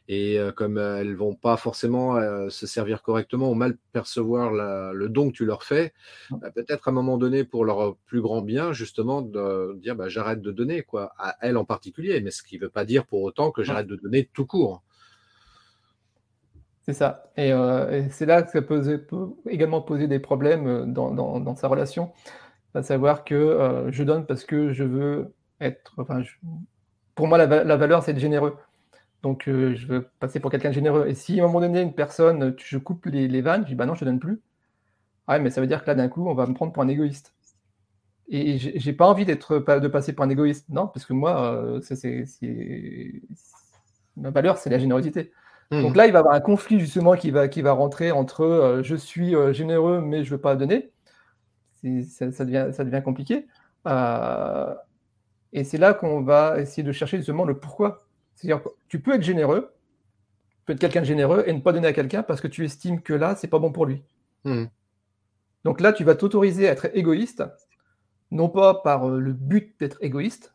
Et 0.08 0.40
euh, 0.40 0.50
comme 0.50 0.76
elles 0.76 1.14
vont 1.14 1.36
pas 1.36 1.56
forcément 1.56 2.16
se 2.50 2.66
servir 2.66 3.02
correctement 3.02 3.50
ou 3.50 3.54
mal 3.54 3.76
percevoir 3.92 4.50
le 4.92 5.08
don 5.08 5.30
que 5.30 5.36
tu 5.36 5.44
leur 5.44 5.62
fais, 5.62 5.92
bah, 6.30 6.50
peut-être 6.50 6.88
à 6.88 6.90
un 6.90 6.94
moment 6.94 7.16
donné, 7.16 7.44
pour 7.44 7.64
leur 7.64 7.96
plus 8.06 8.20
grand 8.20 8.42
bien, 8.42 8.72
justement, 8.72 9.22
de 9.22 9.78
dire 9.78 9.94
bah, 9.94 10.08
j'arrête 10.08 10.40
de 10.40 10.50
donner, 10.50 10.82
quoi, 10.82 11.12
à 11.18 11.36
elles 11.42 11.56
en 11.56 11.64
particulier, 11.64 12.20
mais 12.20 12.30
ce 12.30 12.42
qui 12.42 12.56
ne 12.56 12.62
veut 12.62 12.70
pas 12.70 12.84
dire 12.84 13.06
pour 13.06 13.22
autant 13.22 13.52
que 13.52 13.62
j'arrête 13.62 13.86
de 13.86 13.96
donner 13.96 14.28
tout 14.32 14.46
court. 14.46 14.82
C'est 16.82 16.94
ça. 16.94 17.30
Euh, 17.38 17.90
et, 17.90 18.10
c'est 18.10 18.26
là 18.26 18.42
que 18.42 18.50
ça 18.50 18.62
peut, 18.62 19.02
également 19.48 19.82
poser 19.82 20.08
des 20.08 20.18
problèmes 20.18 20.66
euh, 20.66 20.86
dans, 20.86 21.54
sa 21.56 21.68
relation. 21.68 22.12
À 22.74 22.82
savoir 22.82 23.24
que 23.24 23.34
euh, 23.34 23.90
je 23.90 24.04
donne 24.04 24.26
parce 24.26 24.44
que 24.44 24.72
je 24.72 24.84
veux 24.84 25.34
être. 25.60 25.94
Pour 27.14 27.26
moi, 27.28 27.38
la, 27.38 27.76
valeur, 27.76 28.02
c'est 28.02 28.12
être 28.12 28.18
généreux. 28.18 28.56
Donc, 29.22 29.42
je 29.46 29.86
veux 29.86 30.08
passer 30.18 30.40
pour 30.40 30.50
quelqu'un 30.50 30.70
de 30.70 30.74
généreux. 30.74 31.06
Et 31.08 31.14
si 31.14 31.40
à 31.40 31.44
un 31.44 31.46
moment 31.46 31.60
donné, 31.60 31.82
une 31.82 31.94
personne, 31.94 32.54
je 32.58 32.78
coupe 32.78 33.06
les, 33.06 33.42
vannes, 33.42 33.62
je 33.64 33.68
dis 33.68 33.74
bah 33.74 33.86
non, 33.86 33.94
je 33.94 34.00
te 34.00 34.04
donne 34.04 34.20
plus. 34.20 34.40
Ah 35.26 35.38
mais 35.38 35.50
ça 35.50 35.60
veut 35.60 35.66
dire 35.66 35.82
que 35.82 35.88
là, 35.88 35.94
d'un 35.94 36.08
coup, 36.08 36.28
on 36.28 36.34
va 36.34 36.46
me 36.46 36.54
prendre 36.54 36.72
pour 36.72 36.82
un 36.82 36.88
égoïste. 36.88 37.34
Et 38.28 38.58
j'ai 38.58 38.92
pas 38.92 39.06
envie 39.06 39.24
d'être 39.24 39.58
de 39.58 39.88
passer 39.88 40.12
pour 40.12 40.24
un 40.24 40.30
égoïste. 40.30 40.68
Non, 40.70 40.86
parce 40.86 41.04
que 41.04 41.12
moi, 41.12 41.80
c'est 41.82 42.24
ma 44.16 44.30
valeur, 44.30 44.56
c'est 44.58 44.70
la 44.70 44.78
générosité. 44.78 45.32
Donc 45.70 45.94
mmh. 45.94 45.96
là, 45.96 46.06
il 46.06 46.12
va 46.12 46.18
y 46.18 46.20
avoir 46.20 46.34
un 46.34 46.40
conflit 46.40 46.80
justement 46.80 47.14
qui 47.14 47.30
va, 47.30 47.46
qui 47.46 47.62
va 47.62 47.72
rentrer 47.72 48.10
entre 48.10 48.42
euh, 48.42 48.82
je 48.82 48.96
suis 48.96 49.36
euh, 49.36 49.52
généreux 49.52 50.00
mais 50.00 50.24
je 50.24 50.30
ne 50.30 50.36
veux 50.36 50.40
pas 50.40 50.56
donner. 50.56 50.90
Ça, 51.82 52.44
devient, 52.44 52.70
ça 52.72 52.84
devient 52.84 53.02
compliqué. 53.02 53.46
Euh, 53.86 54.74
et 55.52 55.64
c'est 55.64 55.78
là 55.78 55.94
qu'on 55.94 56.22
va 56.22 56.60
essayer 56.60 56.82
de 56.82 56.92
chercher 56.92 57.18
justement 57.18 57.44
le 57.44 57.58
pourquoi. 57.58 58.04
C'est-à-dire 58.34 58.62
que 58.62 58.68
tu 58.88 59.00
peux 59.00 59.14
être 59.14 59.22
généreux, 59.22 59.72
tu 60.50 60.64
peux 60.66 60.72
être 60.72 60.80
quelqu'un 60.80 61.00
de 61.00 61.06
généreux 61.06 61.44
et 61.46 61.52
ne 61.52 61.60
pas 61.60 61.72
donner 61.72 61.88
à 61.88 61.92
quelqu'un 61.92 62.22
parce 62.24 62.40
que 62.40 62.48
tu 62.48 62.64
estimes 62.64 63.00
que 63.00 63.14
là, 63.14 63.36
c'est 63.36 63.48
pas 63.48 63.60
bon 63.60 63.70
pour 63.70 63.86
lui. 63.86 64.02
Mmh. 64.44 64.64
Donc 65.64 65.80
là, 65.80 65.92
tu 65.92 66.02
vas 66.02 66.16
t'autoriser 66.16 66.68
à 66.68 66.72
être 66.72 66.90
égoïste, 66.94 67.44
non 68.32 68.48
pas 68.48 68.74
par 68.74 69.08
le 69.08 69.32
but 69.32 69.78
d'être 69.78 69.98
égoïste, 70.00 70.52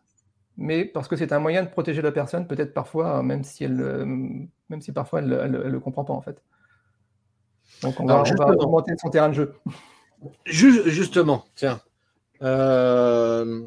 mais 0.57 0.85
parce 0.85 1.07
que 1.07 1.15
c'est 1.15 1.33
un 1.33 1.39
moyen 1.39 1.63
de 1.63 1.69
protéger 1.69 2.01
la 2.01 2.11
personne, 2.11 2.47
peut-être 2.47 2.73
parfois, 2.73 3.21
même 3.23 3.43
si 3.43 3.63
elle, 3.63 3.81
euh, 3.81 4.05
même 4.05 4.81
si 4.81 4.91
parfois 4.91 5.19
elle 5.19 5.27
ne 5.27 5.57
le 5.57 5.79
comprend 5.79 6.03
pas 6.03 6.13
en 6.13 6.21
fait. 6.21 6.41
Donc 7.81 7.99
on 7.99 8.05
va, 8.05 8.23
augmenter 8.57 8.93
son 8.97 9.09
terrain 9.09 9.29
de 9.29 9.33
jeu. 9.33 9.55
Justement, 10.45 11.45
tiens. 11.55 11.81
Euh, 12.41 13.63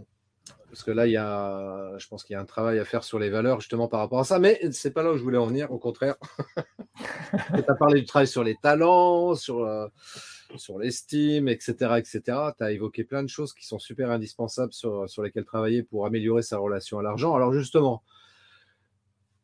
parce 0.70 0.82
que 0.82 0.90
là, 0.90 1.06
il 1.06 1.12
y 1.12 1.16
a, 1.16 1.96
je 1.98 2.06
pense 2.08 2.24
qu'il 2.24 2.34
y 2.34 2.36
a 2.36 2.40
un 2.40 2.46
travail 2.46 2.78
à 2.78 2.84
faire 2.84 3.04
sur 3.04 3.18
les 3.18 3.30
valeurs 3.30 3.60
justement 3.60 3.88
par 3.88 4.00
rapport 4.00 4.20
à 4.20 4.24
ça, 4.24 4.38
mais 4.38 4.60
c'est 4.72 4.92
pas 4.92 5.02
là 5.02 5.12
où 5.12 5.16
je 5.16 5.22
voulais 5.22 5.38
en 5.38 5.46
venir, 5.46 5.70
au 5.72 5.78
contraire. 5.78 6.16
tu 7.54 7.64
as 7.68 7.74
parlé 7.74 8.00
du 8.00 8.06
travail 8.06 8.28
sur 8.28 8.44
les 8.44 8.56
talents, 8.62 9.34
sur, 9.34 9.64
euh, 9.64 9.88
sur 10.56 10.78
l'estime, 10.78 11.48
etc. 11.48 11.72
etc. 11.98 12.20
Tu 12.56 12.64
as 12.64 12.72
évoqué 12.72 13.04
plein 13.04 13.22
de 13.22 13.28
choses 13.28 13.52
qui 13.52 13.66
sont 13.66 13.78
super 13.78 14.10
indispensables 14.10 14.72
sur, 14.72 15.08
sur 15.08 15.22
lesquelles 15.22 15.44
travailler 15.44 15.82
pour 15.82 16.06
améliorer 16.06 16.42
sa 16.42 16.58
relation 16.58 16.98
à 16.98 17.02
l'argent. 17.02 17.34
Alors 17.34 17.52
justement, 17.52 18.02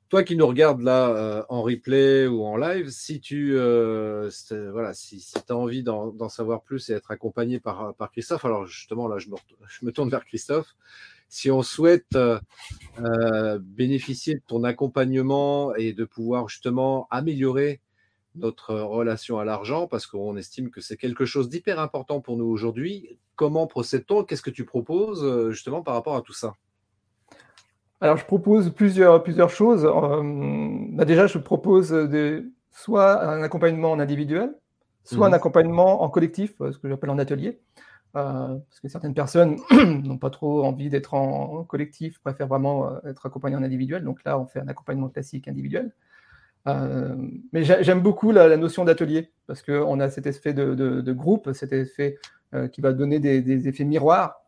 toi 0.09 0.23
qui 0.23 0.37
nous 0.37 0.47
regardes 0.47 0.81
là 0.81 1.09
euh, 1.09 1.43
en 1.49 1.63
replay 1.63 2.27
ou 2.27 2.45
en 2.45 2.57
live, 2.57 2.89
si 2.91 3.21
tu 3.21 3.57
euh, 3.57 4.31
voilà, 4.71 4.95
si, 4.95 5.21
si 5.21 5.35
as 5.49 5.57
envie 5.57 5.83
d'en 5.83 6.29
savoir 6.29 6.63
plus 6.63 6.89
et 6.91 6.93
être 6.93 7.11
accompagné 7.11 7.59
par, 7.61 7.95
par 7.95 8.11
Christophe, 8.13 8.45
alors 8.45 8.67
justement 8.67 9.09
là 9.09 9.19
je 9.19 9.29
me, 9.29 9.37
je 9.67 9.85
me 9.85 9.93
tourne 9.93 10.11
vers 10.11 10.25
Christophe. 10.25 10.77
Si 11.29 11.51
on 11.51 11.63
souhaite 11.63 12.15
euh, 12.15 13.59
bénéficier 13.61 14.35
de 14.35 14.43
ton 14.47 14.63
accompagnement 14.63 15.75
et 15.75 15.93
de 15.93 16.05
pouvoir 16.05 16.49
justement 16.49 17.09
améliorer 17.11 17.81
notre 18.35 18.74
relation 18.74 19.39
à 19.39 19.45
l'argent 19.45 19.87
parce 19.87 20.07
qu'on 20.07 20.37
estime 20.37 20.70
que 20.70 20.80
c'est 20.80 20.97
quelque 20.97 21.24
chose 21.24 21.49
d'hyper 21.49 21.78
important 21.78 22.20
pour 22.20 22.37
nous 22.37 22.47
aujourd'hui. 22.47 23.18
Comment 23.37 23.66
procède-t-on? 23.66 24.24
Qu'est-ce 24.24 24.43
que 24.43 24.51
tu 24.51 24.64
proposes 24.64 25.24
euh, 25.24 25.51
justement 25.51 25.82
par 25.82 25.95
rapport 25.95 26.16
à 26.16 26.22
tout 26.22 26.32
ça? 26.32 26.55
Alors, 28.01 28.16
je 28.16 28.24
propose 28.24 28.70
plusieurs, 28.70 29.22
plusieurs 29.22 29.51
choses. 29.51 29.85
Euh, 29.85 30.22
bah, 30.91 31.05
déjà, 31.05 31.26
je 31.26 31.39
propose 31.39 31.91
des, 31.93 32.43
soit 32.70 33.24
un 33.24 33.43
accompagnement 33.43 33.93
en 33.93 34.01
individuel, 34.01 34.55
soit 35.05 35.28
un 35.28 35.30
mmh 35.30 35.35
accompagnement 35.35 36.03
en 36.03 36.11
collectif, 36.11 36.61
euh, 36.61 36.72
ce 36.72 36.78
que 36.78 36.89
j'appelle 36.89 37.11
en 37.11 37.18
atelier. 37.18 37.61
parce 38.12 38.80
que 38.82 38.89
certaines 38.89 39.14
personnes 39.14 39.57
n'ont 40.05 40.18
pas 40.18 40.30
trop 40.30 40.64
envie 40.64 40.91
d'être 40.91 41.14
en, 41.14 41.61
en, 41.61 41.64
collectif, 41.64 42.20
préfèrent 42.20 42.49
vraiment 42.49 43.03
être 43.05 43.26
accompagnées 43.26 43.57
en 43.57 43.62
individuel. 43.62 44.05
Donc 44.05 44.24
là, 44.24 44.39
on 44.39 44.47
fait 44.47 44.61
un 44.61 44.68
accompagnement 44.68 45.09
classique 45.09 45.49
individuel. 45.49 45.93
Euh, 46.67 47.15
mais 47.53 47.65
j'aime 47.65 48.01
beaucoup 48.01 48.33
la, 48.33 48.57
notion 48.57 48.85
d'atelier 48.85 49.31
parce 49.47 49.62
qu'on 49.62 50.01
a 50.01 50.09
cet 50.09 50.27
effet 50.27 50.55
de, 50.55 51.12
groupe, 51.12 51.53
cet 51.53 51.73
effet 51.73 52.19
euh, 52.55 52.69
qui 52.69 52.81
va 52.81 52.93
donner 52.93 53.19
des, 53.21 53.69
effets 53.69 53.85
miroirs, 53.85 54.41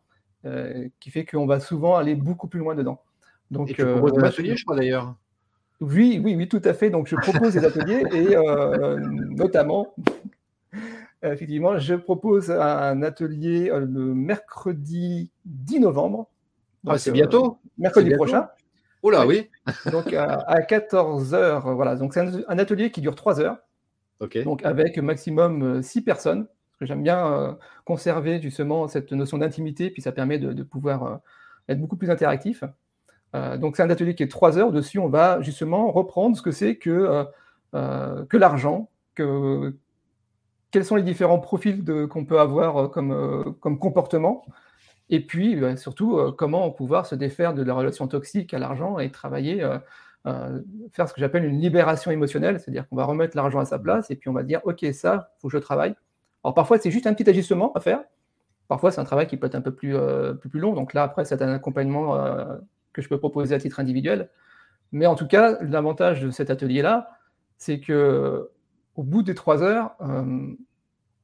euh, 0.45 0.89
qui 1.01 1.11
fait 1.11 1.25
qu'on 1.25 1.47
va 1.47 1.61
souvent 1.61 1.97
aller 1.97 2.14
beaucoup 2.14 2.49
plus 2.49 2.61
loin 2.61 2.75
dedans. 2.75 3.03
Donc, 3.51 3.71
et 3.71 3.75
tu 3.75 3.85
proposes 3.85 4.14
des 4.14 4.25
ateliers, 4.25 4.57
je 4.57 4.64
crois 4.64 4.77
d'ailleurs. 4.77 5.14
Oui, 5.81 6.21
oui, 6.25 6.35
oui, 6.35 6.49
tout 6.49 6.62
à 6.64 6.73
fait. 6.73 6.89
Donc, 6.89 7.07
je 7.07 7.17
propose 7.17 7.53
des 7.53 7.64
ateliers 7.64 8.03
et 8.12 8.35
notamment, 9.35 9.95
effectivement, 11.23 11.79
je 11.79 11.95
propose 11.95 12.51
un 12.51 13.03
atelier 13.03 13.71
le 13.71 14.14
mercredi 14.14 15.31
10 15.45 15.81
novembre. 15.81 16.31
Ah, 16.87 16.99
c'est 16.99 17.11
bientôt 17.11 17.59
Mercredi 17.79 18.11
prochain. 18.14 18.49
Oh 19.07 19.11
là, 19.11 19.25
oui. 19.25 19.49
donc 19.93 20.13
à, 20.13 20.63
14 20.63 21.33
heures, 21.33 21.73
voilà. 21.77 21.95
Donc 21.95 22.13
c'est 22.13 22.21
un, 22.49 22.59
atelier 22.59 22.91
qui 22.91 23.01
dure 23.01 23.15
3 23.15 23.41
heures. 23.41 23.59
Donc 24.45 24.65
avec 24.65 24.99
maximum 24.99 25.81
6 25.81 26.01
euh, 26.01 26.03
personnes. 26.03 26.47
Parce 26.47 26.81
que 26.81 26.87
j'aime 26.87 27.05
bien 27.05 27.25
euh, 27.25 27.53
conserver 27.85 28.43
justement 28.43 28.89
cette 28.89 29.13
notion 29.13 29.39
d'intimité, 29.39 29.91
puis 29.91 30.03
ça 30.03 30.11
permet 30.11 30.41
de, 30.41 30.61
pouvoir 30.65 31.05
euh, 31.05 31.17
être 31.69 31.81
beaucoup 31.81 31.95
plus 31.97 32.11
interactif. 32.11 32.65
donc 33.33 33.77
c'est 33.77 33.85
un 33.85 33.91
atelier 33.91 34.17
qui 34.17 34.25
est 34.25 34.29
3 34.29 34.59
heures. 34.59 34.73
Dessus, 34.73 34.99
on 34.99 35.09
va 35.09 35.41
justement 35.41 35.93
reprendre 35.93 36.37
ce 36.37 36.43
que 36.43 36.51
c'est 36.51 36.75
que, 36.75 37.25
que 37.73 38.37
l'argent, 38.37 38.91
que, 39.15 39.77
quels 40.73 40.85
sont 40.85 40.97
les 40.97 41.05
différents 41.05 41.39
profils 41.39 41.85
qu'on 42.11 42.25
peut 42.25 42.41
avoir 42.41 42.91
comme, 42.91 43.55
comme 43.61 43.79
comportement 43.79 44.45
et 45.09 45.21
puis, 45.25 45.57
bah, 45.57 45.77
surtout, 45.77 46.19
euh, 46.19 46.33
comment 46.33 46.71
pouvoir 46.71 47.07
se 47.07 47.15
défaire 47.15 47.55
de 47.55 47.63
la 47.63 47.75
relation 47.75 48.09
toxique 48.09 48.53
à 48.55 48.59
l'argent 48.59 48.99
et 48.99 49.11
travailler, 49.11 49.63
euh, 49.63 49.79
euh, 50.27 50.61
faire 50.93 51.09
ce 51.09 51.15
que 51.15 51.21
j'appelle 51.21 51.45
une 51.45 51.61
libération 51.61 52.11
émotionnelle, 52.11 52.59
c'est-à-dire 52.59 52.89
qu'on 52.89 52.97
va 52.97 53.05
remettre 53.05 53.37
l'argent 53.37 53.61
à 53.61 53.65
sa 53.65 53.79
place 53.79 54.11
et 54.11 54.17
puis 54.17 54.29
on 54.29 54.33
va 54.33 54.43
dire, 54.43 54.61
OK, 54.65 54.85
ça, 54.93 55.31
il 55.37 55.41
faut 55.41 55.49
que 55.49 55.53
je 55.53 55.59
travaille. 55.59 55.95
Alors 56.43 56.55
parfois, 56.55 56.79
c'est 56.79 56.91
juste 56.91 57.07
un 57.07 57.15
petit 57.15 57.29
ajustement 57.31 57.73
à 57.75 57.81
faire. 57.81 58.01
Parfois, 58.69 58.91
c'est 58.91 59.01
un 59.01 59.05
travail 59.05 59.29
qui 59.29 59.37
peut 59.37 59.47
être 59.47 59.55
un 59.55 59.61
peu 59.61 59.73
plus, 59.73 59.95
plus, 60.41 60.49
plus 60.49 60.61
long. 60.61 60.75
Donc 60.75 60.93
là, 60.93 61.05
après, 61.05 61.25
c'est 61.25 61.41
un 61.41 61.53
accompagnement 61.53 62.19
que 62.93 63.01
je 63.01 63.09
peux 63.09 63.19
proposer 63.19 63.55
à 63.55 63.61
titre 63.61 63.79
individuel. 63.79 64.29
Mais 64.91 65.07
en 65.07 65.15
tout 65.15 65.29
cas, 65.29 65.57
l'avantage 65.63 66.23
de 66.23 66.31
cet 66.31 66.51
atelier-là, 66.51 67.11
c'est 67.59 67.79
que 67.79 68.51
au 68.97 69.05
bout 69.05 69.23
des 69.23 69.37
trois 69.37 69.63
heures, 69.63 69.97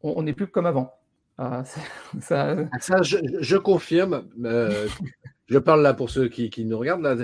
on 0.02 0.22
n'est 0.22 0.32
plus 0.34 0.46
comme 0.46 0.66
avant. 0.66 0.94
Ah, 1.38 1.64
ça... 2.20 2.56
Ah, 2.90 3.02
je, 3.02 3.56
confirme. 3.56 4.28
Euh, 4.44 4.86
je 5.46 5.58
parle 5.58 5.82
là 5.82 5.94
pour 5.94 6.10
ceux 6.10 6.28
qui, 6.28 6.64
nous 6.64 6.78
regardent. 6.78 7.02
Là, 7.02 7.16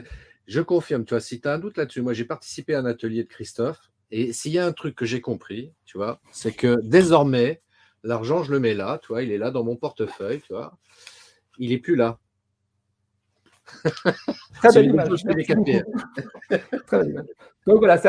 je 0.47 0.61
confirme, 0.61 1.05
tu 1.05 1.15
vois, 1.15 1.21
si 1.21 1.41
tu 1.41 1.47
as 1.47 1.53
un 1.53 1.59
doute 1.59 1.77
là-dessus, 1.77 2.01
moi 2.01 2.15
j'ai 2.15 2.25
participé 2.25 2.75
à 2.75 2.81
un 2.81 2.87
atelier 2.87 3.25
de 3.25 3.29
Christophe. 3.29 3.91
Et 4.11 4.33
s'il 4.33 4.53
y 4.53 4.59
a 4.59 4.65
un 4.65 4.73
truc 4.73 4.97
que 4.97 5.05
j'ai 5.05 5.21
compris, 5.21 5.73
tu 5.85 5.99
vois, 5.99 6.21
c'est 6.33 6.53
que 6.53 6.81
désormais, 6.83 7.61
l'argent, 8.03 8.43
je 8.43 8.53
le 8.53 8.61
mets 8.61 8.75
là, 8.75 8.99
tu 9.03 9.09
vois, 9.09 9.23
il 9.23 9.31
est 9.31 9.39
là 9.39 9.51
dans 9.51 9.63
mon 9.63 9.77
portefeuille, 9.77 10.41
tu 10.41 10.55
vois. 10.55 10.79
Il 11.59 11.71
n'est 11.71 11.79
plus 11.79 11.97
là. 11.97 12.19
Très 14.55 14.73
belle 14.73 14.87
image. 14.87 15.23
Très 16.87 17.05
belle 17.05 17.27
Donc 17.67 17.79
voilà, 17.79 17.99
c'est 17.99 18.09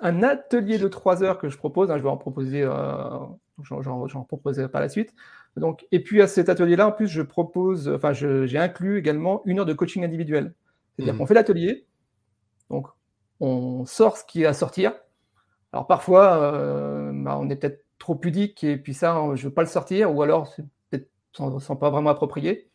un, 0.00 0.22
atelier 0.22 0.78
de 0.78 0.88
trois 0.88 1.22
heures 1.22 1.38
que 1.38 1.50
je 1.50 1.58
propose. 1.58 1.90
Hein, 1.90 1.98
je 1.98 2.02
vais 2.02 2.08
en 2.08 2.16
proposer, 2.16 2.62
euh, 2.62 2.70
j'en 3.62 4.24
proposerai 4.24 4.68
par 4.68 4.80
la 4.80 4.88
suite. 4.88 5.14
Donc, 5.56 5.86
et 5.92 6.00
puis 6.00 6.22
à 6.22 6.26
cet 6.26 6.48
atelier-là, 6.48 6.88
en 6.88 6.92
plus, 6.92 7.08
je 7.08 7.22
propose, 7.22 7.88
enfin, 7.88 8.12
j'ai 8.12 8.58
inclus 8.58 8.98
également 8.98 9.42
une 9.44 9.60
heure 9.60 9.66
de 9.66 9.72
coaching 9.72 10.04
individuel. 10.04 10.54
C'est-à-dire 10.96 11.14
mmh. 11.14 11.18
qu'on 11.18 11.26
fait 11.26 11.34
l'atelier, 11.34 11.86
donc 12.68 12.86
on 13.40 13.84
sort 13.86 14.16
ce 14.16 14.24
qui 14.24 14.42
est 14.42 14.46
à 14.46 14.52
sortir. 14.52 14.92
Alors 15.72 15.86
parfois, 15.86 16.54
euh, 16.54 17.12
bah, 17.14 17.38
on 17.40 17.48
est 17.48 17.56
peut-être 17.56 17.84
trop 17.98 18.14
pudique 18.14 18.64
et 18.64 18.76
puis 18.76 18.94
ça, 18.94 19.14
je 19.34 19.42
ne 19.42 19.48
veux 19.48 19.54
pas 19.54 19.62
le 19.62 19.68
sortir, 19.68 20.14
ou 20.14 20.22
alors 20.22 20.48
c'est 20.48 20.64
peut-être 20.90 21.08
sans, 21.32 21.76
pas 21.76 21.90
vraiment 21.90 22.10
approprié. 22.10 22.70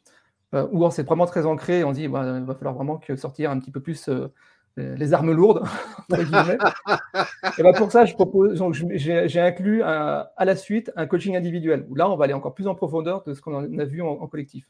Euh, 0.53 0.67
ou 0.71 0.89
c'est 0.91 1.03
vraiment 1.03 1.25
très 1.25 1.45
ancré, 1.45 1.83
on 1.83 1.91
dit 1.91 2.07
bah, 2.07 2.37
il 2.37 2.45
va 2.45 2.55
falloir 2.55 2.75
vraiment 2.75 2.97
que 2.97 3.15
sortir 3.15 3.51
un 3.51 3.59
petit 3.59 3.71
peu 3.71 3.81
plus 3.81 4.07
euh, 4.09 4.31
les 4.77 5.13
armes 5.13 5.31
lourdes. 5.31 5.63
et 6.11 7.63
bah, 7.63 7.73
pour 7.73 7.91
ça, 7.91 8.05
je 8.05 8.13
propose, 8.13 8.61
j'ai 8.71 9.39
inclus 9.39 9.83
à 9.83 10.33
la 10.39 10.55
suite 10.55 10.91
un 10.95 11.07
coaching 11.07 11.35
individuel, 11.35 11.85
où 11.89 11.95
là, 11.95 12.09
on 12.09 12.15
va 12.15 12.25
aller 12.25 12.33
encore 12.33 12.53
plus 12.53 12.67
en 12.67 12.75
profondeur 12.75 13.23
de 13.23 13.33
ce 13.33 13.41
qu'on 13.41 13.79
a 13.79 13.85
vu 13.85 14.01
en, 14.01 14.27
collectif. 14.27 14.67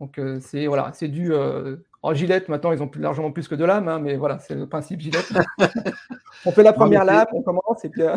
Donc 0.00 0.18
euh, 0.18 0.38
c'est 0.40 0.66
voilà, 0.66 0.92
c'est 0.94 1.08
du 1.08 1.30
en 2.02 2.14
Gillette, 2.14 2.48
maintenant, 2.48 2.72
ils 2.72 2.82
ont 2.82 2.88
plus, 2.88 3.02
largement 3.02 3.30
plus 3.30 3.46
que 3.46 3.54
de 3.54 3.64
l'âme, 3.64 3.88
hein, 3.88 3.98
mais 3.98 4.16
voilà, 4.16 4.38
c'est 4.38 4.54
le 4.54 4.66
principe 4.66 5.00
Gillette. 5.00 5.30
on 6.46 6.52
fait 6.52 6.62
la 6.62 6.72
première 6.72 7.04
lap, 7.04 7.28
on 7.34 7.42
commence 7.42 7.84
et 7.84 7.88
puis. 7.90 8.02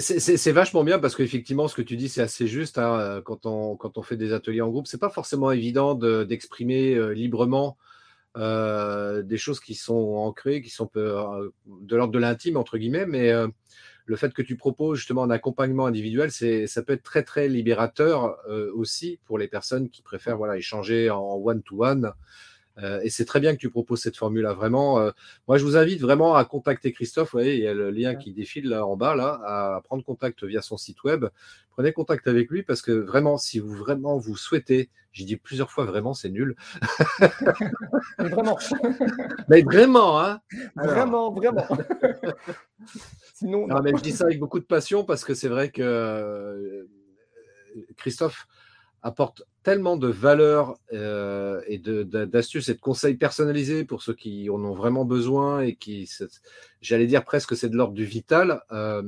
C'est 0.00 0.50
vachement 0.50 0.82
bien 0.82 0.98
parce 0.98 1.14
qu'effectivement, 1.14 1.68
ce 1.68 1.76
que 1.76 1.82
tu 1.82 1.96
dis, 1.96 2.08
c'est 2.08 2.20
assez 2.20 2.48
juste. 2.48 2.78
Hein, 2.78 2.98
euh, 2.98 3.22
quand, 3.22 3.46
on, 3.46 3.76
quand 3.76 3.96
on 3.96 4.02
fait 4.02 4.16
des 4.16 4.32
ateliers 4.32 4.60
en 4.60 4.70
groupe, 4.70 4.88
c'est 4.88 4.98
pas 4.98 5.08
forcément 5.08 5.52
évident 5.52 5.94
d'exprimer 5.94 6.96
euh, 6.96 7.10
librement 7.10 7.76
euh, 8.38 9.22
des 9.22 9.36
choses 9.36 9.60
qui 9.60 9.74
sont 9.74 10.14
ancrées, 10.16 10.62
qui 10.62 10.70
sont 10.70 10.90
de 10.94 11.96
l'ordre 11.96 12.12
de 12.12 12.18
l'intime, 12.18 12.56
entre 12.56 12.78
guillemets, 12.78 13.06
mais 13.06 13.32
le 14.06 14.16
fait 14.16 14.32
que 14.32 14.42
tu 14.42 14.56
proposes 14.56 14.98
justement 14.98 15.24
un 15.24 15.30
accompagnement 15.30 15.86
individuel, 15.86 16.30
ça 16.30 16.82
peut 16.82 16.94
être 16.94 17.02
très, 17.02 17.22
très 17.22 17.48
libérateur 17.48 18.38
aussi 18.74 19.20
pour 19.24 19.38
les 19.38 19.48
personnes 19.48 19.90
qui 19.90 20.02
préfèrent 20.02 20.38
échanger 20.54 21.10
en 21.10 21.34
one-to-one. 21.34 21.88
one 21.88 22.02
to 22.02 22.06
one 22.06 22.14
euh, 22.82 23.00
et 23.02 23.10
c'est 23.10 23.24
très 23.24 23.40
bien 23.40 23.54
que 23.54 23.58
tu 23.58 23.70
proposes 23.70 24.00
cette 24.00 24.16
formule-là. 24.16 24.54
Vraiment, 24.54 25.00
euh, 25.00 25.10
moi, 25.48 25.58
je 25.58 25.64
vous 25.64 25.76
invite 25.76 26.00
vraiment 26.00 26.34
à 26.34 26.44
contacter 26.44 26.92
Christophe. 26.92 27.32
Vous 27.32 27.38
voyez, 27.38 27.54
il 27.54 27.62
y 27.62 27.66
a 27.66 27.74
le 27.74 27.90
lien 27.90 28.14
qui 28.14 28.32
défile 28.32 28.68
là 28.68 28.86
en 28.86 28.96
bas, 28.96 29.14
là, 29.14 29.40
à 29.44 29.80
prendre 29.82 30.04
contact 30.04 30.44
via 30.44 30.62
son 30.62 30.76
site 30.76 31.02
web. 31.02 31.26
Prenez 31.70 31.92
contact 31.92 32.26
avec 32.26 32.50
lui 32.50 32.62
parce 32.62 32.82
que 32.82 32.92
vraiment, 32.92 33.36
si 33.36 33.58
vous 33.58 33.74
vraiment 33.74 34.16
vous 34.16 34.36
souhaitez, 34.36 34.90
j'ai 35.12 35.24
dit 35.24 35.36
plusieurs 35.36 35.70
fois 35.70 35.84
vraiment, 35.84 36.14
c'est 36.14 36.28
nul. 36.28 36.54
mais 38.18 38.28
vraiment. 38.28 38.58
mais 39.48 39.62
vraiment, 39.62 40.20
hein. 40.20 40.40
Vraiment, 40.76 41.32
vraiment. 41.32 41.66
Sinon. 43.34 43.66
Non, 43.66 43.80
mais 43.82 43.92
je 43.96 44.02
dis 44.02 44.12
ça 44.12 44.24
avec 44.24 44.38
beaucoup 44.38 44.60
de 44.60 44.64
passion 44.64 45.04
parce 45.04 45.24
que 45.24 45.34
c'est 45.34 45.48
vrai 45.48 45.70
que 45.70 45.82
euh, 45.82 46.84
Christophe 47.96 48.46
apporte 49.02 49.42
tellement 49.62 49.96
de 49.96 50.08
valeur 50.08 50.78
euh, 50.92 51.60
et 51.66 51.78
d'astuces 51.78 52.68
et 52.68 52.74
de 52.74 52.80
conseils 52.80 53.16
personnalisés 53.16 53.84
pour 53.84 54.02
ceux 54.02 54.14
qui 54.14 54.48
en 54.50 54.62
ont 54.64 54.74
vraiment 54.74 55.04
besoin 55.04 55.60
et 55.60 55.74
qui, 55.74 56.10
j'allais 56.80 57.06
dire 57.06 57.24
presque, 57.24 57.56
c'est 57.56 57.68
de 57.68 57.76
l'ordre 57.76 57.94
du 57.94 58.04
vital. 58.04 58.62
Euh, 58.72 59.02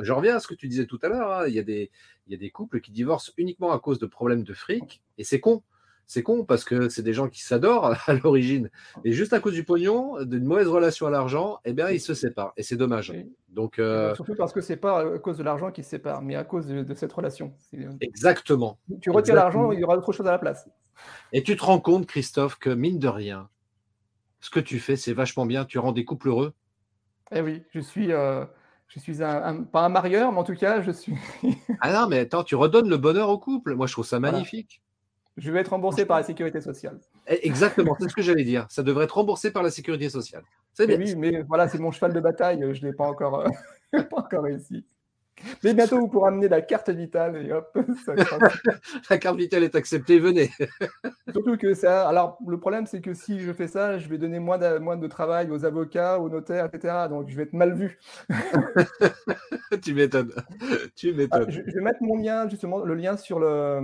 je 0.00 0.12
reviens 0.12 0.36
à 0.36 0.40
ce 0.40 0.46
que 0.46 0.54
tu 0.54 0.68
disais 0.68 0.86
tout 0.86 0.98
à 1.02 1.08
l'heure. 1.08 1.30
Hein. 1.30 1.48
il, 1.48 1.54
il 1.54 2.32
y 2.32 2.34
a 2.34 2.38
des 2.38 2.50
couples 2.50 2.80
qui 2.80 2.90
divorcent 2.90 3.32
uniquement 3.36 3.72
à 3.72 3.78
cause 3.78 3.98
de 3.98 4.06
problèmes 4.06 4.42
de 4.42 4.54
fric 4.54 5.02
et 5.18 5.24
c'est 5.24 5.40
con. 5.40 5.62
C'est 6.06 6.22
con 6.22 6.44
parce 6.44 6.64
que 6.64 6.88
c'est 6.88 7.02
des 7.02 7.12
gens 7.12 7.28
qui 7.28 7.42
s'adorent 7.42 7.96
à 8.06 8.14
l'origine. 8.14 8.70
Et 9.04 9.12
juste 9.12 9.32
à 9.32 9.40
cause 9.40 9.54
du 9.54 9.64
pognon, 9.64 10.22
d'une 10.24 10.44
mauvaise 10.44 10.68
relation 10.68 11.06
à 11.06 11.10
l'argent, 11.10 11.58
eh 11.64 11.72
bien, 11.72 11.90
ils 11.90 12.00
se 12.00 12.14
séparent. 12.14 12.52
Et 12.56 12.62
c'est 12.62 12.76
dommage. 12.76 13.12
Donc, 13.48 13.78
euh, 13.78 14.14
Surtout 14.14 14.34
parce 14.36 14.52
que 14.52 14.60
c'est 14.60 14.76
pas 14.76 15.00
à 15.00 15.18
cause 15.18 15.38
de 15.38 15.42
l'argent 15.42 15.70
qu'ils 15.72 15.84
se 15.84 15.90
séparent, 15.90 16.22
mais 16.22 16.36
à 16.36 16.44
cause 16.44 16.66
de, 16.66 16.94
cette 16.94 17.12
relation. 17.12 17.54
Euh, 17.74 17.92
Exactement. 18.00 18.78
Tu 19.00 19.10
retires 19.10 19.34
l'argent, 19.34 19.72
il 19.72 19.80
y 19.80 19.84
aura 19.84 19.96
autre 19.96 20.12
chose 20.12 20.26
à 20.26 20.32
la 20.32 20.38
place. 20.38 20.68
Et 21.32 21.42
tu 21.42 21.56
te 21.56 21.64
rends 21.64 21.80
compte, 21.80 22.06
Christophe, 22.06 22.58
que 22.58 22.70
mine 22.70 22.98
de 22.98 23.08
rien, 23.08 23.48
ce 24.40 24.50
que 24.50 24.60
tu 24.60 24.78
fais, 24.78 24.96
c'est 24.96 25.12
vachement 25.12 25.46
bien. 25.46 25.64
Tu 25.64 25.78
rends 25.78 25.92
des 25.92 26.04
couples 26.04 26.28
heureux. 26.28 26.54
Eh 27.32 27.40
oui, 27.40 27.64
je 27.72 27.80
suis. 27.80 28.12
Euh, 28.12 28.44
je 28.88 29.00
suis 29.00 29.20
un, 29.22 29.64
pas 29.64 29.80
un 29.80 29.88
marieur, 29.88 30.30
mais 30.30 30.38
en 30.38 30.44
tout 30.44 30.54
cas, 30.54 30.80
je 30.80 30.92
suis. 30.92 31.14
ah 31.80 31.92
non, 31.92 32.08
mais 32.08 32.20
attends, 32.20 32.44
tu 32.44 32.54
redonnes 32.54 32.88
le 32.88 32.96
bonheur 32.96 33.28
au 33.28 33.38
couple. 33.38 33.74
Moi, 33.74 33.88
je 33.88 33.92
trouve 33.92 34.06
ça 34.06 34.20
magnifique. 34.20 34.80
Je 35.36 35.52
vais 35.52 35.60
être 35.60 35.68
remboursé 35.68 36.06
par 36.06 36.16
la 36.16 36.22
sécurité 36.22 36.60
sociale. 36.60 36.98
Eh, 37.26 37.46
exactement, 37.46 37.94
c'est 38.00 38.08
ce 38.08 38.14
que 38.14 38.22
j'allais 38.22 38.44
dire. 38.44 38.66
Ça 38.70 38.82
devrait 38.82 39.04
être 39.04 39.16
remboursé 39.16 39.50
par 39.50 39.62
la 39.62 39.70
sécurité 39.70 40.08
sociale. 40.08 40.42
C'est 40.72 40.86
bien. 40.86 40.98
Oui, 40.98 41.14
mais 41.16 41.42
voilà, 41.42 41.68
c'est 41.68 41.78
mon 41.78 41.90
cheval 41.90 42.14
de 42.14 42.20
bataille. 42.20 42.60
Je 42.72 42.82
ne 42.82 42.90
l'ai 42.90 42.96
pas 42.96 43.06
encore, 43.06 43.40
euh, 43.40 44.02
pas 44.10 44.16
encore 44.16 44.44
réussi. 44.44 44.84
Mais 45.62 45.74
bientôt, 45.74 45.98
vous 45.98 46.08
pourrez 46.08 46.28
amener 46.28 46.48
la 46.48 46.62
carte 46.62 46.88
vitale 46.88 47.36
et 47.46 47.52
hop, 47.52 47.70
la 49.10 49.18
carte 49.18 49.36
vitale 49.36 49.64
est 49.64 49.74
acceptée, 49.74 50.18
venez. 50.18 50.50
Surtout 51.30 51.58
que 51.58 51.74
ça. 51.74 52.08
Alors, 52.08 52.38
le 52.46 52.58
problème, 52.58 52.86
c'est 52.86 53.02
que 53.02 53.12
si 53.12 53.40
je 53.40 53.52
fais 53.52 53.66
ça, 53.66 53.98
je 53.98 54.08
vais 54.08 54.16
donner 54.16 54.38
moins 54.38 54.56
de, 54.56 54.78
moins 54.78 54.96
de 54.96 55.06
travail 55.06 55.50
aux 55.50 55.66
avocats, 55.66 56.18
aux 56.18 56.30
notaires, 56.30 56.70
etc. 56.72 56.94
Donc, 57.10 57.28
je 57.28 57.36
vais 57.36 57.42
être 57.42 57.52
mal 57.52 57.74
vu. 57.74 57.98
tu 59.82 59.92
m'étonnes. 59.92 60.32
Tu 60.94 61.10
ah, 61.10 61.16
m'étonnes. 61.16 61.50
je, 61.50 61.60
vais 61.60 61.82
mettre 61.82 62.02
mon 62.02 62.16
lien, 62.16 62.48
justement, 62.48 62.78
le 62.78 62.94
lien 62.94 63.18
sur 63.18 63.38
le, 63.38 63.80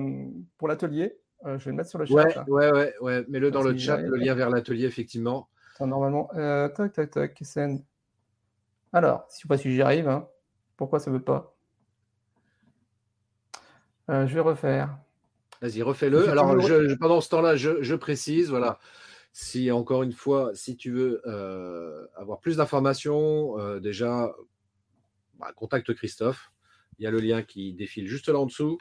pour 0.56 0.68
l'atelier. 0.68 1.18
Euh, 1.44 1.58
je 1.58 1.64
vais 1.64 1.70
le 1.72 1.76
mettre 1.76 1.90
sur 1.90 1.98
le 1.98 2.06
chat. 2.06 2.44
Ouais, 2.48 2.70
ouais, 2.70 2.72
ouais, 2.72 2.94
ouais. 3.00 3.24
Mets-le 3.28 3.50
dans 3.50 3.62
le 3.62 3.76
chat, 3.76 3.96
le 3.96 4.16
lien 4.16 4.34
vers 4.34 4.50
l'atelier, 4.50 4.84
effectivement. 4.84 5.48
normalement, 5.80 6.30
euh, 6.34 6.68
tac, 6.68 6.92
tac, 6.92 7.10
tac. 7.10 7.42
Alors, 8.92 9.26
je 9.30 9.36
ne 9.36 9.40
sais 9.40 9.48
pas 9.48 9.58
si 9.58 9.74
j'y 9.74 9.82
arrive. 9.82 10.08
Hein. 10.08 10.28
Pourquoi 10.76 11.00
ça 11.00 11.10
ne 11.10 11.16
veut 11.16 11.22
pas? 11.22 11.56
Euh, 14.10 14.26
Je 14.26 14.34
vais 14.34 14.40
refaire. 14.40 14.96
Vas-y, 15.60 15.82
refais-le. 15.82 16.28
Alors, 16.28 16.60
je, 16.60 16.94
pendant 16.94 17.20
ce 17.20 17.28
temps-là, 17.30 17.56
je, 17.56 17.94
précise, 17.94 18.50
voilà. 18.50 18.78
Si, 19.32 19.70
encore 19.70 20.02
une 20.02 20.12
fois, 20.12 20.50
si 20.54 20.76
tu 20.76 20.92
veux 20.92 21.22
avoir 22.16 22.38
plus 22.40 22.56
d'informations, 22.58 23.78
déjà, 23.78 24.32
bah, 25.38 25.52
contacte 25.56 25.92
Christophe. 25.94 26.52
Il 26.98 27.04
y 27.04 27.06
a 27.06 27.10
le 27.10 27.18
lien 27.18 27.42
qui 27.42 27.72
défile 27.72 28.06
juste 28.06 28.28
là 28.28 28.38
en 28.38 28.46
dessous. 28.46 28.78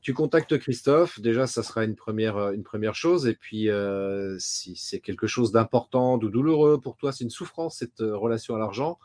Tu 0.00 0.14
contactes 0.14 0.58
Christophe. 0.58 1.20
Déjà, 1.20 1.46
ça 1.46 1.62
sera 1.62 1.84
une 1.84 1.94
première, 1.94 2.36
euh, 2.36 2.52
une 2.52 2.62
première 2.62 2.94
chose. 2.94 3.26
Et 3.26 3.34
puis, 3.34 3.68
euh, 3.68 4.36
si 4.38 4.74
c'est 4.76 5.00
quelque 5.00 5.26
chose 5.26 5.52
d'important, 5.52 6.16
ou 6.16 6.28
douloureux 6.28 6.80
pour 6.80 6.96
toi, 6.96 7.12
c'est 7.12 7.24
une 7.24 7.30
souffrance, 7.30 7.76
cette 7.78 8.00
euh, 8.00 8.16
relation 8.16 8.54
à 8.54 8.58
l'argent, 8.58 8.98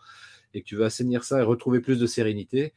et 0.53 0.61
que 0.61 0.65
tu 0.65 0.75
veux 0.75 0.85
assainir 0.85 1.23
ça 1.23 1.39
et 1.39 1.43
retrouver 1.43 1.81
plus 1.81 1.99
de 1.99 2.07
sérénité, 2.07 2.73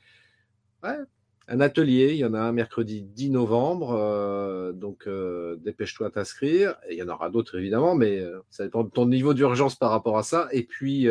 un 0.83 1.61
atelier. 1.61 2.11
Il 2.13 2.19
y 2.19 2.25
en 2.25 2.35
a 2.35 2.41
un 2.41 2.53
mercredi 2.53 3.03
10 3.03 3.31
novembre. 3.31 4.73
donc, 4.75 5.09
dépêche-toi 5.63 6.09
à 6.09 6.11
t'inscrire. 6.11 6.77
il 6.91 6.97
y 6.97 7.03
en 7.03 7.09
aura 7.09 7.31
d'autres, 7.31 7.59
évidemment, 7.59 7.95
mais 7.95 8.23
ça 8.51 8.65
dépend 8.65 8.83
de 8.83 8.91
ton 8.91 9.07
niveau 9.07 9.35
d'urgence 9.35 9.77
par 9.77 9.91
rapport 9.91 10.19
à 10.19 10.23
ça. 10.23 10.49
Et 10.53 10.65
puis, 10.65 11.07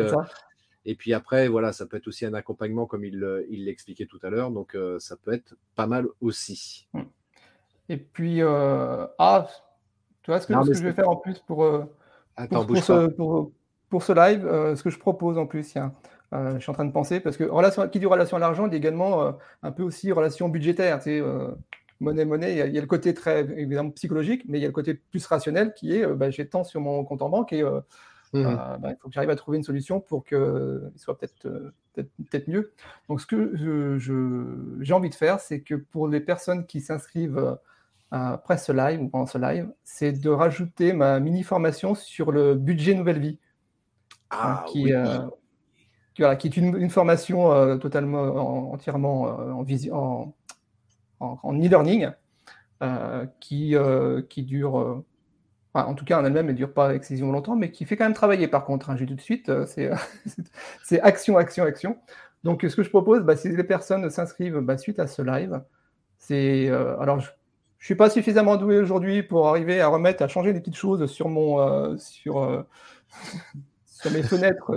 et 0.90 0.96
puis 0.96 1.14
après, 1.14 1.46
voilà, 1.46 1.72
ça 1.72 1.86
peut 1.86 1.98
être 1.98 2.08
aussi 2.08 2.26
un 2.26 2.34
accompagnement 2.34 2.84
comme 2.84 3.04
il 3.04 3.20
l'expliquait 3.64 4.06
tout 4.06 4.18
à 4.24 4.28
l'heure. 4.28 4.50
Donc, 4.50 4.74
euh, 4.74 4.98
ça 4.98 5.14
peut 5.16 5.32
être 5.32 5.54
pas 5.76 5.86
mal 5.86 6.08
aussi. 6.20 6.88
Mmh. 6.92 7.02
Et 7.90 7.96
puis, 7.96 8.42
euh, 8.42 9.06
ah, 9.20 9.46
tu 10.22 10.32
vois, 10.32 10.40
ce 10.40 10.48
que, 10.48 10.52
je 10.52 10.82
vais 10.82 10.92
faire 10.92 11.08
en 11.08 11.14
plus 11.14 11.38
pour, 11.38 11.62
euh, 11.62 11.84
pour, 12.50 12.76
ce, 12.78 13.06
pour, 13.88 14.02
ce, 14.02 14.12
live, 14.12 14.42
ce 14.74 14.82
que 14.82 14.90
je 14.90 14.98
propose 14.98 15.38
en 15.38 15.46
plus, 15.46 15.74
je 16.32 16.58
suis 16.58 16.70
en 16.70 16.74
train 16.74 16.84
de 16.84 16.92
penser, 16.92 17.20
parce 17.20 17.36
que 17.36 17.44
relation, 17.44 17.88
qui 17.88 18.00
dit 18.00 18.06
relation 18.06 18.36
à 18.36 18.40
l'argent, 18.40 18.66
il 18.66 18.72
y 18.72 18.74
a 18.74 18.78
également 18.78 19.38
un 19.62 19.70
peu 19.70 19.84
aussi 19.84 20.10
relation 20.10 20.48
budgétaire. 20.48 20.98
Tu 20.98 21.20
sais, 21.20 21.24
monnaie, 22.00 22.24
monnaie, 22.24 22.50
il 22.66 22.74
y, 22.74 22.78
a, 22.78 22.80
le 22.80 22.86
côté 22.88 23.14
très 23.14 23.42
évidemment 23.42 23.90
psychologique, 23.90 24.42
mais 24.48 24.58
il 24.58 24.62
y 24.62 24.64
a 24.64 24.68
le 24.68 24.72
côté 24.72 24.94
plus 24.94 25.24
rationnel 25.24 25.72
qui 25.72 25.94
est 25.94 26.04
bah, 26.04 26.30
j'ai 26.30 26.48
tant 26.48 26.64
sur 26.64 26.80
mon 26.80 27.04
compte 27.04 27.22
en 27.22 27.28
banque 27.28 27.52
et 27.52 27.62
Mmh. 28.32 28.46
Euh, 28.46 28.76
bah, 28.78 28.90
il 28.90 28.96
faut 29.00 29.08
que 29.08 29.14
j'arrive 29.14 29.30
à 29.30 29.36
trouver 29.36 29.58
une 29.58 29.64
solution 29.64 30.00
pour 30.00 30.24
qu'il 30.24 30.38
soit 30.96 31.18
peut-être 31.18 31.46
euh, 31.46 31.72
peut-être 31.94 32.48
mieux. 32.48 32.72
Donc, 33.08 33.20
ce 33.20 33.26
que 33.26 33.98
j'ai 34.80 34.92
envie 34.92 35.10
de 35.10 35.14
faire, 35.14 35.40
c'est 35.40 35.60
que 35.60 35.74
pour 35.74 36.06
les 36.06 36.20
personnes 36.20 36.66
qui 36.66 36.80
s'inscrivent 36.80 37.58
après 38.12 38.58
ce 38.58 38.72
live 38.72 39.02
ou 39.02 39.08
pendant 39.08 39.26
ce 39.26 39.38
live, 39.38 39.68
c'est 39.84 40.12
de 40.12 40.30
rajouter 40.30 40.92
ma 40.92 41.20
mini 41.20 41.42
formation 41.42 41.94
sur 41.94 42.32
le 42.32 42.54
budget 42.54 42.94
Nouvelle 42.94 43.20
Vie. 43.20 43.38
Ah, 44.30 44.64
qui, 44.68 44.92
euh, 44.92 45.26
qui, 46.14 46.22
qui, 46.38 46.46
est 46.46 46.56
une, 46.56 46.88
formation 46.88 47.78
totalement, 47.78 48.72
entièrement 48.72 49.22
en, 49.22 50.34
en 51.18 51.54
e-learning 51.58 52.10
qui, 53.40 53.74
qui 54.28 54.42
dure 54.44 55.02
en 55.74 55.94
tout 55.94 56.04
cas, 56.04 56.20
en 56.20 56.24
elle-même, 56.24 56.46
elle 56.46 56.52
ne 56.52 56.56
dure 56.56 56.72
pas 56.72 56.94
excessivement 56.94 57.32
longtemps, 57.32 57.56
mais 57.56 57.70
qui 57.70 57.84
fait 57.84 57.96
quand 57.96 58.04
même 58.04 58.14
travailler 58.14 58.48
par 58.48 58.64
contre. 58.64 58.90
Hein, 58.90 58.96
j'ai 58.96 59.06
tout 59.06 59.14
de 59.14 59.20
suite, 59.20 59.48
euh, 59.48 59.66
c'est 60.82 61.00
action, 61.00 61.36
action, 61.36 61.64
action. 61.64 61.98
Donc, 62.42 62.64
ce 62.68 62.74
que 62.74 62.82
je 62.82 62.88
propose, 62.88 63.20
bah, 63.20 63.36
si 63.36 63.48
les 63.48 63.64
personnes 63.64 64.08
s'inscrivent 64.10 64.58
bah, 64.58 64.78
suite 64.78 64.98
à 64.98 65.06
ce 65.06 65.22
live, 65.22 65.62
c'est. 66.18 66.68
Euh, 66.68 66.98
alors, 66.98 67.20
je 67.20 67.28
ne 67.28 67.84
suis 67.84 67.94
pas 67.94 68.10
suffisamment 68.10 68.56
doué 68.56 68.78
aujourd'hui 68.78 69.22
pour 69.22 69.48
arriver 69.48 69.80
à 69.80 69.88
remettre, 69.88 70.22
à 70.22 70.28
changer 70.28 70.52
des 70.52 70.60
petites 70.60 70.76
choses 70.76 71.06
sur, 71.06 71.28
mon, 71.28 71.60
euh, 71.60 71.96
sur, 71.98 72.66
sur 73.86 74.10
mes 74.10 74.22
fenêtres 74.22 74.74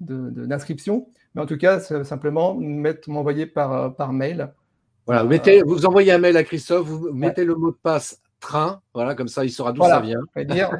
d'inscription. 0.00 0.94
De, 0.94 1.00
de, 1.00 1.06
mais 1.34 1.42
en 1.42 1.46
tout 1.46 1.58
cas, 1.58 1.80
simplement 1.80 2.58
m'envoyer 3.08 3.46
par, 3.46 3.94
par 3.94 4.12
mail. 4.12 4.52
Voilà, 5.06 5.22
vous, 5.22 5.28
mettez, 5.28 5.62
vous 5.62 5.84
envoyez 5.84 6.12
un 6.12 6.18
mail 6.18 6.36
à 6.36 6.44
Christophe, 6.44 6.86
vous 6.86 7.12
mettez 7.12 7.44
le 7.44 7.56
mot 7.56 7.72
de 7.72 7.76
passe 7.76 8.23
train. 8.44 8.80
Voilà, 8.92 9.14
comme 9.14 9.28
ça, 9.28 9.44
il 9.44 9.50
saura 9.50 9.72
d'où 9.72 9.82
ça 9.82 10.00
vient. 10.00 10.20
On 10.36 10.40
va 10.40 10.44
dire, 10.44 10.70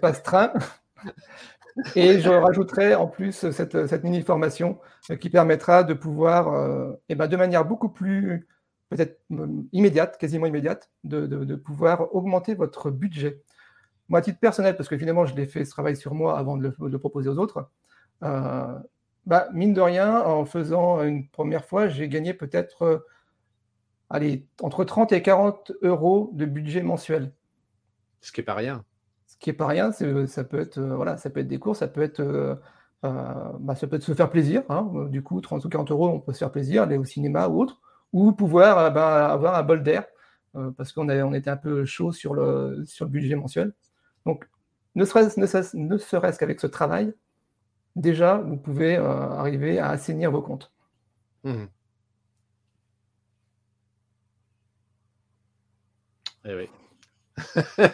passe 0.00 0.22
train. 0.22 0.52
Et 1.96 2.20
je 2.20 2.30
rajouterai 2.30 2.94
en 2.94 3.06
plus 3.06 3.50
cette, 3.50 3.86
cette 3.86 4.04
mini 4.04 4.22
formation 4.22 4.78
euh, 5.10 5.16
qui 5.16 5.28
permettra 5.28 5.82
de 5.82 5.92
pouvoir, 5.92 6.52
euh, 6.52 6.92
eh 7.08 7.16
ben 7.16 7.26
de 7.26 7.36
manière 7.36 7.64
beaucoup 7.64 7.88
plus 7.88 8.46
peut-être 8.90 9.20
euh, 9.32 9.48
immédiate, 9.72 10.16
quasiment 10.16 10.46
immédiate, 10.46 10.90
de, 11.02 11.26
de, 11.26 11.54
pouvoir 11.56 12.14
augmenter 12.14 12.54
votre 12.54 12.90
budget. 12.90 13.42
Moi, 14.08 14.20
à 14.20 14.22
titre 14.22 14.38
personnel, 14.38 14.76
parce 14.76 14.88
que 14.88 14.96
finalement, 14.96 15.26
je 15.26 15.34
l'ai 15.34 15.46
fait 15.46 15.64
ce 15.64 15.70
travail 15.70 15.96
sur 15.96 16.14
moi 16.14 16.38
avant 16.38 16.56
de 16.56 16.72
le, 16.78 16.98
proposer 16.98 17.28
aux 17.28 17.38
autres, 17.38 17.68
bah, 18.20 19.48
mine 19.52 19.72
de 19.72 19.80
rien, 19.80 20.20
en 20.20 20.44
faisant 20.44 21.02
une 21.02 21.26
première 21.26 21.64
fois, 21.64 21.88
j'ai 21.88 22.08
gagné 22.08 22.34
peut-être 22.34 23.06
allez, 24.10 24.46
entre 24.62 24.84
30 24.84 25.12
et 25.12 25.22
40 25.22 25.72
euros 25.82 26.30
de 26.34 26.46
budget 26.46 26.82
mensuel. 26.82 27.32
Ce 28.20 28.32
qui 28.32 28.40
n'est 28.40 28.44
pas 28.44 28.54
rien. 28.54 28.84
Ce 29.26 29.36
qui 29.36 29.50
n'est 29.50 29.56
pas 29.56 29.66
rien, 29.66 29.92
ça 29.92 30.44
peut 30.44 30.60
être 30.60 30.78
euh, 30.78 30.96
voilà, 30.96 31.16
ça 31.16 31.30
peut 31.30 31.40
être 31.40 31.48
des 31.48 31.58
cours, 31.58 31.76
ça 31.76 31.88
peut 31.88 32.02
être 32.02 32.20
euh, 32.20 32.54
euh, 33.04 33.52
bah, 33.60 33.74
ça 33.74 33.86
peut 33.86 33.96
être 33.96 34.02
se 34.02 34.14
faire 34.14 34.30
plaisir. 34.30 34.62
Hein. 34.68 34.90
Du 35.10 35.22
coup, 35.22 35.40
30 35.40 35.64
ou 35.64 35.68
40 35.68 35.90
euros, 35.90 36.08
on 36.08 36.20
peut 36.20 36.32
se 36.32 36.38
faire 36.38 36.52
plaisir, 36.52 36.82
aller 36.82 36.96
au 36.96 37.04
cinéma 37.04 37.48
ou 37.48 37.60
autre, 37.60 37.80
ou 38.12 38.32
pouvoir 38.32 38.92
bah, 38.92 39.30
avoir 39.30 39.56
un 39.56 39.62
bol 39.62 39.82
d'air 39.82 40.04
parce 40.76 40.92
qu'on 40.92 41.08
on 41.08 41.34
était 41.34 41.50
un 41.50 41.56
peu 41.56 41.84
chaud 41.84 42.12
sur 42.12 42.32
le, 42.32 42.84
sur 42.86 43.06
le 43.06 43.10
budget 43.10 43.34
mensuel. 43.34 43.72
Donc, 44.24 44.48
ne 44.94 45.04
serait-ce 45.04 45.40
ne 45.76 46.38
qu'avec 46.38 46.60
ce 46.60 46.68
travail, 46.68 47.12
déjà, 47.96 48.38
vous 48.38 48.56
pouvez 48.56 48.94
arriver 48.94 49.80
à 49.80 49.88
assainir 49.88 50.30
vos 50.30 50.42
comptes. 50.42 50.72
Mmh. 51.42 51.64
Eh 56.44 56.54
oui. 56.54 56.68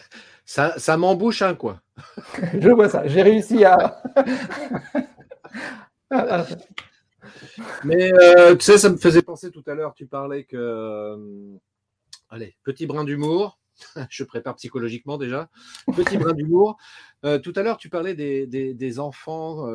ça, 0.44 0.78
ça 0.78 0.96
m'embouche 0.96 1.42
un 1.42 1.54
coin. 1.54 1.80
Je 2.60 2.70
vois 2.70 2.88
ça. 2.88 3.06
J'ai 3.06 3.22
réussi 3.22 3.64
à. 3.64 4.02
Mais 7.84 8.12
euh, 8.12 8.56
tu 8.56 8.64
sais, 8.64 8.78
ça 8.78 8.90
me 8.90 8.96
faisait 8.96 9.22
penser 9.22 9.50
tout 9.50 9.62
à 9.66 9.74
l'heure, 9.74 9.94
tu 9.94 10.06
parlais 10.06 10.44
que. 10.44 10.56
Euh, 10.56 11.56
allez, 12.28 12.56
petit 12.64 12.86
brin 12.86 13.04
d'humour. 13.04 13.58
Je 14.10 14.24
prépare 14.24 14.56
psychologiquement 14.56 15.16
déjà. 15.16 15.48
Petit 15.96 16.18
brin 16.18 16.34
d'humour. 16.34 16.76
Euh, 17.24 17.38
tout 17.38 17.52
à 17.56 17.62
l'heure, 17.62 17.78
tu 17.78 17.88
parlais 17.88 18.14
des, 18.14 18.46
des, 18.46 18.98
enfants 18.98 19.66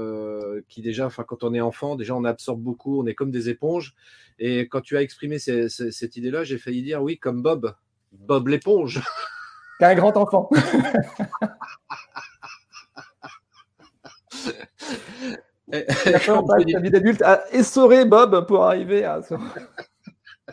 qui 0.68 0.84
déjà, 0.84 1.08
enfin, 1.08 1.24
quand 1.24 1.44
on 1.44 1.56
est 1.56 1.62
enfant, 1.62 1.96
déjà 1.96 2.14
on 2.16 2.24
absorbe 2.24 2.62
beaucoup, 2.62 3.02
on 3.02 3.08
est 3.08 3.16
comme 3.16 3.32
des 3.32 3.50
éponges. 3.50 3.96
Et 4.38 4.68
quand 4.68 4.82
tu 4.82 4.96
as 4.96 5.02
exprimé 5.02 5.40
cette 5.40 6.18
idée-là, 6.18 6.44
j'ai 6.44 6.60
failli 6.60 6.84
dire 6.84 7.02
oui, 7.02 7.18
comme 7.18 7.42
Bob. 7.42 7.74
Bob 8.20 8.48
l'éponge. 8.48 9.02
T'es 9.80 9.86
un 9.86 9.96
grand 9.96 10.16
enfant. 10.18 10.50
D'accord, 16.06 16.46
ta 16.46 16.58
vie 16.58 16.92
d'adulte 16.92 17.22
à 17.22 17.44
essorer 17.52 18.06
Bob 18.06 18.46
pour 18.48 18.64
arriver 18.64 19.04
à 19.04 19.22
se, 19.22 19.34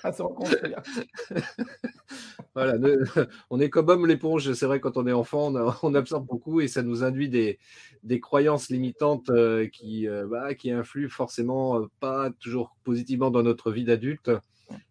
à 0.03 0.13
se 0.13 0.23
reconstruire. 0.23 0.83
voilà, 2.55 2.75
on 3.51 3.61
est 3.61 3.71
comme 3.71 3.87
Bob 3.87 4.05
l'éponge. 4.07 4.53
C'est 4.53 4.67
vrai, 4.67 4.81
quand 4.81 4.97
on 4.97 5.07
est 5.07 5.13
enfant, 5.13 5.53
on, 5.83 5.95
absorbe 5.95 6.27
beaucoup 6.27 6.61
et 6.61 6.69
ça 6.69 6.83
nous 6.83 7.05
induit 7.05 7.29
des, 7.29 7.59
des 8.03 8.21
croyances 8.21 8.71
limitantes 8.71 9.31
euh, 9.31 9.69
qui, 9.69 10.09
euh, 10.09 10.27
bah, 10.27 10.55
qui 10.55 10.71
influent 10.71 11.11
forcément 11.11 11.79
euh, 11.79 11.91
pas 12.01 12.31
toujours 12.41 12.75
positivement 12.85 13.31
dans 13.31 13.43
notre 13.43 13.71
vie 13.71 13.85
d'adulte. 13.85 14.31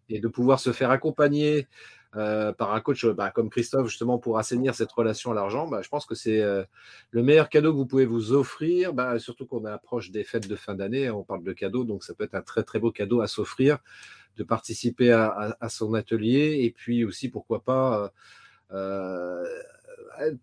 Et 0.08 0.20
de 0.20 0.28
pouvoir 0.28 0.60
se 0.60 0.70
faire 0.72 0.92
accompagner 0.92 1.66
euh, 2.14 2.52
par 2.52 2.74
un 2.74 2.80
coach 2.82 3.06
bah, 3.06 3.30
comme 3.30 3.48
Christophe, 3.48 3.88
justement, 3.88 4.18
pour 4.18 4.36
assainir 4.36 4.74
cette 4.74 4.92
relation 4.92 5.30
à 5.30 5.34
l'argent, 5.34 5.66
bah, 5.66 5.80
je 5.80 5.88
pense 5.88 6.04
que 6.04 6.14
c'est 6.14 6.42
euh, 6.42 6.62
le 7.10 7.22
meilleur 7.22 7.48
cadeau 7.48 7.72
que 7.72 7.78
vous 7.78 7.86
pouvez 7.86 8.04
vous 8.04 8.32
offrir, 8.32 8.92
bah, 8.92 9.18
surtout 9.18 9.46
qu'on 9.46 9.64
approche 9.64 10.10
des 10.10 10.22
fêtes 10.22 10.46
de 10.46 10.56
fin 10.56 10.74
d'année, 10.74 11.08
on 11.10 11.24
parle 11.24 11.42
de 11.42 11.52
cadeaux, 11.54 11.84
donc 11.84 12.04
ça 12.04 12.12
peut 12.12 12.24
être 12.24 12.34
un 12.34 12.42
très 12.42 12.64
très 12.64 12.78
beau 12.78 12.90
cadeau 12.90 13.22
à 13.22 13.28
s'offrir, 13.28 13.78
de 14.36 14.44
participer 14.44 15.10
à, 15.10 15.56
son 15.70 15.94
atelier, 15.94 16.60
et 16.62 16.70
puis 16.70 17.04
aussi, 17.04 17.30
pourquoi 17.30 17.64
pas, 17.64 18.12
euh, 18.72 19.44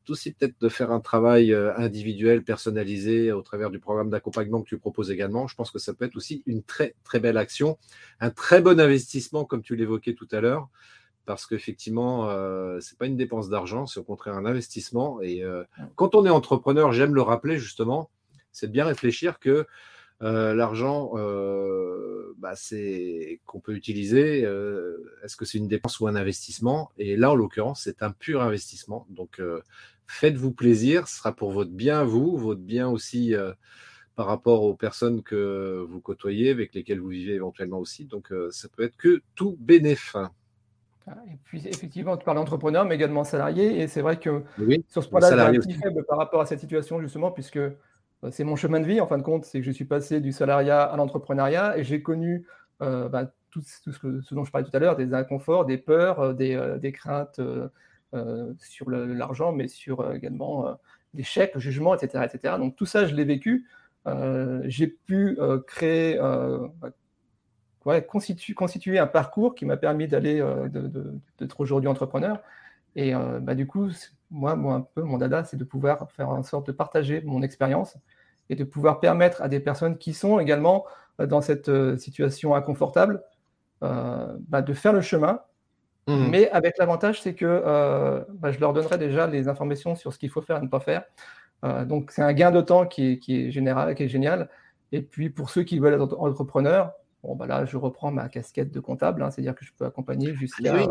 aussi 0.08 0.32
peut-être 0.34 0.60
de 0.60 0.70
faire 0.70 0.92
un 0.92 1.00
travail 1.00 1.54
individuel, 1.54 2.44
personnalisé 2.44 3.32
au 3.32 3.44
travers 3.44 3.70
du 3.70 3.80
programme 3.80 4.10
d'accompagnement 4.10 4.64
que 4.64 4.70
tu 4.70 4.80
proposes 4.80 5.12
également. 5.12 5.48
Je 5.48 5.56
pense 5.56 5.70
que 5.70 5.80
ça 5.80 5.94
peut 5.94 6.06
être 6.06 6.16
aussi 6.16 6.42
une 6.48 6.64
très 6.64 6.96
très 7.04 7.20
belle 7.20 7.38
action, 7.38 7.78
un 8.20 8.32
très 8.32 8.62
bon 8.62 8.80
investissement, 8.80 9.46
comme 9.46 9.62
tu 9.62 9.76
l'évoquais 9.76 10.16
tout 10.16 10.28
à 10.32 10.42
l'heure 10.42 10.70
parce 11.30 11.46
qu'effectivement, 11.46 12.28
euh, 12.28 12.80
ce 12.80 12.92
n'est 12.92 12.98
pas 12.98 13.06
une 13.06 13.16
dépense 13.16 13.50
d'argent, 13.50 13.86
c'est 13.86 14.00
au 14.00 14.04
contraire 14.04 14.34
un 14.34 14.48
investissement. 14.48 15.22
Et 15.22 15.44
euh, 15.44 15.64
quand 15.94 16.16
on 16.16 16.26
est 16.26 16.30
entrepreneur, 16.32 16.92
j'aime 16.92 17.14
le 17.14 17.22
rappeler 17.22 17.60
justement, 17.60 18.10
c'est 18.52 18.66
de 18.66 18.72
bien 18.72 18.86
réfléchir 18.86 19.38
que 19.38 19.68
euh, 20.24 20.56
l'argent 20.56 21.12
bah, 22.40 22.56
qu'on 23.46 23.60
peut 23.60 23.76
utiliser, 23.76 24.40
est-ce 25.24 25.36
que 25.36 25.46
c'est 25.46 25.60
une 25.60 25.68
dépense 25.68 26.00
ou 26.00 26.08
un 26.08 26.16
investissement? 26.16 26.90
Et 26.98 27.16
là, 27.16 27.30
en 27.30 27.36
l'occurrence, 27.36 27.82
c'est 27.84 28.02
un 28.02 28.10
pur 28.10 28.42
investissement. 28.42 29.06
Donc, 29.12 29.40
faites-vous 30.08 30.52
plaisir, 30.52 31.08
ce 31.08 31.20
sera 31.20 31.36
pour 31.36 31.52
votre 31.52 31.70
bien, 31.70 32.04
vous, 32.04 32.38
votre 32.38 32.62
bien 32.62 32.90
aussi 32.90 33.36
par 34.16 34.26
rapport 34.26 34.64
aux 34.64 34.74
personnes 34.74 35.22
que 35.22 35.86
vous 35.88 36.02
côtoyez, 36.02 36.50
avec 36.50 36.74
lesquelles 36.74 37.00
vous 37.00 37.10
vivez 37.10 37.36
éventuellement 37.36 37.78
aussi. 37.78 38.06
Donc, 38.06 38.34
ça 38.50 38.68
peut 38.68 38.82
être 38.82 38.98
que 38.98 39.22
tout 39.36 39.56
bénéfice. 39.60 40.16
Et 41.28 41.38
puis, 41.44 41.68
effectivement, 41.68 42.18
tu 42.18 42.26
parles 42.26 42.38
d'entrepreneur, 42.38 42.86
mais 42.86 42.96
également 42.96 43.24
salarié. 43.24 43.82
Et 43.82 43.88
c'est 43.88 44.02
vrai 44.02 44.18
que 44.18 44.44
sur 44.88 45.04
ce 45.04 45.10
point-là, 45.10 45.30
j'ai 45.30 45.58
un 45.58 45.60
petit 45.60 45.74
faible 45.74 46.04
par 46.06 46.18
rapport 46.18 46.42
à 46.42 46.46
cette 46.46 46.60
situation, 46.60 47.02
justement, 47.02 47.32
puisque 47.32 47.58
euh, 47.58 47.72
c'est 48.32 48.44
mon 48.44 48.56
chemin 48.56 48.80
de 48.80 48.86
vie, 48.86 49.02
en 49.02 49.08
fin 49.08 49.18
de 49.18 49.24
compte. 49.24 49.46
C'est 49.46 49.60
que 49.60 49.66
je 49.66 49.72
suis 49.72 49.86
passé 49.86 50.22
du 50.22 50.32
salariat 50.32 50.84
à 50.84 50.98
l'entrepreneuriat 50.98 51.78
et 51.78 51.84
j'ai 51.84 52.02
connu 52.02 52.46
euh, 52.82 53.10
bah, 53.10 53.32
tout, 53.52 53.62
ce, 53.62 54.34
dont 54.34 54.44
je 54.44 54.52
parlais 54.52 54.68
tout 54.68 54.76
à 54.76 54.80
l'heure, 54.80 54.96
des 54.96 55.14
inconforts, 55.14 55.66
des 55.66 55.78
peurs, 55.78 56.20
euh, 56.20 56.78
des, 56.78 56.92
craintes 56.92 57.42
sur 58.58 58.90
l'argent, 58.90 59.52
mais 59.52 59.68
sur 59.68 60.14
également 60.14 60.78
l'échec, 61.14 61.54
le 61.54 61.60
jugement, 61.60 61.94
etc., 61.96 62.26
etc. 62.32 62.56
Donc, 62.58 62.76
tout 62.76 62.86
ça, 62.86 63.06
je 63.06 63.16
l'ai 63.16 63.26
vécu. 63.26 63.68
j'ai 64.64 64.88
pu 64.88 65.38
créer 65.68 66.18
bah, 66.18 66.90
ouais, 67.86 68.06
constituer 68.06 69.00
un 69.00 69.08
parcours 69.08 69.56
qui 69.56 69.66
m'a 69.66 69.78
permis 69.78 70.08
d'aller, 70.08 70.42
euh, 70.42 70.68
d'être 71.40 71.60
aujourd'hui 71.60 71.88
entrepreneur. 71.88 72.42
Et 72.96 73.14
euh, 73.14 73.40
bah, 73.40 73.56
du 73.56 73.68
coup, 73.68 73.90
moi, 74.32 74.56
moi, 74.56 74.76
un 74.76 74.82
peu, 74.82 75.02
mon 75.02 75.18
dada, 75.18 75.44
c'est 75.44 75.58
de 75.58 75.64
pouvoir 75.64 76.12
faire 76.12 76.30
en 76.30 76.44
sorte 76.44 76.68
de 76.68 76.72
partager 76.72 77.22
mon 77.22 77.42
expérience 77.42 77.98
et 78.50 78.56
de 78.56 78.64
pouvoir 78.64 79.00
permettre 79.00 79.42
à 79.42 79.48
des 79.48 79.60
personnes 79.60 79.98
qui 79.98 80.14
sont 80.14 80.40
également 80.40 80.86
euh, 81.20 81.28
dans 81.28 81.42
cette 81.42 81.72
situation 81.98 82.56
inconfortable 82.56 83.24
bah, 83.82 84.62
de 84.62 84.74
faire 84.74 84.92
le 84.92 85.00
chemin. 85.00 85.40
Mmh. 86.08 86.28
Mais 86.30 86.50
avec 86.50 86.78
l'avantage, 86.78 87.22
c'est 87.22 87.34
que 87.34 88.26
bah, 88.34 88.52
je 88.52 88.60
leur 88.60 88.74
donnerai 88.74 88.98
déjà 88.98 89.26
les 89.26 89.48
informations 89.48 89.96
sur 89.96 90.12
ce 90.12 90.20
qu'il 90.20 90.30
faut 90.30 90.42
faire 90.42 90.58
et 90.58 90.62
ne 90.62 90.68
pas 90.68 90.82
faire. 90.82 91.04
donc, 91.86 92.12
c'est 92.12 92.22
un 92.22 92.34
gain 92.34 92.52
de 92.52 92.60
temps 92.60 92.86
qui 92.86 93.14
est, 93.14 93.20
qui 93.20 93.46
est, 93.46 93.52
général, 93.52 93.96
qui 93.96 94.04
est 94.04 94.10
génial. 94.10 94.50
Et 94.92 95.02
puis, 95.02 95.30
pour 95.30 95.50
ceux 95.50 95.64
qui 95.64 95.80
veulent 95.80 95.94
être 95.94 96.18
entrepreneurs, 96.20 96.92
Bon, 97.24 97.36
bah 97.36 97.48
là, 97.48 97.66
je 97.66 97.78
reprends 97.78 98.12
ma 98.12 98.30
casquette 98.30 98.72
de 98.72 98.80
comptable, 98.80 99.22
hein, 99.22 99.32
c'est-à-dire 99.32 99.56
que 99.56 99.66
je 99.66 99.72
peux 99.78 99.86
accompagner 99.86 100.36
jusqu'à. 100.36 100.88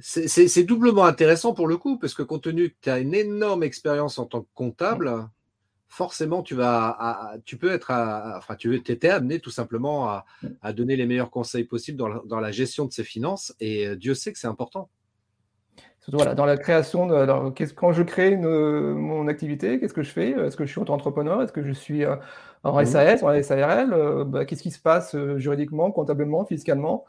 C'est 0.00 0.62
doublement 0.64 1.04
intéressant 1.04 1.54
pour 1.54 1.66
le 1.66 1.76
coup, 1.76 1.98
parce 1.98 2.14
que 2.14 2.22
compte 2.22 2.42
tenu 2.42 2.70
que 2.70 2.76
tu 2.82 2.90
as 2.90 2.98
une 3.00 3.14
énorme 3.14 3.64
expérience 3.64 4.18
en 4.18 4.26
tant 4.26 4.42
que 4.42 4.48
comptable, 4.54 5.28
forcément, 5.88 6.42
tu 6.42 6.54
vas, 6.54 7.36
tu 7.44 7.56
peux 7.56 7.72
être, 7.72 7.90
enfin, 8.36 8.54
tu 8.54 8.74
étais 8.76 9.08
amené 9.08 9.40
tout 9.40 9.50
simplement 9.50 10.08
à, 10.62 10.72
donner 10.72 10.96
les 10.96 11.06
meilleurs 11.06 11.30
conseils 11.30 11.64
possibles 11.64 11.98
dans 11.98 12.40
la, 12.40 12.52
gestion 12.52 12.84
de 12.84 12.92
ses 12.92 13.04
finances, 13.04 13.54
et 13.60 13.88
euh, 13.88 13.96
Dieu 13.96 14.14
sait 14.14 14.32
que 14.32 14.38
c'est 14.38 14.46
important. 14.46 14.88
Voilà, 16.12 16.34
dans 16.34 16.46
la 16.46 16.56
création. 16.56 17.10
alors, 17.12 17.52
quand 17.76 17.92
je 17.92 18.02
crée 18.02 18.36
mon 18.36 19.28
activité, 19.28 19.78
qu'est-ce 19.78 19.94
que 19.94 20.02
je 20.02 20.10
fais? 20.10 20.30
Est-ce 20.30 20.56
que 20.56 20.64
je 20.64 20.70
suis 20.70 20.80
auto-entrepreneur? 20.80 21.42
Est-ce 21.42 21.52
que 21.52 21.62
je 21.62 21.72
suis 21.72 22.04
en 22.64 22.84
SAS, 22.84 23.22
en 23.22 23.42
SARL 23.42 24.24
bah, 24.26 24.44
Qu'est-ce 24.44 24.62
qui 24.62 24.70
se 24.70 24.80
passe 24.80 25.16
juridiquement, 25.36 25.90
comptablement, 25.90 26.44
fiscalement? 26.44 27.04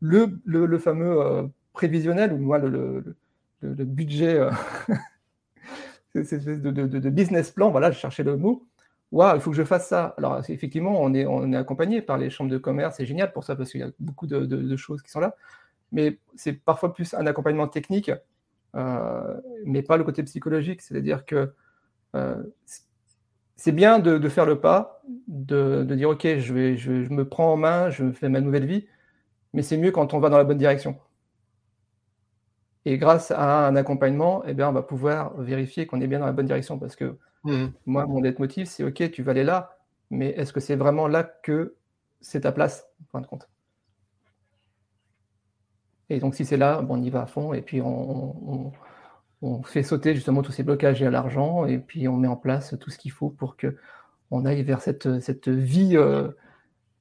Le, 0.00 0.38
le, 0.44 0.78
fameux 0.78 1.48
prévisionnel, 1.72 2.32
ou 2.32 2.38
moi, 2.38 2.58
le, 2.58 3.16
le 3.60 3.84
budget, 3.84 4.38
de, 6.14 6.70
de, 6.70 7.10
business 7.10 7.50
plan, 7.50 7.70
voilà, 7.70 7.90
je 7.90 7.98
cherchais 7.98 8.24
le 8.24 8.36
mot 8.36 8.68
waouh, 9.12 9.36
il 9.36 9.40
faut 9.40 9.50
que 9.50 9.56
je 9.56 9.64
fasse 9.64 9.88
ça. 9.88 10.14
Alors, 10.18 10.42
effectivement, 10.48 11.00
on 11.00 11.14
est, 11.14 11.26
on 11.26 11.52
est 11.52 11.56
accompagné 11.56 12.02
par 12.02 12.18
les 12.18 12.30
chambres 12.30 12.50
de 12.50 12.58
commerce, 12.58 12.96
c'est 12.96 13.06
génial 13.06 13.32
pour 13.32 13.44
ça, 13.44 13.56
parce 13.56 13.70
qu'il 13.70 13.80
y 13.80 13.84
a 13.84 13.90
beaucoup 13.98 14.26
de, 14.26 14.76
choses 14.76 15.02
qui 15.02 15.10
sont 15.10 15.20
là. 15.20 15.34
Mais 15.92 16.18
c'est 16.34 16.52
parfois 16.52 16.92
plus 16.92 17.14
un 17.14 17.26
accompagnement 17.26 17.68
technique, 17.68 18.10
euh, 18.74 19.40
mais 19.64 19.82
pas 19.82 19.96
le 19.96 20.04
côté 20.04 20.22
psychologique. 20.22 20.82
C'est-à-dire 20.82 21.24
que 21.24 21.52
euh, 22.14 22.42
c'est 23.56 23.72
bien 23.72 23.98
de, 23.98 24.28
faire 24.28 24.46
le 24.46 24.60
pas, 24.60 25.02
de, 25.26 25.82
dire, 25.84 26.10
OK, 26.10 26.26
je, 26.38 26.54
vais, 26.54 26.76
je, 26.76 26.92
me 26.92 27.28
prends 27.28 27.52
en 27.52 27.56
main, 27.56 27.90
je 27.90 28.10
fais 28.12 28.28
ma 28.28 28.40
nouvelle 28.40 28.66
vie, 28.66 28.86
mais 29.52 29.62
c'est 29.62 29.76
mieux 29.76 29.90
quand 29.90 30.14
on 30.14 30.20
va 30.20 30.28
dans 30.30 30.38
la 30.38 30.44
bonne 30.44 30.58
direction. 30.58 30.98
Et 32.84 32.96
grâce 32.98 33.30
à 33.30 33.66
un 33.66 33.76
accompagnement, 33.76 34.42
eh 34.46 34.54
bien, 34.54 34.68
on 34.68 34.72
va 34.72 34.82
pouvoir 34.82 35.36
vérifier 35.40 35.86
qu'on 35.86 36.00
est 36.00 36.06
bien 36.06 36.20
dans 36.20 36.26
la 36.26 36.32
bonne 36.32 36.46
direction, 36.46 36.78
parce 36.78 36.96
que 36.96 37.18
Mmh. 37.44 37.66
Moi, 37.86 38.06
mon 38.06 38.20
leitmotiv, 38.20 38.66
c'est 38.66 38.84
OK, 38.84 39.10
tu 39.10 39.22
vas 39.22 39.30
aller 39.32 39.44
là, 39.44 39.78
mais 40.10 40.30
est-ce 40.30 40.52
que 40.52 40.60
c'est 40.60 40.76
vraiment 40.76 41.08
là 41.08 41.24
que 41.24 41.76
c'est 42.20 42.42
ta 42.42 42.52
place, 42.52 42.86
en 43.02 43.06
fin 43.12 43.20
de 43.20 43.26
compte? 43.26 43.48
Et 46.10 46.20
donc, 46.20 46.34
si 46.34 46.44
c'est 46.44 46.56
là, 46.56 46.80
bon, 46.82 46.98
on 46.98 47.02
y 47.02 47.10
va 47.10 47.22
à 47.22 47.26
fond, 47.26 47.52
et 47.52 47.62
puis 47.62 47.80
on, 47.82 48.72
fait 49.64 49.82
sauter 49.82 50.14
justement 50.14 50.42
tous 50.42 50.52
ces 50.52 50.62
blocages 50.62 51.02
à 51.02 51.10
l'argent, 51.10 51.66
et 51.66 51.78
puis 51.78 52.08
on 52.08 52.16
met 52.16 52.28
en 52.28 52.36
place 52.36 52.74
tout 52.80 52.90
ce 52.90 52.98
qu'il 52.98 53.12
faut 53.12 53.30
pour 53.30 53.56
que 53.56 53.76
on 54.30 54.44
aille 54.44 54.62
vers 54.62 54.82
cette, 54.82 55.20
cette 55.20 55.48
vie, 55.48 55.96
euh, 55.96 56.28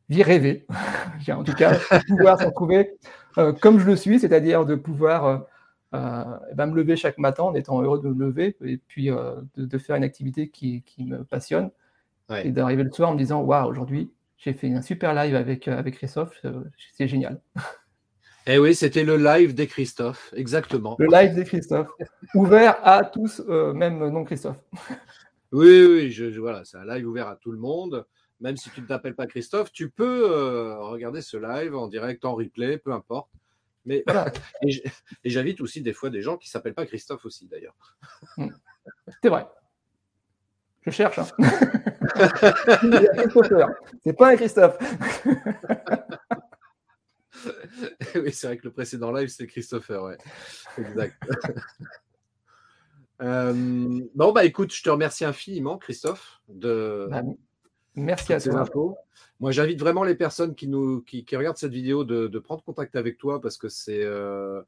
vie 0.09 0.23
rêvée, 0.23 0.65
en 1.29 1.43
tout 1.43 1.53
cas, 1.53 1.77
pouvoir 2.07 2.39
s'en 2.39 2.51
trouver 2.51 2.97
euh, 3.37 3.53
comme 3.53 3.79
je 3.79 3.85
le 3.85 3.95
suis, 3.95 4.19
c'est-à-dire 4.19 4.65
de 4.65 4.75
pouvoir 4.75 5.47
euh, 5.93 6.37
va 6.53 6.65
me 6.65 6.75
lever 6.75 6.95
chaque 6.95 7.17
matin 7.17 7.43
en 7.43 7.55
étant 7.55 7.81
heureux 7.81 8.01
de 8.01 8.09
me 8.09 8.25
lever 8.25 8.55
et 8.63 8.77
puis 8.77 9.09
de, 9.55 9.77
faire 9.77 9.95
une 9.95 10.03
activité 10.03 10.49
qui, 10.49 10.83
me 10.99 11.23
passionne 11.23 11.71
et 12.43 12.51
d'arriver 12.51 12.83
le 12.83 12.91
soir 12.91 13.09
en 13.09 13.13
me 13.13 13.17
disant 13.17 13.41
Waouh, 13.41 13.69
aujourd'hui, 13.69 14.11
j'ai 14.37 14.53
fait 14.53 14.71
un 14.71 14.81
super 14.81 15.13
live 15.13 15.35
avec, 15.35 15.67
avec 15.67 15.95
Christophe, 15.95 16.45
c'est 16.93 17.07
génial. 17.07 17.39
Eh 18.49 18.59
oui, 18.59 18.73
c'était 18.73 19.03
le 19.03 19.17
live 19.17 19.53
des 19.53 19.67
Christophe, 19.67 20.33
exactement. 20.33 20.95
Le 20.99 21.07
live 21.07 21.35
des 21.35 21.43
Christophe, 21.43 21.89
ouvert 22.33 22.77
à 22.81 23.03
tous, 23.03 23.41
même 23.47 23.97
non 23.97 24.23
Christophe. 24.23 24.55
oui, 25.51 25.85
oui, 25.85 26.11
je, 26.11 26.39
voilà, 26.39 26.63
c'est 26.63 26.77
un 26.77 26.85
live 26.85 27.05
ouvert 27.05 27.27
à 27.27 27.35
tout 27.35 27.51
le 27.51 27.57
monde. 27.57 28.05
Même 28.39 28.55
si 28.55 28.69
tu 28.69 28.81
ne 28.81 28.85
t'appelles 28.85 29.15
pas 29.15 29.27
Christophe, 29.27 29.73
tu 29.73 29.89
peux 29.89 30.77
regarder 30.79 31.21
ce 31.21 31.35
live 31.35 31.75
en 31.75 31.87
direct, 31.87 32.23
en 32.23 32.35
replay, 32.35 32.77
peu 32.77 32.93
importe. 32.93 33.29
Mais 33.87 34.03
voilà. 34.05 34.31
et 34.61 34.83
j'invite 35.25 35.59
aussi 35.59 35.81
des 35.81 35.93
fois 35.93 36.09
des 36.09 36.21
gens 36.21 36.37
qui 36.37 36.47
ne 36.47 36.51
s'appellent 36.51 36.73
pas 36.73 36.85
Christophe 36.85 37.25
aussi, 37.25 37.47
d'ailleurs. 37.47 37.75
Hmm. 38.37 38.47
C'est 39.21 39.29
vrai. 39.29 39.45
Je 40.83 40.91
cherche. 40.91 41.19
Hein. 41.19 41.27
C'est 44.03 44.17
pas 44.17 44.29
un 44.29 44.37
Christophe. 44.37 44.77
oui, 48.15 48.31
c'est 48.31 48.47
vrai 48.47 48.57
que 48.57 48.65
le 48.65 48.71
précédent 48.71 49.11
live, 49.11 49.29
c'est 49.29 49.47
Christopher, 49.47 50.03
ouais. 50.03 50.17
Exact. 50.77 51.15
Euh, 53.19 53.99
bon, 54.13 54.31
bah 54.31 54.45
écoute, 54.45 54.71
je 54.71 54.83
te 54.83 54.91
remercie 54.91 55.25
infiniment, 55.25 55.79
Christophe, 55.79 56.39
de. 56.49 57.07
Bah, 57.09 57.23
merci 57.95 58.31
à 58.31 58.39
toi. 58.39 58.59
Infos. 58.59 58.95
Moi, 59.39 59.51
j'invite 59.51 59.79
vraiment 59.79 60.03
les 60.03 60.13
personnes 60.13 60.53
qui, 60.53 60.67
nous, 60.67 61.01
qui, 61.01 61.25
regardent 61.35 61.57
cette 61.57 61.71
vidéo 61.71 62.03
de, 62.03 62.39
prendre 62.39 62.63
contact 62.63 62.95
avec 62.95 63.17
toi 63.17 63.41
parce 63.41 63.57
que 63.57 63.69
c'est. 63.69 64.03
Euh, 64.03 64.61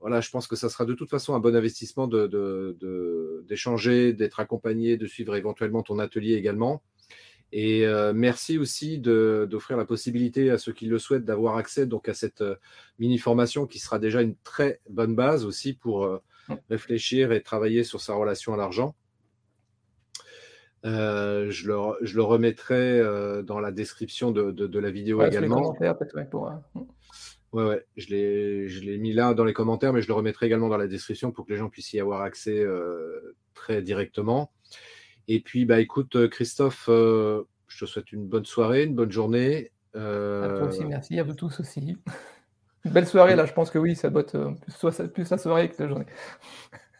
voilà, 0.00 0.20
je 0.20 0.30
pense 0.30 0.46
que 0.46 0.56
ça 0.56 0.68
sera 0.68 0.84
de 0.84 0.94
toute 0.94 1.10
façon 1.10 1.34
un 1.34 1.40
bon 1.40 1.56
investissement 1.56 2.06
d'échanger, 2.06 4.12
de, 4.12 4.18
d'être 4.18 4.40
accompagné, 4.40 4.96
de 4.96 5.06
suivre 5.06 5.36
éventuellement 5.36 5.82
ton 5.82 5.98
atelier 5.98 6.34
également. 6.34 6.82
Et 7.52 7.86
euh, 7.86 8.12
merci 8.14 8.58
aussi 8.58 8.98
d'offrir 8.98 9.76
la 9.76 9.86
possibilité 9.86 10.50
à 10.50 10.58
ceux 10.58 10.72
qui 10.72 10.86
le 10.86 10.98
souhaitent 10.98 11.24
d'avoir 11.24 11.56
accès 11.56 11.86
donc 11.86 12.08
à 12.08 12.14
cette 12.14 12.42
euh, 12.42 12.56
mini 12.98 13.18
formation 13.18 13.66
qui 13.66 13.78
sera 13.78 13.98
déjà 13.98 14.20
une 14.20 14.36
très 14.44 14.80
bonne 14.90 15.14
base 15.14 15.44
aussi 15.44 15.72
pour 15.72 16.20
réfléchir 16.70 17.32
et 17.32 17.42
travailler 17.42 17.84
sur 17.84 18.00
sa 18.00 18.14
relation 18.14 18.54
à 18.54 18.56
l'argent. 18.56 18.94
Euh, 20.84 21.50
je, 21.50 21.66
le, 21.66 21.76
je, 22.02 22.14
le, 22.14 22.22
remettrai 22.22 23.00
euh, 23.00 23.42
dans 23.42 23.58
la 23.58 23.72
description 23.72 24.30
de, 24.30 24.52
de, 24.52 24.78
la 24.78 24.90
vidéo 24.90 25.24
également. 25.24 25.74
pour, 26.30 26.48
euh, 26.48 26.52
ouais, 27.52 27.64
ouais, 27.64 27.86
je 27.96 28.10
l'ai 28.10 28.98
mis 28.98 29.12
là 29.12 29.34
dans 29.34 29.44
les 29.44 29.52
commentaires, 29.52 29.92
mais 29.92 30.02
je 30.02 30.08
le 30.08 30.14
remettrai 30.14 30.46
également 30.46 30.68
dans 30.68 30.76
la 30.76 30.86
description 30.86 31.32
pour 31.32 31.46
que 31.46 31.52
les 31.52 31.58
gens 31.58 31.68
puissent 31.68 31.92
y 31.92 32.00
avoir 32.00 32.22
accès 32.22 32.64
très 33.54 33.82
directement. 33.82 34.52
Et 35.28 35.40
puis, 35.40 35.64
bah, 35.64 35.80
écoute, 35.80 36.28
Christophe, 36.28 36.84
je 36.88 37.44
te 37.78 37.84
souhaite 37.84 38.12
une 38.12 38.26
bonne 38.26 38.46
soirée, 38.46 38.84
une 38.84 38.94
bonne 38.94 39.12
journée. 39.12 39.70
À 39.94 39.98
toi 39.98 40.68
aussi, 40.68 40.84
merci, 40.84 41.18
à 41.18 41.22
vous 41.22 41.34
tous 41.34 41.60
aussi. 41.60 41.96
Une 42.84 42.92
belle 42.92 43.06
soirée, 43.06 43.36
là, 43.36 43.44
je 43.44 43.52
pense 43.52 43.70
que 43.70 43.78
oui, 43.78 43.94
ça 43.94 44.08
doit 44.10 44.22
être 44.22 44.54
plus, 44.60 45.08
plus 45.08 45.30
la 45.30 45.38
soirée 45.38 45.68
que 45.68 45.82
la 45.82 45.88
journée. 45.88 46.06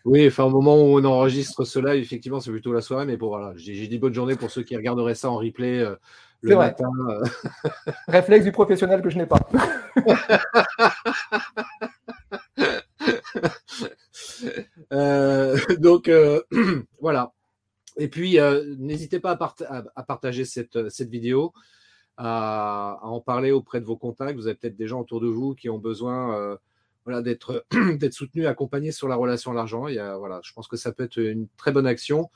Oui, 0.05 0.27
enfin, 0.27 0.45
au 0.45 0.51
moment 0.51 0.77
où 0.77 0.99
on 0.99 1.05
enregistre 1.05 1.65
cela, 1.65 1.95
effectivement, 1.95 2.41
c'est 2.41 2.51
plutôt 2.51 2.73
la 2.73 2.81
soirée, 2.81 3.05
mais 3.05 3.17
bon, 3.17 3.29
voilà, 3.29 3.53
j'ai 3.57 3.87
dit 3.87 3.99
bonne 3.99 4.15
journée 4.15 4.37
pour 4.37 4.51
ceux 4.51 4.63
qui 4.63 4.77
regarderaient 4.77 5.15
ça 5.15 5.31
en 5.31 5.37
replay 5.37 5.81
euh, 5.81 5.97
le 6.41 6.57
matin. 6.57 6.91
Euh. 7.11 7.25
Réflexe 8.09 8.45
du 8.45 8.53
professionnel 8.53 9.03
que 9.03 9.11
je 9.11 9.19
n'ai 9.19 9.27
pas. 9.27 9.41
Euh, 14.93 15.59
donc, 15.81 16.11
voilà. 17.01 17.33
Et 17.99 18.09
puis, 18.09 18.39
n'hésitez 18.79 19.21
pas 19.21 19.39
à, 19.39 20.03
partager 20.05 20.45
cette, 20.45 20.89
cette 20.89 21.11
vidéo, 21.11 21.53
à, 22.17 22.99
en 23.03 23.21
parler 23.21 23.51
auprès 23.51 23.81
de 23.81 23.87
vos 23.87 23.97
contacts. 23.97 24.39
Vous 24.39 24.47
avez 24.47 24.57
peut-être 24.57 24.77
des 24.77 24.87
gens 24.87 25.01
autour 25.01 25.21
de 25.21 25.29
vous 25.29 25.55
qui 25.55 25.69
ont 25.69 25.79
besoin 25.79 26.59
voilà, 27.05 27.23
d'être 27.23 27.65
d'être 27.99 28.13
soutenu, 28.13 28.47
accompagné 28.47 28.93
sur 28.93 29.09
la 29.09 29.17
relation 29.17 29.51
à 29.51 29.55
l'argent. 29.55 29.87
Voilà, 30.19 30.41
je 30.45 30.53
pense 30.53 30.69
que 30.69 30.77
ça 30.77 30.93
peut 30.93 31.05
être 31.05 31.19
une 31.19 31.49
très 31.57 31.73
bonne 31.73 31.87
action 31.87 32.31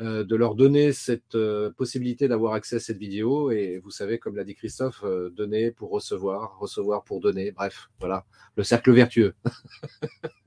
euh, 0.00 0.24
de 0.24 0.34
leur 0.34 0.56
donner 0.56 0.92
cette 0.92 1.36
euh, 1.36 1.70
possibilité 1.70 2.26
d'avoir 2.26 2.54
accès 2.54 2.76
à 2.76 2.80
cette 2.80 2.98
vidéo. 2.98 3.52
Et 3.52 3.78
vous 3.78 3.90
savez, 3.90 4.18
comme 4.18 4.34
l'a 4.34 4.42
dit 4.42 4.56
Christophe, 4.56 5.04
euh, 5.04 5.30
donner 5.30 5.70
pour 5.70 5.90
recevoir, 5.90 6.58
recevoir 6.58 7.04
pour 7.04 7.20
donner. 7.20 7.52
Bref, 7.52 7.90
voilà, 8.00 8.24
le 8.56 8.64
cercle 8.64 8.90
vertueux. 8.90 9.34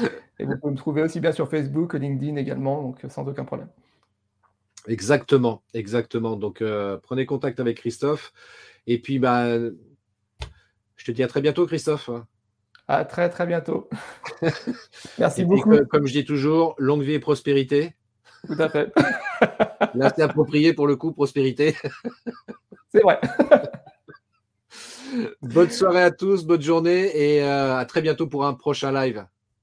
et 0.38 0.44
vous 0.44 0.56
pouvez 0.58 0.72
me 0.72 0.76
trouver 0.76 1.02
aussi 1.02 1.20
bien 1.20 1.32
sur 1.32 1.48
Facebook, 1.48 1.94
LinkedIn 1.94 2.36
également, 2.36 2.82
donc 2.82 3.00
sans 3.08 3.26
aucun 3.26 3.44
problème. 3.44 3.68
Exactement, 4.88 5.62
exactement. 5.74 6.36
Donc 6.36 6.62
prenez 7.02 7.26
contact 7.26 7.60
avec 7.60 7.76
Christophe. 7.76 8.32
Et 8.86 9.00
puis, 9.00 9.20
bah, 9.20 9.58
je 10.96 11.04
te 11.04 11.12
dis 11.12 11.22
à 11.22 11.28
très 11.28 11.40
bientôt, 11.40 11.66
Christophe. 11.66 12.10
À 12.88 13.04
très 13.04 13.30
très 13.30 13.46
bientôt. 13.46 13.88
Merci 15.18 15.44
beaucoup. 15.44 15.76
comme 15.86 16.06
je 16.06 16.12
dis 16.12 16.24
toujours, 16.24 16.74
longue 16.78 17.02
vie 17.02 17.14
et 17.14 17.20
prospérité. 17.20 17.94
Tout 18.46 18.56
à 18.58 18.68
fait. 18.68 18.92
Là, 19.94 20.12
c'est 20.14 20.22
approprié 20.22 20.72
pour 20.72 20.86
le 20.86 20.96
coup, 20.96 21.12
prospérité. 21.12 21.76
C'est 22.92 23.02
vrai. 23.02 23.20
bonne 25.42 25.70
soirée 25.70 26.02
à 26.02 26.10
tous, 26.10 26.44
bonne 26.44 26.62
journée 26.62 27.10
et 27.14 27.42
euh, 27.42 27.76
à 27.76 27.84
très 27.84 28.02
bientôt 28.02 28.26
pour 28.26 28.44
un 28.44 28.54
prochain 28.54 28.92
live. 28.92 29.24